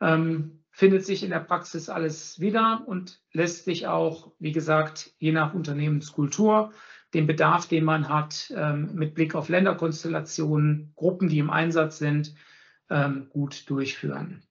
[0.00, 5.32] Ähm, findet sich in der Praxis alles wieder und lässt sich auch, wie gesagt, je
[5.32, 6.72] nach Unternehmenskultur,
[7.12, 12.34] den Bedarf, den man hat, ähm, mit Blick auf Länderkonstellationen, Gruppen, die im Einsatz sind,
[12.88, 14.42] ähm, gut durchführen.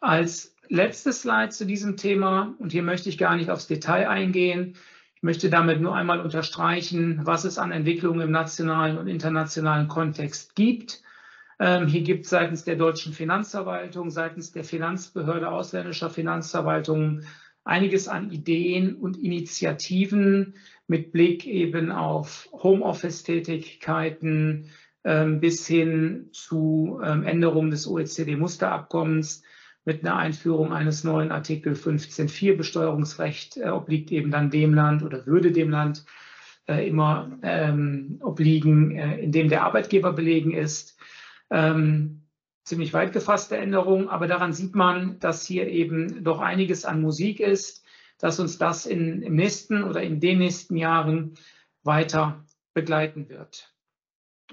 [0.00, 4.76] Als letztes Slide zu diesem Thema, und hier möchte ich gar nicht aufs Detail eingehen,
[5.16, 10.56] ich möchte damit nur einmal unterstreichen, was es an Entwicklungen im nationalen und internationalen Kontext
[10.56, 11.00] gibt.
[11.60, 17.24] Ähm, hier gibt es seitens der deutschen Finanzverwaltung, seitens der Finanzbehörde ausländischer Finanzverwaltungen
[17.62, 20.54] einiges an Ideen und Initiativen
[20.88, 24.70] mit Blick eben auf Homeoffice-Tätigkeiten
[25.04, 29.42] ähm, bis hin zu ähm, Änderungen des OECD-Musterabkommens
[29.84, 35.26] mit einer Einführung eines neuen Artikel 15.4 Besteuerungsrecht äh, obliegt eben dann dem Land oder
[35.26, 36.04] würde dem Land
[36.68, 40.98] äh, immer ähm, obliegen, äh, in dem der Arbeitgeber belegen ist.
[41.50, 42.22] Ähm,
[42.64, 47.40] ziemlich weit gefasste Änderung, aber daran sieht man, dass hier eben doch einiges an Musik
[47.40, 47.84] ist,
[48.18, 51.34] dass uns das in, im nächsten oder in den nächsten Jahren
[51.82, 53.74] weiter begleiten wird.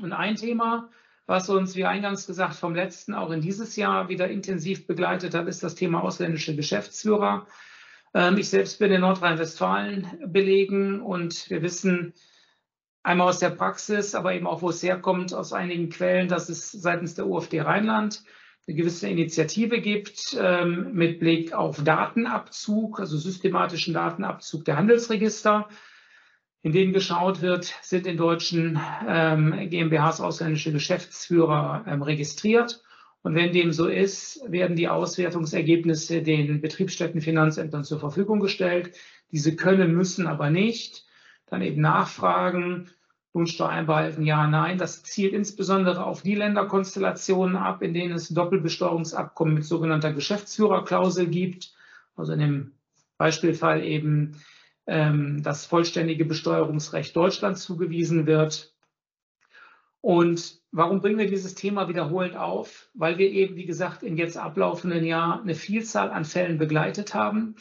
[0.01, 0.89] Und ein Thema,
[1.29, 5.47] was uns, wie eingangs gesagt, vom letzten auch in dieses Jahr wieder intensiv begleitet hat,
[5.47, 7.45] ist das Thema ausländische Geschäftsführer.
[8.15, 12.13] Ähm, ich selbst bin in Nordrhein-Westfalen belegen und wir wissen
[13.03, 16.71] einmal aus der Praxis, aber eben auch, wo es herkommt, aus einigen Quellen, dass es
[16.71, 18.23] seitens der UFD Rheinland
[18.67, 25.69] eine gewisse Initiative gibt ähm, mit Blick auf Datenabzug, also systematischen Datenabzug der Handelsregister
[26.61, 32.83] in denen geschaut wird, sind in deutschen ähm, GmbHs ausländische Geschäftsführer ähm, registriert.
[33.21, 38.95] Und wenn dem so ist, werden die Auswertungsergebnisse den Betriebsstättenfinanzämtern zur Verfügung gestellt.
[39.31, 41.05] Diese können, müssen aber nicht.
[41.47, 42.89] Dann eben nachfragen,
[43.33, 44.77] Lohnsteuer einbehalten, ja, nein.
[44.77, 51.73] Das zielt insbesondere auf die Länderkonstellationen ab, in denen es Doppelbesteuerungsabkommen mit sogenannter Geschäftsführerklausel gibt.
[52.15, 52.71] Also in dem
[53.17, 54.35] Beispielfall eben
[54.89, 58.73] das vollständige Besteuerungsrecht Deutschland zugewiesen wird.
[60.01, 62.89] Und warum bringen wir dieses Thema wiederholend auf?
[62.93, 67.55] Weil wir eben, wie gesagt, im jetzt ablaufenden Jahr eine Vielzahl an Fällen begleitet haben.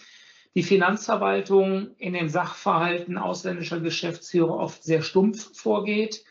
[0.55, 6.24] Die Finanzverwaltung in den Sachverhalten ausländischer Geschäftsführer oft sehr stumpf vorgeht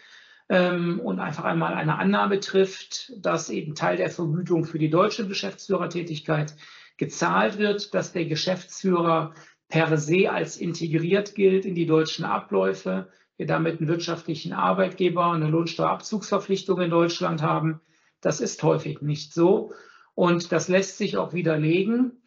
[0.50, 5.27] ähm, und einfach einmal eine Annahme trifft, dass eben Teil der Vergütung für die deutsche
[5.27, 6.56] Geschäftsführertätigkeit
[6.98, 9.34] gezahlt wird, dass der Geschäftsführer
[9.70, 15.50] per se als integriert gilt in die deutschen Abläufe, wir damit einen wirtschaftlichen Arbeitgeber, eine
[15.50, 17.82] Lohnsteuerabzugsverpflichtung in Deutschland haben.
[18.22, 19.74] Das ist häufig nicht so
[20.16, 22.24] und das lässt sich auch widerlegen.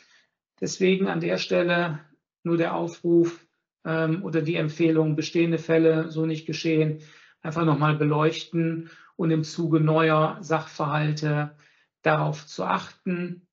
[0.60, 2.00] Deswegen an der Stelle
[2.44, 3.44] nur der Aufruf
[3.84, 7.00] ähm, oder die Empfehlung, bestehende Fälle so nicht geschehen,
[7.42, 11.56] einfach nochmal beleuchten und im Zuge neuer Sachverhalte
[12.02, 13.46] darauf zu achten.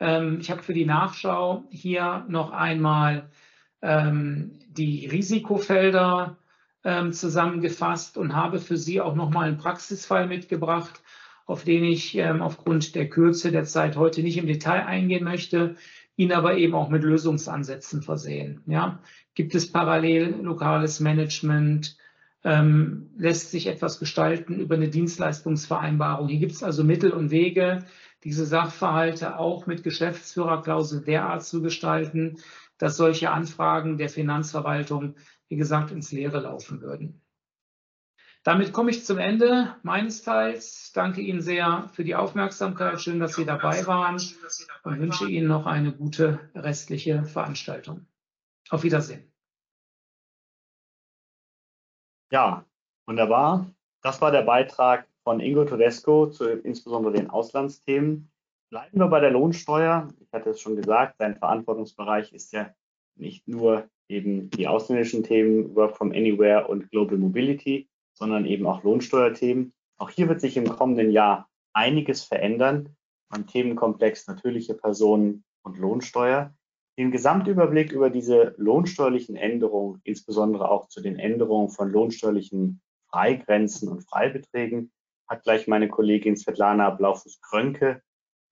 [0.00, 3.30] Ähm, ich habe für die Nachschau hier noch einmal
[3.82, 6.38] ähm, die Risikofelder
[6.84, 11.02] ähm, zusammengefasst und habe für Sie auch noch mal einen Praxisfall mitgebracht,
[11.46, 15.76] auf den ich aufgrund der Kürze der Zeit heute nicht im Detail eingehen möchte.
[16.16, 18.62] ihn aber eben auch mit Lösungsansätzen versehen.
[18.66, 18.98] Ja?
[19.34, 21.96] Gibt es parallel lokales Management?
[22.42, 26.28] Ähm, lässt sich etwas gestalten über eine Dienstleistungsvereinbarung?
[26.28, 27.84] Hier gibt es also Mittel und Wege,
[28.26, 32.42] diese Sachverhalte auch mit Geschäftsführerklausel derart zu gestalten,
[32.76, 35.14] dass solche Anfragen der Finanzverwaltung,
[35.46, 37.22] wie gesagt, ins Leere laufen würden.
[38.42, 40.90] Damit komme ich zum Ende meines Teils.
[40.92, 43.00] Danke Ihnen sehr für die Aufmerksamkeit.
[43.00, 44.20] Schön, dass Sie dabei waren
[44.82, 48.08] und wünsche Ihnen noch eine gute restliche Veranstaltung.
[48.70, 49.32] Auf Wiedersehen.
[52.32, 52.64] Ja,
[53.06, 53.70] wunderbar.
[54.02, 58.30] Das war der Beitrag von Ingo Tedesco zu insbesondere den Auslandsthemen.
[58.70, 60.06] Bleiben wir bei der Lohnsteuer.
[60.20, 62.72] Ich hatte es schon gesagt, sein Verantwortungsbereich ist ja
[63.16, 68.84] nicht nur eben die ausländischen Themen Work from Anywhere und Global Mobility, sondern eben auch
[68.84, 69.72] Lohnsteuerthemen.
[69.98, 72.94] Auch hier wird sich im kommenden Jahr einiges verändern
[73.28, 76.54] beim Themenkomplex natürliche Personen und Lohnsteuer.
[77.00, 82.80] Den Gesamtüberblick über diese lohnsteuerlichen Änderungen, insbesondere auch zu den Änderungen von lohnsteuerlichen
[83.10, 84.92] Freigrenzen und Freibeträgen,
[85.28, 88.02] hat gleich meine Kollegin Svetlana Blaufuß-Krönke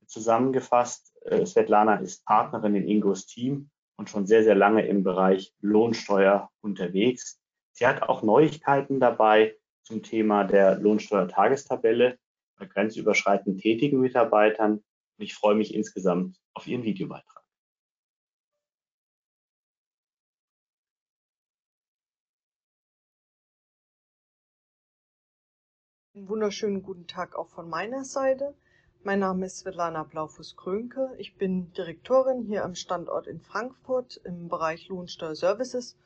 [0.07, 1.15] zusammengefasst.
[1.23, 6.51] Äh, Svetlana ist Partnerin in Ingos Team und schon sehr, sehr lange im Bereich Lohnsteuer
[6.61, 7.41] unterwegs.
[7.73, 12.19] Sie hat auch Neuigkeiten dabei zum Thema der Lohnsteuertagestabelle
[12.59, 14.73] bei grenzüberschreitend tätigen Mitarbeitern.
[14.73, 17.34] Und ich freue mich insgesamt auf Ihren Videobeitrag.
[26.17, 28.55] Einen wunderschönen guten Tag auch von meiner Seite.
[29.03, 31.13] Mein Name ist Svetlana Blaufuß-Krönke.
[31.19, 35.97] Ich bin Direktorin hier am Standort in Frankfurt im Bereich Lohnsteuerservices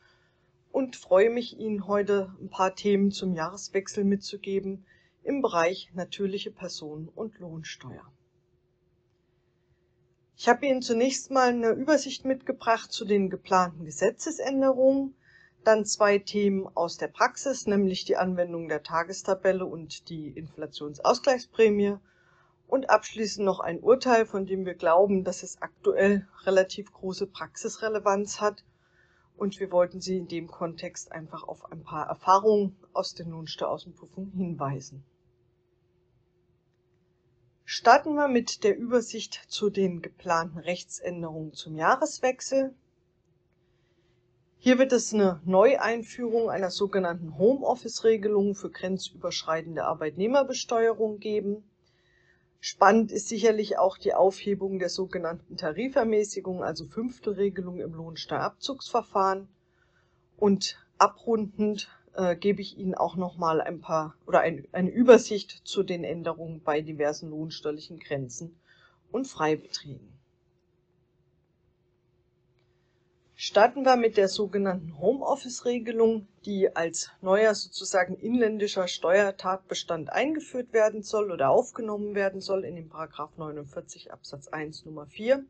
[0.73, 4.87] und freue mich, Ihnen heute ein paar Themen zum Jahreswechsel mitzugeben
[5.25, 8.11] im Bereich natürliche Personen und Lohnsteuer.
[10.39, 15.15] Ich habe Ihnen zunächst mal eine Übersicht mitgebracht zu den geplanten Gesetzesänderungen,
[15.68, 21.98] dann zwei Themen aus der Praxis, nämlich die Anwendung der Tagestabelle und die Inflationsausgleichsprämie
[22.66, 28.40] und abschließend noch ein Urteil, von dem wir glauben, dass es aktuell relativ große Praxisrelevanz
[28.40, 28.64] hat
[29.36, 34.32] und wir wollten Sie in dem Kontext einfach auf ein paar Erfahrungen aus den Lohnsteueraußenprüfungen
[34.32, 35.05] hinweisen.
[37.66, 42.74] Starten wir mit der Übersicht zu den geplanten Rechtsänderungen zum Jahreswechsel.
[44.61, 51.62] Hier wird es eine Neueinführung einer sogenannten Homeoffice-Regelung für grenzüberschreitende Arbeitnehmerbesteuerung geben.
[52.59, 59.47] Spannend ist sicherlich auch die Aufhebung der sogenannten Tarifermäßigung, also Fünftelregelung im Lohnsteuerabzugsverfahren.
[60.37, 65.85] Und abrundend äh, gebe ich Ihnen auch nochmal ein paar oder ein, eine Übersicht zu
[65.85, 68.59] den Änderungen bei diversen lohnsteuerlichen Grenzen
[69.12, 70.17] und Freibeträgen.
[73.41, 81.31] Starten wir mit der sogenannten Homeoffice-Regelung, die als neuer sozusagen inländischer Steuertatbestand eingeführt werden soll
[81.31, 85.44] oder aufgenommen werden soll in den Paragraph 49 Absatz 1 Nummer 4.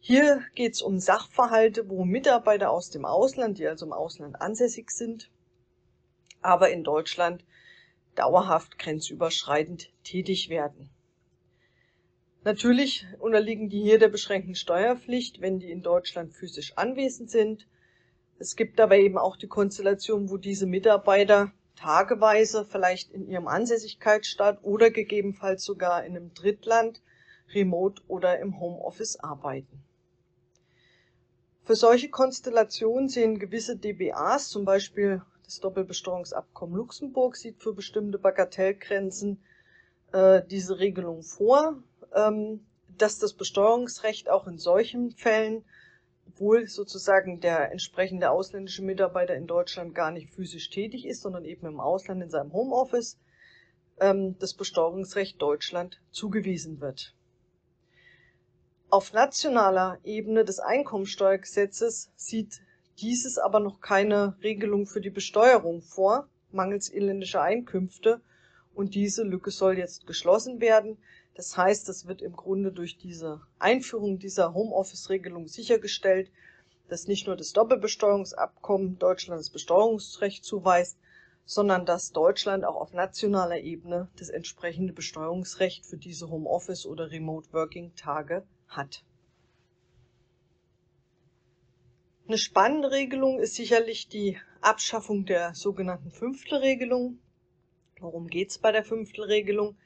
[0.00, 4.90] Hier geht es um Sachverhalte, wo Mitarbeiter aus dem Ausland, die also im Ausland ansässig
[4.90, 5.30] sind,
[6.40, 7.44] aber in Deutschland
[8.16, 10.90] dauerhaft grenzüberschreitend tätig werden.
[12.44, 17.68] Natürlich unterliegen die hier der beschränkten Steuerpflicht, wenn die in Deutschland physisch anwesend sind.
[18.40, 24.58] Es gibt aber eben auch die Konstellation, wo diese Mitarbeiter tageweise vielleicht in ihrem Ansässigkeitsstaat
[24.62, 27.00] oder gegebenenfalls sogar in einem Drittland
[27.54, 29.84] remote oder im Homeoffice arbeiten.
[31.62, 39.40] Für solche Konstellationen sehen gewisse DBAs, zum Beispiel das Doppelbesteuerungsabkommen Luxemburg, sieht für bestimmte Bagatellgrenzen
[40.12, 41.80] äh, diese Regelung vor
[42.14, 45.64] dass das Besteuerungsrecht auch in solchen Fällen,
[46.28, 51.66] obwohl sozusagen der entsprechende ausländische Mitarbeiter in Deutschland gar nicht physisch tätig ist, sondern eben
[51.66, 53.18] im Ausland in seinem Homeoffice,
[54.00, 57.14] ähm, das Besteuerungsrecht Deutschland zugewiesen wird.
[58.90, 62.60] Auf nationaler Ebene des Einkommensteuergesetzes sieht
[62.98, 68.20] dieses aber noch keine Regelung für die Besteuerung vor, mangels inländischer Einkünfte,
[68.74, 70.98] und diese Lücke soll jetzt geschlossen werden.
[71.34, 76.30] Das heißt, es wird im Grunde durch diese Einführung dieser Homeoffice-Regelung sichergestellt,
[76.88, 80.98] dass nicht nur das Doppelbesteuerungsabkommen Deutschland das Besteuerungsrecht zuweist,
[81.44, 88.44] sondern dass Deutschland auch auf nationaler Ebene das entsprechende Besteuerungsrecht für diese Homeoffice- oder Remote-Working-Tage
[88.68, 89.02] hat.
[92.28, 97.18] Eine spannende Regelung ist sicherlich die Abschaffung der sogenannten Fünftelregelung.
[98.00, 99.76] Worum geht es bei der Fünftelregelung?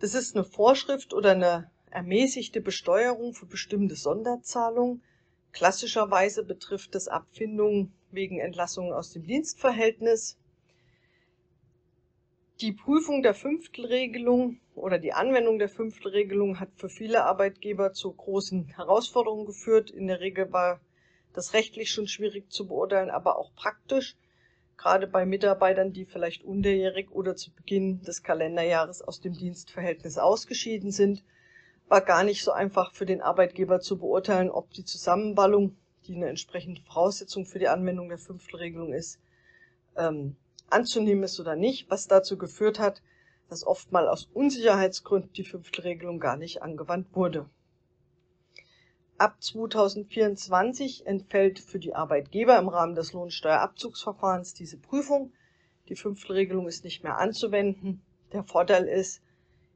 [0.00, 5.02] Das ist eine Vorschrift oder eine ermäßigte Besteuerung für bestimmte Sonderzahlungen.
[5.52, 10.38] Klassischerweise betrifft es Abfindungen wegen Entlassungen aus dem Dienstverhältnis.
[12.60, 18.66] Die Prüfung der Fünftelregelung oder die Anwendung der Fünftelregelung hat für viele Arbeitgeber zu großen
[18.68, 19.90] Herausforderungen geführt.
[19.90, 20.80] In der Regel war
[21.32, 24.16] das rechtlich schon schwierig zu beurteilen, aber auch praktisch,
[24.78, 30.92] gerade bei Mitarbeitern, die vielleicht unterjährig oder zu Beginn des Kalenderjahres aus dem Dienstverhältnis ausgeschieden
[30.92, 31.24] sind,
[31.88, 35.76] war gar nicht so einfach für den Arbeitgeber zu beurteilen, ob die Zusammenballung,
[36.06, 39.18] die eine entsprechende Voraussetzung für die Anwendung der Fünftelregelung ist,
[39.96, 40.36] ähm,
[40.70, 43.02] anzunehmen ist oder nicht, was dazu geführt hat,
[43.48, 47.48] dass oftmal aus Unsicherheitsgründen die Fünftelregelung gar nicht angewandt wurde.
[49.20, 55.32] Ab 2024 entfällt für die Arbeitgeber im Rahmen des Lohnsteuerabzugsverfahrens diese Prüfung.
[55.88, 58.00] Die Fünftelregelung ist nicht mehr anzuwenden.
[58.32, 59.20] Der Vorteil ist,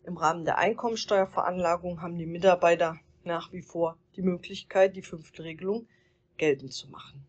[0.04, 5.88] im Rahmen der Einkommensteuerveranlagung haben die Mitarbeiter nach wie vor die Möglichkeit, die Fünftelregelung
[6.36, 7.26] geltend zu machen.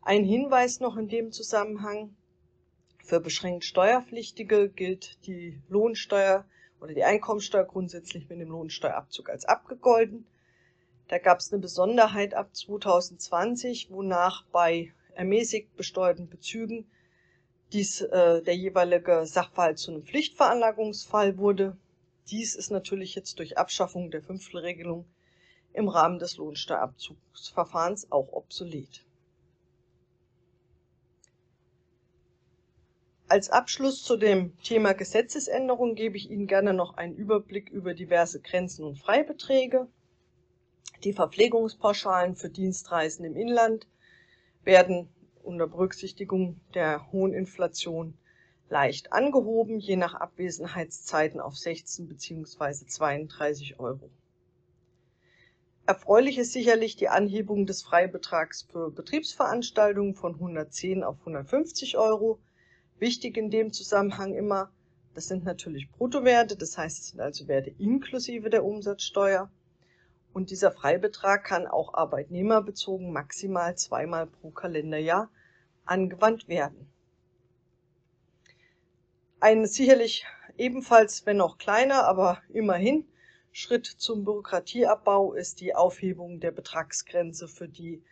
[0.00, 2.16] Ein Hinweis noch in dem Zusammenhang.
[3.04, 6.46] Für beschränkt Steuerpflichtige gilt die Lohnsteuer
[6.80, 10.24] oder die Einkommensteuer grundsätzlich mit dem Lohnsteuerabzug als abgegolten.
[11.10, 16.88] Da gab es eine Besonderheit ab 2020, wonach bei ermäßigt besteuerten Bezügen
[17.72, 21.76] dies äh, der jeweilige Sachverhalt zu einem Pflichtveranlagungsfall wurde.
[22.28, 25.04] Dies ist natürlich jetzt durch Abschaffung der Fünftelregelung
[25.72, 29.04] im Rahmen des Lohnsteuerabzugsverfahrens auch obsolet.
[33.26, 38.40] Als Abschluss zu dem Thema Gesetzesänderung gebe ich Ihnen gerne noch einen Überblick über diverse
[38.40, 39.88] Grenzen und Freibeträge.
[41.04, 43.86] Die Verpflegungspauschalen für Dienstreisen im Inland
[44.64, 45.08] werden
[45.42, 48.18] unter Berücksichtigung der hohen Inflation
[48.68, 52.86] leicht angehoben, je nach Abwesenheitszeiten auf 16 bzw.
[52.86, 54.10] 32 Euro.
[55.86, 62.38] Erfreulich ist sicherlich die Anhebung des Freibetrags für Betriebsveranstaltungen von 110 auf 150 Euro.
[62.98, 64.70] Wichtig in dem Zusammenhang immer,
[65.14, 69.50] das sind natürlich Bruttowerte, das heißt, es sind also Werte inklusive der Umsatzsteuer.
[70.32, 75.30] Und dieser Freibetrag kann auch arbeitnehmerbezogen maximal zweimal pro Kalenderjahr
[75.84, 76.88] angewandt werden.
[79.40, 80.26] Ein sicherlich
[80.56, 83.06] ebenfalls, wenn auch kleiner, aber immerhin
[83.52, 88.02] Schritt zum Bürokratieabbau ist die Aufhebung der Betragsgrenze für die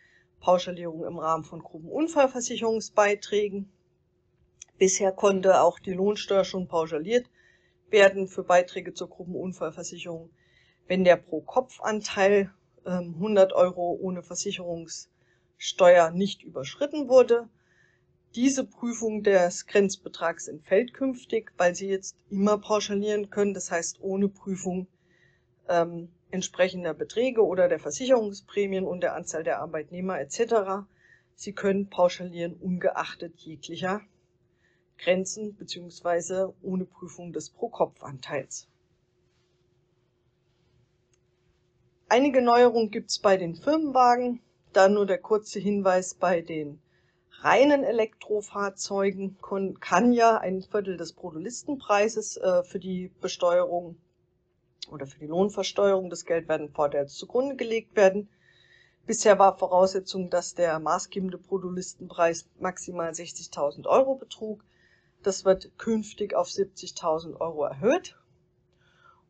[0.41, 3.71] Pauschalierung im Rahmen von Gruppenunfallversicherungsbeiträgen.
[4.77, 7.29] Bisher konnte auch die Lohnsteuer schon pauschaliert
[7.89, 10.29] werden für Beiträge zur Gruppenunfallversicherung
[10.89, 12.51] wenn der Pro-Kopf-Anteil
[12.85, 17.47] ähm, 100 Euro ohne Versicherungssteuer nicht überschritten wurde.
[18.33, 24.29] Diese Prüfung des Grenzbetrags entfällt künftig, weil Sie jetzt immer pauschalieren können, das heißt ohne
[24.29, 24.87] Prüfung
[25.67, 30.87] ähm, entsprechender Beträge oder der Versicherungsprämien und der Anzahl der Arbeitnehmer etc.
[31.35, 34.01] Sie können pauschalieren ungeachtet jeglicher
[34.97, 38.68] Grenzen beziehungsweise ohne Prüfung des Pro-Kopf-Anteils.
[42.11, 44.41] Einige Neuerungen gibt es bei den Firmenwagen.
[44.73, 46.81] Da nur der kurze Hinweis bei den
[47.41, 49.37] reinen Elektrofahrzeugen
[49.79, 53.95] kann ja ein Viertel des Bruttolistenpreises äh, für die Besteuerung
[54.89, 58.27] oder für die Lohnversteuerung des Geldwertenvorteils zugrunde gelegt werden.
[59.05, 64.63] Bisher war Voraussetzung, dass der maßgebende Bruttolistenpreis maximal 60.000 Euro betrug.
[65.21, 68.18] Das wird künftig auf 70.000 Euro erhöht.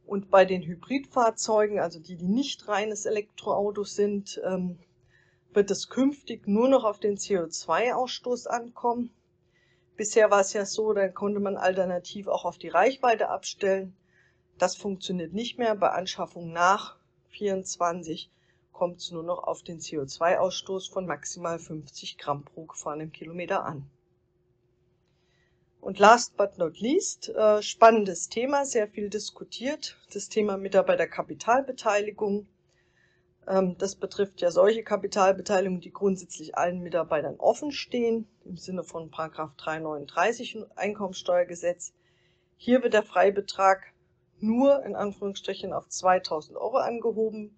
[0.10, 4.80] Und bei den Hybridfahrzeugen, also die, die nicht reines Elektroautos sind, ähm,
[5.54, 9.12] wird es künftig nur noch auf den CO2-Ausstoß ankommen.
[9.98, 13.96] Bisher war es ja so, da konnte man alternativ auch auf die Reichweite abstellen.
[14.58, 15.76] Das funktioniert nicht mehr.
[15.76, 16.98] Bei Anschaffung nach
[17.28, 18.32] 24
[18.74, 23.88] kommt es nur noch auf den CO2-Ausstoß von maximal 50 Gramm pro gefahrenen Kilometer an.
[25.82, 32.48] Und last but not least, äh, spannendes Thema, sehr viel diskutiert, das Thema Mitarbeiterkapitalbeteiligung.
[33.48, 39.10] Ähm, das betrifft ja solche Kapitalbeteiligung, die grundsätzlich allen Mitarbeitern offen stehen, im Sinne von
[39.10, 41.94] Paragraph 339 Einkommensteuergesetz.
[42.58, 43.94] Hier wird der Freibetrag
[44.42, 47.56] nur in Anführungsstrichen auf 2000 Euro angehoben.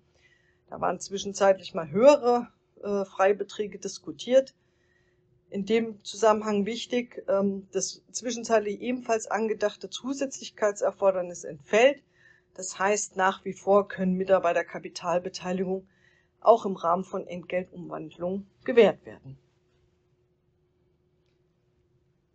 [0.70, 2.48] Da waren zwischenzeitlich mal höhere
[2.84, 4.54] äh, Freibeträge diskutiert.
[5.52, 12.02] In dem Zusammenhang wichtig, ähm, das zwischenzeitlich ebenfalls angedachte Zusätzlichkeitserfordernis entfällt.
[12.54, 15.86] Das heißt, nach wie vor können Mitarbeiter Kapitalbeteiligung
[16.40, 19.38] auch im Rahmen von Entgeltumwandlung gewährt werden.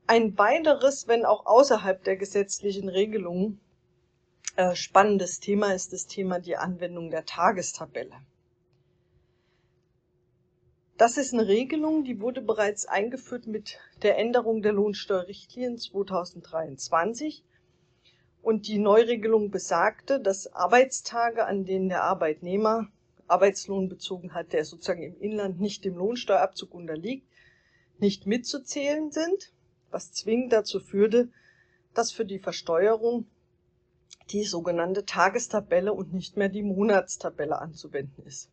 [0.06, 3.58] Ein weiteres, wenn auch außerhalb der gesetzlichen Regelungen,
[4.56, 8.16] äh, spannendes Thema ist das Thema die Anwendung der Tagestabelle.
[10.98, 17.44] Das ist eine Regelung, die wurde bereits eingeführt mit der Änderung der Lohnsteuerrichtlinien 2023.
[18.40, 22.88] Und die Neuregelung besagte, dass Arbeitstage, an denen der Arbeitnehmer
[23.28, 27.26] Arbeitslohn bezogen hat, der sozusagen im Inland nicht dem Lohnsteuerabzug unterliegt,
[27.98, 29.52] nicht mitzuzählen sind,
[29.90, 31.28] was zwingend dazu führte,
[31.92, 33.26] dass für die Versteuerung
[34.30, 38.50] die sogenannte Tagestabelle und nicht mehr die Monatstabelle anzuwenden ist.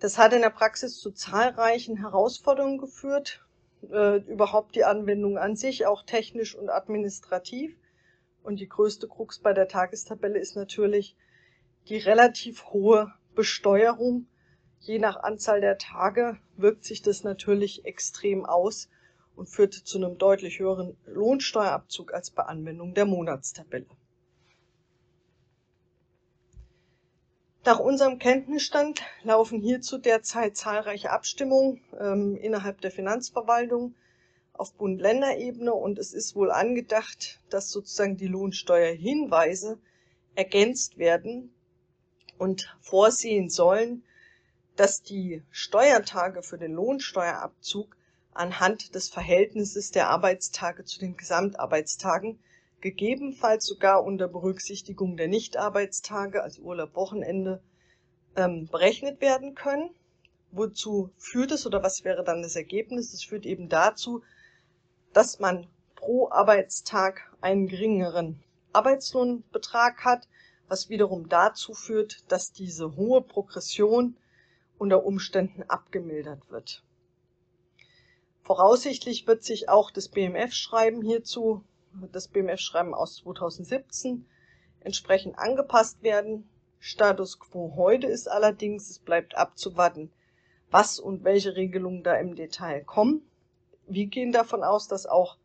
[0.00, 3.44] Das hat in der Praxis zu zahlreichen Herausforderungen geführt,
[3.90, 7.76] äh, überhaupt die Anwendung an sich, auch technisch und administrativ.
[8.44, 11.16] Und die größte Krux bei der Tagestabelle ist natürlich
[11.88, 14.26] die relativ hohe Besteuerung.
[14.78, 18.88] Je nach Anzahl der Tage wirkt sich das natürlich extrem aus
[19.34, 23.86] und führt zu einem deutlich höheren Lohnsteuerabzug als bei Anwendung der Monatstabelle.
[27.68, 33.94] Nach unserem Kenntnisstand laufen hierzu derzeit zahlreiche Abstimmungen ähm, innerhalb der Finanzverwaltung
[34.54, 35.74] auf Bund-Länder-Ebene.
[35.74, 39.78] Und es ist wohl angedacht, dass sozusagen die Lohnsteuerhinweise
[40.34, 41.52] ergänzt werden
[42.38, 44.02] und vorsehen sollen,
[44.76, 47.98] dass die Steuertage für den Lohnsteuerabzug
[48.32, 52.38] anhand des Verhältnisses der Arbeitstage zu den Gesamtarbeitstagen
[52.80, 57.60] gegebenenfalls sogar unter Berücksichtigung der Nichtarbeitstage, also Urlaub, Wochenende,
[58.36, 59.90] ähm, berechnet werden können.
[60.50, 63.12] Wozu führt es oder was wäre dann das Ergebnis?
[63.12, 64.22] Es führt eben dazu,
[65.12, 65.66] dass man
[65.96, 68.42] pro Arbeitstag einen geringeren
[68.72, 70.28] Arbeitslohnbetrag hat,
[70.68, 74.16] was wiederum dazu führt, dass diese hohe Progression
[74.78, 76.82] unter Umständen abgemildert wird.
[78.42, 81.64] Voraussichtlich wird sich auch das BMF-Schreiben hierzu
[82.12, 84.24] das BMF-Schreiben aus 2017
[84.80, 86.48] entsprechend angepasst werden.
[86.78, 90.12] Status quo heute ist allerdings, es bleibt abzuwarten,
[90.70, 93.22] was und welche Regelungen da im Detail kommen.
[93.86, 95.38] Wir gehen davon aus, dass auch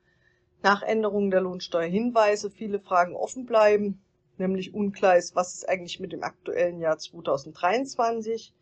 [0.62, 4.02] nach Änderungen der Lohnsteuerhinweise viele Fragen offen bleiben,
[4.38, 8.54] nämlich unklar ist, was ist eigentlich mit dem aktuellen Jahr 2023.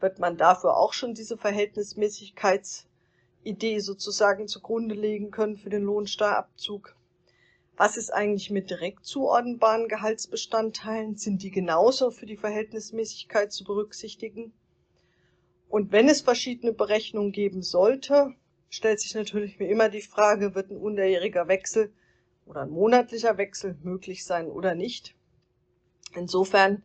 [0.00, 6.94] Wird man dafür auch schon diese Verhältnismäßigkeitsidee sozusagen zugrunde legen können für den Lohnsteuerabzug?
[7.76, 11.16] Was ist eigentlich mit direkt zuordnbaren Gehaltsbestandteilen?
[11.16, 14.52] Sind die genauso für die Verhältnismäßigkeit zu berücksichtigen?
[15.68, 18.34] Und wenn es verschiedene Berechnungen geben sollte,
[18.68, 21.92] stellt sich natürlich mir immer die Frage, wird ein unterjähriger Wechsel
[22.44, 25.14] oder ein monatlicher Wechsel möglich sein oder nicht?
[26.14, 26.82] Insofern,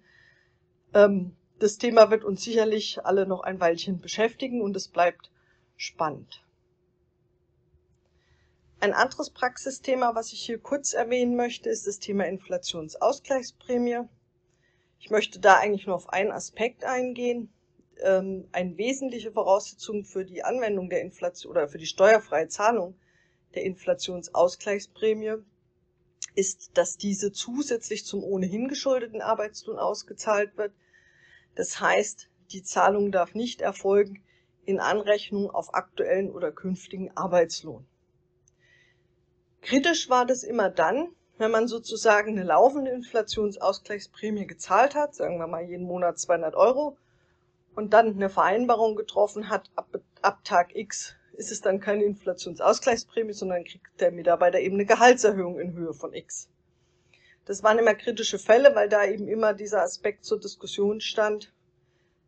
[0.93, 5.31] ähm, das Thema wird uns sicherlich alle noch ein Weilchen beschäftigen und es bleibt
[5.75, 6.43] spannend.
[8.79, 14.01] Ein anderes Praxisthema, was ich hier kurz erwähnen möchte, ist das Thema Inflationsausgleichsprämie.
[14.99, 17.51] Ich möchte da eigentlich nur auf einen Aspekt eingehen.
[18.03, 22.93] Ähm, eine wesentliche Voraussetzung für die Anwendung der Inflation oder für die steuerfreie Zahlung
[23.55, 25.37] der Inflationsausgleichsprämie
[26.35, 30.71] ist, dass diese zusätzlich zum ohnehin geschuldeten Arbeitslohn ausgezahlt wird.
[31.55, 34.21] Das heißt, die Zahlung darf nicht erfolgen
[34.65, 37.87] in Anrechnung auf aktuellen oder künftigen Arbeitslohn.
[39.67, 45.47] Kritisch war das immer dann, wenn man sozusagen eine laufende Inflationsausgleichsprämie gezahlt hat, sagen wir
[45.47, 46.95] mal jeden Monat 200 Euro,
[47.75, 49.89] und dann eine Vereinbarung getroffen hat, ab,
[50.21, 55.59] ab Tag X ist es dann keine Inflationsausgleichsprämie, sondern kriegt der Mitarbeiter eben eine Gehaltserhöhung
[55.59, 56.47] in Höhe von X.
[57.43, 61.51] Das waren immer kritische Fälle, weil da eben immer dieser Aspekt zur Diskussion stand,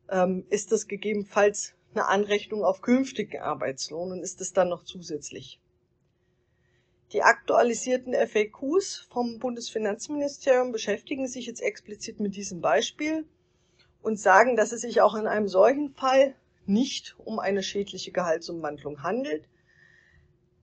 [0.09, 5.61] ähm, ist das gegebenenfalls eine Anrechnung auf künftigen Arbeitslohn und ist es dann noch zusätzlich.
[7.12, 13.26] Die aktualisierten FAQs vom Bundesfinanzministerium beschäftigen sich jetzt explizit mit diesem Beispiel
[14.04, 16.36] und sagen, dass es sich auch in einem solchen Fall
[16.68, 19.50] nicht um eine schädliche Gehaltsumwandlung handelt.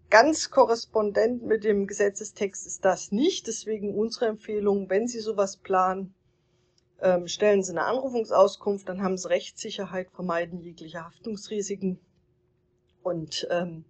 [0.08, 3.48] Ganz korrespondent mit dem Gesetzestext ist das nicht.
[3.48, 6.14] Deswegen unsere Empfehlung, wenn Sie sowas planen,
[7.00, 11.98] ähm, stellen Sie eine Anrufungsauskunft, dann haben Sie Rechtssicherheit, vermeiden jegliche Haftungsrisiken
[13.02, 13.84] und ähm,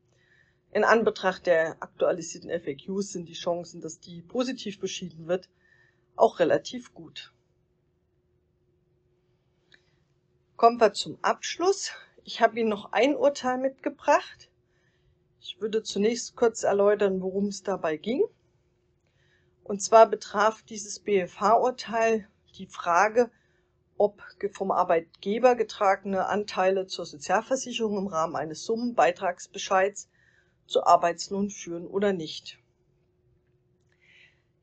[0.72, 5.48] in Anbetracht der aktualisierten FAQs sind die Chancen, dass die positiv beschieden wird,
[6.16, 7.32] auch relativ gut.
[10.56, 11.92] Kommen wir zum Abschluss.
[12.24, 14.50] Ich habe Ihnen noch ein Urteil mitgebracht.
[15.40, 18.24] Ich würde zunächst kurz erläutern, worum es dabei ging.
[19.64, 23.30] Und zwar betraf dieses BFH-Urteil die Frage,
[23.98, 24.22] ob
[24.52, 30.08] vom Arbeitgeber getragene Anteile zur Sozialversicherung im Rahmen eines Summenbeitragsbescheids
[30.66, 32.58] zu Arbeitslohn führen oder nicht.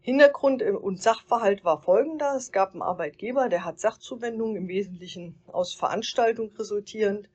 [0.01, 2.35] Hintergrund und Sachverhalt war folgender.
[2.35, 7.29] Es gab einen Arbeitgeber, der hat Sachzuwendungen im Wesentlichen aus Veranstaltungen resultierend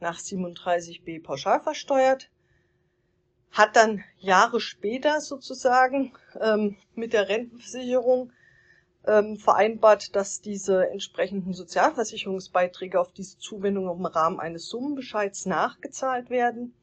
[0.00, 2.28] nach 37b pauschal versteuert,
[3.52, 8.32] hat dann Jahre später sozusagen ähm, mit der Rentenversicherung
[9.06, 16.74] ähm, vereinbart, dass diese entsprechenden Sozialversicherungsbeiträge auf diese Zuwendung im Rahmen eines Summenbescheids nachgezahlt werden.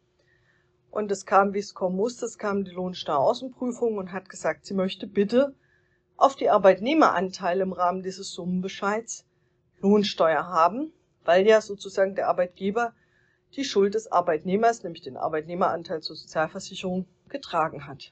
[0.98, 4.74] Und es kam, wie es kommen musste, es kam die Lohnsteueraußenprüfung und hat gesagt, sie
[4.74, 5.54] möchte bitte
[6.16, 9.24] auf die Arbeitnehmeranteile im Rahmen dieses Summenbescheids
[9.80, 10.92] Lohnsteuer haben,
[11.24, 12.96] weil ja sozusagen der Arbeitgeber
[13.56, 18.12] die Schuld des Arbeitnehmers, nämlich den Arbeitnehmeranteil zur Sozialversicherung, getragen hat.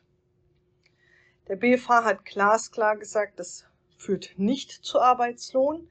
[1.48, 3.66] Der BFH hat glasklar gesagt, das
[3.98, 5.90] führt nicht zu Arbeitslohn,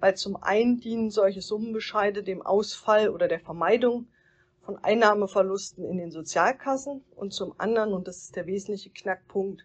[0.00, 4.08] weil zum einen dienen solche Summenbescheide dem Ausfall oder der Vermeidung
[4.66, 9.64] von Einnahmeverlusten in den Sozialkassen und zum anderen, und das ist der wesentliche Knackpunkt,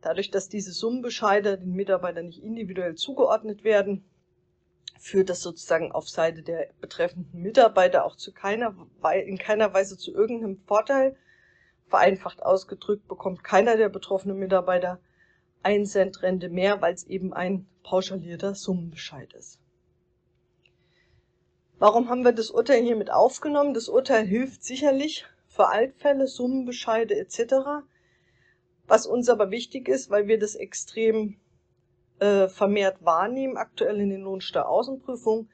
[0.00, 4.04] dadurch, dass diese Summenbescheide den Mitarbeitern nicht individuell zugeordnet werden,
[4.98, 8.74] führt das sozusagen auf Seite der betreffenden Mitarbeiter auch zu keiner,
[9.24, 11.16] in keiner Weise zu irgendeinem Vorteil.
[11.86, 14.98] Vereinfacht ausgedrückt bekommt keiner der betroffenen Mitarbeiter
[15.62, 19.60] ein Cent Rente mehr, weil es eben ein pauschalierter Summenbescheid ist.
[21.78, 23.74] Warum haben wir das Urteil hier mit aufgenommen?
[23.74, 27.84] Das Urteil hilft sicherlich für Altfälle, Summenbescheide etc.
[28.86, 31.36] Was uns aber wichtig ist, weil wir das extrem
[32.18, 35.50] äh, vermehrt wahrnehmen, aktuell in den Lohnsteueraußenprüfungen,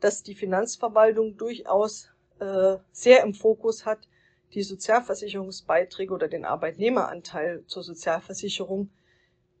[0.00, 2.08] dass die Finanzverwaltung durchaus
[2.40, 4.08] äh, sehr im Fokus hat,
[4.54, 8.90] die Sozialversicherungsbeiträge oder den Arbeitnehmeranteil zur Sozialversicherung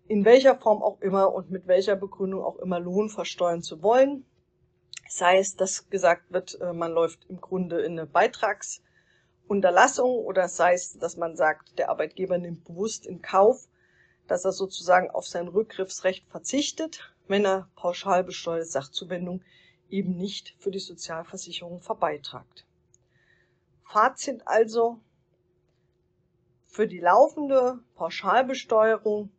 [0.08, 4.24] in welcher Form auch immer und mit welcher Begründung auch immer Lohn versteuern zu wollen.
[5.14, 10.72] Sei es, dass gesagt wird, äh, man läuft im Grunde in eine Beitragsunterlassung oder sei
[10.72, 13.68] es, dass man sagt, der Arbeitgeber nimmt bewusst in Kauf,
[14.26, 19.42] dass er sozusagen auf sein Rückgriffsrecht verzichtet, wenn er pauschal besteuerte Sachzuwendung
[19.90, 22.64] eben nicht für die Sozialversicherung verbeitragt.
[23.84, 24.98] Fazit also,
[26.64, 29.30] für die laufende Pauschalbesteuerung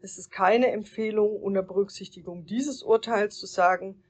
[0.00, 4.02] ist es keine Empfehlung, unter Berücksichtigung dieses Urteils zu sagen,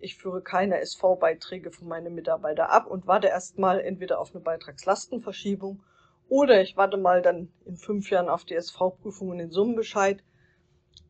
[0.00, 5.82] ich führe keine SV-Beiträge für meine Mitarbeiter ab und warte erstmal entweder auf eine Beitragslastenverschiebung
[6.28, 10.22] oder ich warte mal dann in fünf Jahren auf die SV-Prüfung und den Summenbescheid.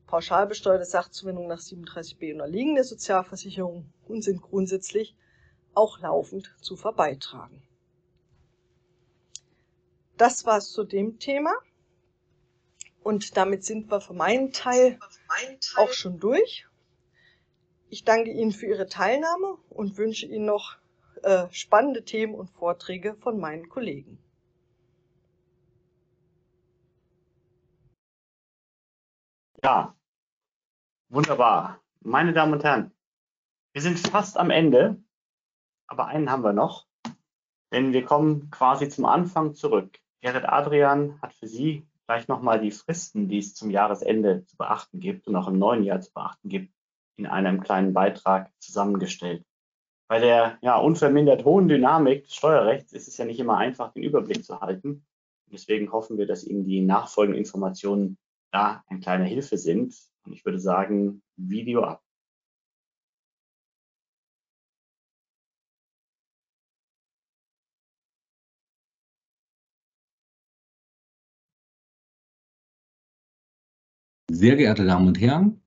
[0.06, 5.14] Pauschalbesteuerte Sachzuwendung nach 37b unterliegende Sozialversicherung und sind grundsätzlich
[5.74, 7.62] auch laufend zu verbeitragen.
[10.16, 11.52] Das war's zu dem Thema.
[13.02, 14.98] Und damit sind wir für meinen Teil
[15.76, 16.66] auch schon durch.
[17.92, 20.76] Ich danke Ihnen für Ihre Teilnahme und wünsche Ihnen noch
[21.22, 24.16] äh, spannende Themen und Vorträge von meinen Kollegen.
[29.64, 29.96] Ja,
[31.08, 31.80] wunderbar.
[32.00, 32.92] Meine Damen und Herren,
[33.72, 35.02] wir sind fast am Ende,
[35.88, 36.86] aber einen haben wir noch,
[37.72, 39.98] denn wir kommen quasi zum Anfang zurück.
[40.20, 45.00] Gerrit Adrian hat für Sie gleich nochmal die Fristen, die es zum Jahresende zu beachten
[45.00, 46.72] gibt und auch im neuen Jahr zu beachten gibt,
[47.20, 49.44] in einem kleinen Beitrag zusammengestellt.
[50.08, 54.02] Bei der ja, unvermindert hohen Dynamik des Steuerrechts ist es ja nicht immer einfach, den
[54.02, 55.04] Überblick zu halten.
[55.52, 58.18] Deswegen hoffen wir, dass Ihnen die nachfolgenden Informationen
[58.50, 59.94] da eine kleine Hilfe sind.
[60.24, 62.02] Und ich würde sagen, Video ab.
[74.32, 75.60] Sehr geehrte Damen und Herren,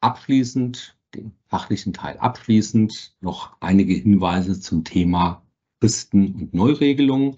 [0.00, 5.42] abschließend, den fachlichen Teil abschließend, noch einige Hinweise zum Thema
[5.80, 7.36] Fristen und Neuregelungen.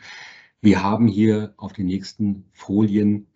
[0.60, 3.26] Wir haben hier auf den nächsten Folien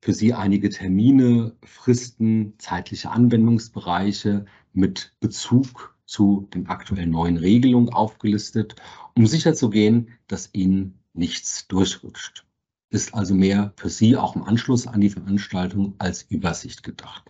[0.00, 8.76] für Sie einige Termine, Fristen, zeitliche Anwendungsbereiche mit Bezug zu den aktuellen neuen Regelungen aufgelistet,
[9.14, 12.44] um sicherzugehen, dass Ihnen nichts durchrutscht.
[12.90, 17.24] Ist also mehr für Sie auch im Anschluss an die Veranstaltung als Übersicht gedacht.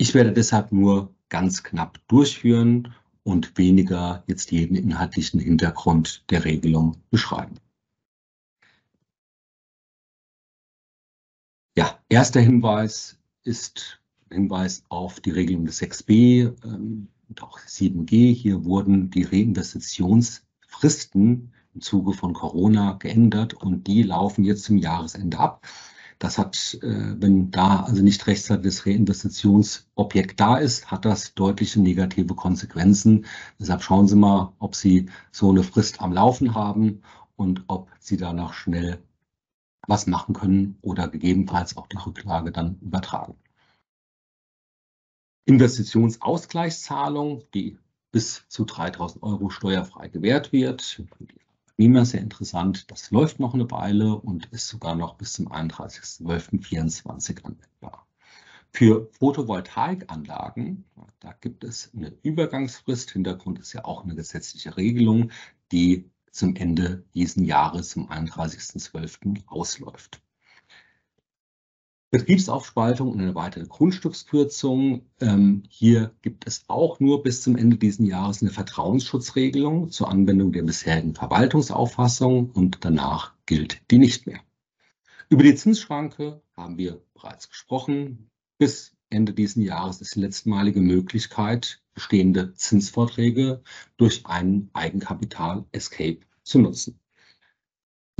[0.00, 6.96] Ich werde deshalb nur ganz knapp durchführen und weniger jetzt jeden inhaltlichen Hintergrund der Regelung
[7.10, 7.56] beschreiben.
[11.76, 18.34] Ja, erster Hinweis ist Hinweis auf die Regelung des 6b ähm, und auch 7g.
[18.34, 25.38] Hier wurden die Reinvestitionsfristen im Zuge von Corona geändert und die laufen jetzt zum Jahresende
[25.38, 25.66] ab.
[26.20, 31.80] Das hat, äh, wenn da also nicht rechtzeitig das Reinvestitionsobjekt da ist, hat das deutliche
[31.80, 33.24] negative Konsequenzen.
[33.58, 37.00] Deshalb schauen Sie mal, ob Sie so eine Frist am Laufen haben
[37.36, 39.02] und ob Sie danach schnell
[39.86, 43.36] was machen können oder gegebenenfalls auch die Rücklage dann übertragen.
[45.46, 47.78] Investitionsausgleichszahlung, die
[48.12, 50.98] bis zu 3000 Euro steuerfrei gewährt wird.
[50.98, 51.40] Die
[51.80, 52.90] Arbeitnehmer sehr interessant.
[52.90, 58.06] Das läuft noch eine Weile und ist sogar noch bis zum 31.12.24 anwendbar.
[58.70, 60.84] Für Photovoltaikanlagen,
[61.20, 63.12] da gibt es eine Übergangsfrist.
[63.12, 65.30] Hintergrund ist ja auch eine gesetzliche Regelung,
[65.72, 69.46] die zum Ende diesen Jahres, zum 31.12.
[69.46, 70.20] ausläuft.
[72.10, 75.06] Betriebsaufspaltung und eine weitere Grundstückskürzung.
[75.20, 80.50] Ähm, hier gibt es auch nur bis zum Ende dieses Jahres eine Vertrauensschutzregelung zur Anwendung
[80.50, 84.40] der bisherigen Verwaltungsauffassung und danach gilt die nicht mehr.
[85.28, 88.28] Über die Zinsschranke haben wir bereits gesprochen.
[88.58, 93.62] Bis Ende dieses Jahres ist die letztmalige Möglichkeit, bestehende Zinsvorträge
[93.96, 96.98] durch einen Eigenkapital-Escape zu nutzen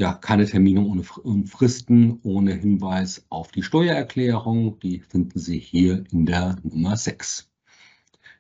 [0.01, 1.03] ja, keine Termine ohne
[1.45, 4.81] Fristen, ohne Hinweis auf die Steuererklärung.
[4.81, 7.51] Die finden Sie hier in der Nummer 6.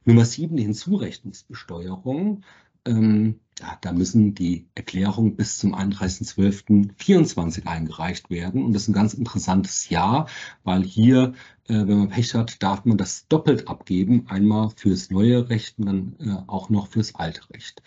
[0.06, 2.44] Nummer 7, die Hinzurechnungsbesteuerung.
[2.86, 8.64] Ähm, ja, da müssen die Erklärungen bis zum 31.12.24 eingereicht werden.
[8.64, 10.30] Und das ist ein ganz interessantes Jahr,
[10.64, 11.34] weil hier,
[11.68, 14.24] äh, wenn man Pech hat, darf man das doppelt abgeben.
[14.28, 17.82] Einmal fürs neue Recht und dann äh, auch noch fürs alte Recht.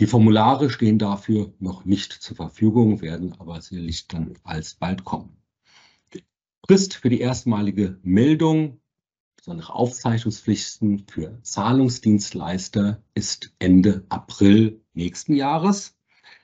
[0.00, 5.36] Die Formulare stehen dafür noch nicht zur Verfügung, werden aber sicherlich dann alsbald kommen.
[6.64, 8.80] Frist für die erstmalige Meldung,
[9.36, 15.96] besondere Aufzeichnungspflichten für Zahlungsdienstleister ist Ende April nächsten Jahres.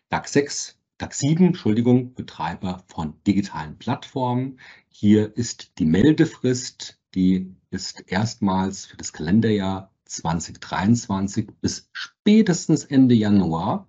[0.08, 4.58] DAX 6, DAX 7, Entschuldigung, Betreiber von digitalen Plattformen.
[4.88, 13.88] Hier ist die Meldefrist, die ist erstmals für das Kalenderjahr 2023 bis spätestens Ende Januar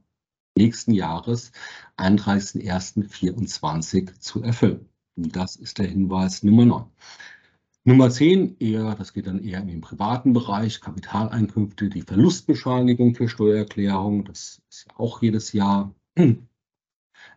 [0.57, 1.51] nächsten Jahres,
[1.97, 4.89] 31.01.24 zu erfüllen.
[5.15, 6.85] Das ist der Hinweis Nummer 9.
[7.87, 14.25] Nummer 10, eher, das geht dann eher den privaten Bereich, Kapitaleinkünfte, die Verlustbescheinigung für Steuererklärung,
[14.25, 15.93] das ist ja auch jedes Jahr.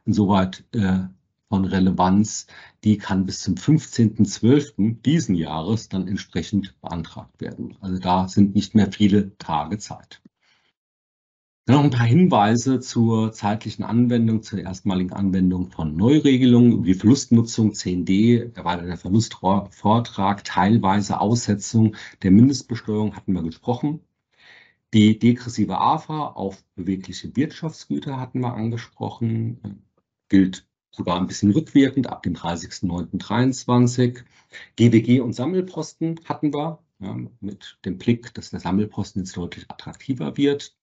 [0.06, 1.00] Insoweit äh,
[1.48, 2.46] von Relevanz,
[2.84, 5.00] die kann bis zum 15.12.
[5.02, 7.76] diesen Jahres dann entsprechend beantragt werden.
[7.80, 10.20] Also da sind nicht mehr viele Tage Zeit.
[11.64, 16.94] Dann noch ein paar Hinweise zur zeitlichen Anwendung, zur erstmaligen Anwendung von Neuregelungen über die
[16.94, 24.00] Verlustnutzung 10d, erweiterter Verlustvortrag, teilweise Aussetzung der Mindestbesteuerung hatten wir gesprochen.
[24.94, 29.82] Die degressive AFA auf bewegliche Wirtschaftsgüter hatten wir angesprochen,
[30.30, 34.24] gilt sogar ein bisschen rückwirkend ab dem 30.09.23.
[34.76, 40.36] GWG und Sammelposten hatten wir ja, mit dem Blick, dass der Sammelposten jetzt deutlich attraktiver
[40.36, 40.74] wird.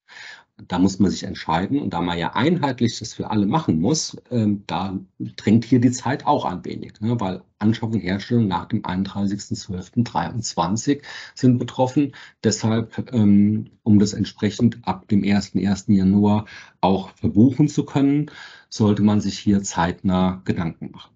[0.68, 1.82] Da muss man sich entscheiden.
[1.82, 5.92] Und da man ja einheitlich das für alle machen muss, ähm, da drängt hier die
[5.92, 7.20] Zeit auch ein wenig, ne?
[7.20, 11.02] weil Anschaffung und Herstellung nach dem 31.12.23
[11.34, 12.16] sind betroffen.
[12.44, 15.92] Deshalb, ähm, um das entsprechend ab dem 1.1.
[15.92, 16.46] Januar
[16.80, 18.32] auch verbuchen zu können,
[18.76, 21.16] sollte man sich hier zeitnah Gedanken machen.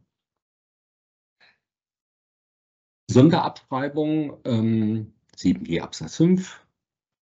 [3.11, 6.65] Sonderabschreibung ähm, 7g Absatz 5.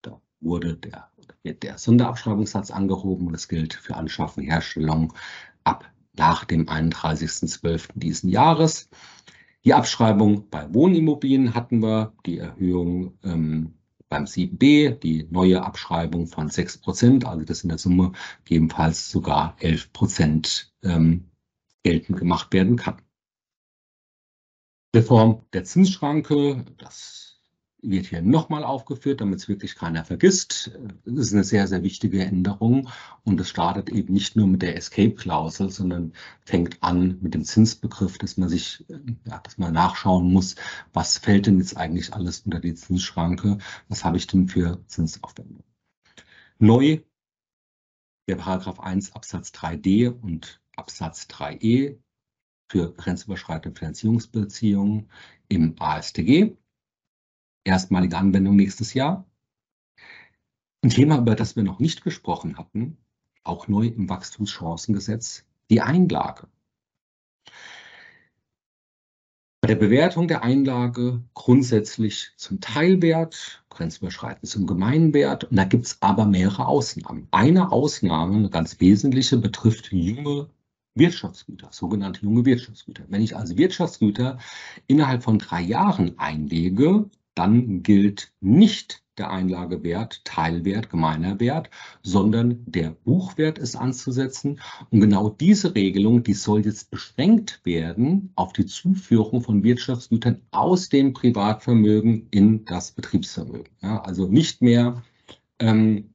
[0.02, 1.10] Da wurde der,
[1.42, 5.12] wird der Sonderabschreibungssatz angehoben und das gilt für Anschaffung, Herstellung
[5.64, 7.88] ab nach dem 31.12.
[7.94, 8.90] diesen Jahres.
[9.64, 13.74] Die Abschreibung bei Wohnimmobilien hatten wir, die Erhöhung ähm,
[14.12, 18.12] beim 7b, die neue Abschreibung von 6 Prozent, also das in der Summe
[18.44, 21.30] gegebenenfalls sogar 11 Prozent ähm,
[21.82, 23.00] geltend gemacht werden kann.
[24.94, 27.31] Reform der Zinsschranke, das
[27.82, 30.70] wird hier nochmal aufgeführt, damit es wirklich keiner vergisst.
[31.04, 32.88] Das ist eine sehr, sehr wichtige Änderung
[33.24, 36.12] und es startet eben nicht nur mit der Escape-Klausel, sondern
[36.44, 38.84] fängt an mit dem Zinsbegriff, dass man sich,
[39.24, 40.54] ja, dass man nachschauen muss,
[40.92, 45.64] was fällt denn jetzt eigentlich alles unter die Zinsschranke, was habe ich denn für Zinsaufwendungen.
[46.58, 47.00] Neu
[48.28, 51.98] der Paragraph 1 Absatz 3d und Absatz 3e
[52.68, 55.10] für grenzüberschreitende Finanzierungsbeziehungen
[55.48, 56.56] im AStG.
[57.64, 59.24] Erstmalige Anwendung nächstes Jahr.
[60.82, 62.96] Ein Thema, über das wir noch nicht gesprochen hatten,
[63.44, 66.48] auch neu im Wachstumschancengesetz, die Einlage.
[69.60, 75.44] Bei der Bewertung der Einlage grundsätzlich zum Teilwert, grenzüberschreitend zum Gemeinwert.
[75.44, 77.28] Und da gibt es aber mehrere Ausnahmen.
[77.30, 80.50] Eine Ausnahme, eine ganz wesentliche, betrifft junge
[80.96, 83.04] Wirtschaftsgüter, sogenannte junge Wirtschaftsgüter.
[83.08, 84.38] Wenn ich also Wirtschaftsgüter
[84.88, 91.68] innerhalb von drei Jahren einlege, dann gilt nicht der Einlagewert, Teilwert, gemeiner Wert,
[92.02, 94.60] sondern der Buchwert ist anzusetzen.
[94.90, 100.88] Und genau diese Regelung, die soll jetzt beschränkt werden auf die Zuführung von Wirtschaftsgütern aus
[100.88, 103.68] dem Privatvermögen in das Betriebsvermögen.
[103.82, 105.02] Ja, also nicht mehr,
[105.58, 106.14] ähm,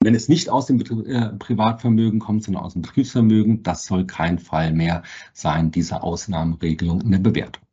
[0.00, 4.06] wenn es nicht aus dem Betrieb, äh, Privatvermögen kommt, sondern aus dem Betriebsvermögen, das soll
[4.06, 7.65] kein Fall mehr sein, diese Ausnahmeregelung in der Bewertung.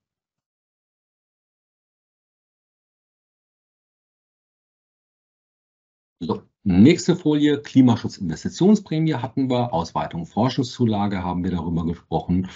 [6.26, 12.48] So, nächste Folie, Klimaschutzinvestitionsprämie hatten wir, Ausweitung Forschungszulage haben wir darüber gesprochen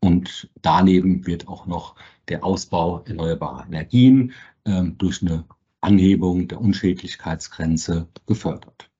[0.00, 1.94] und daneben wird auch noch
[2.28, 4.32] der Ausbau erneuerbarer Energien
[4.64, 5.44] äh, durch eine
[5.80, 8.90] Anhebung der Unschädlichkeitsgrenze gefördert.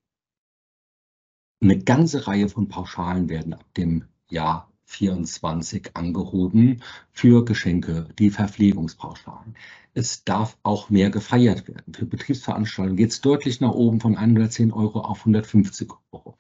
[1.63, 9.57] Eine ganze Reihe von Pauschalen werden ab dem Jahr 24 angehoben für Geschenke, die Verpflegungspauschalen.
[9.95, 11.95] Es darf auch mehr gefeiert werden.
[11.95, 16.37] Für Betriebsveranstaltungen geht es deutlich nach oben von 110 Euro auf 150 Euro.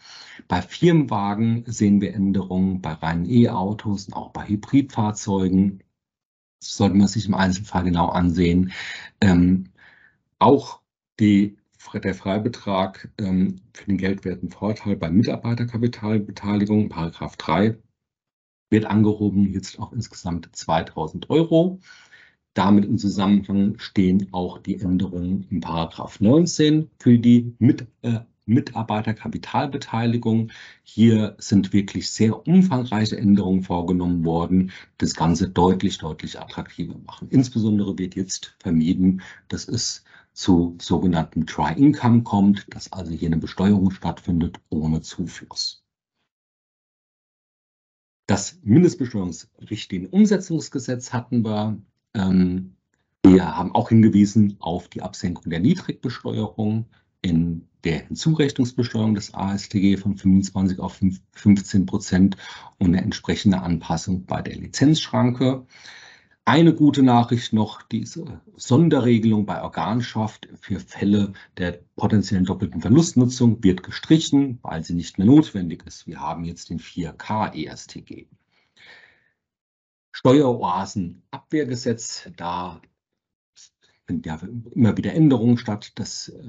[0.48, 5.82] Bei Firmenwagen sehen wir Änderungen bei reinen E-Autos und auch bei Hybridfahrzeugen.
[6.60, 8.72] Das sollte man sich im Einzelfall genau ansehen.
[9.20, 9.70] Ähm,
[10.40, 10.80] auch
[11.20, 11.56] die,
[11.92, 17.78] der Freibetrag ähm, für den geldwerten Vorteil bei Mitarbeiterkapitalbeteiligung, Paragraph 3,
[18.74, 21.78] wird angehoben jetzt auf insgesamt 2000 Euro.
[22.54, 30.50] Damit im Zusammenhang stehen auch die Änderungen im Paragraph 19 für die Mit, äh, Mitarbeiterkapitalbeteiligung.
[30.82, 37.28] Hier sind wirklich sehr umfangreiche Änderungen vorgenommen worden, das Ganze deutlich, deutlich attraktiver machen.
[37.30, 43.92] Insbesondere wird jetzt vermieden, dass es zu sogenannten Try-Income kommt, dass also hier eine Besteuerung
[43.92, 45.83] stattfindet ohne Zufluss.
[48.26, 51.78] Das Mindestbesteuerungsrichtlinien-Umsetzungsgesetz hatten wir.
[52.14, 52.76] Ähm,
[53.22, 56.86] wir haben auch hingewiesen auf die Absenkung der Niedrigbesteuerung
[57.22, 61.00] in der Hinzurechnungsbesteuerung des ASTG von 25 auf
[61.32, 62.36] 15 Prozent
[62.78, 65.66] und eine entsprechende Anpassung bei der Lizenzschranke.
[66.46, 73.82] Eine gute Nachricht noch, diese Sonderregelung bei Organschaft für Fälle der potenziellen doppelten Verlustnutzung wird
[73.82, 76.06] gestrichen, weil sie nicht mehr notwendig ist.
[76.06, 78.26] Wir haben jetzt den 4K ESTG.
[80.12, 82.82] Steueroasenabwehrgesetz, da
[84.06, 84.38] finden ja
[84.74, 86.48] immer wieder Änderungen statt, dass äh,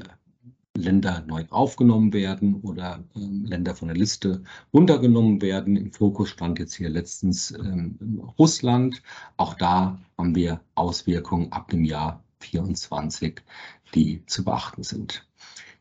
[0.75, 5.77] Länder neu aufgenommen werden oder ähm, Länder von der Liste runtergenommen werden.
[5.77, 9.01] Im Fokus stand jetzt hier letztens ähm, Russland.
[9.37, 13.41] Auch da haben wir Auswirkungen ab dem Jahr 24,
[13.93, 15.25] die zu beachten sind.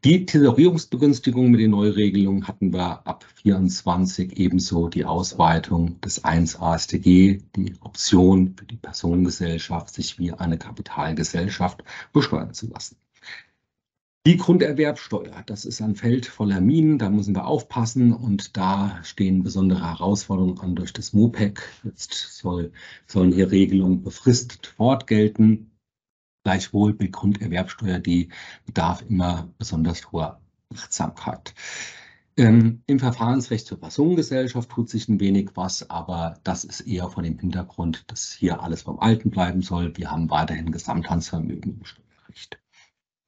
[0.05, 7.41] Die Tesorierungsbegünstigung mit den Neuregelungen hatten wir ab 24 ebenso die Ausweitung des 1 AStG,
[7.57, 12.97] die Option für die Personengesellschaft, sich wie eine Kapitalgesellschaft besteuern zu lassen.
[14.27, 19.43] Die Grunderwerbsteuer, das ist ein Feld voller Minen, da müssen wir aufpassen und da stehen
[19.43, 21.63] besondere Herausforderungen an durch das MOPEC.
[21.85, 22.73] Jetzt soll,
[23.07, 25.73] sollen hier Regelungen befristet fortgelten.
[26.43, 28.31] Gleichwohl mit Grunderwerbsteuer, die
[28.65, 30.41] bedarf immer besonders hoher
[30.75, 31.53] Achtsamkeit.
[32.39, 37.25] Ähm, Im Verfahrensrecht zur Personengesellschaft tut sich ein wenig was, aber das ist eher von
[37.25, 39.95] dem Hintergrund, dass hier alles beim Alten bleiben soll.
[39.99, 42.64] Wir haben weiterhin Gesamthandsvermögen im Steuerrecht.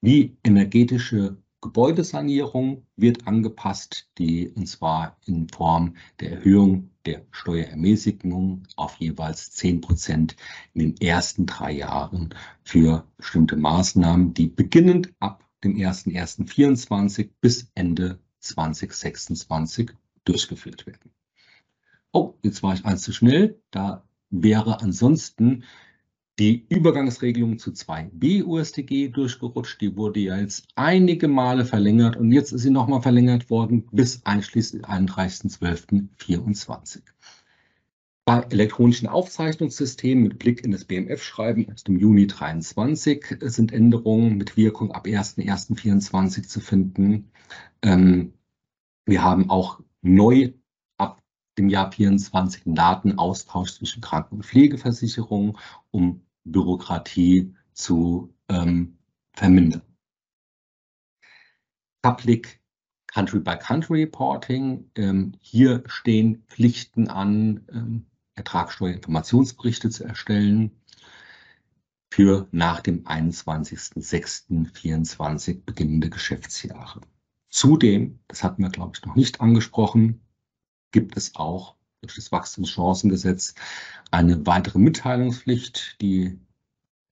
[0.02, 8.96] Die energetische Gebäudesanierung wird angepasst, die und zwar in Form der Erhöhung der Steuerermäßigung auf
[8.96, 10.36] jeweils 10 Prozent
[10.74, 18.20] in den ersten drei Jahren für bestimmte Maßnahmen, die beginnend ab dem 01.01.24 bis Ende
[18.40, 19.92] 2026
[20.24, 21.10] durchgeführt werden.
[22.12, 23.60] Oh, jetzt war ich eins zu schnell.
[23.70, 25.64] Da wäre ansonsten
[26.38, 29.80] die Übergangsregelung zu 2b USTG durchgerutscht.
[29.80, 34.20] Die wurde ja jetzt einige Male verlängert und jetzt ist sie nochmal verlängert worden bis
[34.24, 37.00] einschließlich 31.12.24.
[38.26, 44.56] Bei elektronischen Aufzeichnungssystemen mit Blick in das BMF-Schreiben aus dem Juni 23 sind Änderungen mit
[44.56, 47.30] Wirkung ab 1.1.24 zu finden.
[47.82, 48.32] Ähm,
[49.06, 50.52] wir haben auch neu
[50.98, 51.22] ab
[51.56, 55.56] dem Jahr 24 einen Datenaustausch zwischen Kranken- und Pflegeversicherungen,
[55.92, 58.98] um Bürokratie zu ähm,
[59.32, 59.82] vermindern.
[62.02, 62.60] Public
[63.08, 64.90] Country-by-Country-Reporting.
[64.94, 70.70] Ähm, hier stehen Pflichten an, ähm, Ertragssteuerinformationsberichte zu erstellen
[72.10, 77.00] für nach dem 21.06.24 beginnende Geschäftsjahre.
[77.48, 80.20] Zudem, das hatten wir, glaube ich, noch nicht angesprochen,
[80.92, 83.54] gibt es auch das Wachstumschancengesetz
[84.10, 86.38] eine weitere Mitteilungspflicht, die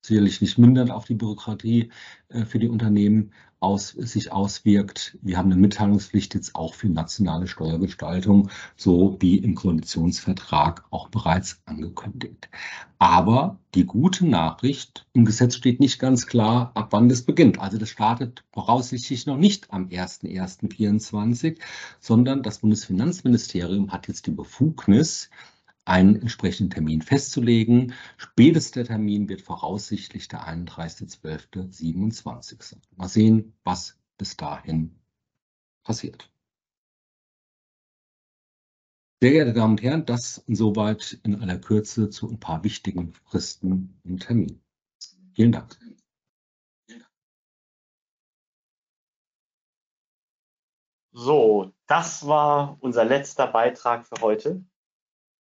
[0.04, 1.90] sicherlich nicht mindert auf die Bürokratie
[2.28, 5.16] äh, für die Unternehmen aus, sich auswirkt.
[5.22, 11.62] Wir haben eine Mitteilungspflicht jetzt auch für nationale Steuergestaltung, so wie im Koalitionsvertrag auch bereits
[11.64, 12.50] angekündigt.
[12.98, 17.58] Aber die gute Nachricht, im Gesetz steht nicht ganz klar, ab wann das beginnt.
[17.58, 21.58] Also das startet voraussichtlich noch nicht am 01.01.24,
[22.00, 25.30] sondern das Bundesfinanzministerium hat jetzt die Befugnis,
[25.84, 27.94] einen entsprechenden Termin festzulegen.
[28.16, 32.80] Spätester Termin wird voraussichtlich der 31.12.27 sein.
[32.96, 34.98] Mal sehen, was bis dahin
[35.82, 36.30] passiert.
[39.20, 43.98] Sehr geehrte Damen und Herren, das insoweit in aller Kürze zu ein paar wichtigen Fristen
[44.04, 44.62] und Terminen.
[45.34, 45.78] Vielen Dank.
[51.12, 54.64] So, das war unser letzter Beitrag für heute.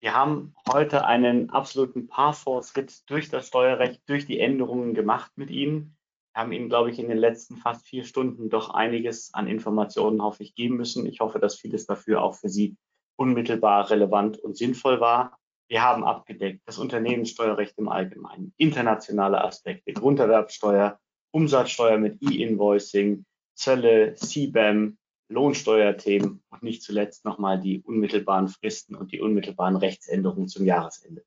[0.01, 5.95] Wir haben heute einen absoluten Parforce-Ritt durch das Steuerrecht, durch die Änderungen gemacht mit Ihnen.
[6.33, 10.23] Wir haben Ihnen, glaube ich, in den letzten fast vier Stunden doch einiges an Informationen,
[10.23, 11.05] hoffe ich, geben müssen.
[11.05, 12.77] Ich hoffe, dass vieles dafür auch für Sie
[13.15, 15.37] unmittelbar relevant und sinnvoll war.
[15.67, 20.99] Wir haben abgedeckt das Unternehmenssteuerrecht im Allgemeinen, internationale Aspekte, Grunderwerbsteuer,
[21.29, 23.23] Umsatzsteuer mit E-Invoicing,
[23.53, 24.97] Zölle, CBAM,
[25.31, 31.23] Lohnsteuerthemen und nicht zuletzt nochmal die unmittelbaren Fristen und die unmittelbaren Rechtsänderungen zum Jahresende.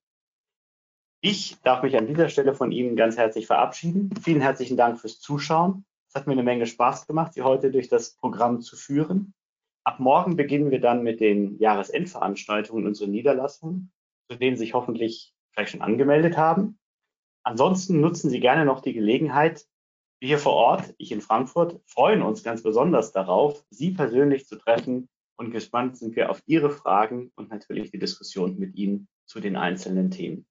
[1.21, 4.11] Ich darf mich an dieser Stelle von Ihnen ganz herzlich verabschieden.
[4.23, 5.87] Vielen herzlichen Dank fürs Zuschauen.
[6.07, 9.33] Es hat mir eine Menge Spaß gemacht, Sie heute durch das Programm zu führen.
[9.85, 13.91] Ab morgen beginnen wir dann mit den Jahresendveranstaltungen unserer Niederlassungen,
[14.31, 16.79] zu denen Sie sich hoffentlich vielleicht schon angemeldet haben.
[17.43, 19.67] Ansonsten nutzen Sie gerne noch die Gelegenheit,
[20.21, 24.57] wir hier vor Ort, ich in Frankfurt, freuen uns ganz besonders darauf, Sie persönlich zu
[24.57, 29.41] treffen und gespannt sind wir auf Ihre Fragen und natürlich die Diskussion mit Ihnen zu
[29.41, 30.47] den einzelnen Themen.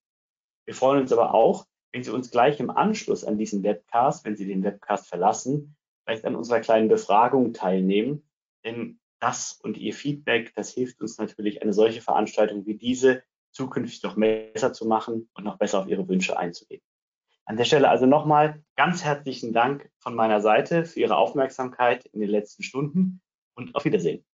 [0.65, 4.35] Wir freuen uns aber auch, wenn Sie uns gleich im Anschluss an diesen Webcast, wenn
[4.35, 8.27] Sie den Webcast verlassen, vielleicht an unserer kleinen Befragung teilnehmen.
[8.65, 14.01] Denn das und Ihr Feedback, das hilft uns natürlich, eine solche Veranstaltung wie diese zukünftig
[14.03, 16.81] noch besser zu machen und noch besser auf Ihre Wünsche einzugehen.
[17.45, 22.21] An der Stelle also nochmal ganz herzlichen Dank von meiner Seite für Ihre Aufmerksamkeit in
[22.21, 23.21] den letzten Stunden
[23.55, 24.25] und auf Wiedersehen.